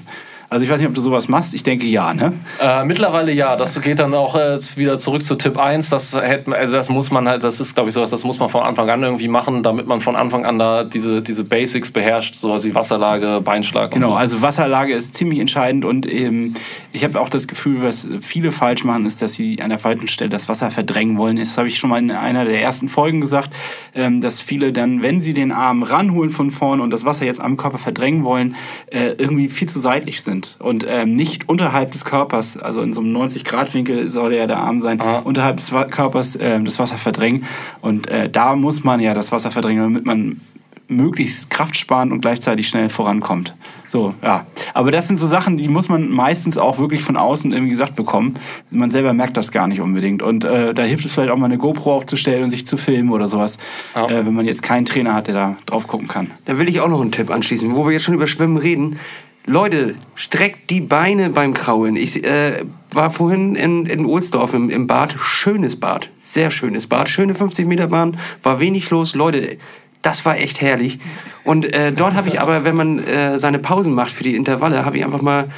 Also 0.51 0.65
ich 0.65 0.71
weiß 0.71 0.79
nicht, 0.79 0.89
ob 0.89 0.95
du 0.95 1.01
sowas 1.01 1.27
machst. 1.27 1.53
Ich 1.53 1.61
denke 1.61 1.85
ja, 1.85 2.11
ne? 2.11 2.33
Äh, 2.59 2.83
mittlerweile 2.83 3.31
ja, 3.31 3.55
das 3.55 3.79
geht 3.81 3.99
dann 3.99 4.15
auch 4.15 4.35
äh, 4.35 4.57
wieder 4.75 4.97
zurück 4.97 5.23
zu 5.23 5.35
Tipp 5.35 5.59
1. 5.59 5.91
Das, 5.91 6.19
hätte, 6.19 6.55
also 6.55 6.73
das 6.73 6.89
muss 6.89 7.11
man 7.11 7.29
halt, 7.29 7.43
das 7.43 7.59
ist 7.59 7.75
glaube 7.75 7.89
ich 7.89 7.93
sowas, 7.93 8.09
das 8.09 8.23
muss 8.23 8.39
man 8.39 8.49
von 8.49 8.63
Anfang 8.63 8.89
an 8.89 9.03
irgendwie 9.03 9.27
machen, 9.27 9.61
damit 9.61 9.85
man 9.85 10.01
von 10.01 10.15
Anfang 10.15 10.45
an 10.45 10.57
da 10.57 10.83
diese, 10.83 11.21
diese 11.21 11.43
Basics 11.43 11.91
beherrscht, 11.91 12.33
sowas 12.33 12.63
wie 12.65 12.73
Wasserlage, 12.73 13.41
Beinschlag 13.41 13.89
und 13.93 14.01
Genau, 14.01 14.09
so. 14.09 14.15
also 14.15 14.41
Wasserlage 14.41 14.93
ist 14.93 15.13
ziemlich 15.13 15.39
entscheidend 15.39 15.85
und 15.85 16.11
ähm, 16.11 16.55
ich 16.93 17.03
habe 17.03 17.21
auch 17.21 17.29
das 17.29 17.47
Gefühl, 17.47 17.83
was 17.83 18.07
viele 18.21 18.51
falsch 18.51 18.83
machen, 18.83 19.05
ist, 19.05 19.21
dass 19.21 19.33
sie 19.33 19.61
an 19.61 19.69
der 19.69 19.77
falschen 19.77 20.07
Stelle 20.07 20.31
das 20.31 20.49
Wasser 20.49 20.71
verdrängen 20.71 21.19
wollen. 21.19 21.35
Das 21.35 21.59
habe 21.59 21.67
ich 21.67 21.77
schon 21.77 21.91
mal 21.91 21.99
in 21.99 22.09
einer 22.09 22.45
der 22.45 22.59
ersten 22.59 22.89
Folgen 22.89 23.21
gesagt, 23.21 23.53
ähm, 23.93 24.19
dass 24.19 24.41
viele 24.41 24.73
dann, 24.73 25.03
wenn 25.03 25.21
sie 25.21 25.33
den 25.35 25.51
Arm 25.51 25.83
ranholen 25.83 26.31
von 26.31 26.49
vorne 26.49 26.81
und 26.81 26.89
das 26.89 27.05
Wasser 27.05 27.25
jetzt 27.25 27.39
am 27.39 27.55
Körper 27.55 27.77
verdrängen 27.77 28.23
wollen, 28.23 28.55
äh, 28.87 29.09
irgendwie 29.19 29.49
viel 29.49 29.69
zu 29.69 29.77
seitlich 29.77 30.23
sind 30.23 30.38
und 30.59 30.85
ähm, 30.89 31.15
nicht 31.15 31.47
unterhalb 31.49 31.91
des 31.91 32.05
Körpers, 32.05 32.57
also 32.57 32.81
in 32.81 32.93
so 32.93 33.01
einem 33.01 33.15
90-Grad-Winkel 33.15 34.09
soll 34.09 34.33
ja 34.33 34.47
der 34.47 34.57
Arm 34.57 34.79
sein, 34.79 34.99
Aha. 35.01 35.19
unterhalb 35.19 35.57
des 35.57 35.71
Körpers 35.89 36.37
ähm, 36.41 36.65
das 36.65 36.79
Wasser 36.79 36.97
verdrängen 36.97 37.45
und 37.81 38.07
äh, 38.07 38.29
da 38.29 38.55
muss 38.55 38.83
man 38.83 38.99
ja 38.99 39.13
das 39.13 39.31
Wasser 39.31 39.51
verdrängen, 39.51 39.81
damit 39.83 40.05
man 40.05 40.41
möglichst 40.89 41.49
kraftsparend 41.51 42.11
und 42.11 42.21
gleichzeitig 42.21 42.67
schnell 42.67 42.89
vorankommt. 42.89 43.55
So, 43.87 44.15
ja. 44.23 44.47
Aber 44.73 44.91
das 44.91 45.07
sind 45.07 45.19
so 45.19 45.27
Sachen, 45.27 45.57
die 45.57 45.67
muss 45.67 45.87
man 45.87 46.09
meistens 46.09 46.57
auch 46.57 46.79
wirklich 46.79 47.03
von 47.03 47.15
außen 47.15 47.51
irgendwie 47.51 47.69
gesagt 47.71 47.95
bekommen. 47.95 48.35
Man 48.71 48.89
selber 48.89 49.13
merkt 49.13 49.37
das 49.37 49.51
gar 49.51 49.67
nicht 49.67 49.81
unbedingt. 49.81 50.23
Und 50.23 50.45
äh, 50.45 50.73
da 50.73 50.83
hilft 50.83 51.05
es 51.05 51.11
vielleicht 51.11 51.29
auch 51.31 51.37
mal 51.37 51.45
eine 51.45 51.57
GoPro 51.59 51.93
aufzustellen 51.95 52.43
und 52.43 52.49
sich 52.49 52.65
zu 52.65 52.75
filmen 52.75 53.11
oder 53.11 53.27
sowas, 53.27 53.59
Ja. 53.95 54.07
äh, 54.07 54.25
wenn 54.25 54.33
man 54.33 54.45
jetzt 54.45 54.63
keinen 54.63 54.85
Trainer 54.85 55.13
hat, 55.13 55.27
der 55.27 55.35
da 55.35 55.55
drauf 55.67 55.87
gucken 55.87 56.07
kann. 56.07 56.31
Da 56.45 56.57
will 56.57 56.67
ich 56.67 56.81
auch 56.81 56.89
noch 56.89 57.01
einen 57.01 57.11
Tipp 57.11 57.29
anschließen, 57.29 57.75
wo 57.75 57.85
wir 57.85 57.93
jetzt 57.93 58.03
schon 58.03 58.15
über 58.15 58.25
Schwimmen 58.27 58.57
reden. 58.57 58.97
Leute, 59.45 59.95
streckt 60.15 60.69
die 60.69 60.81
Beine 60.81 61.29
beim 61.29 61.53
Kraulen. 61.53 61.95
Ich 61.95 62.23
äh, 62.23 62.63
war 62.91 63.11
vorhin 63.11 63.55
in, 63.55 63.85
in 63.85 64.05
Ohlsdorf 64.05 64.53
im, 64.53 64.69
im 64.69 64.87
Bad. 64.87 65.15
Schönes 65.19 65.79
Bad. 65.79 66.09
Sehr 66.19 66.51
schönes 66.51 66.87
Bad. 66.87 67.09
Schöne 67.09 67.35
50 67.35 67.67
Meter 67.67 67.87
Bahn. 67.87 68.17
War 68.43 68.59
wenig 68.59 68.89
los. 68.89 69.15
Leute, 69.15 69.57
das 70.01 70.25
war 70.25 70.37
echt 70.37 70.61
herrlich. 70.61 70.99
Und 71.43 71.73
äh, 71.73 71.91
dort 71.91 72.13
habe 72.13 72.29
ich 72.29 72.39
aber, 72.39 72.63
wenn 72.63 72.75
man 72.75 72.99
äh, 72.99 73.39
seine 73.39 73.59
Pausen 73.59 73.93
macht 73.93 74.11
für 74.11 74.23
die 74.23 74.35
Intervalle, 74.35 74.85
habe 74.85 74.97
ich 74.97 75.03
einfach 75.03 75.21
mal 75.21 75.49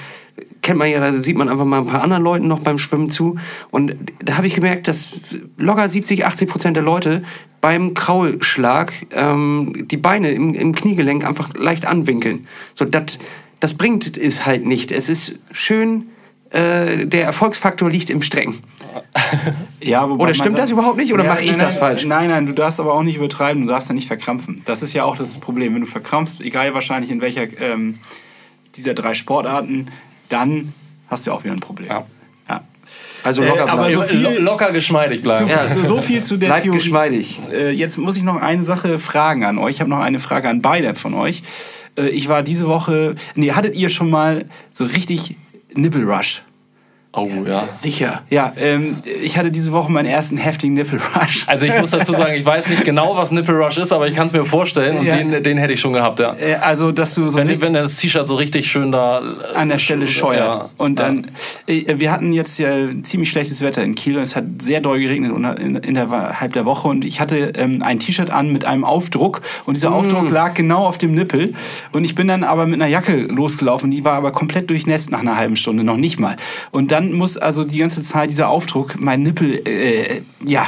kennt 0.62 0.78
man 0.78 0.90
ja, 0.90 1.00
da 1.00 1.18
sieht 1.18 1.38
man 1.38 1.50
einfach 1.50 1.66
mal 1.66 1.80
ein 1.80 1.88
paar 1.88 2.04
anderen 2.04 2.24
Leuten 2.24 2.48
noch 2.48 2.60
beim 2.60 2.78
Schwimmen 2.78 3.10
zu. 3.10 3.38
Und 3.72 3.96
da 4.20 4.38
habe 4.38 4.48
ich 4.48 4.56
gemerkt, 4.56 4.88
dass 4.88 5.10
locker 5.58 5.88
70, 5.88 6.26
80 6.26 6.50
Prozent 6.50 6.76
der 6.76 6.84
Leute 6.84 7.24
beim 7.62 7.94
Kraulschlag 7.94 8.94
ähm, 9.12 9.88
die 9.90 9.98
Beine 9.98 10.32
im, 10.32 10.54
im 10.54 10.74
Kniegelenk 10.74 11.26
einfach 11.26 11.54
leicht 11.56 11.86
anwinkeln. 11.86 12.48
So, 12.74 12.86
dat, 12.86 13.18
das 13.62 13.74
bringt 13.76 14.18
es 14.18 14.46
halt 14.46 14.66
nicht. 14.66 14.92
Es 14.92 15.08
ist 15.08 15.40
schön, 15.54 16.08
äh, 16.50 17.06
der 17.06 17.24
Erfolgsfaktor 17.24 17.90
liegt 17.90 18.10
im 18.10 18.22
Strecken. 18.22 18.60
Ja, 19.84 20.06
Oder 20.06 20.34
stimmt 20.36 20.60
das 20.60 20.70
überhaupt 20.70 20.98
nicht? 20.98 21.12
Oder 21.14 21.24
Ja, 21.24 21.30
mache 21.34 21.44
ich 21.44 21.50
nein, 21.52 21.60
das 21.60 21.78
falsch? 21.78 22.06
Nein, 22.06 22.30
nein, 22.30 22.46
du 22.46 22.52
darfst 22.54 22.80
aber 22.80 22.94
auch 22.94 23.02
nicht 23.02 23.16
übertreiben, 23.16 23.66
du 23.66 23.70
darfst 23.72 23.88
ja 23.90 23.96
nicht 23.96 24.06
verkrampfen. 24.08 24.62
Das 24.66 24.84
ist 24.84 24.94
ja 24.94 25.06
auch 25.06 25.16
das 25.18 25.36
Problem. 25.40 25.74
Wenn 25.74 25.82
du 25.82 25.88
verkrampfst, 25.88 26.42
egal 26.42 26.74
wahrscheinlich 26.76 27.10
in 27.10 27.20
welcher 27.22 27.44
ähm, 27.60 27.98
dieser 28.76 28.94
drei 28.94 29.14
Sportarten, 29.16 29.88
dann 30.30 30.74
hast 31.10 31.26
du 31.26 31.32
auch 31.32 31.44
wieder 31.44 31.54
ein 31.54 31.62
Problem. 31.62 31.88
Ja. 31.90 32.06
Ja. 32.48 32.62
Also 33.24 33.42
Äh, 33.42 33.48
locker 33.48 33.70
aber 33.72 33.86
bleiben. 33.88 34.02
so 34.04 34.08
viel- 34.08 34.20
Lo- 34.22 34.40
locker 34.40 34.72
geschmeidig 34.72 35.20
Zu, 35.20 35.24
bleiben. 35.24 35.48
Ja. 35.48 35.68
So 35.88 36.02
viel 36.02 36.24
zu 36.24 36.38
der 36.38 36.48
Bleibt 36.48 36.64
Theorie. 36.64 36.78
geschmeidig. 36.78 37.40
Äh, 37.52 37.72
jetzt 37.72 37.98
muss 37.98 38.18
ich 38.18 38.24
noch 38.24 38.36
eine 38.36 38.64
Sache 38.66 39.00
fragen 39.00 39.46
an 39.46 39.58
euch. 39.58 39.76
Ich 39.76 39.80
habe 39.82 39.90
noch 39.90 40.00
eine 40.02 40.20
Frage 40.20 40.48
an 40.50 40.62
beide 40.62 40.94
von 40.94 41.14
euch. 41.16 41.42
Äh, 41.98 42.10
ich 42.10 42.28
war 42.28 42.44
diese 42.44 42.68
Woche. 42.68 43.16
Nee, 43.36 43.52
hattet 43.52 43.76
ihr 43.76 43.90
schon 43.90 44.10
mal 44.10 44.46
so 44.72 44.84
richtig 44.84 45.36
Nippelrush? 45.74 46.42
Oh 47.14 47.28
ja. 47.46 47.66
Sicher. 47.66 48.22
Ja, 48.30 48.54
ähm, 48.56 49.00
ich 49.22 49.38
hatte 49.38 49.52
diese 49.52 49.74
Woche 49.74 49.92
meinen 49.92 50.06
ersten 50.06 50.38
heftigen 50.38 50.76
Nippelrush. 50.76 51.46
Also 51.52 51.66
ich 51.66 51.78
muss 51.78 51.92
dazu 51.92 52.14
sagen, 52.14 52.34
ich 52.36 52.46
weiß 52.46 52.70
nicht 52.70 52.86
genau, 52.86 53.18
was 53.18 53.32
Nipple 53.32 53.56
Rush 53.56 53.78
ist, 53.78 53.92
aber 53.92 54.08
ich 54.08 54.14
kann 54.14 54.28
es 54.28 54.34
mir 54.34 54.46
vorstellen 54.46 54.98
und 54.98 55.06
Ja. 55.06 55.18
den, 55.18 55.44
den 55.44 55.58
hätte 55.58 55.74
ich 55.74 55.82
schon 55.82 55.92
gehabt, 55.92 56.22
ja. 56.22 56.36
Äh, 56.40 56.56
also, 56.56 56.94
dass 56.94 57.14
du 57.16 57.30
so 57.30 57.38
Wenn, 57.38 57.60
wenn 57.60 57.74
das 57.74 57.98
T-Shirt 57.98 58.26
so 58.26 58.36
richtig 58.36 58.72
schön 58.72 58.94
da 58.94 59.20
äh, 59.20 59.58
an 59.58 59.68
der 59.68 59.78
Stelle 59.78 60.08
scheuert. 60.08 60.62
Ja. 60.62 60.70
Und 60.78 61.00
dann, 61.00 61.28
äh, 61.68 61.96
wir 61.98 62.12
hatten 62.14 62.32
jetzt 62.32 62.58
ja 62.60 62.70
ziemlich 63.04 63.30
schlechtes 63.30 63.62
Wetter 63.62 63.84
in 63.84 63.96
Kiel. 63.96 64.18
Es 64.18 64.38
hat 64.38 64.46
sehr 64.60 64.80
doll 64.80 65.00
geregnet 65.00 65.34
innerhalb 65.86 66.54
der 66.54 66.66
Woche. 66.66 66.88
Und 66.88 67.04
ich 67.04 67.20
hatte 67.20 67.52
ähm, 67.58 67.82
ein 67.82 68.00
T-Shirt 68.00 68.30
an 68.30 68.54
mit 68.54 68.64
einem 68.64 68.86
Aufdruck. 68.86 69.42
Und 69.66 69.76
dieser 69.76 69.92
Aufdruck 69.94 70.30
lag 70.30 70.54
genau 70.54 70.86
auf 70.86 70.98
dem 70.98 71.14
Nippel. 71.14 71.54
Und 71.92 72.06
ich 72.06 72.16
bin 72.16 72.28
dann 72.30 72.46
aber 72.46 72.66
mit 72.68 72.82
einer 72.82 72.90
Jacke 72.90 73.18
losgelaufen. 73.24 73.92
Die 73.92 74.06
war 74.06 74.14
aber 74.14 74.32
komplett 74.32 74.70
durchnässt 74.70 75.12
nach 75.12 75.20
einer 75.20 75.36
halben 75.36 75.58
Stunde, 75.58 75.84
noch 75.84 75.98
nicht 75.98 76.20
mal. 76.20 76.38
Und 76.72 76.92
dann 76.92 77.01
muss 77.02 77.38
also 77.38 77.64
die 77.64 77.78
ganze 77.78 78.04
Zeit 78.04 78.30
dieser 78.30 78.50
Aufdruck 78.50 79.00
mein 79.00 79.24
Nippel, 79.24 79.68
äh, 79.68 80.22
ja 80.46 80.68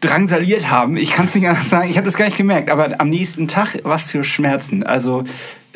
drangsaliert 0.00 0.70
haben. 0.70 0.96
Ich 0.96 1.12
kann 1.12 1.26
es 1.26 1.34
nicht 1.34 1.46
anders 1.46 1.70
sagen. 1.70 1.88
Ich 1.88 1.96
habe 1.96 2.06
das 2.06 2.16
gar 2.16 2.26
nicht 2.26 2.36
gemerkt. 2.36 2.70
Aber 2.70 3.00
am 3.00 3.08
nächsten 3.08 3.48
Tag, 3.48 3.78
was 3.82 4.10
für 4.10 4.24
Schmerzen. 4.24 4.82
Also 4.82 5.24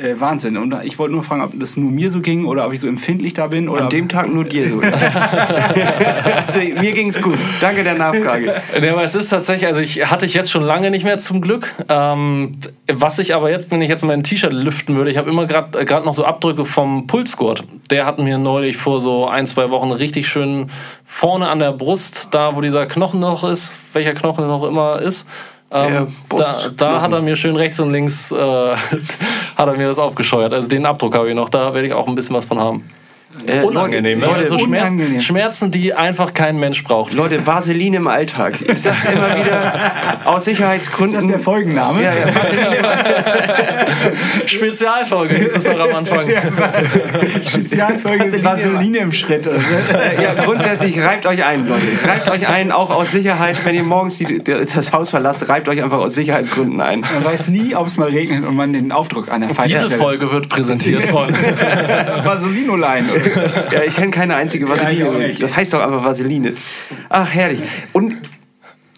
äh, 0.01 0.19
Wahnsinn. 0.19 0.57
Und 0.57 0.75
ich 0.85 0.99
wollte 0.99 1.13
nur 1.13 1.23
fragen, 1.23 1.43
ob 1.43 1.59
das 1.59 1.77
nur 1.77 1.91
mir 1.91 2.11
so 2.11 2.21
ging 2.21 2.47
oder 2.47 2.67
ob 2.67 2.73
ich 2.73 2.81
so 2.81 2.89
empfindlich 2.89 3.35
da 3.35 3.47
bin. 3.49 3.69
Oder 3.69 3.83
An 3.83 3.91
dem 3.91 4.09
Tag 4.09 4.33
nur 4.33 4.45
dir 4.45 4.69
so. 4.69 4.81
also, 6.47 6.61
mir 6.81 6.93
ging's 6.93 7.21
gut. 7.21 7.39
Danke 7.61 7.85
der 7.85 7.95
Nachfrage. 7.95 8.63
Ja, 8.81 8.93
aber 8.93 9.05
es 9.05 9.15
ist 9.15 9.29
tatsächlich, 9.29 9.67
also 9.67 9.81
ich 9.81 10.11
hatte 10.11 10.27
ich 10.27 10.35
jetzt 10.35 10.51
schon 10.51 10.63
lange 10.63 10.91
nicht 10.91 11.05
mehr 11.05 11.19
zum 11.19 11.41
Glück. 11.41 11.73
Ähm, 11.89 12.57
was 12.91 13.19
ich 13.19 13.35
aber 13.35 13.51
jetzt, 13.51 13.71
wenn 13.71 13.83
ich 13.83 13.89
jetzt 13.89 14.05
mein 14.05 14.25
T-Shirt 14.25 14.53
lüften 14.53 14.97
würde, 14.97 15.11
ich 15.11 15.19
habe 15.19 15.31
immer 15.31 15.47
gerade 15.47 15.85
gerade 15.85 16.07
noch 16.07 16.15
so 16.15 16.25
Abdrücke 16.25 16.65
vom 16.65 17.07
Pulsgurt. 17.07 17.65
Der 17.91 18.07
hat 18.07 18.19
mir 18.19 18.39
neulich 18.39 18.77
vor 18.77 19.01
so 19.01 19.29
ein, 19.29 19.47
zwei 19.47 19.71
Wochen 19.71 19.91
richtig 19.91 20.29
schön 20.29 20.71
vorne 21.05 21.49
an 21.49 21.59
der 21.59 21.73
Brust, 21.73 22.29
da 22.31 22.57
wo 22.57 22.61
dieser 22.61 22.87
Knochen 22.87 23.21
noch 23.21 23.45
ist, 23.45 23.75
welcher 23.93 24.15
Knochen 24.15 24.47
noch 24.47 24.63
immer 24.65 25.01
ist. 25.01 25.29
Ähm, 25.73 26.09
da, 26.29 26.57
da 26.77 27.01
hat 27.01 27.13
er 27.13 27.23
mir 27.23 27.37
schön 27.37 27.55
rechts 27.55 27.79
und 27.79 27.93
links 27.93 28.33
äh, 28.33 28.37
hat 29.57 29.69
er 29.69 29.77
mir 29.77 29.87
das 29.87 29.99
aufgescheuert. 29.99 30.53
Also 30.53 30.67
den 30.67 30.85
Abdruck 30.85 31.15
habe 31.15 31.29
ich 31.29 31.37
noch, 31.37 31.49
da 31.49 31.75
werde 31.75 31.87
ich 31.87 31.93
auch 31.93 32.09
ein 32.09 32.15
bisschen 32.15 32.35
was 32.35 32.45
von 32.45 32.59
haben. 32.59 32.91
Äh, 33.47 33.61
Unangenehm, 33.63 34.19
ne? 34.19 34.27
Leute, 34.27 34.41
Also 34.41 34.55
Leute, 34.55 34.65
Schmerz, 34.67 34.93
unangenehm. 34.93 35.21
Schmerzen, 35.21 35.71
die 35.71 35.95
einfach 35.95 36.35
kein 36.35 36.59
Mensch 36.59 36.83
braucht. 36.83 37.15
Leute, 37.15 37.47
Vaseline 37.47 37.99
im 37.99 38.09
Alltag. 38.09 38.61
Ich 38.61 38.83
sag's 38.83 39.05
immer 39.05 39.37
wieder, 39.37 39.93
aus 40.25 40.45
Sicherheitsgründen. 40.47 41.17
ist 41.17 41.23
das 41.23 41.31
der 41.31 41.39
Folgenname? 41.39 42.03
Ja, 42.03 42.13
ja, 42.13 42.27
Vaseline. 42.35 42.77
Spezialfolge 44.47 45.37
hieß 45.37 45.55
es 45.55 45.63
doch 45.65 45.79
am 45.79 45.95
Anfang. 45.95 46.29
Spezialfolge 47.47 48.43
Vaseline 48.43 48.99
im 48.99 49.13
Schritt. 49.13 49.47
Ja, 49.47 50.43
grundsätzlich 50.45 51.01
reibt 51.01 51.25
euch 51.27 51.45
ein, 51.45 51.69
Leute. 51.69 51.83
Reibt 52.05 52.31
euch 52.31 52.49
ein, 52.49 52.73
auch 52.73 52.91
aus 52.91 53.13
Sicherheit. 53.13 53.65
Wenn 53.65 53.77
ihr 53.77 53.85
morgens 53.85 54.19
die, 54.19 54.43
das 54.43 54.93
Haus 54.93 55.11
verlasst, 55.11 55.49
reibt 55.49 55.69
euch 55.69 55.83
einfach 55.83 55.99
aus 55.99 56.15
Sicherheitsgründen 56.15 56.81
ein. 56.81 57.01
Man 57.01 57.25
weiß 57.25 57.47
nie, 57.49 57.77
ob 57.77 57.87
es 57.87 57.97
mal 57.97 58.09
regnet 58.09 58.45
und 58.45 58.57
man 58.57 58.73
den 58.73 58.91
Aufdruck 58.91 59.31
an 59.31 59.43
der 59.43 59.53
Diese 59.65 59.79
Stelle. 59.87 59.97
Folge 59.99 60.33
wird 60.33 60.49
präsentiert 60.49 61.05
von. 61.05 61.29
Vaselinolein. 62.25 63.05
Ja, 63.73 63.83
ich 63.87 63.95
kenne 63.95 64.11
keine 64.11 64.37
einzige 64.37 64.67
Ja, 64.67 64.73
Vaseline. 64.73 65.11
nicht. 65.29 65.43
das 65.43 65.57
heißt 65.57 65.73
doch 65.73 65.81
einfach 65.81 66.05
Vaseline. 66.05 66.55
Ach, 67.09 67.33
herrlich. 67.33 67.61
Und 67.93 68.17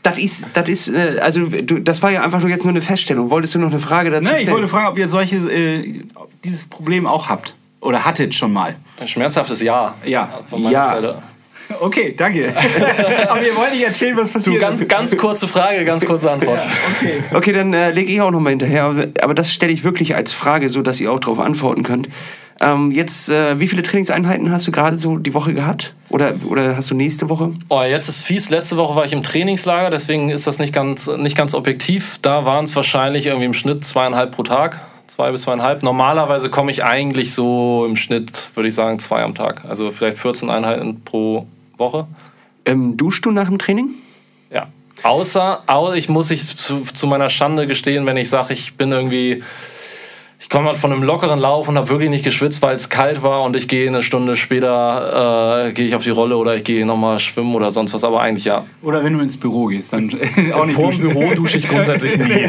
das 0.03 0.19
ist, 0.19 0.49
das 0.55 0.69
ist, 0.69 0.89
äh, 0.89 1.19
also 1.21 1.47
du, 1.47 1.79
das 1.79 2.03
war 2.03 2.11
ja 2.11 2.23
einfach 2.23 2.41
nur 2.41 2.51
jetzt 2.51 2.65
nur 2.65 2.73
eine 2.73 2.81
Feststellung. 2.81 3.31
Wolltest 3.31 3.55
du 3.55 3.59
noch 3.61 3.71
eine 3.71 3.79
Frage 3.81 4.11
dazu 4.11 4.25
Ne, 4.33 4.43
ich 4.43 4.51
wollte 4.51 4.67
fragen, 4.69 4.89
ob 4.89 4.99
ihr 4.99 5.09
solche, 5.09 5.37
äh, 5.37 6.01
dieses 6.45 6.67
Problem 6.69 7.07
auch 7.07 7.29
habt. 7.29 7.55
Oder 7.81 8.05
hattet 8.05 8.35
schon 8.35 8.53
mal. 8.53 8.77
Ein 9.01 9.09
schmerzhaftes 9.09 9.61
Ja. 9.63 9.95
Ja. 10.05 10.41
Von 10.49 10.63
meiner 10.63 10.73
Ja. 10.73 10.91
Stelle. 10.93 11.23
Okay, 11.81 12.15
danke. 12.17 12.53
Aber 13.29 13.41
ihr 13.43 13.57
wollt 13.57 13.73
nicht 13.73 13.85
erzählen, 13.87 14.17
was 14.17 14.29
Du, 14.29 14.35
passiert 14.35 14.61
ganz, 14.61 14.87
ganz 14.89 15.17
kurze 15.17 15.49
Frage, 15.49 15.85
ganz 15.85 16.05
kurze 16.05 16.31
Antwort. 16.31 16.61
Okay. 16.99 17.23
Okay, 17.33 17.53
dann 17.53 17.73
äh, 17.73 17.91
lege 17.93 18.13
ich 18.13 18.21
auch 18.21 18.31
noch 18.31 18.41
mal 18.41 18.51
hinterher. 18.51 18.85
Aber- 18.85 19.07
Aber 19.23 19.35
das 19.35 19.53
stelle 19.53 19.73
ich 19.73 19.83
wirklich 19.85 20.15
als 20.15 20.33
Frage, 20.33 20.69
so 20.69 20.83
dass 20.83 21.01
ihr 21.01 21.11
auch 21.11 21.21
darauf 21.21 21.39
antworten 21.41 21.83
könnt. 21.83 22.09
Ähm, 22.65 22.93
jetzt, 22.93 23.29
äh, 23.29 23.59
wie 23.59 23.67
viele 23.67 23.83
Trainingseinheiten 23.83 24.53
hast 24.53 24.69
du 24.69 24.71
gerade 24.71 24.97
so 24.97 25.19
die 25.19 25.35
Woche 25.35 25.53
gehabt? 25.53 25.95
Oder, 26.11 26.35
oder 26.49 26.77
hast 26.77 26.91
du 26.91 26.95
nächste 26.95 27.29
Woche? 27.29 27.53
Oh, 27.69 27.83
jetzt 27.83 28.09
ist 28.09 28.23
fies. 28.23 28.51
Letzte 28.51 28.77
Woche 28.77 28.95
war 28.95 29.05
ich 29.05 29.13
im 29.13 29.25
Trainingslager, 29.25 29.91
deswegen 29.91 30.29
ist 30.31 30.47
das 30.47 30.59
nicht 30.61 30.73
ganz, 30.73 31.09
nicht 31.09 31.37
ganz 31.37 31.55
objektiv. 31.55 32.19
Da 32.23 32.45
waren 32.47 32.65
es 32.65 32.77
wahrscheinlich 32.77 33.27
irgendwie 33.27 33.47
im 33.47 33.55
Schnitt 33.55 33.85
zweieinhalb 33.85 34.31
pro 34.37 34.45
Tag. 34.45 34.81
Zwei 35.09 35.33
bis 35.33 35.43
zweieinhalb. 35.43 35.83
Normalerweise 35.83 36.49
komme 36.51 36.71
ich 36.71 36.85
eigentlich 36.85 37.35
so 37.35 37.85
im 37.85 37.97
Schnitt, 37.97 38.51
würde 38.55 38.69
ich 38.69 38.75
sagen, 38.75 38.99
zwei 39.01 39.23
am 39.25 39.35
Tag. 39.35 39.65
Also 39.69 39.91
vielleicht 39.91 40.19
14 40.19 40.49
Einheiten 40.49 41.03
pro 41.05 41.47
Woche. 41.77 42.07
Ähm, 42.65 42.97
duschst 42.97 43.25
du 43.27 43.33
nach 43.33 43.49
dem 43.49 43.59
Training? 43.59 43.91
Ja. 44.53 44.69
Außer, 45.03 45.65
au- 45.67 45.93
ich 45.95 46.09
muss 46.09 46.31
ich 46.31 46.57
zu, 46.57 46.83
zu 46.83 47.07
meiner 47.09 47.29
Schande 47.29 47.67
gestehen, 47.67 48.07
wenn 48.07 48.17
ich 48.17 48.29
sage, 48.31 48.53
ich 48.53 48.77
bin 48.77 48.93
irgendwie. 48.93 49.43
Ich 50.53 50.55
komme 50.55 50.69
halt 50.69 50.77
von 50.77 50.93
einem 50.93 51.03
lockeren 51.03 51.39
Lauf 51.39 51.67
und 51.67 51.79
habe 51.79 51.89
wirklich 51.89 52.11
nicht 52.11 52.27
geschwitzt, 52.27 52.61
weil 52.61 52.77
es 52.77 52.91
kalt 52.91 53.23
war 53.23 53.43
und 53.43 53.57
ich 53.57 53.69
gehe 53.69 53.89
eine 53.89 54.03
Stunde 54.03 54.37
später 54.37 55.69
äh, 55.69 55.73
gehe 55.73 55.87
ich 55.87 55.95
auf 55.95 56.03
die 56.03 56.11
Rolle 56.11 56.37
oder 56.37 56.55
ich 56.57 56.63
gehe 56.63 56.85
nochmal 56.85 57.21
schwimmen 57.21 57.55
oder 57.55 57.71
sonst 57.73 57.95
was. 57.95 58.05
Aber 58.05 58.21
eigentlich 58.21 58.45
ja. 58.45 58.67
Oder 58.83 59.03
wenn 59.03 59.15
du 59.15 59.21
ins 59.21 59.39
Büro 59.39 59.69
gehst, 59.69 59.95
dann 59.95 60.11
auch 60.53 60.67
nicht 60.67 60.75
Vor 60.75 60.91
dem. 60.93 61.09
Büro 61.09 61.33
dusche 61.33 61.57
ich 61.57 61.67
grundsätzlich 61.67 62.19
nie. 62.19 62.43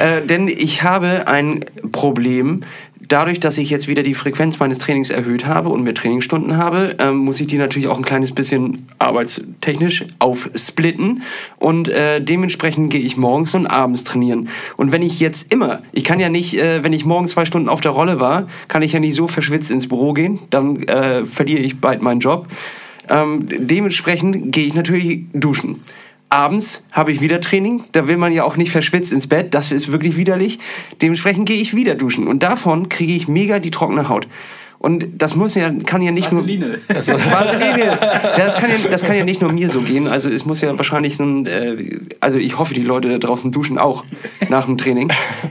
Äh, 0.00 0.20
denn 0.28 0.48
ich 0.48 0.82
habe 0.82 1.26
ein 1.28 1.64
Problem. 1.92 2.60
Dadurch, 3.08 3.40
dass 3.40 3.56
ich 3.56 3.70
jetzt 3.70 3.88
wieder 3.88 4.02
die 4.02 4.12
Frequenz 4.12 4.58
meines 4.58 4.78
Trainings 4.78 5.08
erhöht 5.08 5.46
habe 5.46 5.70
und 5.70 5.82
mehr 5.82 5.94
Trainingsstunden 5.94 6.58
habe, 6.58 6.94
ähm, 6.98 7.16
muss 7.16 7.40
ich 7.40 7.46
die 7.46 7.56
natürlich 7.56 7.88
auch 7.88 7.96
ein 7.96 8.04
kleines 8.04 8.32
bisschen 8.32 8.86
arbeitstechnisch 8.98 10.04
aufsplitten. 10.18 11.22
Und 11.58 11.88
äh, 11.88 12.20
dementsprechend 12.20 12.90
gehe 12.90 13.00
ich 13.00 13.16
morgens 13.16 13.54
und 13.54 13.66
abends 13.66 14.04
trainieren. 14.04 14.50
Und 14.76 14.92
wenn 14.92 15.00
ich 15.00 15.20
jetzt 15.20 15.50
immer, 15.50 15.80
ich 15.92 16.04
kann 16.04 16.20
ja 16.20 16.28
nicht, 16.28 16.58
äh, 16.58 16.84
wenn 16.84 16.92
ich 16.92 17.06
morgens 17.06 17.30
zwei 17.30 17.46
Stunden 17.46 17.70
auf 17.70 17.80
der 17.80 17.92
Rolle 17.92 18.20
war, 18.20 18.46
kann 18.68 18.82
ich 18.82 18.92
ja 18.92 19.00
nicht 19.00 19.14
so 19.14 19.26
verschwitzt 19.26 19.70
ins 19.70 19.88
Büro 19.88 20.12
gehen. 20.12 20.40
Dann 20.50 20.82
äh, 20.82 21.24
verliere 21.24 21.60
ich 21.60 21.80
bald 21.80 22.02
meinen 22.02 22.20
Job. 22.20 22.46
Ähm, 23.08 23.46
dementsprechend 23.48 24.52
gehe 24.52 24.66
ich 24.66 24.74
natürlich 24.74 25.24
duschen. 25.32 25.82
Abends 26.30 26.84
habe 26.92 27.12
ich 27.12 27.20
wieder 27.20 27.40
Training. 27.40 27.84
Da 27.92 28.06
will 28.06 28.18
man 28.18 28.32
ja 28.32 28.44
auch 28.44 28.56
nicht 28.56 28.70
verschwitzt 28.70 29.12
ins 29.12 29.26
Bett. 29.26 29.54
Das 29.54 29.72
ist 29.72 29.90
wirklich 29.90 30.16
widerlich. 30.16 30.58
Dementsprechend 31.00 31.48
gehe 31.48 31.60
ich 31.60 31.74
wieder 31.74 31.94
duschen. 31.94 32.26
Und 32.26 32.42
davon 32.42 32.88
kriege 32.88 33.14
ich 33.14 33.28
mega 33.28 33.58
die 33.58 33.70
trockene 33.70 34.08
Haut. 34.08 34.28
Und 34.78 35.06
das 35.18 35.34
muss 35.34 35.56
ja, 35.56 35.72
kann 35.86 36.02
ja 36.02 36.12
nicht 36.12 36.30
Vaseline. 36.30 36.78
nur. 36.88 36.96
Vaseline. 36.96 37.78
Ja, 37.78 38.38
das, 38.38 38.56
kann 38.56 38.70
ja, 38.70 38.76
das 38.88 39.02
kann 39.02 39.16
ja 39.16 39.24
nicht 39.24 39.40
nur 39.40 39.52
mir 39.52 39.70
so 39.70 39.80
gehen. 39.80 40.06
Also 40.06 40.28
es 40.28 40.44
muss 40.44 40.60
ja 40.60 40.76
wahrscheinlich 40.78 41.16
so 41.16 41.24
ein. 41.24 41.46
Äh, 41.46 41.98
also 42.20 42.38
ich 42.38 42.58
hoffe, 42.58 42.74
die 42.74 42.82
Leute 42.82 43.08
da 43.08 43.18
draußen 43.18 43.50
duschen 43.50 43.76
auch 43.76 44.04
nach 44.48 44.66
dem 44.66 44.78
Training. 44.78 45.10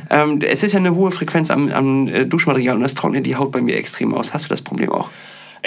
Ähm, 0.10 0.40
es 0.42 0.64
ist 0.64 0.72
ja 0.72 0.80
eine 0.80 0.96
hohe 0.96 1.12
Frequenz 1.12 1.52
am, 1.52 1.70
am 1.70 2.08
äh, 2.08 2.26
Duschmaterial 2.26 2.78
und 2.78 2.84
das 2.84 2.96
trocknet 2.96 3.26
die 3.26 3.36
Haut 3.36 3.52
bei 3.52 3.60
mir 3.60 3.76
extrem 3.76 4.14
aus. 4.14 4.34
Hast 4.34 4.46
du 4.46 4.50
das 4.50 4.62
Problem 4.62 4.92
auch? 4.92 5.10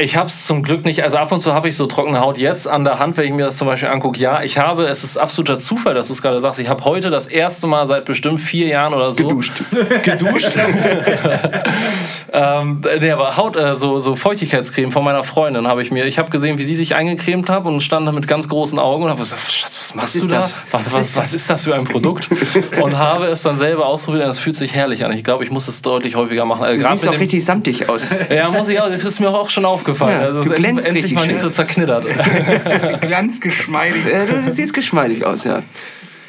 Ich 0.00 0.16
habe 0.16 0.28
es 0.28 0.46
zum 0.46 0.62
Glück 0.62 0.84
nicht. 0.84 1.02
Also 1.02 1.18
ab 1.18 1.30
und 1.32 1.40
zu 1.40 1.52
habe 1.52 1.68
ich 1.68 1.76
so 1.76 1.86
trockene 1.86 2.20
Haut 2.20 2.38
jetzt 2.38 2.66
an 2.66 2.84
der 2.84 2.98
Hand, 2.98 3.16
wenn 3.16 3.26
ich 3.26 3.32
mir 3.32 3.44
das 3.46 3.56
zum 3.58 3.66
Beispiel 3.66 3.88
angucke. 3.88 4.18
Ja, 4.18 4.42
ich 4.42 4.58
habe, 4.58 4.86
es 4.86 5.04
ist 5.04 5.16
absoluter 5.18 5.58
Zufall, 5.58 5.94
dass 5.94 6.06
du 6.06 6.14
es 6.14 6.22
gerade 6.22 6.40
sagst. 6.40 6.58
Ich 6.60 6.68
habe 6.68 6.84
heute 6.84 7.10
das 7.10 7.26
erste 7.26 7.66
Mal 7.66 7.86
seit 7.86 8.04
bestimmt 8.06 8.40
vier 8.40 8.66
Jahren 8.68 8.94
oder 8.94 9.12
so 9.12 9.24
Geduscht. 9.26 9.52
geduscht. 10.02 10.50
ähm, 12.32 12.80
nee, 13.00 13.10
aber 13.10 13.36
Haut, 13.36 13.56
äh, 13.56 13.74
so, 13.74 13.98
so 13.98 14.16
Feuchtigkeitscreme 14.16 14.90
von 14.92 15.04
meiner 15.04 15.22
Freundin 15.24 15.66
habe 15.68 15.82
ich 15.82 15.90
mir. 15.90 16.06
Ich 16.06 16.18
habe 16.18 16.30
gesehen, 16.30 16.58
wie 16.58 16.64
sie 16.64 16.74
sich 16.76 16.94
eingecremt 16.94 17.50
hat 17.50 17.64
und 17.66 17.80
stand 17.82 18.06
da 18.06 18.12
mit 18.12 18.26
ganz 18.26 18.48
großen 18.48 18.78
Augen 18.78 19.04
und 19.04 19.10
habe 19.10 19.20
gesagt, 19.20 19.42
Schatz, 19.50 19.78
was 19.90 19.94
machst 19.94 20.16
ist 20.16 20.22
du 20.24 20.28
da? 20.28 20.38
das? 20.38 20.56
Was, 20.70 20.92
was, 20.94 21.16
was 21.16 21.32
ist 21.34 21.50
das 21.50 21.64
für 21.64 21.74
ein 21.74 21.84
Produkt? 21.84 22.28
und 22.82 22.96
habe 22.98 23.26
es 23.26 23.42
dann 23.42 23.58
selber 23.58 23.86
ausprobiert 23.86 24.24
und 24.24 24.30
es 24.30 24.38
fühlt 24.38 24.56
sich 24.56 24.74
herrlich 24.74 25.04
an. 25.04 25.12
Ich 25.12 25.24
glaube, 25.24 25.44
ich 25.44 25.50
muss 25.50 25.68
es 25.68 25.82
deutlich 25.82 26.14
häufiger 26.16 26.44
machen. 26.44 26.64
Also 26.64 26.80
Du 26.80 26.88
siehst 26.88 27.04
dem- 27.04 27.14
richtig 27.14 27.44
samtig 27.44 27.88
aus. 27.88 28.06
ja, 28.34 28.48
muss 28.50 28.68
ich 28.68 28.80
auch. 28.80 28.88
Das 28.88 29.04
ist 29.04 29.20
mir 29.20 29.28
auch 29.28 29.50
schon 29.50 29.64
aufgefallen. 29.64 29.89
Ja, 29.98 30.20
also 30.20 30.42
du 30.44 30.50
glänzt 30.50 30.86
endlich 30.86 31.04
richtig 31.04 31.18
mal 31.18 31.26
nicht 31.26 31.40
so 31.40 31.50
zerknittert. 31.50 32.06
Ganz 33.08 33.40
geschmeidig. 33.40 34.06
Äh, 34.06 34.26
du, 34.26 34.42
du 34.42 34.52
siehst 34.52 34.74
geschmeidig 34.74 35.24
aus, 35.24 35.44
ja. 35.44 35.62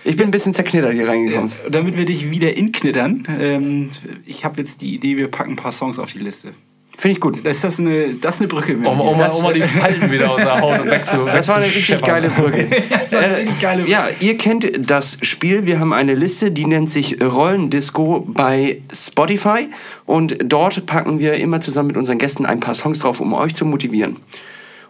Ich 0.03 0.15
bin 0.15 0.27
ein 0.27 0.31
bisschen 0.31 0.53
zerknittert 0.53 0.93
hier 0.93 1.07
reingekommen. 1.07 1.51
Damit 1.69 1.95
wir 1.95 2.05
dich 2.05 2.31
wieder 2.31 2.55
inknittern, 2.57 3.27
ähm, 3.39 3.89
ich 4.25 4.43
habe 4.45 4.57
jetzt 4.57 4.81
die 4.81 4.95
Idee, 4.95 5.17
wir 5.17 5.29
packen 5.29 5.51
ein 5.51 5.55
paar 5.55 5.71
Songs 5.71 5.99
auf 5.99 6.11
die 6.11 6.19
Liste. 6.19 6.53
Finde 6.97 7.13
ich 7.13 7.19
gut. 7.19 7.43
Ist 7.45 7.63
das 7.63 7.79
eine, 7.79 7.95
ist 8.03 8.23
das 8.23 8.37
eine 8.39 8.47
Brücke? 8.47 8.73
Um, 8.75 8.85
um, 8.85 9.17
mal- 9.17 9.29
um 9.31 9.43
mal 9.43 9.53
die 9.53 9.61
Falten 9.63 10.11
wieder 10.11 10.29
aus 10.29 10.37
der 10.41 10.61
Haut 10.61 10.85
wegzu. 10.85 11.25
Das 11.25 11.47
war 11.47 11.55
eine 11.57 11.65
richtig 11.65 11.99
geile 12.03 12.29
Brücke. 12.29 12.67
das 12.89 13.11
war 13.11 13.19
eine 13.21 13.37
richtig 13.37 13.59
geile 13.59 13.87
Ja, 13.87 14.05
ihr 14.19 14.37
kennt 14.37 14.69
das 14.89 15.17
Spiel. 15.23 15.65
Wir 15.65 15.79
haben 15.79 15.93
eine 15.93 16.13
Liste, 16.13 16.51
die 16.51 16.65
nennt 16.67 16.89
sich 16.91 17.17
Rollendisco 17.23 18.23
bei 18.27 18.81
Spotify. 18.93 19.67
Und 20.05 20.37
dort 20.43 20.85
packen 20.85 21.19
wir 21.19 21.33
immer 21.35 21.59
zusammen 21.59 21.87
mit 21.87 21.97
unseren 21.97 22.19
Gästen 22.19 22.45
ein 22.45 22.59
paar 22.59 22.75
Songs 22.75 22.99
drauf, 22.99 23.19
um 23.19 23.33
euch 23.33 23.55
zu 23.55 23.65
motivieren. 23.65 24.17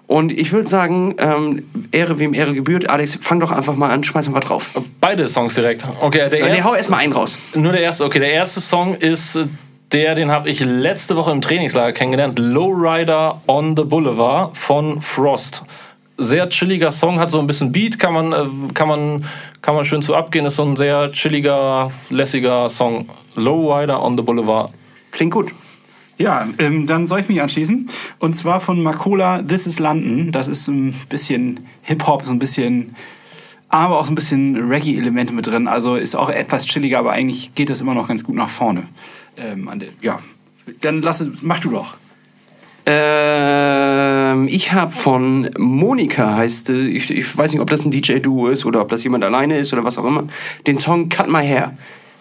Und 0.08 0.34
ich 0.34 0.52
würde 0.52 0.68
sagen, 0.68 1.16
ähm, 1.20 1.64
Ehre 1.94 2.20
wem 2.20 2.34
Ehre 2.34 2.54
gebührt. 2.54 2.90
Alex, 2.90 3.18
fang 3.22 3.40
doch 3.40 3.52
einfach 3.52 3.78
mal 3.78 3.90
an, 3.92 4.04
schmeiß 4.04 4.28
mal 4.28 4.36
was 4.42 4.46
drauf. 4.46 4.70
Beide 5.00 5.30
Songs 5.30 5.56
direkt. 5.56 5.86
Okay, 6.02 6.30
der 6.30 6.44
Nee, 6.44 6.50
erste, 6.50 6.64
hau 6.66 6.76
erst 6.76 6.90
mal 6.90 6.98
einen 6.98 7.14
raus. 7.14 7.38
nur 7.56 7.72
der 7.72 7.82
erste. 7.82 8.04
Okay, 8.04 8.20
der 8.20 8.34
erste 8.34 8.60
Song 8.60 8.96
ist 8.96 9.38
äh, 9.38 9.46
der, 9.92 10.16
den 10.16 10.32
habe 10.32 10.50
ich 10.50 10.60
letzte 10.62 11.16
Woche 11.16 11.32
im 11.32 11.42
Trainingslager 11.42 11.92
kennengelernt. 11.92 12.40
Lowrider 12.40 13.42
on 13.48 13.76
the 13.76 13.84
Boulevard 13.84 14.56
von 14.56 15.02
Frost. 15.02 15.64
Sehr 16.18 16.50
chilliger 16.50 16.92
Song, 16.92 17.20
hat 17.20 17.30
so 17.30 17.40
ein 17.40 17.48
bisschen 17.48 17.72
Beat, 17.72 17.98
kann 17.98 18.14
man, 18.14 18.32
äh, 18.32 18.74
kann 18.74 18.88
man, 18.88 19.26
kann 19.62 19.76
man 19.76 19.86
schön 19.86 20.02
zu 20.02 20.16
abgehen. 20.16 20.46
Ist 20.46 20.58
so 20.58 20.64
ein 20.64 20.76
sehr 20.76 21.12
chilliger, 21.12 21.90
lässiger 22.10 22.70
Song. 22.70 23.10
Lowrider 23.36 24.02
on 24.02 24.18
the 24.18 24.24
Boulevard. 24.24 24.72
Klingt 25.12 25.34
gut. 25.34 25.52
Ja, 26.18 26.48
ähm, 26.60 26.86
dann 26.86 27.08
soll 27.08 27.22
ich 27.22 27.30
mich 27.30 27.42
anschließen. 27.42 27.90
Und 28.20 28.36
zwar 28.36 28.60
von 28.60 28.82
Makola 28.84 29.42
This 29.42 29.66
is 29.66 29.80
London. 29.80 30.32
Das 30.32 30.48
ist 30.48 30.68
ein 30.68 30.94
bisschen 31.10 31.62
Hip-Hop, 31.82 32.24
so 32.24 32.32
ein 32.32 32.40
bisschen, 32.40 32.96
aber 33.72 34.00
auch 34.00 34.06
so 34.06 34.12
ein 34.12 34.16
bisschen 34.16 34.70
Reggae-Elemente 34.70 35.34
mit 35.34 35.48
drin. 35.48 35.68
Also 35.68 35.96
ist 35.96 36.16
auch 36.16 36.30
etwas 36.30 36.66
chilliger, 36.66 37.00
aber 37.00 37.12
eigentlich 37.12 37.56
geht 37.56 37.70
das 37.70 37.82
immer 37.82 37.94
noch 37.94 38.08
ganz 38.08 38.24
gut 38.24 38.36
nach 38.36 38.50
vorne. 38.50 38.84
Ähm, 39.38 39.68
an 39.68 39.80
der, 39.80 39.90
ja, 40.02 40.20
dann 40.82 41.02
lass, 41.02 41.24
mach 41.42 41.60
du 41.60 41.72
doch. 41.72 41.98
Ähm, 42.86 44.48
ich 44.48 44.74
habe 44.74 44.92
von 44.92 45.50
Monika, 45.58 46.36
heißt, 46.36 46.72
äh, 46.72 46.88
ich, 46.88 47.12
ich 47.12 47.38
weiß 47.38 47.52
nicht, 47.52 47.62
ob 47.62 47.70
das 47.70 47.86
ein 47.86 47.92
DJ-Duo 47.92 48.48
ist 48.48 48.66
oder 48.66 48.82
ob 48.82 48.90
das 48.90 49.04
jemand 49.04 49.24
alleine 49.24 49.58
ist 49.58 49.72
oder 49.72 49.84
was 49.84 49.98
auch 49.98 50.06
immer, 50.06 50.26
den 50.68 50.78
Song 50.78 51.08
Cut 51.08 51.30
My 51.30 51.46
Hair. 51.46 51.78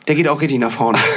Der 0.07 0.15
geht 0.15 0.29
auch 0.29 0.41
richtig 0.41 0.59
nach 0.59 0.71
vorne. 0.71 0.99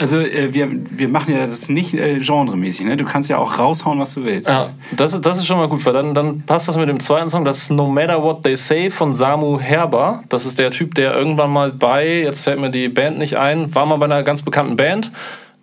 Also 0.00 0.18
äh, 0.20 0.54
wir, 0.54 0.68
wir 0.90 1.08
machen 1.08 1.34
ja 1.34 1.44
das 1.46 1.68
nicht 1.68 1.92
äh, 1.92 2.18
genremäßig. 2.20 2.86
Ne? 2.86 2.96
Du 2.96 3.04
kannst 3.04 3.28
ja 3.28 3.36
auch 3.38 3.58
raushauen, 3.58 3.98
was 3.98 4.14
du 4.14 4.24
willst. 4.24 4.48
Ja, 4.48 4.70
das, 4.96 5.12
ist- 5.12 5.26
das 5.26 5.38
ist 5.38 5.46
schon 5.46 5.58
mal 5.58 5.68
gut, 5.68 5.84
weil 5.84 5.92
dann, 5.92 6.14
dann 6.14 6.42
passt 6.42 6.68
das 6.68 6.76
mit 6.76 6.88
dem 6.88 7.00
zweiten 7.00 7.28
Song. 7.28 7.44
Das 7.44 7.58
ist 7.58 7.70
No 7.70 7.88
Matter 7.88 8.22
What 8.22 8.44
They 8.44 8.54
Say 8.56 8.90
von 8.90 9.12
Samu 9.12 9.58
Herber. 9.60 10.22
Das 10.28 10.46
ist 10.46 10.58
der 10.60 10.70
Typ, 10.70 10.94
der 10.94 11.14
irgendwann 11.14 11.50
mal 11.50 11.72
bei, 11.72 12.20
jetzt 12.20 12.42
fällt 12.42 12.60
mir 12.60 12.70
die 12.70 12.88
Band 12.88 13.18
nicht 13.18 13.36
ein, 13.36 13.74
war 13.74 13.86
mal 13.86 13.96
bei 13.96 14.04
einer 14.06 14.22
ganz 14.22 14.42
bekannten 14.42 14.76
Band. 14.76 15.10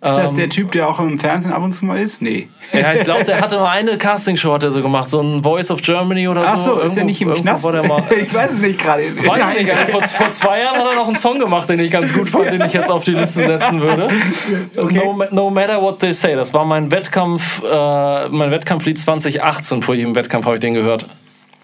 Ist 0.02 0.14
das 0.16 0.30
Ähm, 0.32 0.36
der 0.36 0.48
Typ, 0.50 0.72
der 0.72 0.88
auch 0.88 1.00
im 1.00 1.18
Fernsehen 1.18 1.52
ab 1.52 1.62
und 1.62 1.72
zu 1.72 1.84
mal 1.86 1.98
ist? 1.98 2.20
Nee. 2.20 2.48
Ja, 2.72 2.92
ich 2.92 3.02
glaube, 3.04 3.24
der 3.24 3.40
hatte 3.40 3.56
mal 3.58 3.70
eine 3.70 3.96
Castingshow 3.96 4.52
hat 4.52 4.62
er 4.62 4.70
so 4.70 4.82
gemacht, 4.82 5.08
so 5.08 5.20
ein 5.22 5.42
Voice 5.42 5.70
of 5.70 5.80
Germany 5.80 6.28
oder 6.28 6.44
Ach 6.46 6.58
so. 6.58 6.74
so, 6.76 6.80
ist 6.80 6.96
er 6.98 7.02
Irgendwo- 7.02 7.04
nicht 7.06 7.22
im 7.22 7.28
irgendwo 7.30 7.70
Knast? 7.70 7.88
Mal, 7.88 8.02
ich 8.22 8.32
weiß 8.34 8.52
es 8.52 8.58
nicht 8.58 8.78
gerade. 8.78 9.02
Weiß 9.16 9.54
ich 9.56 9.62
nicht, 9.62 9.74
also 9.74 9.92
vor, 9.92 10.02
vor 10.06 10.30
zwei 10.30 10.60
Jahren 10.60 10.78
hat 10.78 10.86
er 10.90 10.94
noch 10.96 11.08
einen 11.08 11.16
Song 11.16 11.38
gemacht, 11.38 11.68
den 11.70 11.80
ich 11.80 11.90
ganz 11.90 12.12
gut 12.12 12.28
fand, 12.28 12.46
den 12.52 12.60
ich 12.60 12.74
jetzt 12.74 12.90
auf 12.90 13.04
die 13.04 13.12
Liste 13.12 13.46
setzen 13.46 13.80
würde. 13.80 14.08
No, 14.90 15.12
ma- 15.14 15.28
no 15.30 15.48
Matter 15.50 15.80
What 15.80 16.00
They 16.00 16.12
Say, 16.12 16.34
das 16.36 16.52
war 16.52 16.64
mein 16.66 16.90
Wettkampf, 16.90 17.62
äh, 17.64 18.28
mein 18.28 18.50
Wettkampflied 18.50 18.98
2018. 18.98 19.82
Vor 19.82 19.94
jedem 19.94 20.14
Wettkampf 20.14 20.44
habe 20.44 20.56
ich 20.56 20.60
den 20.60 20.74
gehört. 20.74 21.06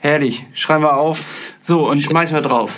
Herrlich. 0.01 0.45
Schreiben 0.55 0.83
wir 0.83 0.97
auf. 0.97 1.25
So, 1.61 1.87
und 1.89 2.01
Schmeißen 2.01 2.35
wir 2.35 2.43
drauf. 2.43 2.75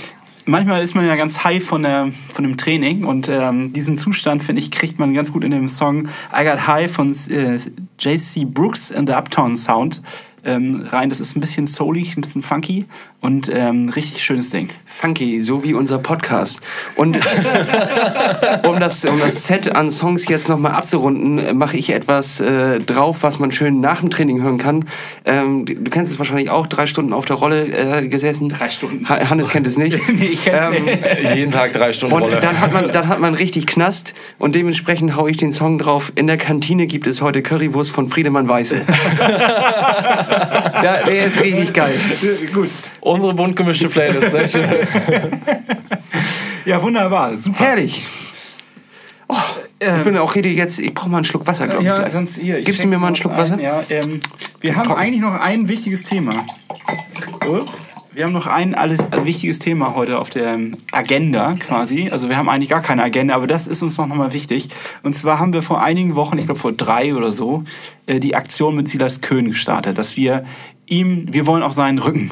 Manchmal 0.47 0.82
ist 0.82 0.95
man 0.95 1.07
ja 1.07 1.16
ganz 1.16 1.45
high 1.45 1.62
von, 1.62 1.82
der, 1.82 2.11
von 2.32 2.45
dem 2.45 2.57
Training 2.57 3.05
und 3.05 3.28
ähm, 3.28 3.72
diesen 3.72 3.99
Zustand, 3.99 4.42
finde 4.42 4.61
ich, 4.61 4.70
kriegt 4.70 4.99
man 4.99 5.14
ganz 5.14 5.32
gut 5.32 5.45
in 5.45 5.51
dem 5.51 5.68
Song 5.68 6.09
I 6.32 6.45
Got 6.45 6.66
High 6.66 6.90
von 6.90 7.14
äh, 7.30 7.59
JC 7.99 8.45
Brooks 8.47 8.92
and 8.92 9.09
the 9.09 9.14
Uptown 9.14 9.57
Sound 9.57 10.03
ähm, 10.45 10.86
rein. 10.86 11.09
Das 11.09 11.20
ist 11.20 11.36
ein 11.36 11.40
bisschen 11.40 11.66
soulig, 11.66 12.16
ein 12.16 12.20
bisschen 12.20 12.42
funky 12.42 12.86
und 13.25 13.51
ähm, 13.51 13.89
richtig 13.89 14.22
schönes 14.22 14.51
Ding. 14.51 14.68
Funky, 14.85 15.41
so 15.41 15.64
wie 15.64 15.72
unser 15.72 15.97
Podcast. 15.97 16.61
Und 16.95 17.16
um, 18.64 18.79
das, 18.79 19.03
um 19.07 19.18
das 19.18 19.47
Set 19.47 19.75
an 19.75 19.91
Songs 19.91 20.29
jetzt 20.29 20.51
nochmal 20.51 20.72
abzurunden, 20.72 21.39
äh, 21.39 21.55
mache 21.55 21.79
ich 21.79 21.89
etwas 21.89 22.41
äh, 22.41 22.81
drauf, 22.81 23.22
was 23.22 23.39
man 23.39 23.51
schön 23.51 23.81
nach 23.81 24.01
dem 24.01 24.11
Training 24.11 24.43
hören 24.43 24.59
kann. 24.59 24.85
Ähm, 25.25 25.64
du 25.64 25.91
kennst 25.91 26.12
es 26.12 26.18
wahrscheinlich 26.18 26.51
auch, 26.51 26.66
drei 26.66 26.87
Stunden 26.87 27.14
auf 27.14 27.25
der 27.25 27.37
Rolle 27.37 27.64
äh, 27.66 28.09
gesessen. 28.09 28.51
Drei 28.51 28.68
Stunden. 28.68 29.09
Ha 29.09 29.31
Hannes 29.31 29.49
kennt 29.49 29.66
es 29.66 29.79
nicht. 29.79 29.99
Nee, 30.14 30.27
ich 30.27 30.45
kenn's 30.45 30.77
Ähm, 30.77 30.85
nicht. 30.85 31.35
Jeden 31.35 31.51
Tag 31.51 31.72
drei 31.72 31.95
Stunden 31.95 32.14
Und 32.14 32.22
Rolle. 32.25 32.41
dann 32.41 32.61
hat, 32.61 32.75
man, 32.75 32.93
dann 32.93 33.09
hat 33.09 33.20
man 33.20 33.35
richtig 33.35 33.66
Knast 33.66 34.12
und 34.39 34.55
dementsprechend 34.55 35.16
haue 35.16 35.31
ich 35.31 35.39
den 35.39 35.53
Song 35.55 35.79
drauf. 35.79 36.12
In 36.14 36.27
der 36.27 36.37
Kantine 36.37 36.87
gibt 36.87 37.07
es 37.07 37.22
heute 37.22 37.43
Currywurst 37.43 37.91
von 37.91 38.11
Friedemann 38.11 38.49
Weiße. 38.51 38.77
ja, 40.83 40.99
der 41.07 41.27
ist 41.27 41.41
richtig 41.41 41.72
geil. 41.72 41.95
Gut. 42.53 42.68
Unsere 43.15 43.33
bunt 43.33 43.55
gemischte 43.55 43.89
Playlist. 43.89 44.33
Sehr 44.33 44.49
schön. 44.49 44.65
Ja, 46.67 46.81
wunderbar. 46.81 47.37
Super. 47.37 47.59
Herrlich. 47.59 48.03
Oh, 49.29 49.37
ich 49.79 50.03
bin 50.03 50.17
auch 50.17 50.35
richtig 50.35 50.57
jetzt, 50.57 50.79
ich 50.79 50.95
brauche 50.95 51.11
mal 51.11 51.19
einen 51.19 51.27
Schluck 51.27 51.47
Wasser, 51.47 51.67
glaube 51.67 51.83
ich. 51.83 51.87
Ja, 51.87 52.09
sonst 52.09 52.39
hier. 52.39 52.59
ich 52.59 52.65
Gibst 52.65 52.83
du 52.83 52.89
mir 52.89 52.99
mal 52.99 53.09
einen 53.09 53.17
Schluck 53.17 53.33
ein. 53.33 53.39
Wasser? 53.39 53.61
Ja, 53.61 53.83
ähm, 53.91 54.21
wir 54.62 54.75
haben 54.75 54.87
trocken. 54.87 54.99
eigentlich 55.03 55.21
noch 55.21 55.39
ein 55.39 55.69
wichtiges 55.69 56.05
Thema. 56.05 56.47
Wir 58.15 58.25
haben 58.25 58.33
noch 58.33 58.47
ein 58.47 58.75
alles 58.75 59.01
ein 59.11 59.27
wichtiges 59.27 59.59
Thema 59.59 59.95
heute 59.95 60.19
auf 60.19 60.31
der 60.31 60.59
Agenda 60.91 61.55
quasi. 61.61 62.09
Also 62.11 62.31
wir 62.31 62.39
haben 62.39 62.49
eigentlich 62.49 62.71
gar 62.71 62.81
keine 62.81 63.03
Agenda, 63.03 63.35
aber 63.35 63.47
das 63.47 63.69
ist 63.69 63.83
uns 63.83 63.99
noch 63.99 64.07
mal 64.07 64.33
wichtig. 64.33 64.71
Und 65.03 65.15
zwar 65.15 65.39
haben 65.39 65.53
wir 65.53 65.61
vor 65.61 65.83
einigen 65.83 66.17
Wochen, 66.17 66.39
ich 66.39 66.47
glaube 66.47 66.61
vor 66.61 66.73
drei 66.73 67.15
oder 67.15 67.31
so, 67.31 67.65
äh, 68.07 68.21
die 68.21 68.35
Aktion 68.35 68.75
mit 68.75 68.89
Silas 68.89 69.21
Köhn 69.21 69.51
gestartet, 69.51 69.99
dass 69.99 70.17
wir 70.17 70.47
ihm, 70.87 71.27
wir 71.31 71.47
wollen 71.47 71.62
auf 71.62 71.75
seinen 71.75 71.99
Rücken 71.99 72.31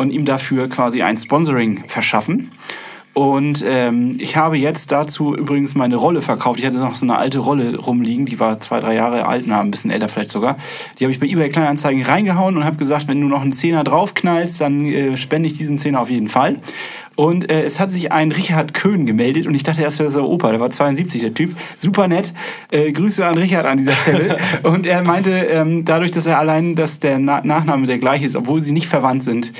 und 0.00 0.12
ihm 0.12 0.24
dafür 0.24 0.66
quasi 0.68 1.02
ein 1.02 1.18
Sponsoring 1.18 1.84
verschaffen. 1.86 2.50
Und 3.12 3.62
ähm, 3.68 4.16
ich 4.18 4.36
habe 4.36 4.56
jetzt 4.56 4.92
dazu 4.92 5.34
übrigens 5.34 5.74
meine 5.74 5.96
Rolle 5.96 6.22
verkauft. 6.22 6.58
Ich 6.58 6.64
hatte 6.64 6.78
noch 6.78 6.94
so 6.94 7.04
eine 7.04 7.18
alte 7.18 7.40
Rolle 7.40 7.76
rumliegen, 7.76 8.24
die 8.24 8.40
war 8.40 8.60
zwei, 8.60 8.80
drei 8.80 8.94
Jahre 8.94 9.26
alt, 9.26 9.44
na, 9.46 9.60
ein 9.60 9.70
bisschen 9.70 9.90
älter 9.90 10.08
vielleicht 10.08 10.30
sogar. 10.30 10.56
Die 10.98 11.04
habe 11.04 11.12
ich 11.12 11.20
bei 11.20 11.26
eBay 11.26 11.50
Kleinanzeigen 11.50 12.02
reingehauen 12.02 12.56
und 12.56 12.64
habe 12.64 12.76
gesagt, 12.76 13.08
wenn 13.08 13.20
du 13.20 13.26
noch 13.26 13.42
einen 13.42 13.52
Zehner 13.52 13.84
draufknallst, 13.84 14.60
dann 14.60 14.86
äh, 14.86 15.16
spende 15.18 15.48
ich 15.48 15.58
diesen 15.58 15.76
Zehner 15.76 16.00
auf 16.00 16.08
jeden 16.08 16.28
Fall. 16.28 16.60
Und 17.20 17.50
äh, 17.50 17.64
es 17.64 17.78
hat 17.78 17.90
sich 17.90 18.12
ein 18.12 18.32
Richard 18.32 18.72
Köhn 18.72 19.04
gemeldet 19.04 19.46
und 19.46 19.54
ich 19.54 19.62
dachte 19.62 19.82
erst, 19.82 19.98
wäre 19.98 20.10
der 20.10 20.24
Opa, 20.24 20.52
der 20.52 20.60
war 20.60 20.70
72, 20.70 21.20
der 21.20 21.34
Typ. 21.34 21.54
Super 21.76 22.08
nett. 22.08 22.32
Äh, 22.70 22.92
Grüße 22.92 23.26
an 23.26 23.36
Richard 23.36 23.66
an 23.66 23.76
dieser 23.76 23.92
Stelle. 23.92 24.38
und 24.62 24.86
er 24.86 25.02
meinte, 25.02 25.30
ähm, 25.30 25.84
dadurch, 25.84 26.12
dass 26.12 26.24
er 26.24 26.38
allein, 26.38 26.76
dass 26.76 27.00
der 27.00 27.18
Na 27.18 27.42
Nachname 27.44 27.86
der 27.86 27.98
gleiche 27.98 28.24
ist, 28.24 28.36
obwohl 28.36 28.60
sie 28.60 28.72
nicht 28.72 28.88
verwandt 28.88 29.24
sind, 29.24 29.52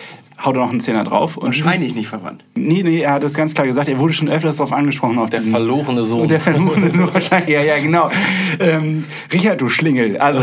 haut 0.44 0.56
er 0.56 0.62
noch 0.62 0.70
einen 0.70 0.80
Zehner 0.80 1.04
drauf. 1.04 1.36
Und 1.36 1.46
Wahrscheinlich 1.48 1.94
nicht 1.94 2.08
verwandt. 2.08 2.44
Nee, 2.54 2.82
nee, 2.82 3.00
er 3.00 3.12
hat 3.12 3.22
das 3.22 3.34
ganz 3.34 3.52
klar 3.54 3.66
gesagt. 3.66 3.88
Er 3.88 3.98
wurde 4.00 4.12
schon 4.14 4.28
öfters 4.28 4.56
darauf 4.56 4.72
angesprochen. 4.72 5.18
Auf 5.18 5.30
Der 5.30 5.40
diesen- 5.40 5.52
verlorene 5.52 6.04
Sohn. 6.04 6.28
Der 6.28 6.40
verlorene 6.40 6.90
Sohn 6.96 7.12
wahrscheinlich. 7.12 7.50
Ja, 7.50 7.62
ja, 7.62 7.78
genau. 7.78 8.10
Ähm, 8.58 9.04
Richard, 9.32 9.60
du 9.60 9.68
Schlingel. 9.68 10.16
Also, 10.18 10.40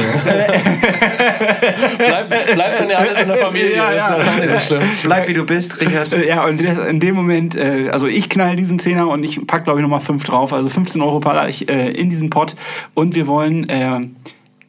Bleibt 1.98 2.30
bleib 2.54 2.78
denn 2.80 2.90
ja 2.90 2.98
alles 2.98 3.20
in 3.20 3.28
der 3.28 3.38
Familie. 3.38 3.76
Ja, 3.76 3.94
ja. 3.94 4.18
Das 4.18 4.28
ist 4.36 4.40
nicht 4.42 4.52
so 4.52 4.60
schlimm. 4.76 4.90
Bleib 5.04 5.28
wie 5.28 5.34
du 5.34 5.46
bist, 5.46 5.80
Richard. 5.82 6.26
ja, 6.26 6.46
und 6.46 6.62
in 6.62 7.00
dem 7.00 7.16
Moment, 7.16 7.56
äh, 7.56 7.90
also 7.92 8.08
ich 8.08 8.30
knall 8.30 8.56
diesen 8.56 8.80
Zehner 8.80 9.08
und 9.10 9.24
ich 9.26 9.46
pack, 9.48 9.64
glaube 9.64 9.80
ich, 9.80 9.84
nochmal 9.84 10.02
fünf 10.02 10.24
drauf. 10.24 10.54
Also 10.54 10.70
15 10.70 11.02
Euro 11.02 11.20
pack 11.20 11.50
ich 11.50 11.70
äh, 11.70 11.92
in 11.92 12.10
diesen 12.10 12.30
Pot. 12.30 12.56
Und 12.94 13.16
wir 13.16 13.28
wollen 13.28 13.68
äh, 13.70 14.00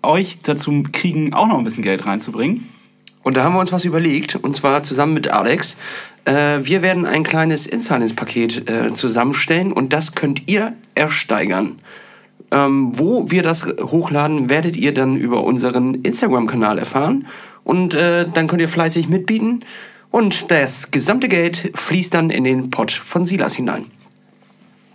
euch 0.03 0.39
dazu 0.43 0.85
kriegen, 0.93 1.35
auch 1.35 1.47
noch 1.49 1.59
ein 1.59 1.65
bisschen 1.65 1.83
Geld 1.85 2.07
reinzubringen. 2.07 2.69
Und 3.23 3.37
da 3.37 3.45
haben 3.45 3.55
wir 3.55 3.61
uns 3.61 3.73
was 3.73 3.85
überlegt, 3.85 4.37
und 4.37 4.57
zwar 4.57 4.83
zusammen 4.83 5.15
mit 5.15 5.29
Alex. 5.29 5.77
Äh, 6.25 6.61
wir 6.63 6.83
werden 6.83 7.07
ein 7.07 7.25
kleines 7.25 7.67
Insiders-Paket 7.67 8.69
äh, 8.69 8.93
zusammenstellen 8.93 9.73
und 9.73 9.93
das 9.93 10.15
könnt 10.15 10.51
ihr 10.51 10.75
ersteigern. 10.95 11.79
Ähm, 12.51 12.99
wo 12.99 13.31
wir 13.31 13.43
das 13.43 13.67
hochladen, 13.67 14.49
werdet 14.49 14.77
ihr 14.77 14.95
dann 14.95 15.17
über 15.17 15.45
unseren 15.45 15.97
Instagram-Kanal 15.97 16.79
erfahren. 16.79 17.27
Und 17.65 17.93
äh, 17.93 18.27
dann 18.33 18.47
könnt 18.47 18.63
ihr 18.63 18.69
fleißig 18.71 19.09
mitbieten. 19.09 19.61
Und 20.11 20.51
das 20.51 20.91
gesamte 20.91 21.29
Geld 21.29 21.73
fließt 21.75 22.15
dann 22.15 22.31
in 22.31 22.45
den 22.45 22.71
Pott 22.71 22.91
von 22.91 23.27
Silas 23.27 23.55
hinein. 23.55 23.87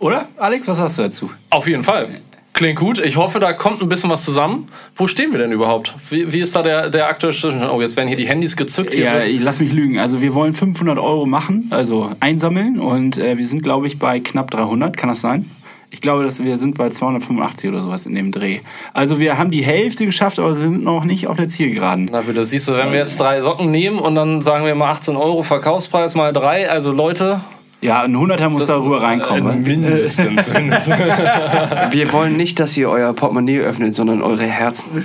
Oder? 0.00 0.28
Alex, 0.36 0.66
was 0.66 0.80
hast 0.80 0.98
du 0.98 1.02
dazu? 1.02 1.30
Auf 1.50 1.68
jeden 1.68 1.84
Fall. 1.84 2.20
Klingt 2.54 2.78
gut. 2.78 2.98
Ich 3.00 3.16
hoffe, 3.16 3.40
da 3.40 3.52
kommt 3.52 3.82
ein 3.82 3.88
bisschen 3.88 4.08
was 4.10 4.24
zusammen. 4.24 4.68
Wo 4.96 5.08
stehen 5.08 5.32
wir 5.32 5.38
denn 5.40 5.50
überhaupt? 5.50 5.92
Wie, 6.08 6.32
wie 6.32 6.38
ist 6.40 6.54
da 6.54 6.62
der, 6.62 6.88
der 6.88 7.08
aktuelle 7.08 7.34
Stand? 7.34 7.68
Oh, 7.68 7.80
jetzt 7.80 7.96
werden 7.96 8.06
hier 8.08 8.16
die 8.16 8.28
Handys 8.28 8.56
gezückt. 8.56 8.94
Hier 8.94 9.04
Ja, 9.06 9.14
wird- 9.14 9.26
ich 9.26 9.40
lass 9.42 9.58
mich 9.60 9.72
lügen. 9.72 9.98
Also 9.98 10.22
wir 10.22 10.34
wollen 10.34 10.54
500 10.54 10.98
Euro 10.98 11.26
machen, 11.26 11.66
also 11.70 12.12
einsammeln 12.20 12.78
und 12.78 13.18
äh, 13.18 13.36
wir 13.38 13.46
sind, 13.48 13.62
glaube 13.64 13.88
ich, 13.88 13.98
bei 13.98 14.20
knapp 14.20 14.52
300. 14.52 14.96
Kann 14.96 15.08
das 15.08 15.20
sein? 15.20 15.50
Ich 15.90 16.00
glaube, 16.00 16.22
dass 16.24 16.42
wir 16.42 16.56
sind 16.56 16.76
bei 16.78 16.90
285 16.90 17.68
oder 17.70 17.82
sowas 17.82 18.06
in 18.06 18.14
dem 18.14 18.30
Dreh. 18.32 18.60
Also 18.94 19.18
wir 19.20 19.36
haben 19.36 19.50
die 19.50 19.64
Hälfte 19.64 20.06
geschafft, 20.06 20.38
aber 20.38 20.50
wir 20.50 20.56
sind 20.56 20.82
noch 20.84 21.04
nicht 21.04 21.26
auf 21.26 21.36
der 21.36 21.48
Zielgeraden. 21.48 22.08
Na 22.12 22.20
bitte, 22.22 22.44
siehst 22.44 22.68
du, 22.68 22.76
wenn 22.76 22.90
wir 22.92 22.98
jetzt 22.98 23.18
drei 23.20 23.40
Socken 23.40 23.70
nehmen 23.72 23.98
und 23.98 24.14
dann 24.14 24.42
sagen 24.42 24.64
wir 24.64 24.74
mal 24.76 24.90
18 24.90 25.16
Euro 25.16 25.42
Verkaufspreis 25.42 26.14
mal 26.14 26.32
drei, 26.32 26.70
also 26.70 26.92
Leute. 26.92 27.40
Ja, 27.80 28.02
ein 28.02 28.16
100er 28.16 28.48
muss 28.48 28.66
darüber 28.66 28.98
Äh, 29.00 29.04
reinkommen. 29.04 29.62
mindestens. 29.62 30.50
mindestens. 30.50 30.88
Wir 31.90 32.12
wollen 32.14 32.36
nicht, 32.36 32.58
dass 32.58 32.76
ihr 32.78 32.88
euer 32.88 33.12
Portemonnaie 33.12 33.58
öffnet, 33.60 33.94
sondern 33.94 34.22
eure 34.22 34.46
Herzen. 34.46 35.04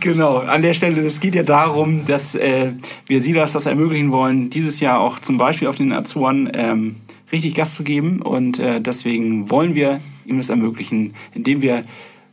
Genau, 0.00 0.38
an 0.38 0.62
der 0.62 0.74
Stelle, 0.74 1.00
es 1.02 1.18
geht 1.20 1.34
ja 1.34 1.42
darum, 1.42 2.06
dass 2.06 2.34
äh, 2.36 2.68
wir 3.06 3.20
Silas 3.20 3.52
das 3.52 3.66
ermöglichen 3.66 4.12
wollen, 4.12 4.48
dieses 4.50 4.78
Jahr 4.80 5.00
auch 5.00 5.18
zum 5.18 5.38
Beispiel 5.38 5.66
auf 5.68 5.74
den 5.74 5.92
Azuren 5.92 6.50
ähm, 6.54 6.96
richtig 7.32 7.54
Gas 7.54 7.74
zu 7.74 7.82
geben. 7.82 8.22
Und 8.22 8.58
äh, 8.58 8.80
deswegen 8.80 9.50
wollen 9.50 9.74
wir 9.74 10.00
ihm 10.24 10.36
das 10.36 10.50
ermöglichen, 10.50 11.14
indem 11.34 11.62
wir 11.62 11.82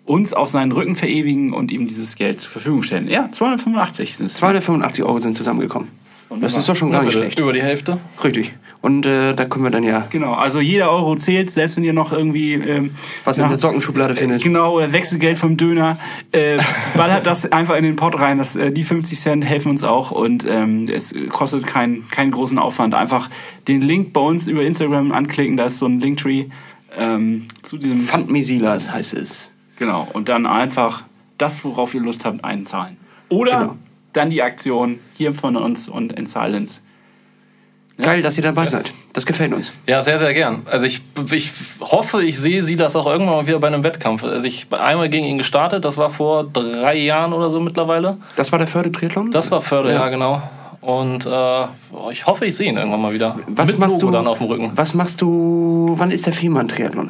uns 0.06 0.34
auf 0.34 0.50
seinen 0.50 0.72
Rücken 0.72 0.96
verewigen 0.96 1.54
und 1.54 1.72
ihm 1.72 1.88
dieses 1.88 2.16
Geld 2.16 2.40
zur 2.42 2.52
Verfügung 2.52 2.84
stellen. 2.84 3.08
Ja, 3.10 3.30
285 3.32 4.18
sind 4.18 4.26
es. 4.28 4.34
285 4.36 5.04
Euro 5.04 5.18
sind 5.20 5.36
zusammengekommen. 5.36 5.88
Das 6.42 6.56
ist 6.56 6.70
doch 6.70 6.76
schon 6.76 6.92
gar 6.92 7.04
nicht 7.04 7.14
schlecht. 7.14 7.40
Über 7.40 7.54
die 7.54 7.62
Hälfte. 7.62 7.98
Richtig. 8.24 8.54
Und 8.82 9.06
äh, 9.06 9.34
da 9.34 9.44
können 9.46 9.66
wir 9.66 9.72
dann 9.72 9.84
ja 9.84 10.08
Genau, 10.10 10.34
also 10.34 10.62
jeder 10.62 10.90
Euro 10.92 11.16
zählt, 11.18 11.50
selbst 11.52 11.76
wenn 11.76 11.84
ihr 11.84 11.92
noch 11.92 12.14
irgendwie... 12.14 12.54
Ähm, 12.54 12.92
was 13.26 13.38
in 13.38 13.44
nach- 13.44 13.50
der 13.50 13.58
Sockenschublade 13.58 14.16
findet. 14.16 14.42
Genau, 14.42 14.76
oder 14.76 14.94
Wechselgeld 14.94 15.38
vom 15.38 15.58
Döner. 15.58 15.98
Äh, 16.32 16.60
ballert 16.96 17.26
das 17.26 17.52
einfach 17.52 17.76
in 17.76 17.84
den 17.84 17.96
Pott 17.98 18.18
rein. 18.20 18.38
Das, 18.38 18.56
äh, 18.56 18.72
die 18.72 18.84
50 18.86 19.20
Cent 19.20 19.44
helfen 19.44 19.72
uns 19.72 19.84
auch 19.84 20.12
und 20.12 20.46
ähm, 20.48 20.86
es 20.88 21.14
kostet 21.30 21.66
keinen 21.68 22.08
keinen 22.10 22.32
großen 22.32 22.58
Aufwand. 22.58 22.94
Einfach 22.96 23.30
den 23.68 23.82
Link 23.82 24.14
bei 24.14 24.22
uns 24.22 24.48
über 24.48 24.64
Instagram 24.64 25.12
anklicken, 25.12 25.58
da 25.58 25.66
ist 25.66 25.80
so 25.80 25.86
ein 25.88 26.00
Linktree 26.00 26.46
ähm, 26.98 27.48
zu 27.64 27.78
diesem. 27.78 28.00
Fand 28.00 28.30
me 28.30 28.44
Silas 28.44 28.90
heißt 28.92 29.14
es. 29.16 29.52
Genau, 29.78 30.08
und 30.14 30.30
dann 30.30 30.46
einfach 30.46 31.04
das, 31.38 31.66
worauf 31.66 31.94
ihr 31.94 32.02
Lust 32.02 32.24
habt, 32.24 32.46
einzahlen. 32.46 32.96
Oder 33.30 33.60
Genau. 33.60 33.76
Dann 34.14 34.30
die 34.30 34.42
Aktion 34.42 35.00
hier 35.14 35.34
von 35.34 35.56
uns 35.56 35.88
und 35.90 36.14
in 36.14 36.26
Silence. 36.26 36.82
Geil, 38.02 38.22
dass 38.22 38.38
ihr 38.38 38.44
dabei 38.44 38.66
seid. 38.66 38.94
Das 39.12 39.26
gefällt 39.26 39.52
uns. 39.54 39.74
Ja, 39.86 40.02
sehr, 40.02 40.20
sehr 40.20 40.34
gern. 40.34 40.62
Also 40.66 40.86
ich, 40.86 41.02
ich 41.32 41.52
hoffe, 41.82 42.24
ich 42.24 42.40
sehe 42.40 42.64
sie 42.64 42.78
das 42.78 42.96
auch 42.96 43.06
irgendwann 43.06 43.36
mal 43.36 43.48
wieder 43.48 43.60
bei 43.60 43.68
einem 43.68 43.84
Wettkampf. 43.84 44.24
Also 44.24 44.48
ich 44.48 44.70
bin 44.70 44.80
einmal 44.80 45.10
gegen 45.10 45.26
ihn 45.26 45.38
gestartet, 45.38 45.84
das 45.84 45.98
war 45.98 46.10
vor 46.10 46.46
drei 46.46 46.96
Jahren 46.96 47.34
oder 47.34 47.50
so 47.50 47.60
mittlerweile. 47.60 48.18
Das 48.38 48.54
war 48.54 48.60
der 48.60 48.70
Förde 48.70 48.92
Triathlon? 48.94 49.32
Das 49.32 49.52
war 49.52 49.62
Förder, 49.62 49.90
ja, 49.92 50.00
Ja. 50.04 50.10
genau. 50.10 50.42
Und 50.80 51.26
äh, 51.26 52.12
ich 52.14 52.26
hoffe, 52.26 52.46
ich 52.46 52.56
sehe 52.56 52.70
ihn 52.70 52.78
irgendwann 52.78 53.02
mal 53.02 53.12
wieder. 53.14 53.38
Was 53.48 53.68
Mit 53.68 53.80
machst 53.80 53.96
Logo 53.96 54.06
du 54.08 54.12
dann 54.14 54.28
auf 54.28 54.38
dem 54.38 54.48
Rücken. 54.48 54.72
Was 54.76 54.94
machst 54.94 55.20
du? 55.22 55.94
Wann 55.98 56.12
ist 56.12 56.26
der 56.26 56.32
Fehmarn-Triathlon? 56.32 57.10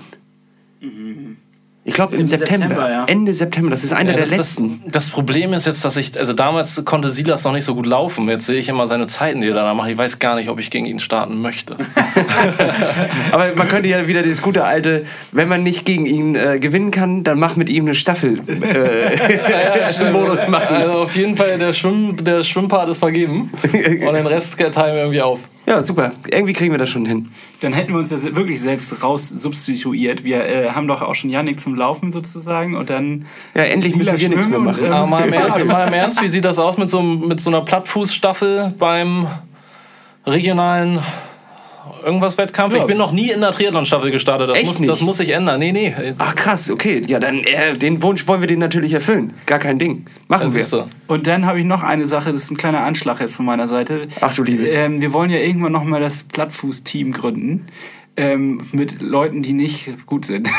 Ich 1.90 1.96
glaube 1.96 2.14
im 2.14 2.22
Im 2.22 2.28
September. 2.28 2.68
September, 2.68 2.92
ja. 2.92 3.06
Ende 3.06 3.34
September. 3.34 3.72
Das 3.72 3.84
ist 3.84 3.94
einer 3.94 4.12
Ja, 4.12 4.18
der 4.18 4.26
das, 4.26 4.30
das, 4.30 4.60
letzten. 4.60 4.82
das 4.92 5.10
Problem 5.10 5.54
ist 5.54 5.66
jetzt, 5.66 5.84
dass 5.84 5.98
ich, 5.98 6.20
also 6.20 6.34
damals 6.34 6.86
konnte 6.86 7.10
Silas 7.10 7.44
noch 7.46 7.52
nicht 7.52 7.66
so 7.66 7.74
gut 7.74 7.88
laufen. 7.88 8.30
Jetzt 8.30 8.46
sehe 8.46 8.60
ich 8.60 8.70
immer 8.70 8.86
seine 8.86 9.08
Zeiten, 9.08 9.42
die 9.42 9.48
er 9.48 9.56
da 9.56 9.74
macht. 9.74 9.90
Ich 9.90 9.98
weiß 9.98 10.20
gar 10.20 10.36
nicht, 10.36 10.50
ob 10.50 10.60
ich 10.60 10.70
gegen 10.70 10.86
ihn 10.86 11.00
starten 11.00 11.42
möchte. 11.42 11.78
Aber 13.32 13.56
man 13.56 13.68
könnte 13.68 13.90
ja 13.90 14.08
wieder 14.08 14.22
das 14.22 14.44
gute 14.44 14.66
alte, 14.66 15.08
wenn 15.32 15.48
man 15.48 15.64
nicht 15.64 15.84
gegen 15.84 16.06
ihn 16.06 16.36
äh, 16.36 16.60
gewinnen 16.60 16.92
kann, 16.92 17.24
dann 17.24 17.40
mach 17.40 17.56
mit 17.56 17.70
ihm 17.72 17.86
eine 17.86 17.96
Staffel. 17.96 18.40
Äh, 18.48 20.04
Modus 20.12 20.48
machen. 20.48 20.76
Also 20.76 20.94
auf 20.94 21.16
jeden 21.16 21.36
Fall, 21.38 21.58
der, 21.58 21.74
Schwimm, 21.74 22.16
der 22.24 22.44
Schwimmpart 22.44 22.90
ist 22.90 23.00
vergeben. 23.00 23.50
Und 23.64 24.14
den 24.14 24.28
Rest 24.28 24.60
teilen 24.60 24.94
wir 24.94 25.02
irgendwie 25.02 25.24
auf. 25.24 25.40
Ja, 25.70 25.84
super. 25.84 26.14
Irgendwie 26.32 26.54
kriegen 26.54 26.74
wir 26.74 26.80
das 26.80 26.90
schon 26.90 27.06
hin. 27.06 27.30
Dann 27.62 27.74
hätten 27.74 27.92
wir 27.92 28.00
uns 28.00 28.10
das 28.10 28.24
wirklich 28.24 28.60
selbst 28.60 29.04
raus 29.04 29.30
substituiert. 29.30 30.24
Wir 30.24 30.44
äh, 30.44 30.70
haben 30.72 30.88
doch 30.88 31.04
auch 31.04 31.14
schon 31.14 31.30
Janik 31.30 31.60
zum 31.60 31.76
Laufen 31.76 32.12
sozusagen 32.12 32.76
und 32.76 32.90
dann. 32.90 33.28
Ja, 33.54 33.62
endlich 33.66 33.96
müssen 33.96 34.20
wir 34.20 34.30
nichts 34.30 34.48
mehr 34.48 34.58
machen. 34.58 34.84
und, 34.84 34.92
Aber 34.92 35.06
mal 35.06 35.28
im, 35.28 35.68
mal 35.68 35.88
im 35.88 35.94
Ernst, 35.94 36.24
wie 36.24 36.28
sieht 36.28 36.44
das 36.44 36.58
aus 36.58 36.80
mit 36.80 36.90
so, 36.90 37.04
mit 37.04 37.40
so 37.40 37.52
einer 37.52 37.62
Plattfußstaffel 37.62 38.74
beim 38.80 39.28
regionalen 40.26 41.02
irgendwas 42.06 42.38
Wettkampf? 42.38 42.74
Ja. 42.74 42.82
Ich 42.82 42.86
bin 42.86 42.98
noch 42.98 43.12
nie 43.12 43.32
in 43.32 43.42
der 43.42 43.52
Triathlon-Staffel 43.52 44.12
gestartet. 44.12 44.50
Das, 44.50 44.58
Echt 44.58 44.66
muss, 44.66 44.80
nicht? 44.80 44.90
das 44.90 45.02
muss 45.02 45.18
sich 45.18 45.30
ändern. 45.30 45.60
Nee, 45.60 45.72
nee. 45.72 45.96
Ach 46.18 46.36
krass, 46.36 46.70
okay. 46.72 47.02
Ja, 47.08 47.20
dann 47.20 47.40
äh, 47.44 47.78
den 47.78 48.02
Wunsch 48.02 48.28
wollen 48.28 48.42
wir 48.42 48.48
den 48.48 48.60
natürlich 48.60 48.94
erfüllen. 48.94 49.34
Gar 49.46 49.60
kein 49.60 49.80
Ding. 49.80 50.06
Machen 50.28 50.46
Das 50.46 50.54
wir. 50.54 50.62
ist 50.62 50.70
so. 50.70 50.88
Und 51.08 51.28
dann 51.28 51.46
habe 51.46 51.60
ich 51.60 51.66
noch 51.66 51.84
eine 51.84 52.08
Sache, 52.08 52.32
das 52.32 52.44
ist 52.44 52.52
ein 52.52 52.58
kleiner 52.58 52.82
Anschlag 52.82 53.20
jetzt 53.20 53.36
von 53.36 53.46
meiner 53.46 53.68
Seite. 53.68 54.08
Ach 54.22 54.34
du 54.34 54.44
Liebes. 54.44 54.72
Ähm, 54.74 55.02
wir 55.02 55.14
wollen 55.14 55.30
ja 55.30 55.40
irgendwann 55.40 55.72
nochmal 55.72 56.02
das 56.02 56.24
Plattfuß-Team 56.24 57.12
gründen. 57.14 57.68
Ähm, 58.18 58.60
mit 58.74 59.02
Leuten, 59.02 59.42
die 59.42 59.54
nicht 59.54 60.06
gut 60.06 60.26
sind. 60.26 60.50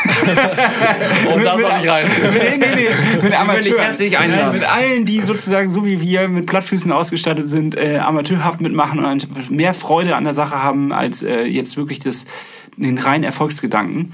Und 1.34 1.44
da 1.44 1.58
soll 1.58 1.72
ich 1.82 1.88
rein. 1.88 2.06
nee, 2.32 2.56
nee, 2.56 2.66
nee. 2.74 3.22
Mit 3.22 3.38
Amateuren. 3.38 3.94
Nein, 3.98 4.52
Mit 4.52 4.64
allen, 4.64 5.04
die 5.04 5.20
sozusagen 5.20 5.70
so 5.70 5.84
wie 5.84 6.00
wir 6.00 6.28
mit 6.28 6.46
Plattfüßen 6.46 6.90
ausgestattet 6.90 7.50
sind, 7.50 7.76
äh, 7.76 7.98
amateurhaft 7.98 8.62
mitmachen 8.62 9.04
und 9.04 9.50
mehr 9.50 9.74
Freude 9.74 10.16
an 10.16 10.24
der 10.24 10.32
Sache 10.32 10.62
haben, 10.62 10.90
als 10.92 11.22
äh, 11.22 11.42
jetzt 11.42 11.76
wirklich 11.76 11.98
das, 11.98 12.24
den 12.78 12.96
reinen 12.96 13.24
Erfolgsgedanken. 13.24 14.12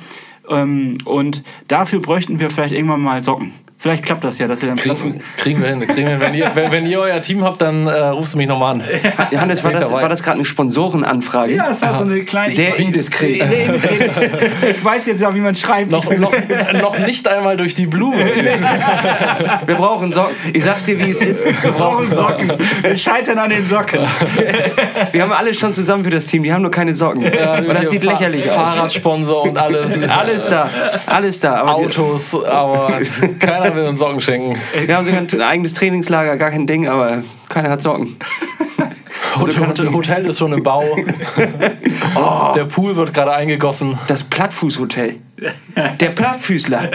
Ähm, 0.48 0.98
und 1.04 1.44
dafür 1.68 2.00
bräuchten 2.00 2.40
wir 2.40 2.50
vielleicht 2.50 2.74
irgendwann 2.74 3.00
mal 3.00 3.22
Socken. 3.22 3.52
Vielleicht 3.78 4.04
klappt 4.04 4.24
das 4.24 4.38
ja, 4.38 4.48
dass 4.48 4.62
ihr 4.62 4.68
dann 4.68 4.78
Kriegen, 4.78 5.20
kriegen 5.36 5.62
wir 5.62 5.68
hin. 5.68 5.80
Kriegen 5.86 5.96
wir 6.08 6.10
hin. 6.12 6.20
Wenn, 6.20 6.34
ihr, 6.34 6.50
wenn, 6.54 6.72
wenn 6.72 6.86
ihr 6.86 6.98
euer 6.98 7.20
Team 7.20 7.44
habt, 7.44 7.60
dann 7.60 7.86
äh, 7.86 7.90
rufst 8.08 8.32
du 8.32 8.38
mich 8.38 8.48
nochmal 8.48 8.72
an. 8.76 8.84
Johannes, 9.30 9.62
war 9.62 9.72
das, 9.72 9.92
war 9.92 10.08
das 10.08 10.22
gerade 10.22 10.36
eine 10.36 10.44
Sponsorenanfrage? 10.46 11.54
Ja, 11.54 11.68
das 11.68 11.82
war 11.82 11.98
so 11.98 12.04
eine 12.04 12.24
kleine. 12.24 12.54
Sehr 12.54 12.74
indiskret. 12.78 13.42
Sehr 13.42 13.66
indiskret. 13.66 14.10
Ich 14.70 14.82
weiß 14.84 15.06
jetzt 15.06 15.20
ja, 15.20 15.32
wie 15.34 15.40
man 15.40 15.54
schreibt. 15.54 15.92
Noch, 15.92 16.04
noch, 16.16 16.32
noch 16.80 16.98
nicht 17.00 17.28
einmal 17.28 17.58
durch 17.58 17.74
die 17.74 17.86
Blume. 17.86 18.16
Wir 19.66 19.74
brauchen 19.74 20.10
Socken. 20.12 20.34
Ich 20.54 20.64
sag's 20.64 20.86
dir, 20.86 20.98
wie 20.98 21.10
es 21.10 21.20
ist. 21.20 21.44
Wir 21.62 21.72
brauchen 21.72 22.08
Socken. 22.08 22.52
Wir 22.82 22.96
scheitern 22.96 23.38
an 23.38 23.50
den 23.50 23.66
Socken. 23.66 24.00
Wir 25.12 25.22
haben 25.22 25.32
alle 25.32 25.52
schon 25.52 25.72
zusammen 25.74 26.02
für 26.04 26.10
das 26.10 26.24
Team. 26.26 26.42
Die 26.42 26.52
haben 26.52 26.62
nur 26.62 26.70
keine 26.70 26.94
Socken. 26.94 27.24
und 27.24 27.74
das 27.74 27.90
sieht 27.90 28.04
Fa- 28.04 28.12
lächerlich 28.12 28.50
aus. 28.50 28.74
Fahrradsponsor 28.74 29.42
und 29.42 29.58
alles. 29.58 29.92
Alles 30.08 30.46
da. 30.48 30.68
Alles 31.06 31.40
da. 31.40 31.54
Aber 31.56 31.74
Autos, 31.76 32.34
aber 32.44 33.00
keiner 33.38 33.65
will 33.74 33.86
uns 33.86 33.98
Socken 33.98 34.20
schenken. 34.20 34.56
wir 34.84 34.96
haben 34.96 35.04
sogar 35.04 35.20
ein 35.20 35.42
eigenes 35.42 35.74
Trainingslager. 35.74 36.36
Gar 36.36 36.50
kein 36.50 36.66
Ding, 36.66 36.88
aber 36.88 37.22
keiner 37.48 37.70
hat 37.70 37.82
Socken. 37.82 38.16
Hotel, 39.38 39.66
Hotel, 39.66 39.92
Hotel 39.92 40.26
ist 40.26 40.38
schon 40.38 40.52
im 40.52 40.62
Bau. 40.62 40.84
Der 42.54 42.64
Pool 42.64 42.96
wird 42.96 43.12
gerade 43.12 43.32
eingegossen. 43.32 43.98
Das 44.06 44.22
Plattfußhotel. 44.22 45.16
Der 46.00 46.08
Plattfüßler. 46.08 46.90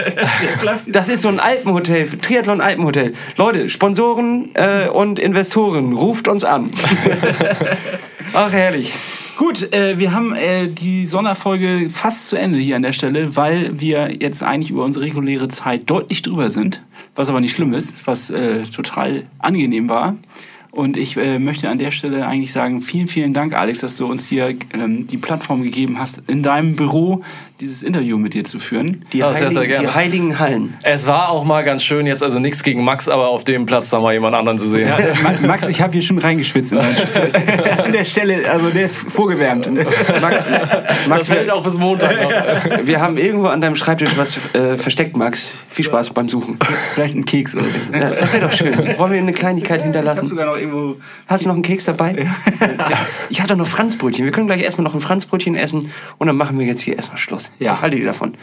Das 0.86 1.08
ist 1.08 1.22
so 1.22 1.28
ein 1.28 1.38
Alpenhotel, 1.38 2.08
Triathlon-Alpenhotel. 2.08 3.14
Leute, 3.36 3.70
Sponsoren 3.70 4.50
äh, 4.54 4.88
und 4.88 5.18
Investoren, 5.18 5.92
ruft 5.92 6.26
uns 6.26 6.44
an. 6.44 6.70
Ach, 8.34 8.52
herrlich. 8.52 8.94
Gut, 9.36 9.72
äh, 9.72 9.98
wir 9.98 10.12
haben 10.12 10.34
äh, 10.34 10.68
die 10.68 11.06
Sonderfolge 11.06 11.88
fast 11.88 12.28
zu 12.28 12.36
Ende 12.36 12.58
hier 12.58 12.76
an 12.76 12.82
der 12.82 12.92
Stelle, 12.92 13.34
weil 13.34 13.80
wir 13.80 14.14
jetzt 14.20 14.42
eigentlich 14.42 14.70
über 14.70 14.84
unsere 14.84 15.06
reguläre 15.06 15.48
Zeit 15.48 15.88
deutlich 15.88 16.20
drüber 16.20 16.50
sind, 16.50 16.82
was 17.14 17.30
aber 17.30 17.40
nicht 17.40 17.54
schlimm 17.54 17.72
ist, 17.72 18.06
was 18.06 18.30
äh, 18.30 18.64
total 18.64 19.24
angenehm 19.38 19.88
war. 19.88 20.16
Und 20.70 20.96
ich 20.96 21.16
äh, 21.16 21.38
möchte 21.38 21.68
an 21.68 21.78
der 21.78 21.90
Stelle 21.90 22.26
eigentlich 22.26 22.52
sagen, 22.52 22.80
vielen, 22.82 23.08
vielen 23.08 23.32
Dank, 23.32 23.54
Alex, 23.54 23.80
dass 23.80 23.96
du 23.96 24.06
uns 24.06 24.26
hier 24.26 24.54
ähm, 24.72 25.06
die 25.06 25.18
Plattform 25.18 25.62
gegeben 25.62 25.98
hast, 25.98 26.22
in 26.28 26.42
deinem 26.42 26.76
Büro 26.76 27.22
dieses 27.62 27.82
Interview 27.82 28.18
mit 28.18 28.34
dir 28.34 28.44
zu 28.44 28.58
führen. 28.58 29.04
Die, 29.12 29.18
Ja, 29.18 29.32
sehr, 29.32 29.42
heiligen, 29.46 29.54
sehr 29.58 29.66
gerne. 29.68 29.88
die 29.88 29.94
heiligen 29.94 30.38
Hallen. 30.38 30.74
Es 30.82 31.06
war 31.06 31.28
auch 31.30 31.44
mal 31.44 31.62
ganz 31.64 31.82
schön, 31.84 32.06
jetzt 32.06 32.22
also 32.22 32.38
nichts 32.38 32.62
gegen 32.62 32.82
Max, 32.84 33.08
aber 33.08 33.28
auf 33.28 33.44
dem 33.44 33.64
Platz 33.66 33.88
da 33.90 34.00
mal 34.00 34.12
jemand 34.12 34.34
anderen 34.34 34.58
zu 34.58 34.68
sehen. 34.68 34.88
Ja, 34.88 34.98
Ma- 35.22 35.46
Max, 35.46 35.68
ich 35.68 35.80
habe 35.80 35.92
hier 35.92 36.02
schon 36.02 36.18
reingeschwitzt. 36.18 36.74
An 37.84 37.92
der 37.92 38.04
Stelle, 38.04 38.50
also 38.50 38.68
der 38.70 38.84
ist 38.86 38.96
vorgewärmt. 38.96 39.70
Max, 40.20 40.36
Das 40.48 41.06
Max 41.06 41.28
fällt 41.28 41.46
wir, 41.46 41.54
auch 41.54 41.62
bis 41.64 41.78
Montag 41.78 42.20
noch. 42.22 42.86
wir 42.86 43.00
haben 43.00 43.16
irgendwo 43.16 43.46
an 43.46 43.60
deinem 43.60 43.76
Schreibtisch 43.76 44.10
was 44.16 44.36
äh, 44.54 44.76
versteckt, 44.76 45.16
Max. 45.16 45.54
Viel 45.70 45.84
Spaß 45.84 46.10
beim 46.10 46.28
Suchen. 46.28 46.58
Vielleicht 46.94 47.14
ein 47.14 47.24
Keks 47.24 47.54
oder 47.54 47.64
so. 47.64 47.96
Ja, 47.96 48.10
das 48.10 48.32
wäre 48.32 48.46
doch 48.46 48.52
schön. 48.52 48.74
Wollen 48.98 49.12
wir 49.12 49.20
eine 49.20 49.32
Kleinigkeit 49.32 49.82
hinterlassen? 49.82 50.26
sogar 50.26 50.46
noch 50.46 50.56
irgendwo. 50.56 50.96
Hast 51.28 51.44
du 51.44 51.48
noch 51.48 51.54
einen 51.54 51.62
Keks 51.62 51.84
dabei? 51.84 52.26
Ja. 52.58 52.98
Ich 53.30 53.38
habe 53.40 53.48
doch 53.48 53.56
noch 53.56 53.68
Franzbrötchen. 53.68 54.24
Wir 54.24 54.32
können 54.32 54.46
gleich 54.48 54.62
erstmal 54.62 54.84
noch 54.84 54.94
ein 54.94 55.00
Franzbrötchen 55.00 55.54
essen 55.54 55.90
und 56.18 56.26
dann 56.26 56.36
machen 56.36 56.58
wir 56.58 56.66
jetzt 56.66 56.80
hier 56.80 56.96
erstmal 56.96 57.18
Schluss. 57.18 57.51
Ja. 57.58 57.72
Was 57.72 57.82
haltet 57.82 58.00
ihr 58.00 58.06
davon? 58.06 58.34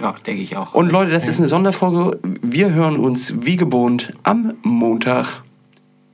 Ja, 0.00 0.14
denke 0.26 0.42
ich 0.42 0.56
auch. 0.56 0.74
Und 0.74 0.90
Leute, 0.90 1.10
das 1.10 1.26
ist 1.26 1.38
eine 1.38 1.48
Sonderfolge. 1.48 2.18
Wir 2.42 2.70
hören 2.70 2.98
uns 2.98 3.34
wie 3.42 3.56
gewohnt 3.56 4.12
am 4.22 4.54
Montag. 4.62 5.42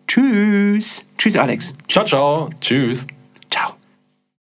Tschüss. 0.06 1.04
Tschüss, 1.18 1.36
Alex. 1.36 1.74
Ciao, 1.88 2.04
ciao. 2.04 2.50
Tschüss. 2.60 3.06